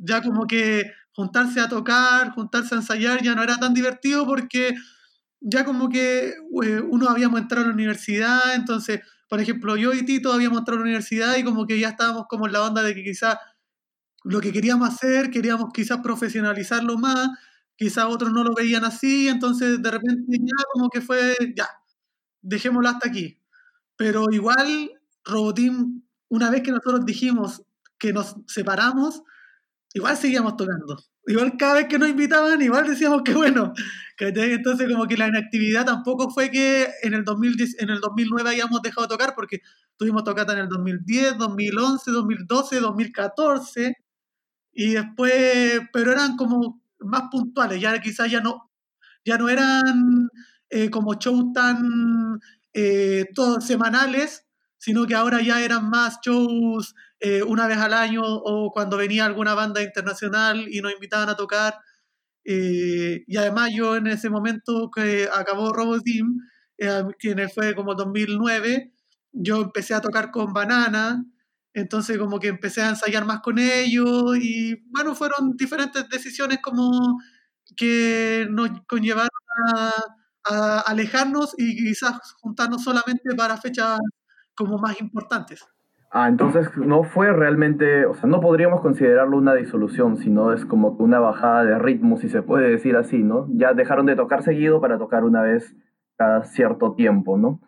Ya 0.00 0.20
como 0.22 0.46
que 0.46 0.92
juntarse 1.12 1.60
a 1.60 1.68
tocar, 1.68 2.32
juntarse 2.32 2.74
a 2.74 2.78
ensayar 2.78 3.22
ya 3.22 3.34
no 3.34 3.42
era 3.42 3.56
tan 3.58 3.74
divertido 3.74 4.26
porque 4.26 4.74
ya 5.40 5.64
como 5.64 5.88
que 5.88 6.28
eh, 6.30 6.80
uno 6.88 7.08
habíamos 7.08 7.40
entrado 7.40 7.64
a 7.64 7.68
la 7.68 7.74
universidad, 7.74 8.54
entonces, 8.54 9.00
por 9.28 9.40
ejemplo, 9.40 9.76
yo 9.76 9.92
y 9.94 10.04
Tito 10.04 10.32
habíamos 10.32 10.58
entrado 10.58 10.78
a 10.78 10.80
la 10.80 10.84
universidad 10.86 11.36
y 11.36 11.44
como 11.44 11.66
que 11.66 11.78
ya 11.78 11.90
estábamos 11.90 12.26
como 12.28 12.46
en 12.46 12.52
la 12.52 12.62
onda 12.62 12.82
de 12.82 12.94
que 12.94 13.04
quizás 13.04 13.36
lo 14.24 14.40
que 14.40 14.52
queríamos 14.52 14.88
hacer, 14.88 15.30
queríamos 15.30 15.70
quizás 15.72 16.00
profesionalizarlo 16.02 16.98
más, 16.98 17.28
quizás 17.76 18.06
otros 18.06 18.32
no 18.32 18.44
lo 18.44 18.54
veían 18.54 18.84
así, 18.84 19.28
entonces 19.28 19.82
de 19.82 19.90
repente 19.90 20.38
ya 20.38 20.64
como 20.72 20.90
que 20.90 21.00
fue, 21.00 21.36
ya, 21.56 21.68
dejémoslo 22.42 22.88
hasta 22.88 23.08
aquí. 23.08 23.40
Pero 23.96 24.26
igual, 24.32 24.92
Robotín, 25.24 26.08
una 26.28 26.50
vez 26.50 26.62
que 26.62 26.72
nosotros 26.72 27.04
dijimos 27.06 27.62
que 27.98 28.12
nos 28.12 28.36
separamos, 28.46 29.22
igual 29.94 30.16
seguíamos 30.16 30.56
tocando. 30.56 30.98
Igual 31.28 31.58
cada 31.58 31.74
vez 31.74 31.88
que 31.88 31.98
nos 31.98 32.08
invitaban, 32.08 32.60
igual 32.62 32.86
decíamos 32.86 33.22
que 33.22 33.34
bueno. 33.34 33.74
Entonces 34.18 34.88
como 34.90 35.06
que 35.06 35.16
la 35.16 35.28
inactividad 35.28 35.84
tampoco 35.84 36.30
fue 36.30 36.50
que 36.50 36.88
en 37.02 37.12
el, 37.12 37.22
2010, 37.22 37.80
en 37.80 37.90
el 37.90 38.00
2009 38.00 38.50
hayamos 38.50 38.80
dejado 38.80 39.06
de 39.06 39.12
tocar, 39.14 39.34
porque 39.34 39.60
tuvimos 39.98 40.24
tocata 40.24 40.54
en 40.54 40.60
el 40.60 40.68
2010, 40.68 41.36
2011, 41.36 42.10
2012, 42.10 42.80
2014, 42.80 43.94
y 44.72 44.94
después, 44.94 45.80
pero 45.92 46.12
eran 46.12 46.36
como 46.36 46.82
más 47.00 47.24
puntuales, 47.30 47.80
ya 47.80 48.00
quizás 48.00 48.30
ya 48.30 48.40
no, 48.40 48.70
ya 49.24 49.36
no 49.36 49.50
eran 49.50 50.30
eh, 50.70 50.88
como 50.88 51.14
shows 51.14 51.52
tan 51.52 52.40
eh, 52.72 53.26
todos 53.34 53.64
semanales, 53.66 54.47
sino 54.78 55.06
que 55.06 55.14
ahora 55.14 55.42
ya 55.42 55.62
eran 55.62 55.90
más 55.90 56.18
shows 56.24 56.94
eh, 57.20 57.42
una 57.42 57.66
vez 57.66 57.78
al 57.78 57.92
año 57.94 58.22
o 58.24 58.70
cuando 58.72 58.96
venía 58.96 59.24
alguna 59.26 59.54
banda 59.54 59.82
internacional 59.82 60.66
y 60.70 60.80
nos 60.80 60.92
invitaban 60.92 61.28
a 61.28 61.36
tocar. 61.36 61.78
Eh, 62.44 63.24
y 63.26 63.36
además 63.36 63.70
yo 63.74 63.96
en 63.96 64.06
ese 64.06 64.30
momento 64.30 64.90
que 64.94 65.28
acabó 65.32 65.72
Robot 65.72 66.02
Team, 66.04 66.38
eh, 66.78 67.04
que 67.18 67.48
fue 67.48 67.74
como 67.74 67.94
2009, 67.94 68.92
yo 69.32 69.62
empecé 69.62 69.94
a 69.94 70.00
tocar 70.00 70.30
con 70.30 70.52
Banana, 70.52 71.24
entonces 71.74 72.18
como 72.18 72.38
que 72.40 72.48
empecé 72.48 72.82
a 72.82 72.90
ensayar 72.90 73.24
más 73.26 73.40
con 73.40 73.58
ellos 73.58 74.36
y 74.40 74.76
bueno, 74.90 75.14
fueron 75.14 75.56
diferentes 75.56 76.08
decisiones 76.08 76.58
como 76.62 77.18
que 77.76 78.46
nos 78.50 78.70
conllevaron 78.86 79.28
a, 79.76 79.92
a 80.44 80.80
alejarnos 80.80 81.54
y 81.58 81.76
quizás 81.76 82.18
juntarnos 82.40 82.82
solamente 82.84 83.34
para 83.36 83.56
fechas 83.58 83.98
como 84.58 84.76
más 84.78 85.00
importantes. 85.00 85.64
Ah, 86.10 86.28
entonces 86.28 86.68
no 86.76 87.04
fue 87.04 87.32
realmente, 87.32 88.06
o 88.06 88.14
sea, 88.14 88.28
no 88.28 88.40
podríamos 88.40 88.80
considerarlo 88.80 89.36
una 89.36 89.54
disolución, 89.54 90.16
sino 90.16 90.52
es 90.52 90.64
como 90.64 90.88
una 90.98 91.20
bajada 91.20 91.64
de 91.64 91.78
ritmo, 91.78 92.16
si 92.16 92.28
se 92.28 92.42
puede 92.42 92.70
decir 92.70 92.96
así, 92.96 93.18
¿no? 93.18 93.46
Ya 93.50 93.74
dejaron 93.74 94.06
de 94.06 94.16
tocar 94.16 94.42
seguido 94.42 94.80
para 94.80 94.98
tocar 94.98 95.24
una 95.24 95.42
vez 95.42 95.76
cada 96.16 96.44
cierto 96.44 96.94
tiempo, 96.94 97.36
¿no? 97.36 97.60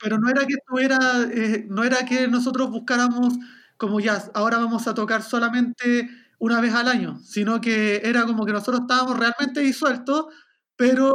Pero 0.00 0.18
no 0.18 0.30
era 0.30 0.46
que 0.46 0.54
estuviera, 0.54 0.98
eh, 1.32 1.66
no 1.68 1.82
era 1.82 2.06
que 2.08 2.28
nosotros 2.28 2.70
buscáramos 2.70 3.36
como 3.76 4.00
ya, 4.00 4.22
ahora 4.34 4.58
vamos 4.58 4.86
a 4.88 4.94
tocar 4.94 5.22
solamente 5.22 6.08
una 6.38 6.60
vez 6.60 6.74
al 6.74 6.88
año, 6.88 7.18
sino 7.22 7.60
que 7.60 8.02
era 8.04 8.24
como 8.26 8.44
que 8.44 8.52
nosotros 8.52 8.82
estábamos 8.82 9.18
realmente 9.18 9.60
disueltos, 9.60 10.26
pero 10.76 11.12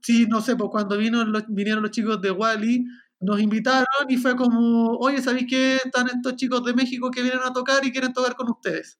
sí, 0.00 0.26
no 0.26 0.40
sé, 0.40 0.56
pues 0.56 0.70
cuando 0.70 0.96
vino 0.96 1.24
los, 1.24 1.44
vinieron 1.48 1.82
los 1.82 1.90
chicos 1.90 2.20
de 2.20 2.30
Wally, 2.30 2.86
nos 3.22 3.40
invitaron 3.40 3.86
y 4.08 4.16
fue 4.16 4.36
como, 4.36 4.96
oye, 4.98 5.22
¿sabéis 5.22 5.46
que 5.48 5.76
están 5.76 6.08
estos 6.08 6.36
chicos 6.36 6.64
de 6.64 6.74
México 6.74 7.10
que 7.10 7.22
vienen 7.22 7.40
a 7.44 7.52
tocar 7.52 7.84
y 7.84 7.92
quieren 7.92 8.12
tocar 8.12 8.34
con 8.36 8.50
ustedes? 8.50 8.98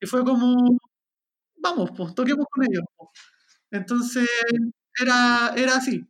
Y 0.00 0.06
fue 0.06 0.24
como, 0.24 0.78
vamos, 1.56 1.90
pues, 1.96 2.14
toquemos 2.14 2.46
con 2.50 2.64
ellos. 2.64 2.84
Entonces, 3.70 4.28
era, 5.00 5.52
era 5.56 5.76
así. 5.76 6.06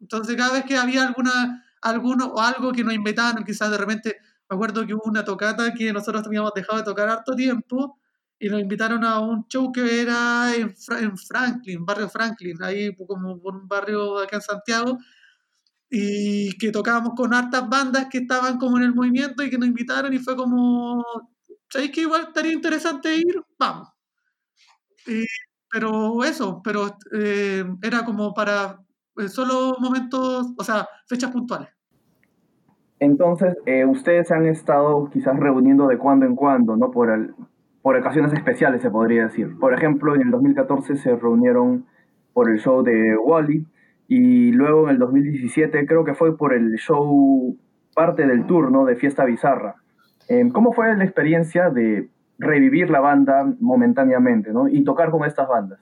Entonces, 0.00 0.36
cada 0.36 0.52
vez 0.52 0.64
que 0.64 0.76
había 0.76 1.06
alguna, 1.06 1.64
alguno 1.82 2.26
o 2.26 2.40
algo 2.40 2.72
que 2.72 2.84
nos 2.84 2.94
invitaban, 2.94 3.44
quizás 3.44 3.70
de 3.70 3.78
repente, 3.78 4.16
me 4.48 4.56
acuerdo 4.56 4.86
que 4.86 4.94
hubo 4.94 5.04
una 5.06 5.24
tocata 5.24 5.72
que 5.74 5.92
nosotros 5.92 6.26
habíamos 6.26 6.52
dejado 6.54 6.78
de 6.78 6.84
tocar 6.84 7.08
harto 7.08 7.34
tiempo 7.34 7.98
y 8.38 8.48
nos 8.48 8.60
invitaron 8.60 9.04
a 9.04 9.20
un 9.20 9.46
show 9.48 9.72
que 9.72 10.02
era 10.02 10.54
en, 10.54 10.74
en 11.00 11.16
Franklin, 11.18 11.84
barrio 11.86 12.08
Franklin, 12.08 12.62
ahí 12.62 12.94
como 12.94 13.40
por 13.40 13.56
un 13.56 13.66
barrio 13.68 14.18
acá 14.18 14.36
en 14.36 14.42
Santiago, 14.42 14.98
y 15.90 16.56
que 16.58 16.70
tocábamos 16.72 17.14
con 17.14 17.32
hartas 17.32 17.68
bandas 17.68 18.06
que 18.10 18.18
estaban 18.18 18.58
como 18.58 18.76
en 18.78 18.84
el 18.84 18.94
movimiento 18.94 19.42
y 19.42 19.50
que 19.50 19.58
nos 19.58 19.68
invitaron 19.68 20.12
y 20.12 20.18
fue 20.18 20.36
como, 20.36 21.04
¿sabéis 21.68 21.92
que 21.92 22.00
igual 22.02 22.22
estaría 22.28 22.52
interesante 22.52 23.14
ir? 23.16 23.42
Vamos. 23.58 23.88
Y- 25.06 25.24
pero 25.70 26.24
eso, 26.24 26.60
pero 26.62 26.96
eh, 27.12 27.64
era 27.82 28.04
como 28.04 28.32
para 28.32 28.78
eh, 29.18 29.28
solo 29.28 29.76
momentos, 29.78 30.46
o 30.56 30.64
sea, 30.64 30.88
fechas 31.08 31.30
puntuales. 31.32 31.68
Entonces, 32.98 33.56
eh, 33.66 33.84
ustedes 33.84 34.28
se 34.28 34.34
han 34.34 34.46
estado 34.46 35.10
quizás 35.12 35.38
reuniendo 35.38 35.88
de 35.88 35.98
cuando 35.98 36.24
en 36.24 36.34
cuando, 36.34 36.76
¿no? 36.76 36.90
Por, 36.90 37.10
el- 37.10 37.34
por 37.82 37.96
ocasiones 37.96 38.32
especiales, 38.32 38.80
se 38.80 38.90
podría 38.90 39.26
decir. 39.26 39.58
Por 39.58 39.74
ejemplo, 39.74 40.14
en 40.14 40.22
el 40.22 40.30
2014 40.30 40.96
se 40.96 41.14
reunieron 41.16 41.84
por 42.32 42.48
el 42.50 42.58
show 42.58 42.82
de 42.82 43.16
Wally 43.16 43.66
y 44.08 44.52
luego 44.52 44.84
en 44.84 44.90
el 44.90 44.98
2017 44.98 45.86
creo 45.86 46.04
que 46.04 46.14
fue 46.14 46.36
por 46.36 46.54
el 46.54 46.76
show 46.76 47.56
parte 47.94 48.26
del 48.26 48.46
tour, 48.46 48.70
¿no? 48.70 48.84
De 48.84 48.96
Fiesta 48.96 49.24
Bizarra. 49.24 49.76
Eh, 50.28 50.48
¿Cómo 50.52 50.72
fue 50.72 50.94
la 50.94 51.04
experiencia 51.04 51.70
de 51.70 52.08
revivir 52.38 52.90
la 52.90 53.00
banda 53.00 53.44
momentáneamente, 53.60 54.52
¿no? 54.52 54.68
Y 54.68 54.84
tocar 54.84 55.10
con 55.10 55.24
estas 55.24 55.48
bandas. 55.48 55.80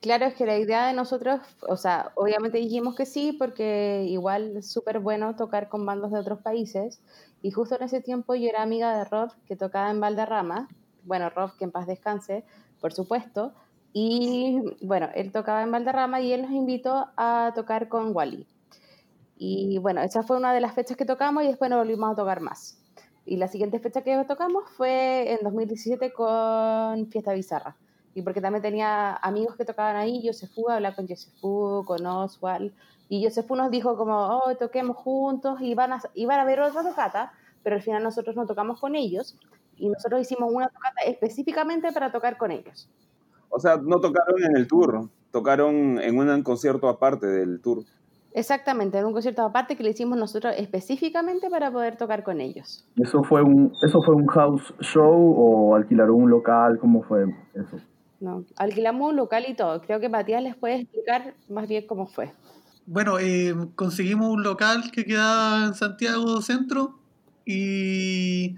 Claro, 0.00 0.26
es 0.26 0.34
que 0.34 0.46
la 0.46 0.58
idea 0.58 0.86
de 0.86 0.92
nosotros, 0.92 1.40
o 1.68 1.76
sea, 1.76 2.12
obviamente 2.14 2.58
dijimos 2.58 2.94
que 2.96 3.06
sí, 3.06 3.34
porque 3.38 4.04
igual 4.08 4.58
es 4.58 4.70
súper 4.70 5.00
bueno 5.00 5.34
tocar 5.36 5.68
con 5.68 5.84
bandas 5.84 6.12
de 6.12 6.18
otros 6.18 6.40
países. 6.40 7.02
Y 7.42 7.50
justo 7.50 7.76
en 7.76 7.82
ese 7.82 8.00
tiempo 8.00 8.34
yo 8.34 8.48
era 8.48 8.62
amiga 8.62 8.96
de 8.96 9.04
Rob, 9.04 9.30
que 9.46 9.56
tocaba 9.56 9.90
en 9.90 10.00
Valderrama. 10.00 10.68
Bueno, 11.02 11.30
Rob, 11.30 11.56
que 11.58 11.64
en 11.64 11.72
paz 11.72 11.86
descanse, 11.86 12.44
por 12.80 12.92
supuesto. 12.92 13.52
Y 13.98 14.60
bueno, 14.82 15.08
él 15.14 15.32
tocaba 15.32 15.62
en 15.62 15.72
Valderrama 15.72 16.20
y 16.20 16.30
él 16.30 16.42
nos 16.42 16.50
invitó 16.50 17.08
a 17.16 17.52
tocar 17.54 17.88
con 17.88 18.14
Wally. 18.14 18.46
Y 19.38 19.78
bueno, 19.78 20.02
esa 20.02 20.22
fue 20.22 20.36
una 20.36 20.52
de 20.52 20.60
las 20.60 20.74
fechas 20.74 20.98
que 20.98 21.06
tocamos 21.06 21.44
y 21.44 21.46
después 21.46 21.70
no 21.70 21.78
volvimos 21.78 22.12
a 22.12 22.14
tocar 22.14 22.42
más. 22.42 22.78
Y 23.24 23.38
la 23.38 23.48
siguiente 23.48 23.78
fecha 23.78 24.02
que 24.02 24.22
tocamos 24.28 24.64
fue 24.76 25.32
en 25.32 25.38
2017 25.42 26.12
con 26.12 27.06
Fiesta 27.06 27.32
Bizarra. 27.32 27.74
Y 28.12 28.20
porque 28.20 28.42
también 28.42 28.60
tenía 28.60 29.16
amigos 29.16 29.56
que 29.56 29.64
tocaban 29.64 29.96
ahí, 29.96 30.20
Josefu, 30.22 30.68
hablaba 30.68 30.94
con 30.94 31.08
Josefu, 31.08 31.82
con 31.86 32.04
Oswald. 32.04 32.74
Y 33.08 33.24
Josefu 33.24 33.56
nos 33.56 33.70
dijo 33.70 33.96
como, 33.96 34.14
oh, 34.14 34.54
toquemos 34.56 34.98
juntos, 34.98 35.58
y 35.62 35.74
van 35.74 35.94
a, 35.94 36.02
iban 36.12 36.38
a 36.38 36.44
ver 36.44 36.60
otra 36.60 36.82
tocata, 36.82 37.32
pero 37.62 37.76
al 37.76 37.82
final 37.82 38.02
nosotros 38.02 38.36
no 38.36 38.44
tocamos 38.44 38.78
con 38.78 38.94
ellos. 38.94 39.38
Y 39.78 39.88
nosotros 39.88 40.20
hicimos 40.20 40.52
una 40.52 40.68
tocata 40.68 41.00
específicamente 41.06 41.92
para 41.92 42.12
tocar 42.12 42.36
con 42.36 42.50
ellos. 42.50 42.90
O 43.56 43.58
sea, 43.58 43.78
no 43.78 44.00
tocaron 44.00 44.44
en 44.44 44.54
el 44.54 44.66
tour, 44.66 45.08
tocaron 45.30 45.98
en 45.98 46.18
un 46.18 46.42
concierto 46.42 46.90
aparte 46.90 47.26
del 47.26 47.62
tour. 47.62 47.84
Exactamente, 48.34 48.98
en 48.98 49.06
un 49.06 49.14
concierto 49.14 49.40
aparte 49.40 49.76
que 49.76 49.82
le 49.82 49.90
hicimos 49.90 50.18
nosotros 50.18 50.52
específicamente 50.58 51.48
para 51.48 51.72
poder 51.72 51.96
tocar 51.96 52.22
con 52.22 52.42
ellos. 52.42 52.86
¿Eso 52.96 53.22
fue 53.22 53.42
un, 53.42 53.72
eso 53.82 54.02
fue 54.02 54.14
un 54.14 54.26
house 54.26 54.74
show 54.80 55.34
o 55.38 55.74
alquilaron 55.74 56.16
un 56.16 56.28
local? 56.28 56.78
¿Cómo 56.78 57.02
fue 57.02 57.24
eso? 57.54 57.78
¿no? 58.20 58.44
Alquilamos 58.56 59.08
un 59.08 59.16
local 59.16 59.46
y 59.48 59.54
todo. 59.54 59.80
Creo 59.80 60.00
que 60.00 60.10
Matías 60.10 60.42
les 60.42 60.54
puede 60.54 60.82
explicar 60.82 61.32
más 61.48 61.66
bien 61.66 61.86
cómo 61.86 62.06
fue. 62.06 62.34
Bueno, 62.84 63.18
eh, 63.18 63.54
conseguimos 63.74 64.28
un 64.28 64.42
local 64.42 64.90
que 64.92 65.06
quedaba 65.06 65.64
en 65.64 65.74
Santiago 65.74 66.42
Centro 66.42 66.98
y 67.46 68.56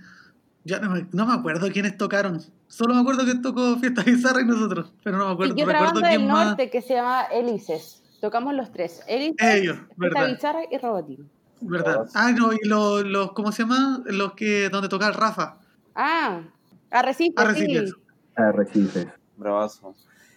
ya 0.64 0.80
no 0.80 0.90
me, 0.90 1.06
no 1.12 1.24
me 1.24 1.34
acuerdo 1.34 1.70
quiénes 1.70 1.96
tocaron. 1.96 2.40
Solo 2.68 2.94
me 2.94 3.00
acuerdo 3.00 3.24
que 3.24 3.34
tocó 3.36 3.76
Fiesta 3.78 4.02
Bizarra 4.02 4.42
y 4.42 4.44
nosotros, 4.44 4.92
pero 5.02 5.16
no 5.18 5.26
me 5.26 5.32
acuerdo, 5.32 5.54
y 5.56 5.62
otra 5.62 5.72
recuerdo 5.72 5.94
banda 5.94 6.08
del 6.10 6.26
más. 6.26 6.46
norte 6.48 6.70
que 6.70 6.82
se 6.82 6.94
llama 6.94 7.24
Elises. 7.32 8.02
Tocamos 8.20 8.54
los 8.54 8.70
tres. 8.72 9.02
Elises, 9.08 9.36
Ellos, 9.40 9.76
Fiesta 9.76 9.94
verdad. 9.96 10.28
Bizarra 10.28 10.60
y 10.70 10.78
Robotín. 10.78 11.30
¿Verdad? 11.60 12.06
Ah, 12.14 12.30
no, 12.32 12.52
y 12.52 12.58
los, 12.64 13.04
los, 13.04 13.32
¿cómo 13.32 13.50
se 13.52 13.62
llama? 13.62 14.02
Los 14.06 14.34
que, 14.34 14.68
donde 14.68 14.88
toca 14.88 15.08
el 15.08 15.14
Rafa. 15.14 15.58
Ah, 15.94 16.42
Arrecife, 16.90 17.34
Arrecife. 17.36 17.86
sí. 17.88 17.92
Arrecifes. 18.36 19.08
Bravazo. 19.36 19.94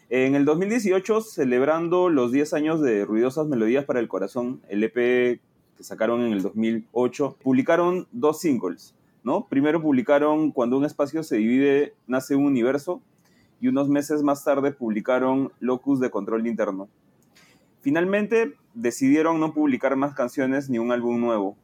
En 0.09 0.35
el 0.35 0.45
2018, 0.45 1.21
celebrando 1.21 2.09
los 2.09 2.31
10 2.31 2.53
años 2.53 2.81
de 2.81 3.05
Ruidosas 3.05 3.47
Melodías 3.47 3.85
para 3.85 3.99
el 3.99 4.07
Corazón, 4.07 4.61
el 4.67 4.83
EP 4.83 4.95
que 5.77 5.83
sacaron 5.83 6.21
en 6.21 6.33
el 6.33 6.41
2008, 6.41 7.37
publicaron 7.41 8.07
dos 8.11 8.39
singles, 8.41 8.93
¿no? 9.23 9.47
Primero 9.47 9.81
publicaron 9.81 10.51
Cuando 10.51 10.77
un 10.77 10.85
espacio 10.85 11.23
se 11.23 11.37
divide, 11.37 11.93
nace 12.07 12.35
un 12.35 12.45
universo, 12.45 13.01
y 13.59 13.67
unos 13.67 13.89
meses 13.89 14.23
más 14.23 14.43
tarde 14.43 14.71
publicaron 14.71 15.51
Locus 15.59 15.99
de 15.99 16.09
Control 16.09 16.45
Interno. 16.47 16.89
Finalmente, 17.81 18.55
decidieron 18.73 19.39
no 19.39 19.53
publicar 19.53 19.95
más 19.95 20.13
canciones 20.13 20.69
ni 20.69 20.79
un 20.79 20.91
álbum 20.91 21.19
nuevo. 21.19 21.55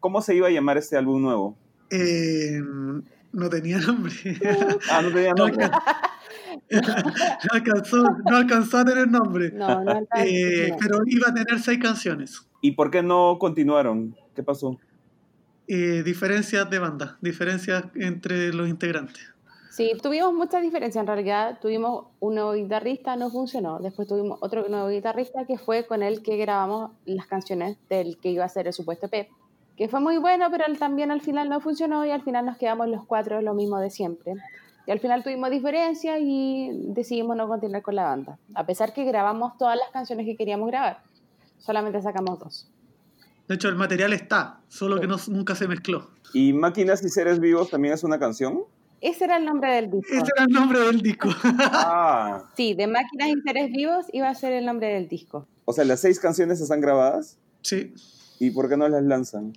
¿Cómo 0.00 0.20
se 0.22 0.34
iba 0.34 0.48
a 0.48 0.50
llamar 0.50 0.76
este 0.76 0.96
álbum 0.96 1.22
nuevo? 1.22 1.56
Eh, 1.90 2.60
no 3.32 3.48
tenía 3.48 3.78
nombre. 3.78 4.12
Ah, 4.90 5.02
no 5.02 5.10
tenía 5.10 5.32
No 5.32 5.46
nombre. 5.46 5.68
no, 6.70 7.52
alcanzó, 7.52 8.02
no 8.28 8.36
alcanzó 8.36 8.78
a 8.78 8.84
tener 8.84 9.08
nombre. 9.08 9.50
No, 9.52 9.82
no 9.82 9.90
alcanza, 9.90 10.24
Eh, 10.26 10.74
pero 10.78 10.98
iba 11.06 11.28
a 11.28 11.34
tener 11.34 11.60
seis 11.60 11.78
canciones. 11.78 12.46
¿Y 12.60 12.72
por 12.72 12.90
qué 12.90 13.02
no 13.02 13.38
continuaron? 13.38 14.14
¿Qué 14.34 14.42
pasó? 14.42 14.78
Eh, 15.72 16.02
diferencias 16.02 16.68
de 16.68 16.80
banda, 16.80 17.16
diferencias 17.20 17.84
entre 17.94 18.52
los 18.52 18.68
integrantes. 18.68 19.22
Sí, 19.70 19.92
tuvimos 20.02 20.34
muchas 20.34 20.62
diferencias 20.62 21.00
en 21.00 21.06
realidad. 21.06 21.60
Tuvimos 21.62 22.06
un 22.18 22.34
nuevo 22.34 22.54
guitarrista, 22.54 23.14
no 23.14 23.30
funcionó. 23.30 23.78
Después 23.78 24.08
tuvimos 24.08 24.40
otro 24.42 24.68
nuevo 24.68 24.88
guitarrista 24.88 25.44
que 25.46 25.58
fue 25.58 25.86
con 25.86 26.02
el 26.02 26.24
que 26.24 26.36
grabamos 26.36 26.90
las 27.04 27.28
canciones 27.28 27.76
del 27.88 28.18
que 28.18 28.30
iba 28.30 28.44
a 28.44 28.48
ser 28.48 28.66
el 28.66 28.72
supuesto 28.72 29.06
Pep. 29.06 29.28
Que 29.76 29.88
fue 29.88 30.00
muy 30.00 30.18
bueno, 30.18 30.48
pero 30.50 30.64
también 30.76 31.12
al 31.12 31.20
final 31.20 31.48
no 31.48 31.60
funcionó 31.60 32.04
y 32.04 32.10
al 32.10 32.22
final 32.22 32.46
nos 32.46 32.56
quedamos 32.56 32.88
los 32.88 33.06
cuatro 33.06 33.40
lo 33.40 33.54
mismo 33.54 33.78
de 33.78 33.90
siempre. 33.90 34.34
Y 34.88 34.90
al 34.90 34.98
final 34.98 35.22
tuvimos 35.22 35.50
diferencias 35.50 36.18
y 36.20 36.70
decidimos 36.88 37.36
no 37.36 37.46
continuar 37.46 37.82
con 37.82 37.94
la 37.94 38.06
banda. 38.06 38.38
A 38.56 38.66
pesar 38.66 38.92
que 38.92 39.04
grabamos 39.04 39.56
todas 39.56 39.78
las 39.78 39.90
canciones 39.90 40.26
que 40.26 40.34
queríamos 40.34 40.66
grabar. 40.66 40.98
Solamente 41.58 42.02
sacamos 42.02 42.40
dos. 42.40 42.68
De 43.50 43.56
hecho, 43.56 43.68
el 43.68 43.74
material 43.74 44.12
está, 44.12 44.60
solo 44.68 45.00
que 45.00 45.08
no, 45.08 45.16
nunca 45.26 45.56
se 45.56 45.66
mezcló. 45.66 46.08
¿Y 46.32 46.52
Máquinas 46.52 47.02
y 47.02 47.08
Seres 47.08 47.40
Vivos 47.40 47.68
también 47.68 47.92
es 47.94 48.04
una 48.04 48.16
canción? 48.16 48.60
Ese 49.00 49.24
era 49.24 49.38
el 49.38 49.44
nombre 49.44 49.72
del 49.74 49.90
disco. 49.90 50.06
Ese 50.08 50.22
era 50.36 50.44
el 50.44 50.52
nombre 50.52 50.78
del 50.78 51.00
disco. 51.02 51.30
Ah, 51.42 52.44
Sí, 52.56 52.74
de 52.74 52.86
Máquinas 52.86 53.30
y 53.30 53.40
Seres 53.40 53.72
Vivos 53.72 54.06
iba 54.12 54.28
a 54.28 54.34
ser 54.36 54.52
el 54.52 54.66
nombre 54.66 54.94
del 54.94 55.08
disco. 55.08 55.48
o 55.64 55.72
sea, 55.72 55.84
las 55.84 55.98
seis 55.98 56.20
canciones 56.20 56.60
están 56.60 56.80
grabadas. 56.80 57.38
sí, 57.62 57.92
¿Y 58.38 58.52
por 58.52 58.68
qué 58.68 58.76
no 58.76 58.88
las 58.88 59.02
lanzan? 59.02 59.52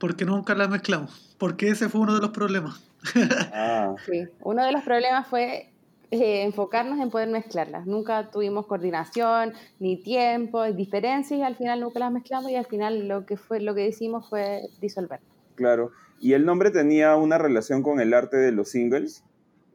porque 0.00 0.24
nunca 0.24 0.56
las 0.56 0.68
mezclamos. 0.68 1.36
Porque 1.38 1.68
ese 1.68 1.88
fue 1.88 2.00
uno 2.00 2.14
de 2.16 2.20
los 2.22 2.30
problemas. 2.30 2.82
Ah, 3.52 3.94
Sí, 4.04 4.24
uno 4.40 4.64
de 4.64 4.72
los 4.72 4.82
problemas 4.82 5.28
fue 5.28 5.71
eh, 6.12 6.42
enfocarnos 6.42 7.00
en 7.00 7.08
poder 7.08 7.30
mezclarlas. 7.30 7.86
Nunca 7.86 8.30
tuvimos 8.30 8.66
coordinación, 8.66 9.54
ni 9.80 9.96
tiempo, 9.96 10.62
diferencias 10.64 11.40
y 11.40 11.42
al 11.42 11.56
final 11.56 11.80
nunca 11.80 12.00
las 12.00 12.12
mezclamos 12.12 12.50
y 12.50 12.56
al 12.56 12.66
final 12.66 13.08
lo 13.08 13.24
que 13.24 13.38
fue 13.38 13.60
lo 13.60 13.74
que 13.74 13.88
hicimos 13.88 14.28
fue 14.28 14.60
disolver. 14.80 15.20
claro. 15.54 15.90
¿Y 16.20 16.34
el 16.34 16.44
nombre 16.44 16.70
tenía 16.70 17.16
una 17.16 17.36
relación 17.36 17.82
con 17.82 17.98
el 17.98 18.14
arte 18.14 18.36
de 18.36 18.52
los 18.52 18.68
singles? 18.68 19.24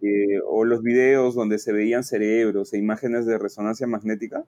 Eh, 0.02 0.40
¿O 0.48 0.64
los 0.64 0.82
videos 0.82 1.36
donde 1.36 1.60
se 1.60 1.74
veían 1.74 2.06
cerebros 2.06 2.72
e 2.72 2.78
imágenes 2.78 3.26
de 3.26 3.38
resonancia 3.38 3.86
magnética? 3.86 4.46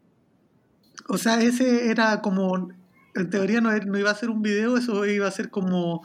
O 1.10 1.18
sea, 1.18 1.42
ese 1.42 1.90
era 1.90 2.22
como, 2.22 2.70
en 3.16 3.30
teoría 3.30 3.60
no, 3.60 3.76
no 3.76 3.98
iba 3.98 4.12
a 4.12 4.16
ser 4.16 4.30
un 4.30 4.42
video, 4.42 4.78
eso 4.78 5.06
iba 5.08 5.28
a 5.28 5.32
ser 5.32 5.50
como 5.50 6.04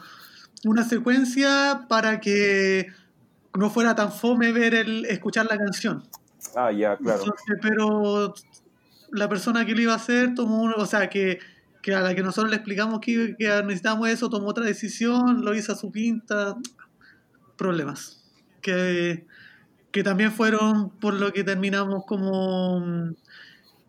una 0.65 0.83
secuencia 0.83 1.85
para 1.87 2.19
que 2.19 2.87
no 3.57 3.69
fuera 3.69 3.95
tan 3.95 4.11
fome 4.11 4.51
ver 4.51 4.73
el, 4.75 5.05
escuchar 5.05 5.45
la 5.49 5.57
canción. 5.57 6.03
Ah, 6.55 6.71
ya, 6.71 6.97
claro. 6.97 7.21
Entonces, 7.23 7.57
pero 7.61 8.33
la 9.11 9.29
persona 9.29 9.65
que 9.65 9.73
lo 9.75 9.81
iba 9.81 9.93
a 9.93 9.97
hacer 9.97 10.33
tomó, 10.35 10.61
un- 10.63 10.73
o 10.75 10.85
sea, 10.85 11.09
que, 11.09 11.39
que 11.81 11.93
a 11.95 12.01
la 12.01 12.15
que 12.15 12.23
nosotros 12.23 12.49
le 12.51 12.57
explicamos 12.57 12.99
que, 12.99 13.35
que 13.37 13.47
necesitábamos 13.63 14.09
eso, 14.09 14.29
tomó 14.29 14.49
otra 14.49 14.65
decisión, 14.65 15.43
lo 15.43 15.53
hizo 15.55 15.71
a 15.71 15.75
su 15.75 15.91
pinta, 15.91 16.55
problemas. 17.57 18.23
Que, 18.61 19.25
que 19.91 20.03
también 20.03 20.31
fueron 20.31 20.89
por 20.89 21.13
lo 21.13 21.31
que 21.31 21.43
terminamos 21.43 22.03
como 22.05 23.13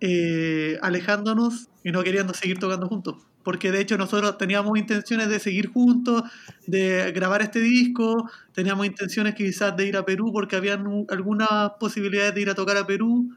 eh, 0.01 0.79
alejándonos 0.83 1.69
y 1.83 1.91
no 1.93 2.03
queriendo 2.03 2.35
seguir 2.35 2.59
tocando 2.59 2.89
juntos. 2.89 3.17
Porque 3.47 3.71
de 3.71 3.81
hecho 3.81 3.97
nosotros 3.97 4.37
teníamos 4.39 4.77
intenciones 4.77 5.29
de 5.29 5.39
seguir 5.39 5.69
juntos, 5.73 6.25
de 6.67 7.13
grabar 7.13 7.43
este 7.43 7.61
disco, 7.61 8.29
teníamos 8.53 8.85
intenciones 8.87 9.37
quizás 9.37 9.77
de 9.77 9.87
ir 9.87 9.97
a 9.97 10.05
Perú 10.05 10.33
porque 10.33 10.57
habían 10.57 10.85
un- 10.89 11.07
algunas 11.09 11.49
posibilidades 11.79 12.35
de 12.35 12.41
ir 12.41 12.51
a 12.51 12.57
tocar 12.57 12.77
a 12.77 12.85
Perú. 12.87 13.31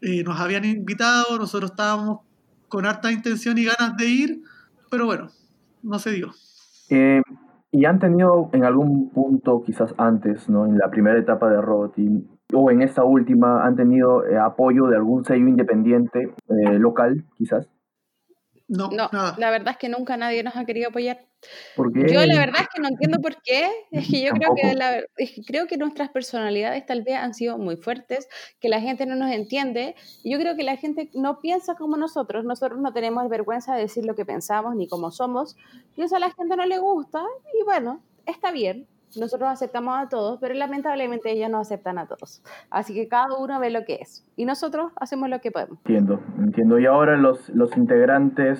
Eh, 0.00 0.22
nos 0.22 0.38
habían 0.38 0.64
invitado, 0.64 1.36
nosotros 1.38 1.72
estábamos 1.72 2.20
con 2.68 2.86
harta 2.86 3.10
intención 3.10 3.58
y 3.58 3.64
ganas 3.64 3.96
de 3.96 4.06
ir, 4.06 4.42
pero 4.88 5.06
bueno, 5.06 5.26
no 5.82 5.98
se 5.98 6.12
dio. 6.12 6.30
Eh, 6.90 7.20
y 7.72 7.84
han 7.84 7.98
tenido 7.98 8.48
en 8.52 8.64
algún 8.64 9.10
punto, 9.10 9.62
quizás 9.66 9.92
antes, 9.98 10.48
¿no? 10.48 10.66
En 10.66 10.78
la 10.78 10.88
primera 10.88 11.18
etapa 11.18 11.50
de 11.50 11.60
Robot 11.60 11.94
o 12.54 12.70
en 12.70 12.82
esta 12.82 13.02
última, 13.02 13.64
han 13.66 13.74
tenido 13.74 14.24
eh, 14.24 14.38
apoyo 14.38 14.86
de 14.86 14.96
algún 14.96 15.24
sello 15.24 15.48
independiente 15.48 16.32
eh, 16.48 16.78
local, 16.78 17.24
quizás. 17.36 17.66
No, 18.72 18.88
No, 18.90 19.08
nada. 19.12 19.34
la 19.38 19.50
verdad 19.50 19.72
es 19.72 19.76
que 19.78 19.88
nunca 19.90 20.16
nadie 20.16 20.42
nos 20.42 20.56
ha 20.56 20.64
querido 20.64 20.88
apoyar. 20.88 21.26
Yo 21.76 22.24
la 22.26 22.38
verdad 22.38 22.62
es 22.62 22.68
que 22.74 22.80
no 22.80 22.88
entiendo 22.88 23.18
por 23.20 23.34
qué. 23.42 23.70
Es 23.90 24.08
que 24.08 24.22
yo 24.22 24.30
creo 24.32 24.54
que, 24.54 24.62
Tampoco. 24.62 24.78
la, 24.78 24.96
es 25.16 25.30
que 25.32 25.42
creo 25.44 25.66
que 25.66 25.76
nuestras 25.76 26.08
personalidades 26.10 26.86
tal 26.86 27.02
vez 27.02 27.16
han 27.16 27.34
sido 27.34 27.58
muy 27.58 27.76
fuertes, 27.76 28.28
que 28.60 28.68
la 28.68 28.80
gente 28.80 29.04
no 29.06 29.14
nos 29.16 29.30
entiende. 29.30 29.94
Yo 30.24 30.38
creo 30.38 30.56
que 30.56 30.62
la 30.62 30.76
gente 30.76 31.10
no 31.14 31.40
piensa 31.40 31.74
como 31.74 31.96
nosotros. 31.96 32.44
Nosotros 32.44 32.80
no 32.80 32.92
tenemos 32.92 33.28
vergüenza 33.28 33.74
de 33.74 33.82
decir 33.82 34.04
lo 34.06 34.14
que 34.14 34.24
pensamos 34.24 34.74
ni 34.76 34.88
cómo 34.88 35.10
somos. 35.10 35.56
Y 35.96 36.02
eso 36.02 36.16
a 36.16 36.20
la 36.20 36.30
gente 36.30 36.56
no 36.56 36.64
le 36.64 36.78
gusta. 36.78 37.22
Y 37.60 37.64
bueno, 37.64 38.02
está 38.26 38.50
bien. 38.52 38.86
Nosotros 39.18 39.48
aceptamos 39.50 39.94
a 39.98 40.08
todos, 40.08 40.38
pero 40.40 40.54
lamentablemente 40.54 41.30
ellos 41.32 41.50
no 41.50 41.58
aceptan 41.58 41.98
a 41.98 42.06
todos. 42.06 42.42
Así 42.70 42.94
que 42.94 43.08
cada 43.08 43.36
uno 43.36 43.58
ve 43.60 43.70
lo 43.70 43.84
que 43.84 43.96
es. 43.96 44.24
Y 44.36 44.44
nosotros 44.44 44.92
hacemos 44.96 45.28
lo 45.28 45.40
que 45.40 45.50
podemos. 45.50 45.78
Entiendo, 45.84 46.20
entiendo. 46.38 46.78
Y 46.78 46.86
ahora 46.86 47.16
los, 47.16 47.48
los 47.50 47.76
integrantes, 47.76 48.58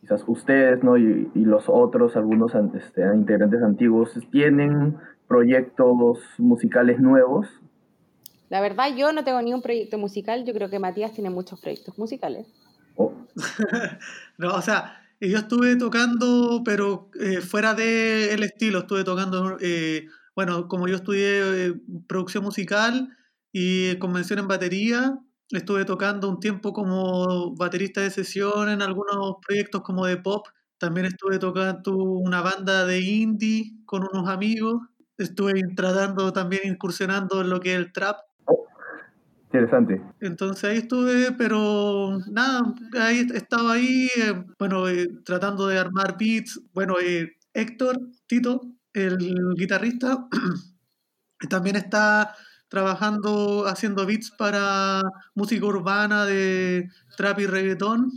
quizás 0.00 0.24
ustedes, 0.26 0.82
¿no? 0.82 0.96
Y, 0.96 1.30
y 1.34 1.44
los 1.44 1.64
otros, 1.68 2.16
algunos 2.16 2.52
este, 2.74 3.02
integrantes 3.14 3.62
antiguos, 3.62 4.10
¿tienen 4.30 4.96
proyectos 5.28 6.18
musicales 6.38 7.00
nuevos? 7.00 7.46
La 8.48 8.60
verdad, 8.60 8.88
yo 8.96 9.12
no 9.12 9.24
tengo 9.24 9.40
ni 9.40 9.54
un 9.54 9.62
proyecto 9.62 9.96
musical. 9.98 10.44
Yo 10.44 10.52
creo 10.52 10.68
que 10.68 10.78
Matías 10.78 11.12
tiene 11.12 11.30
muchos 11.30 11.60
proyectos 11.60 11.98
musicales. 11.98 12.46
O- 12.96 13.12
No, 14.38 14.54
o 14.54 14.60
sea, 14.62 15.01
eh, 15.22 15.30
yo 15.30 15.38
estuve 15.38 15.76
tocando, 15.76 16.62
pero 16.64 17.10
eh, 17.20 17.40
fuera 17.40 17.74
del 17.74 18.42
estilo, 18.42 18.80
estuve 18.80 19.04
tocando, 19.04 19.56
eh, 19.60 20.06
bueno, 20.34 20.68
como 20.68 20.88
yo 20.88 20.96
estudié 20.96 21.68
eh, 21.68 21.74
producción 22.08 22.44
musical 22.44 23.08
y 23.52 23.96
convención 23.98 24.38
en 24.40 24.48
batería, 24.48 25.18
estuve 25.50 25.84
tocando 25.84 26.28
un 26.28 26.40
tiempo 26.40 26.72
como 26.72 27.54
baterista 27.56 28.00
de 28.00 28.10
sesión 28.10 28.68
en 28.70 28.82
algunos 28.82 29.36
proyectos 29.46 29.82
como 29.82 30.06
de 30.06 30.16
pop. 30.16 30.46
También 30.78 31.06
estuve 31.06 31.38
tocando 31.38 31.96
una 31.96 32.40
banda 32.42 32.86
de 32.86 33.00
indie 33.00 33.72
con 33.86 34.02
unos 34.12 34.28
amigos. 34.28 34.80
Estuve 35.18 35.52
tratando 35.76 36.32
también 36.32 36.62
incursionando 36.64 37.40
en 37.42 37.50
lo 37.50 37.60
que 37.60 37.72
es 37.74 37.78
el 37.78 37.92
trap. 37.92 38.16
Interesante. 39.52 40.00
Entonces 40.20 40.64
ahí 40.64 40.78
estuve, 40.78 41.32
pero 41.32 42.18
nada, 42.30 42.74
ahí 42.98 43.26
estaba 43.34 43.74
ahí, 43.74 44.08
eh, 44.16 44.44
bueno, 44.58 44.88
eh, 44.88 45.08
tratando 45.24 45.66
de 45.66 45.78
armar 45.78 46.16
beats. 46.18 46.60
Bueno, 46.72 46.96
eh, 47.00 47.36
Héctor, 47.52 47.98
Tito, 48.26 48.62
el 48.94 49.54
guitarrista, 49.56 50.26
también 51.50 51.76
está 51.76 52.34
trabajando, 52.68 53.66
haciendo 53.66 54.06
beats 54.06 54.30
para 54.30 55.02
música 55.34 55.66
urbana 55.66 56.24
de 56.24 56.88
trap 57.18 57.40
y 57.40 57.46
reggaetón. 57.46 58.10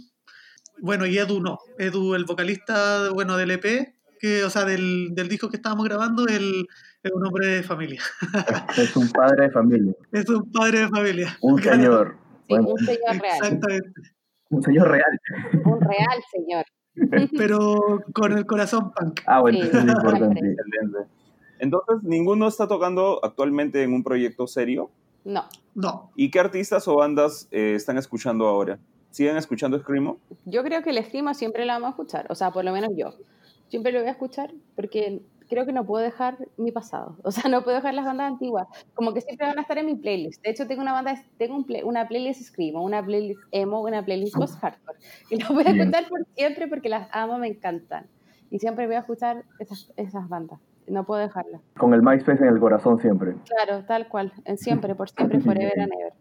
Bueno, 0.80 1.06
y 1.06 1.18
Edu 1.18 1.42
no, 1.42 1.58
Edu, 1.78 2.16
el 2.16 2.24
vocalista, 2.24 3.10
bueno, 3.14 3.36
del 3.36 3.52
EP, 3.52 3.95
que, 4.20 4.44
o 4.44 4.50
sea, 4.50 4.66
del, 4.66 5.14
del 5.14 5.28
disco 5.28 5.50
que 5.50 5.58
estábamos 5.58 5.86
grabando, 5.86 6.28
él 6.28 6.68
es 7.04 7.12
un 7.12 7.26
hombre 7.26 7.48
de 7.48 7.64
familia, 7.64 8.02
Es 8.78 8.96
un 8.96 9.10
padre 9.10 9.44
de 9.44 9.52
familia, 9.52 9.94
es 10.12 10.30
un 10.30 10.52
padre 10.52 10.80
de 10.80 10.90
familia. 10.90 11.38
un 11.42 11.62
señor, 11.62 12.18
Sí, 12.48 12.50
bueno, 12.50 12.70
un 12.70 12.78
señor 12.80 13.22
real. 13.22 13.38
Exactamente. 13.38 14.02
un 14.50 14.64
señor 14.64 14.88
real. 14.90 15.20
Un 15.66 15.82
real 15.82 16.24
señor. 16.32 16.66
pero 17.38 18.04
con 18.14 18.38
el 18.38 18.46
corazón 18.46 18.92
punk. 18.94 19.22
Ah, 19.26 19.42
bueno, 19.42 19.60
Sí, 19.62 19.68
eso 19.68 19.80
es 19.80 19.86
importante. 19.86 20.56
Entonces, 21.60 22.04
¿ninguno 22.04 22.48
está 22.48 22.68
tocando 22.68 23.20
actualmente 23.24 23.82
en 23.84 23.94
un 23.94 24.04
proyecto 24.04 24.46
serio? 24.48 24.92
No, 25.24 25.46
No, 25.74 26.12
¿Y 26.16 26.30
qué 26.30 26.40
artistas 26.40 26.88
o 26.88 26.98
bandas 26.98 27.48
eh, 27.52 27.74
están 27.76 27.98
escuchando 27.98 28.46
ahora? 28.46 28.78
¿Siguen 29.10 29.38
escuchando 29.38 29.80
Screamo? 29.80 30.20
yo 30.46 30.64
creo 30.64 30.84
que 30.84 30.92
el 30.92 30.98
esgrima 31.00 31.34
siempre 31.34 31.66
la 31.66 31.74
vamos 31.74 31.88
a 31.88 31.90
escuchar, 31.92 32.28
o 32.30 32.36
sea, 32.36 32.52
por 32.52 32.64
lo 32.64 32.72
menos 32.74 32.92
yo. 32.96 33.16
Siempre 33.68 33.92
lo 33.92 34.00
voy 34.00 34.08
a 34.08 34.12
escuchar 34.12 34.52
porque 34.76 35.22
creo 35.50 35.66
que 35.66 35.74
no 35.74 35.86
puedo 35.86 36.04
dejar 36.04 36.38
mi 36.58 36.72
pasado. 36.72 37.18
O 37.24 37.32
sea, 37.32 37.50
no 37.50 37.64
puedo 37.64 37.78
dejar 37.78 37.94
las 37.94 38.06
bandas 38.06 38.32
antiguas. 38.32 38.68
Como 38.94 39.14
que 39.14 39.22
siempre 39.22 39.48
van 39.48 39.58
a 39.58 39.62
estar 39.62 39.78
en 39.78 39.86
mi 39.86 39.96
playlist. 39.96 40.42
De 40.44 40.52
hecho, 40.52 40.68
tengo 40.68 40.82
una 40.82 40.94
banda, 40.94 41.16
tengo 41.38 41.56
un 41.56 41.66
play- 41.66 41.84
una 41.84 42.08
playlist 42.08 42.42
screamo, 42.44 42.84
una 42.84 43.04
playlist 43.04 43.42
emo, 43.52 43.82
una 43.82 44.04
playlist 44.04 44.36
post-hardcore. 44.36 44.98
Y 45.30 45.38
las 45.40 45.50
voy 45.50 45.64
a 45.66 45.72
escuchar 45.72 46.08
por 46.10 46.26
siempre 46.36 46.68
porque 46.68 46.90
las 46.90 47.08
amo, 47.12 47.38
me 47.38 47.48
encantan. 47.48 48.08
Y 48.52 48.60
siempre 48.60 48.86
voy 48.86 48.96
a 48.96 49.00
escuchar 49.00 49.44
esas, 49.60 49.92
esas 49.98 50.30
bandas. 50.30 50.60
No 50.88 51.04
puedo 51.04 51.20
dejarlas. 51.22 51.62
Con 51.78 51.96
el 51.96 52.04
MySpace 52.04 52.44
en 52.44 52.54
el 52.54 52.60
corazón 52.60 53.00
siempre. 53.00 53.34
Claro, 53.46 53.84
tal 53.86 54.08
cual. 54.08 54.32
En 54.46 54.58
siempre, 54.60 54.94
por 54.94 55.10
siempre, 55.10 55.40
forever 55.42 55.80
and 55.80 55.92
ever. 55.94 56.14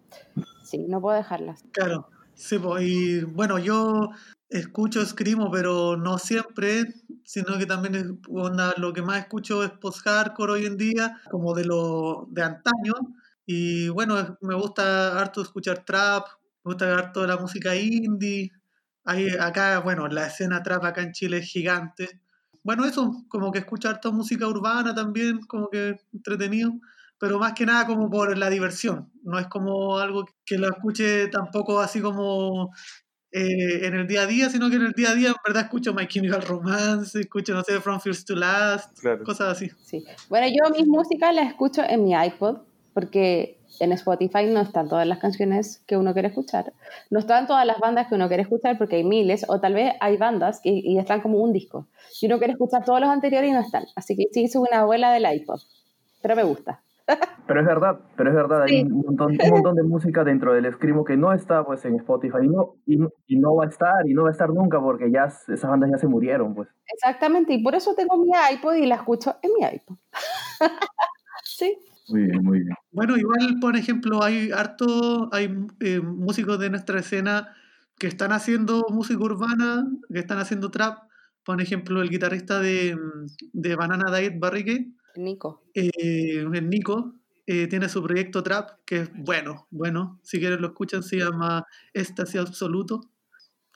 Sí, 0.63 0.79
no 0.89 1.03
puedo 1.03 1.17
dejarlas. 1.17 1.63
Claro, 1.73 2.09
sí, 2.33 2.59
po, 2.59 2.81
y 2.81 3.23
bueno, 3.25 3.59
yo 3.59 4.09
escucho 4.49 5.05
Screamo, 5.05 5.51
pero 5.51 5.97
no 5.97 6.19
siempre, 6.19 6.85
sino 7.25 7.59
que 7.59 7.67
también 7.67 7.95
es, 7.95 8.07
lo 8.77 8.93
que 8.93 9.03
más 9.03 9.21
escucho 9.21 9.65
es 9.65 9.71
post-hardcore 9.71 10.53
hoy 10.53 10.67
en 10.67 10.77
día, 10.77 11.21
como 11.31 11.55
de 11.55 11.65
lo 11.65 12.27
de 12.31 12.43
antaño, 12.43 12.95
y 13.47 13.89
bueno, 13.89 14.39
me 14.41 14.55
gusta 14.55 15.19
harto 15.21 15.43
escuchar 15.43 15.85
trap, 15.85 16.27
me 16.65 16.73
gusta 16.73 16.95
harto 16.95 17.27
la 17.27 17.37
música 17.37 17.75
indie, 17.77 18.51
hay 19.05 19.29
acá, 19.39 19.81
bueno, 19.81 20.09
la 20.09 20.27
escena 20.27 20.63
trap 20.63 20.85
acá 20.85 21.03
en 21.03 21.13
Chile 21.13 21.39
es 21.39 21.47
gigante. 21.47 22.21
Bueno, 22.63 22.87
eso, 22.87 23.25
como 23.29 23.53
que 23.53 23.59
escucho 23.59 23.91
harto 23.91 24.13
música 24.13 24.49
urbana 24.49 24.95
también, 24.95 25.41
como 25.41 25.69
que 25.69 26.01
entretenido 26.13 26.73
pero 27.19 27.39
más 27.39 27.55
que 27.55 27.65
nada 27.65 27.87
como 27.87 28.11
por 28.11 28.37
la 28.37 28.51
diversión. 28.51 29.11
No 29.23 29.39
es 29.39 29.47
como 29.47 29.99
algo 29.99 30.27
que 30.45 30.59
lo 30.59 30.69
escuche 30.69 31.29
tampoco 31.29 31.81
así 31.81 32.01
como 32.01 32.71
eh, 33.37 33.87
en 33.87 33.95
el 33.95 34.07
día 34.07 34.23
a 34.23 34.27
día, 34.27 34.49
sino 34.49 34.71
que 34.71 34.77
en 34.77 34.83
el 34.83 34.93
día 34.93 35.11
a 35.11 35.15
día 35.15 35.29
en 35.31 35.35
verdad 35.45 35.65
escucho 35.65 35.93
My 35.93 36.07
Chemical 36.07 36.41
Romance, 36.43 37.19
escucho, 37.19 37.53
no 37.53 37.65
sé, 37.65 37.81
From 37.81 37.99
First 37.99 38.29
to 38.29 38.37
Last, 38.37 38.97
Claro. 39.01 39.25
Cosas 39.25 39.49
así. 39.57 39.71
Sí. 39.83 40.05
Bueno, 40.29 40.47
yo 40.47 40.71
mis 40.73 40.87
músicas 40.87 41.35
las 41.35 41.49
escucho 41.49 41.83
en 41.83 42.05
mi 42.05 42.13
iPod, 42.13 42.59
porque 42.93 43.59
en 43.81 43.91
Spotify 43.91 44.47
no 44.47 44.61
están 44.61 44.89
todas 44.89 45.05
las 45.05 45.19
canciones 45.19 45.83
que 45.85 45.97
uno 45.97 46.13
quiere 46.13 46.29
escuchar. 46.29 46.73
No 47.11 47.19
están 47.19 47.49
todas 47.49 47.67
las 47.67 47.81
bandas 47.81 48.07
que 48.07 48.15
uno 48.15 48.29
quiere 48.29 48.45
escuchar, 48.45 48.79
porque 48.79 48.97
hay 48.97 49.05
miles, 49.05 49.45
o 49.49 49.59
tal 49.61 49.75
vez 49.75 49.95
hay 50.01 50.17
bandas 50.17 50.61
y, 50.63 50.93
y 50.93 50.99
están 50.99 51.21
como 51.21 51.39
un 51.39 51.53
disco. 51.53 51.89
Y 52.21 52.27
uno 52.27 52.39
quiere 52.39 52.53
escuchar 52.53 52.85
todos 52.85 53.01
los 53.01 53.11
anteriores 53.11 53.51
y 53.51 53.53
no 53.53 53.61
están. 53.63 53.85
Así 53.97 54.15
que 54.17 54.27
sí, 54.33 54.47
soy 54.47 54.69
una 54.71 54.83
abuela 54.83 55.13
del 55.13 55.27
iPod. 55.35 55.61
Pero 56.23 56.37
me 56.37 56.45
gusta. 56.45 56.81
Pero 57.47 57.61
es 57.61 57.67
verdad, 57.67 58.01
pero 58.17 58.31
es 58.31 58.35
verdad, 58.37 58.65
Sí. 58.67 58.77
hay 58.77 58.83
un 58.85 59.03
montón, 59.03 59.33
un 59.43 59.51
montón 59.51 59.75
de 59.77 59.83
música 59.83 60.25
dentro 60.25 60.55
del 60.55 60.73
Screamo 60.73 61.05
que 61.05 61.17
no 61.19 61.33
está 61.35 61.63
pues 61.65 61.85
en 61.85 61.97
Spotify 61.97 62.39
y 62.45 62.49
no, 62.49 62.77
y, 62.87 62.97
no- 62.97 63.11
y 63.27 63.37
no 63.39 63.55
va 63.57 63.65
a 63.65 63.69
estar, 63.69 64.09
y 64.09 64.15
no 64.15 64.23
va 64.23 64.31
a 64.31 64.33
estar 64.33 64.49
nunca 64.51 64.81
porque 64.81 65.11
ya 65.11 65.25
esas 65.27 65.69
bandas 65.69 65.91
ya 65.91 65.99
se 65.99 66.07
murieron, 66.09 66.55
pues. 66.55 66.69
Exactamente, 66.95 67.53
y 67.53 67.63
por 67.63 67.75
eso 67.75 67.95
tengo 67.95 68.17
mi 68.17 68.31
iPod 68.55 68.75
y 68.77 68.87
la 68.87 68.95
escucho 68.95 69.37
en 69.43 69.51
mi 69.53 69.67
iPod. 69.67 69.97
sí. 71.45 71.77
Muy 72.09 72.23
bien, 72.23 72.43
muy 72.45 72.59
bien. 72.61 72.75
Bueno, 72.93 73.17
igual, 73.17 73.57
por 73.61 73.77
ejemplo, 73.77 74.23
hay 74.23 74.51
harto, 74.51 75.29
hay 75.33 75.55
eh, 75.81 76.01
músicos 76.01 76.59
de 76.59 76.71
nuestra 76.71 77.01
escena 77.01 77.55
que 77.99 78.07
están 78.07 78.33
haciendo 78.33 78.85
música 78.91 79.23
urbana, 79.23 79.87
que 80.13 80.19
están 80.19 80.39
haciendo 80.39 80.71
trap. 80.71 80.99
Por 81.45 81.61
ejemplo, 81.63 82.03
el 82.03 82.11
guitarrista 82.11 82.61
de, 82.61 82.99
de 83.53 83.77
Banana 83.77 84.15
Diet 84.15 84.39
Barricade, 84.39 84.89
Nico. 85.17 85.63
eh, 85.75 86.45
el 86.53 86.69
Nico, 86.69 87.15
eh, 87.47 87.67
tiene 87.67 87.91
su 87.91 88.03
proyecto 88.03 88.43
Trap, 88.43 88.71
que 88.87 89.01
es 89.01 89.11
bueno, 89.15 89.67
bueno, 89.71 90.19
si 90.23 90.39
quieren 90.39 90.63
lo 90.63 90.69
escuchan, 90.69 91.03
se 91.03 91.19
llama 91.19 91.67
Éxtasis 91.93 92.41
Absoluto. 92.41 93.03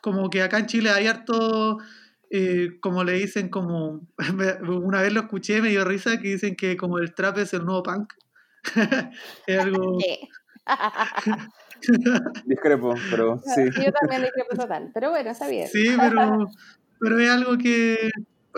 Como 0.00 0.30
que 0.30 0.42
acá 0.42 0.58
en 0.58 0.66
Chile 0.66 0.88
hay 0.90 1.06
harto, 1.06 1.78
eh, 2.30 2.78
como 2.80 3.04
le 3.04 3.12
dicen, 3.12 3.50
como, 3.50 4.08
una 4.68 5.02
vez 5.02 5.12
lo 5.12 5.20
escuché, 5.20 5.60
me 5.60 5.68
dio 5.68 5.84
risa, 5.84 6.18
que 6.18 6.28
dicen 6.28 6.56
que 6.56 6.78
como 6.78 6.98
el 6.98 7.14
trap 7.14 7.38
es 7.38 7.52
el 7.52 7.66
nuevo 7.66 7.82
punk. 7.82 8.14
es 9.46 9.58
algo... 9.58 9.98
Discrepo, 12.46 12.94
pero 13.10 13.40
sí. 13.54 13.64
Yo 13.84 13.92
también 13.92 14.22
discrepo 14.22 14.56
total. 14.56 14.90
Pero 14.92 15.10
bueno, 15.10 15.30
está 15.30 15.46
bien. 15.46 15.68
Sí, 15.68 15.94
pero, 15.96 16.50
pero 16.98 17.18
es 17.18 17.30
algo 17.30 17.56
que, 17.56 18.10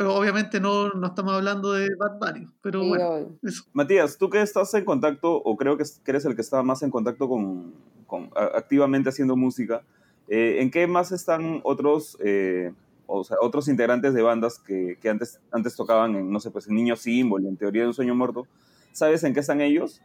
obviamente 0.04 0.60
no, 0.60 0.90
no 0.90 1.06
estamos 1.08 1.32
hablando 1.34 1.72
de 1.72 1.88
Bad 1.98 2.18
Bunny, 2.18 2.46
pero 2.62 2.82
Sí, 2.82 2.88
bueno, 2.88 3.38
eso. 3.42 3.64
Matías, 3.72 4.16
tú 4.18 4.30
que 4.30 4.40
estás 4.42 4.72
en 4.74 4.84
contacto, 4.84 5.34
o 5.34 5.56
creo 5.56 5.76
que 5.76 5.84
que 6.04 6.10
eres 6.10 6.24
el 6.24 6.34
que 6.34 6.42
está 6.42 6.62
más 6.62 6.82
en 6.82 6.90
contacto 6.90 7.28
con, 7.28 7.74
con- 8.06 8.30
a- 8.36 8.56
activamente 8.58 9.08
haciendo 9.08 9.36
música, 9.36 9.82
eh, 10.28 10.58
¿en 10.60 10.70
qué 10.70 10.86
más 10.86 11.12
están 11.12 11.60
otros, 11.64 12.16
eh, 12.24 12.72
o 13.06 13.24
sea, 13.24 13.36
otros 13.40 13.66
integrantes 13.68 14.14
de 14.14 14.22
bandas 14.22 14.58
que, 14.58 14.96
que 15.00 15.08
antes, 15.10 15.40
antes 15.50 15.74
tocaban 15.76 16.14
en, 16.14 16.30
no 16.30 16.38
sé, 16.40 16.50
pues 16.50 16.68
en 16.68 16.74
Niño 16.76 16.96
Símbolo, 16.96 17.48
en 17.48 17.56
Teoría 17.56 17.82
de 17.82 17.88
un 17.88 17.94
Sueño 17.94 18.14
Muerto? 18.14 18.46
¿Sabes 18.92 19.22
en 19.24 19.34
qué 19.34 19.40
están 19.40 19.60
ellos? 19.60 20.00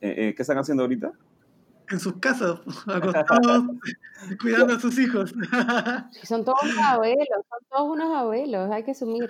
Eh, 0.00 0.14
eh, 0.28 0.34
¿Qué 0.36 0.42
están 0.42 0.58
haciendo 0.58 0.82
ahorita? 0.82 1.12
En 1.90 1.98
sus 2.00 2.14
casas, 2.18 2.60
acostados, 2.86 3.64
cuidando 4.40 4.74
a 4.74 4.80
sus 4.80 4.98
hijos. 4.98 5.32
Son 6.22 6.44
todos 6.44 6.58
unos 6.62 6.78
abuelos, 6.84 7.26
son 7.48 7.58
todos 7.70 7.90
unos 7.90 8.16
abuelos, 8.16 8.70
hay 8.70 8.82
que 8.84 8.92
asumir. 8.92 9.28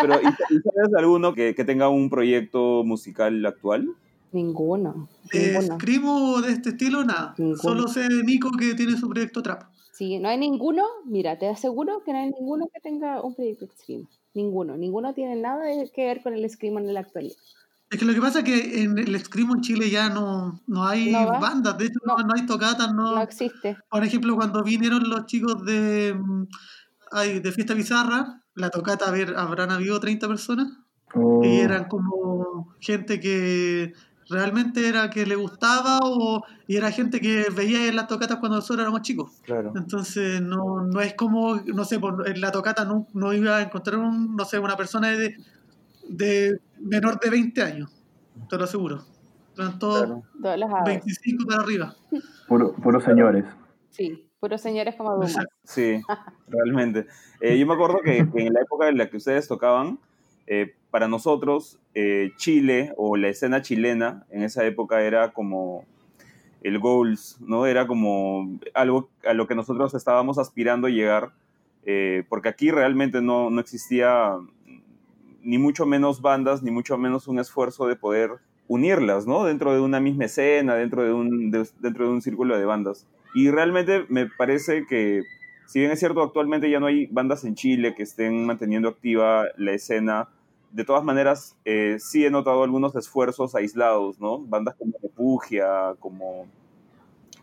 Pero, 0.00 0.14
¿y, 0.22 0.26
y 0.26 0.60
sabes 0.60 0.90
de 0.90 0.98
alguno 0.98 1.34
que, 1.34 1.54
que 1.54 1.64
tenga 1.64 1.88
un 1.88 2.08
proyecto 2.10 2.82
musical 2.84 3.44
actual? 3.46 3.88
Ninguno, 4.32 5.08
Eh, 5.32 5.52
ninguno. 5.54 5.74
escribo 5.74 6.40
de 6.42 6.52
este 6.52 6.70
estilo, 6.70 7.04
nada. 7.04 7.34
Ninguno. 7.38 7.58
Solo 7.58 7.88
sé 7.88 8.00
de 8.08 8.22
Nico 8.24 8.50
que 8.58 8.74
tiene 8.74 8.96
su 8.96 9.08
proyecto 9.08 9.42
Trap. 9.42 9.62
Sí, 9.92 10.18
no 10.18 10.28
hay 10.28 10.38
ninguno, 10.38 10.84
mira, 11.06 11.38
te 11.38 11.48
aseguro 11.48 12.02
que 12.04 12.12
no 12.12 12.18
hay 12.18 12.30
ninguno 12.30 12.66
que 12.72 12.80
tenga 12.80 13.22
un 13.22 13.34
proyecto 13.34 13.66
Scream. 13.78 14.06
Ninguno, 14.34 14.76
ninguno 14.76 15.14
tiene 15.14 15.36
nada 15.36 15.64
de- 15.64 15.90
que 15.94 16.04
ver 16.06 16.22
con 16.22 16.34
el 16.34 16.48
Scream 16.50 16.78
en 16.78 16.92
la 16.92 17.00
actualidad. 17.00 17.36
Es 17.90 17.98
que 18.00 18.04
lo 18.04 18.12
que 18.14 18.20
pasa 18.20 18.40
es 18.40 18.44
que 18.44 18.82
en 18.82 18.98
el 18.98 19.18
Screamo 19.20 19.54
en 19.54 19.60
Chile 19.60 19.88
ya 19.90 20.08
no, 20.08 20.60
no 20.66 20.84
hay 20.86 21.12
bandas, 21.40 21.78
de 21.78 21.86
hecho 21.86 22.00
no, 22.04 22.16
hay 22.34 22.44
tocatas, 22.46 22.92
no. 22.92 23.14
No 23.14 23.22
existe. 23.22 23.78
Por 23.88 24.02
ejemplo, 24.04 24.34
cuando 24.34 24.62
vinieron 24.64 25.08
los 25.08 25.26
chicos 25.26 25.64
de, 25.64 26.14
mm, 26.18 26.46
ay, 27.12 27.38
de 27.40 27.52
Fiesta 27.52 27.74
Bizarra, 27.74 28.42
la 28.54 28.70
tocata 28.70 29.06
a 29.08 29.12
ver, 29.12 29.36
habrán 29.36 29.70
habido 29.70 30.00
30 30.00 30.26
personas. 30.26 30.68
Oh, 31.14 31.42
Y 31.44 31.60
eran 31.60 31.84
como 31.84 32.74
gente 32.80 33.20
que 33.20 33.92
realmente 34.28 34.88
era 34.88 35.08
que 35.08 35.24
le 35.24 35.36
gustaba 35.36 36.00
o, 36.02 36.44
y 36.66 36.74
era 36.76 36.90
gente 36.90 37.20
que 37.20 37.46
veía 37.54 37.86
en 37.86 37.94
las 37.94 38.08
tocatas 38.08 38.38
cuando 38.38 38.56
nosotros 38.56 38.82
éramos 38.82 39.02
chicos. 39.02 39.30
Claro. 39.44 39.72
Entonces 39.76 40.42
no, 40.42 40.82
no 40.82 41.00
es 41.00 41.14
como, 41.14 41.54
no 41.66 41.84
sé, 41.84 42.00
por- 42.00 42.28
en 42.28 42.40
la 42.40 42.50
tocata 42.50 42.84
no, 42.84 43.06
no 43.14 43.32
iba 43.32 43.58
a 43.58 43.62
encontrar 43.62 43.98
un, 43.98 44.34
no 44.34 44.44
sé, 44.44 44.58
una 44.58 44.76
persona 44.76 45.10
de, 45.10 45.36
de 46.08 46.58
menor 46.78 47.18
de 47.20 47.30
20 47.30 47.62
años, 47.62 47.90
te 48.48 48.56
lo 48.56 48.64
aseguro. 48.64 49.02
Eran 49.56 49.78
todos 49.78 50.04
Claro. 50.04 50.22
Todos 50.42 50.58
los 50.58 50.70
aves. 50.70 50.84
25 50.84 51.46
para 51.46 51.62
arriba. 51.62 51.94
puro- 52.48 52.72
puros 52.74 53.04
señores. 53.04 53.44
Sí, 53.90 54.28
puros 54.38 54.60
señores 54.60 54.94
como 54.96 55.14
Dumas. 55.14 55.36
Sí, 55.64 56.00
realmente. 56.48 57.06
Eh, 57.40 57.58
yo 57.58 57.66
me 57.66 57.74
acuerdo 57.74 58.00
que, 58.04 58.26
que 58.30 58.46
en 58.46 58.52
la 58.52 58.60
época 58.60 58.88
en 58.88 58.98
la 58.98 59.08
que 59.08 59.16
ustedes 59.16 59.48
tocaban, 59.48 59.98
eh, 60.46 60.74
para 60.90 61.08
nosotros, 61.08 61.78
eh, 61.94 62.32
Chile 62.36 62.92
o 62.96 63.16
la 63.16 63.28
escena 63.28 63.62
chilena 63.62 64.24
en 64.30 64.42
esa 64.42 64.64
época 64.64 65.00
era 65.02 65.32
como 65.32 65.84
el 66.62 66.78
goals, 66.78 67.36
¿no? 67.40 67.66
Era 67.66 67.86
como 67.86 68.58
algo 68.74 69.08
a 69.26 69.32
lo 69.34 69.46
que 69.46 69.54
nosotros 69.54 69.94
estábamos 69.94 70.38
aspirando 70.38 70.86
a 70.86 70.90
llegar, 70.90 71.32
eh, 71.84 72.24
porque 72.28 72.48
aquí 72.48 72.70
realmente 72.70 73.22
no, 73.22 73.50
no 73.50 73.60
existía 73.60 74.32
ni 75.46 75.58
mucho 75.58 75.86
menos 75.86 76.20
bandas, 76.20 76.62
ni 76.62 76.70
mucho 76.70 76.98
menos 76.98 77.28
un 77.28 77.38
esfuerzo 77.38 77.86
de 77.86 77.96
poder 77.96 78.30
unirlas, 78.68 79.26
¿no? 79.26 79.44
Dentro 79.44 79.72
de 79.72 79.80
una 79.80 80.00
misma 80.00 80.24
escena, 80.24 80.74
dentro 80.74 81.02
de 81.04 81.12
un, 81.12 81.50
de- 81.52 81.68
dentro 81.80 82.04
de 82.06 82.10
un 82.10 82.20
círculo 82.20 82.58
de 82.58 82.64
bandas. 82.64 83.06
Y 83.34 83.50
realmente 83.50 84.06
me 84.08 84.26
parece 84.26 84.86
que, 84.86 85.22
si 85.66 85.78
bien 85.78 85.92
es 85.92 86.00
cierto, 86.00 86.22
actualmente 86.22 86.68
ya 86.68 86.80
no 86.80 86.86
hay 86.86 87.06
bandas 87.06 87.44
en 87.44 87.54
Chile 87.54 87.94
que 87.94 88.02
estén 88.02 88.44
manteniendo 88.44 88.88
activa 88.88 89.44
la 89.56 89.72
escena, 89.72 90.28
de 90.72 90.84
todas 90.84 91.04
maneras, 91.04 91.56
eh, 91.64 91.96
sí 92.00 92.26
he 92.26 92.30
notado 92.30 92.64
algunos 92.64 92.96
esfuerzos 92.96 93.54
aislados, 93.54 94.20
¿no? 94.20 94.40
Bandas 94.40 94.74
como 94.74 94.94
Repugia, 95.00 95.94
como, 96.00 96.46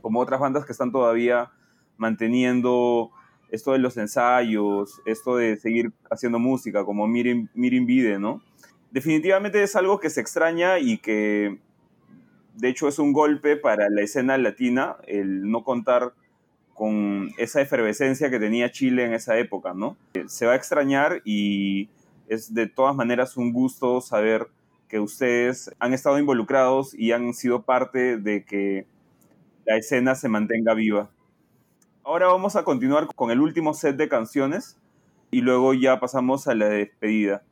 como 0.01 0.19
otras 0.19 0.39
bandas 0.41 0.65
que 0.65 0.73
están 0.73 0.91
todavía 0.91 1.51
manteniendo 1.97 3.11
esto 3.53 3.73
de 3.73 3.77
los 3.77 3.97
ensayos, 3.97 4.99
esto 5.05 5.37
de 5.37 5.57
seguir 5.57 5.91
haciendo 6.09 6.39
música, 6.39 6.83
como 6.83 7.07
Mirin, 7.07 7.51
Mirin 7.53 7.85
Vide, 7.85 8.17
¿no? 8.17 8.41
Definitivamente 8.89 9.61
es 9.61 9.75
algo 9.75 9.99
que 9.99 10.09
se 10.09 10.21
extraña 10.21 10.79
y 10.79 10.97
que, 10.97 11.59
de 12.55 12.69
hecho, 12.69 12.87
es 12.87 12.97
un 12.97 13.13
golpe 13.13 13.55
para 13.55 13.91
la 13.91 14.01
escena 14.01 14.39
latina 14.39 14.97
el 15.05 15.51
no 15.51 15.63
contar 15.63 16.13
con 16.73 17.29
esa 17.37 17.61
efervescencia 17.61 18.31
que 18.31 18.39
tenía 18.39 18.71
Chile 18.71 19.05
en 19.05 19.13
esa 19.13 19.37
época, 19.37 19.75
¿no? 19.75 19.97
Se 20.25 20.47
va 20.47 20.53
a 20.53 20.55
extrañar 20.55 21.21
y 21.23 21.89
es 22.27 22.55
de 22.55 22.65
todas 22.65 22.95
maneras 22.95 23.37
un 23.37 23.53
gusto 23.53 24.01
saber 24.01 24.47
que 24.87 24.99
ustedes 24.99 25.69
han 25.77 25.93
estado 25.93 26.17
involucrados 26.17 26.95
y 26.95 27.11
han 27.11 27.35
sido 27.35 27.61
parte 27.61 28.17
de 28.17 28.45
que 28.45 28.87
la 29.65 29.77
escena 29.77 30.15
se 30.15 30.27
mantenga 30.27 30.73
viva. 30.73 31.11
Ahora 32.05 32.27
vamos 32.27 32.57
a 32.57 32.65
continuar 32.65 33.07
con 33.15 33.31
el 33.31 33.39
último 33.39 33.73
set 33.73 33.95
de 33.95 34.09
canciones 34.09 34.77
y 35.31 35.39
luego 35.39 35.73
ya 35.73 36.01
pasamos 36.01 36.49
a 36.49 36.53
la 36.53 36.67
despedida. 36.67 37.43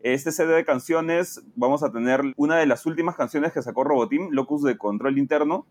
Este 0.00 0.30
CD 0.30 0.54
de 0.54 0.64
canciones 0.64 1.42
vamos 1.56 1.82
a 1.82 1.90
tener 1.90 2.22
una 2.36 2.56
de 2.56 2.66
las 2.66 2.86
últimas 2.86 3.16
canciones 3.16 3.52
que 3.52 3.62
sacó 3.62 3.82
Roboteam, 3.82 4.28
Locus 4.30 4.62
de 4.62 4.78
Control 4.78 5.18
Interno, 5.18 5.66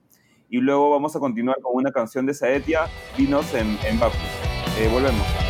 y 0.49 0.57
luego 0.57 0.89
vamos 0.89 1.15
a 1.15 1.21
continuar 1.21 1.61
con 1.61 1.75
una 1.75 1.93
canción 1.93 2.25
de 2.25 2.33
Saetia, 2.33 2.87
Vinos 3.17 3.53
en, 3.53 3.67
en. 3.85 3.99
Eh, 4.77 4.89
volvemos. 4.91 5.44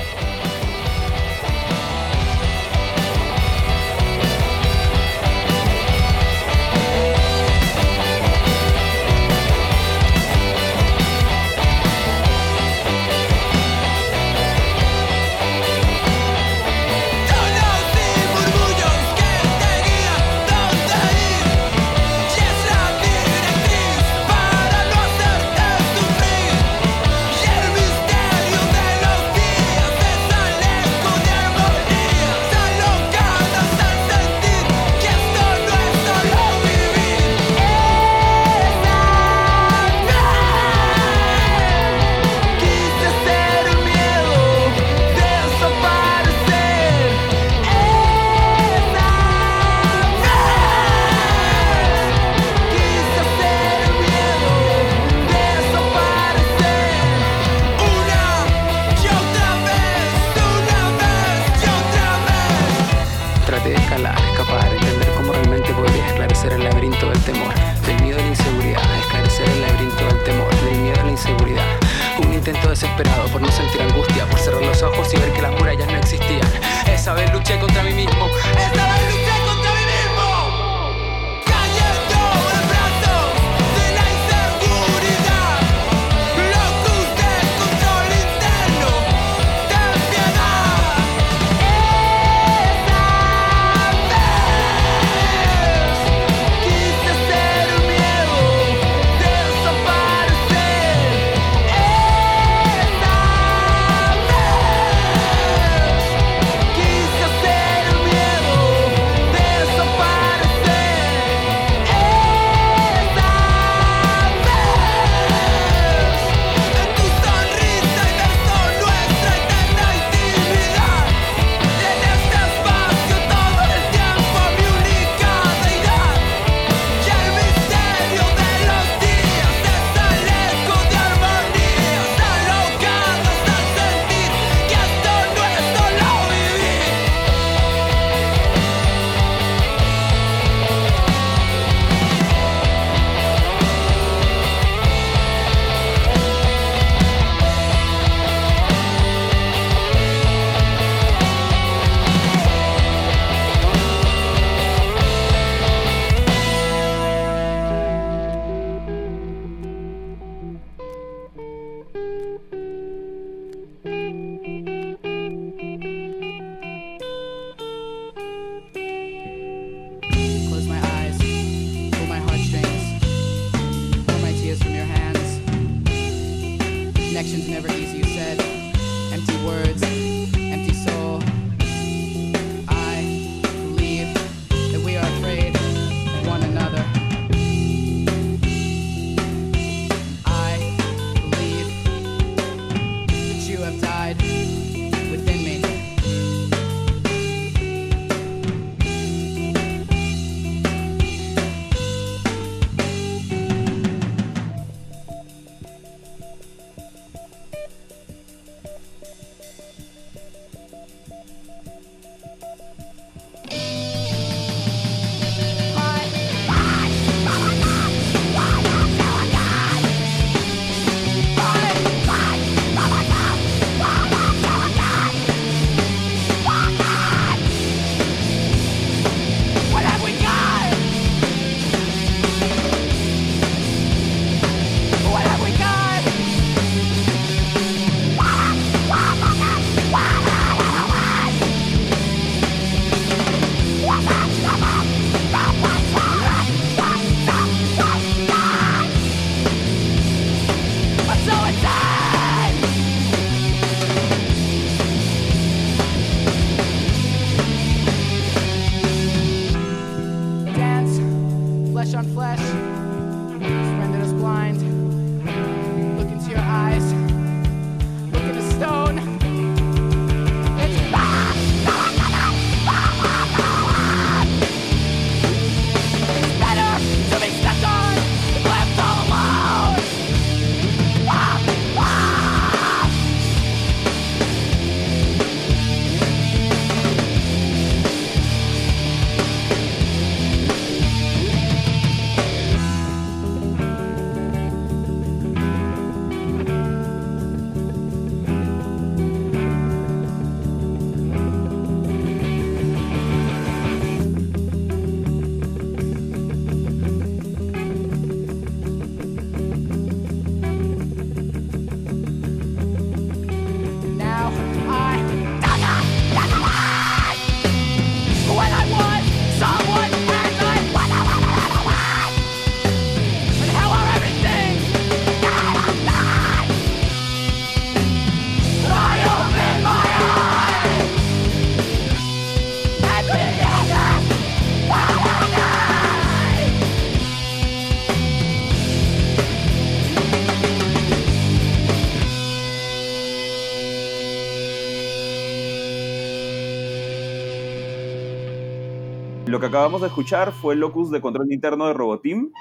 Que 349.45 349.49
acabamos 349.49 349.81
de 349.81 349.87
escuchar 349.87 350.31
fue 350.31 350.55
Locus 350.55 350.89
de 350.89 351.01
Control 351.01 351.31
Interno 351.31 351.67
de 351.67 351.73
Roboteam 351.73 352.31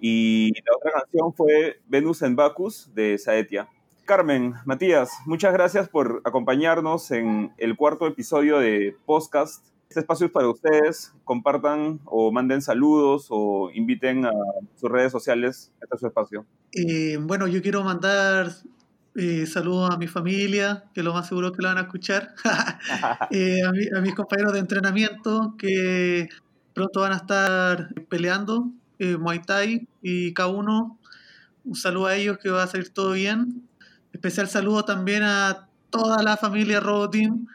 y 0.00 0.50
la 0.64 0.76
otra 0.78 0.92
canción 0.92 1.34
fue 1.34 1.82
Venus 1.88 2.22
en 2.22 2.36
Bacchus 2.36 2.90
de 2.94 3.18
Saetia. 3.18 3.68
Carmen, 4.06 4.54
Matías, 4.64 5.10
muchas 5.26 5.52
gracias 5.52 5.90
por 5.90 6.22
acompañarnos 6.24 7.10
en 7.10 7.52
el 7.58 7.76
cuarto 7.76 8.06
episodio 8.06 8.60
de 8.60 8.96
Podcast. 9.04 9.66
Este 9.90 10.00
espacio 10.00 10.24
es 10.24 10.32
para 10.32 10.48
ustedes. 10.48 11.12
Compartan 11.24 12.00
o 12.06 12.32
manden 12.32 12.62
saludos 12.62 13.26
o 13.28 13.70
inviten 13.74 14.24
a 14.24 14.32
sus 14.76 14.90
redes 14.90 15.12
sociales. 15.12 15.70
Este 15.82 15.96
es 15.96 16.00
su 16.00 16.06
espacio. 16.06 16.46
Eh, 16.72 17.18
bueno, 17.20 17.46
yo 17.46 17.60
quiero 17.60 17.84
mandar 17.84 18.48
eh, 19.16 19.46
saludos 19.46 19.90
a 19.92 19.96
mi 19.96 20.08
familia, 20.08 20.84
que 20.92 21.04
lo 21.04 21.14
más 21.14 21.28
seguro 21.28 21.52
que 21.52 21.62
lo 21.62 21.68
van 21.68 21.78
a 21.78 21.82
escuchar. 21.82 22.34
Eh, 23.30 23.60
a 23.96 24.00
mis 24.00 24.14
compañeros 24.14 24.52
de 24.52 24.58
entrenamiento, 24.60 25.54
que 25.58 26.28
pronto 26.74 27.00
van 27.00 27.12
a 27.12 27.16
estar 27.16 27.94
peleando 28.08 28.72
eh, 28.98 29.16
Muay 29.16 29.42
Thai 29.42 29.88
y 30.02 30.34
K1. 30.34 30.98
Un 31.64 31.74
saludo 31.74 32.06
a 32.06 32.16
ellos, 32.16 32.38
que 32.38 32.50
va 32.50 32.64
a 32.64 32.66
salir 32.66 32.92
todo 32.92 33.12
bien. 33.12 33.68
Especial 34.12 34.48
saludo 34.48 34.84
también 34.84 35.22
a 35.22 35.68
toda 35.90 36.22
la 36.22 36.36
familia 36.36 36.80
Roboteam 36.80 37.46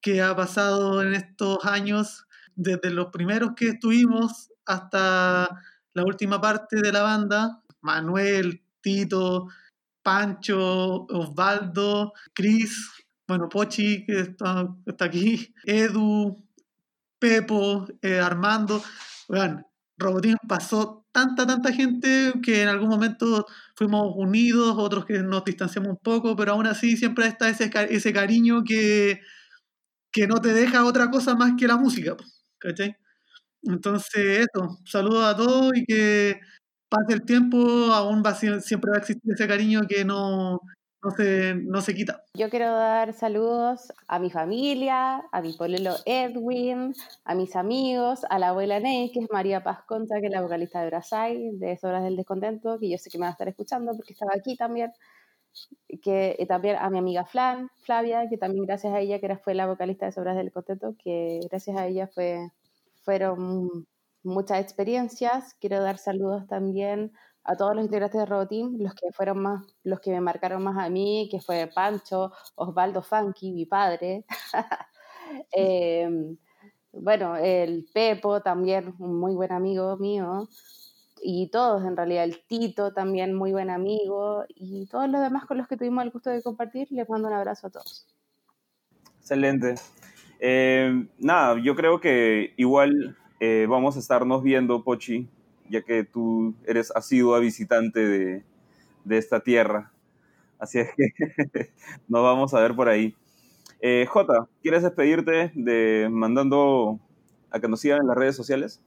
que 0.00 0.22
ha 0.22 0.34
pasado 0.34 1.02
en 1.02 1.14
estos 1.14 1.58
años, 1.64 2.26
desde 2.56 2.90
los 2.90 3.08
primeros 3.08 3.50
que 3.54 3.68
estuvimos 3.68 4.50
hasta 4.64 5.48
la 5.92 6.04
última 6.04 6.40
parte 6.40 6.80
de 6.80 6.92
la 6.92 7.02
banda. 7.02 7.62
Manuel, 7.82 8.62
Tito, 8.80 9.48
Pancho, 10.02 11.06
Osvaldo, 11.06 12.12
Chris, 12.32 12.90
bueno, 13.26 13.48
Pochi, 13.48 14.04
que 14.04 14.20
está 14.20 15.04
aquí, 15.04 15.54
Edu, 15.64 16.36
Pepo, 17.20 17.86
eh, 18.02 18.18
Armando. 18.20 18.82
Oigan, 19.28 19.66
Robotín 19.98 20.36
pasó 20.48 21.06
tanta, 21.12 21.46
tanta 21.46 21.72
gente 21.72 22.32
que 22.42 22.62
en 22.62 22.68
algún 22.68 22.88
momento 22.88 23.46
fuimos 23.76 24.12
unidos, 24.16 24.76
otros 24.78 25.04
que 25.06 25.20
nos 25.20 25.44
distanciamos 25.44 25.90
un 25.92 25.98
poco, 25.98 26.36
pero 26.36 26.52
aún 26.52 26.66
así 26.66 26.96
siempre 26.96 27.26
está 27.26 27.48
ese, 27.48 27.70
ese 27.90 28.12
cariño 28.12 28.64
que, 28.64 29.20
que 30.12 30.26
no 30.26 30.40
te 30.40 30.52
deja 30.52 30.84
otra 30.84 31.10
cosa 31.10 31.34
más 31.36 31.52
que 31.58 31.68
la 31.68 31.76
música, 31.76 32.16
¿cachai? 32.58 32.96
Entonces, 33.62 34.46
eso, 34.54 34.78
saludos 34.86 35.24
a 35.26 35.36
todos 35.36 35.72
y 35.76 35.84
que 35.86 36.40
pase 36.88 37.14
el 37.14 37.22
tiempo, 37.24 37.58
aún 37.92 38.22
va, 38.24 38.34
siempre 38.34 38.90
va 38.92 38.96
a 38.98 39.00
existir 39.00 39.32
ese 39.34 39.48
cariño 39.48 39.82
que 39.88 40.04
no, 40.04 40.60
no, 41.02 41.10
se, 41.10 41.54
no 41.54 41.80
se 41.80 41.94
quita. 41.94 42.24
Yo 42.34 42.50
quiero 42.50 42.72
dar 42.72 43.12
saludos 43.12 43.92
a 44.06 44.18
mi 44.18 44.30
familia, 44.30 45.22
a 45.32 45.40
mi 45.40 45.52
pololo 45.54 45.94
Edwin, 46.04 46.94
a 47.24 47.34
mis 47.34 47.56
amigos, 47.56 48.20
a 48.28 48.38
la 48.38 48.48
abuela 48.48 48.80
Ney, 48.80 49.10
que 49.12 49.20
es 49.20 49.30
María 49.30 49.62
Paz 49.62 49.82
Concha, 49.86 50.20
que 50.20 50.26
es 50.26 50.32
la 50.32 50.42
vocalista 50.42 50.80
de 50.80 50.86
Brasai, 50.86 51.50
de 51.52 51.76
Sobras 51.76 52.04
del 52.04 52.16
Descontento, 52.16 52.78
que 52.78 52.90
yo 52.90 52.98
sé 52.98 53.10
que 53.10 53.18
me 53.18 53.22
va 53.22 53.28
a 53.28 53.32
estar 53.32 53.48
escuchando 53.48 53.92
porque 53.96 54.12
estaba 54.12 54.32
aquí 54.36 54.56
también. 54.56 54.92
Que, 56.02 56.36
y 56.38 56.46
también 56.46 56.76
a 56.76 56.88
mi 56.90 56.98
amiga 56.98 57.24
Flan, 57.24 57.70
Flavia, 57.82 58.28
que 58.28 58.38
también 58.38 58.66
gracias 58.66 58.92
a 58.94 59.00
ella, 59.00 59.18
que 59.18 59.26
era, 59.26 59.38
fue 59.38 59.54
la 59.54 59.66
vocalista 59.66 60.06
de 60.06 60.12
Sobras 60.12 60.36
del 60.36 60.46
Descontento, 60.46 60.94
que 61.02 61.40
gracias 61.50 61.76
a 61.76 61.86
ella 61.86 62.06
fue, 62.06 62.50
fueron 63.02 63.86
muchas 64.22 64.60
experiencias. 64.60 65.54
Quiero 65.60 65.82
dar 65.82 65.98
saludos 65.98 66.46
también 66.46 67.12
todos 67.56 67.74
los 67.74 67.84
integrantes 67.84 68.20
de 68.20 68.26
Roboteam, 68.26 68.76
los 68.78 68.94
que 68.94 69.12
fueron 69.12 69.42
más, 69.42 69.64
los 69.82 70.00
que 70.00 70.10
me 70.10 70.20
marcaron 70.20 70.62
más 70.62 70.76
a 70.78 70.88
mí, 70.88 71.28
que 71.30 71.40
fue 71.40 71.70
Pancho, 71.74 72.32
Osvaldo 72.54 73.02
Funky, 73.02 73.52
mi 73.52 73.66
padre. 73.66 74.24
Eh, 75.52 76.36
bueno, 76.92 77.36
el 77.36 77.86
Pepo 77.94 78.40
también, 78.40 78.94
un 78.98 79.20
muy 79.20 79.36
buen 79.36 79.52
amigo 79.52 79.96
mío. 79.96 80.48
Y 81.22 81.50
todos, 81.50 81.84
en 81.84 81.96
realidad, 81.96 82.24
el 82.24 82.44
Tito 82.46 82.92
también, 82.92 83.34
muy 83.34 83.52
buen 83.52 83.70
amigo. 83.70 84.44
Y 84.48 84.86
todos 84.86 85.08
los 85.08 85.20
demás 85.20 85.46
con 85.46 85.58
los 85.58 85.68
que 85.68 85.76
tuvimos 85.76 86.02
el 86.02 86.10
gusto 86.10 86.30
de 86.30 86.42
compartir, 86.42 86.88
les 86.90 87.08
mando 87.08 87.28
un 87.28 87.34
abrazo 87.34 87.68
a 87.68 87.70
todos. 87.70 88.06
Excelente. 89.20 89.74
Eh, 90.40 91.06
nada, 91.18 91.60
yo 91.62 91.76
creo 91.76 92.00
que 92.00 92.54
igual 92.56 93.16
eh, 93.38 93.66
vamos 93.68 93.96
a 93.96 94.00
estarnos 94.00 94.42
viendo, 94.42 94.82
Pochi, 94.82 95.28
ya 95.70 95.82
que 95.82 96.04
tú 96.04 96.54
eres 96.66 96.94
asidua 96.94 97.38
visitante 97.38 98.00
de, 98.00 98.44
de 99.04 99.18
esta 99.18 99.40
tierra. 99.40 99.92
Así 100.58 100.80
es 100.80 100.90
que 100.94 101.04
nos 102.08 102.22
vamos 102.22 102.52
a 102.52 102.60
ver 102.60 102.74
por 102.74 102.88
ahí. 102.88 103.14
Eh, 103.80 104.04
Jota, 104.06 104.46
¿quieres 104.62 104.82
despedirte 104.82 105.52
de 105.54 106.08
mandando 106.10 106.98
a 107.50 107.60
que 107.60 107.68
nos 107.68 107.80
sigan 107.80 108.00
en 108.02 108.08
las 108.08 108.16
redes 108.16 108.36
sociales? 108.36 108.82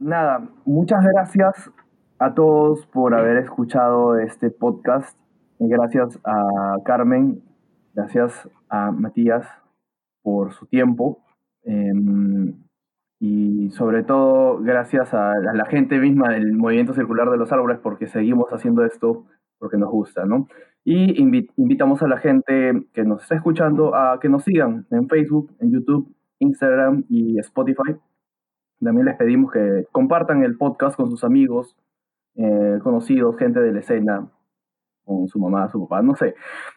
Nada, 0.00 0.48
muchas 0.64 1.04
gracias 1.04 1.70
a 2.18 2.34
todos 2.34 2.86
por 2.86 3.14
haber 3.14 3.36
escuchado 3.36 4.18
este 4.18 4.50
podcast. 4.50 5.16
Gracias 5.60 6.18
a 6.24 6.76
Carmen, 6.84 7.40
gracias 7.94 8.48
a 8.68 8.90
Matías 8.90 9.46
por 10.22 10.52
su 10.52 10.66
tiempo. 10.66 11.22
Eh, 11.64 11.92
y 13.24 13.70
sobre 13.70 14.02
todo, 14.02 14.58
gracias 14.58 15.14
a, 15.14 15.34
la 15.36 15.64
gente 15.66 15.96
misma 16.00 16.30
del 16.30 16.54
Movimiento 16.54 16.92
Circular 16.92 17.30
de 17.30 17.36
los 17.36 17.52
Árboles, 17.52 17.78
porque 17.80 18.08
seguimos 18.08 18.48
haciendo 18.50 18.84
esto 18.84 19.26
porque 19.60 19.76
nos 19.76 19.92
gusta, 19.92 20.24
¿no? 20.24 20.48
Y 20.82 21.22
invi- 21.22 21.48
invitamos 21.56 22.02
a 22.02 22.08
la 22.08 22.18
gente 22.18 22.82
que 22.92 23.04
nos 23.04 23.22
está 23.22 23.36
escuchando 23.36 23.94
a 23.94 24.18
que 24.18 24.28
nos 24.28 24.42
sigan 24.42 24.86
en 24.90 25.08
Facebook, 25.08 25.52
en 25.60 25.70
YouTube, 25.70 26.12
Instagram 26.40 27.04
y 27.08 27.38
Spotify. 27.38 27.94
También 28.80 29.06
les 29.06 29.16
pedimos 29.16 29.52
que 29.52 29.86
compartan 29.92 30.42
el 30.42 30.56
podcast 30.56 30.96
con 30.96 31.08
sus 31.08 31.22
amigos, 31.22 31.76
eh, 32.34 32.80
conocidos, 32.82 33.36
gente 33.36 33.60
de 33.60 33.70
la 33.70 33.78
escena, 33.78 34.32
con 35.04 35.28
su 35.28 35.38
mamá, 35.38 35.68
su 35.70 35.80
papá, 35.86 36.02
no 36.02 36.14
sé. 36.14 36.34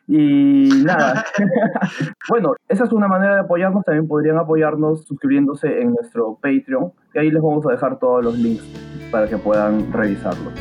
Y 0.08 0.70
nada. 0.84 1.24
bueno, 2.30 2.54
esa 2.68 2.84
es 2.84 2.92
una 2.92 3.08
manera 3.08 3.36
de 3.36 3.42
apoyarnos. 3.42 3.84
También 3.84 4.08
podrían 4.08 4.38
apoyarnos 4.38 5.06
suscribiéndose 5.06 5.82
en 5.82 5.94
nuestro 5.94 6.36
Patreon. 6.42 6.92
Y 7.14 7.20
ahí 7.20 7.32
les 7.32 7.42
vamos 7.42 7.66
a 7.68 7.72
dejar 7.72 8.00
todos 8.00 8.24
los 8.24 8.38
links 8.38 8.64
para 9.12 9.28
que 9.28 9.38
puedan 9.38 9.92
revisarlos. 9.92 10.54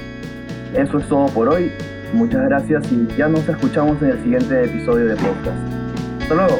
Eso 0.74 0.98
es 0.98 1.08
todo 1.08 1.26
por 1.28 1.48
hoy. 1.48 1.70
Muchas 2.12 2.44
gracias 2.44 2.90
y 2.92 3.06
ya 3.16 3.28
nos 3.28 3.48
escuchamos 3.48 4.00
en 4.02 4.10
el 4.10 4.18
siguiente 4.22 4.64
episodio 4.64 5.06
de 5.06 5.16
podcast. 5.16 5.58
Hasta 6.22 6.34
luego. 6.34 6.58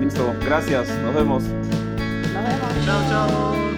Listo, 0.00 0.22
gracias, 0.44 0.88
nos 1.02 1.14
vemos. 1.14 1.44
Nos 1.44 2.44
vemos. 2.44 2.84
Chao, 2.84 3.00
chao. 3.08 3.75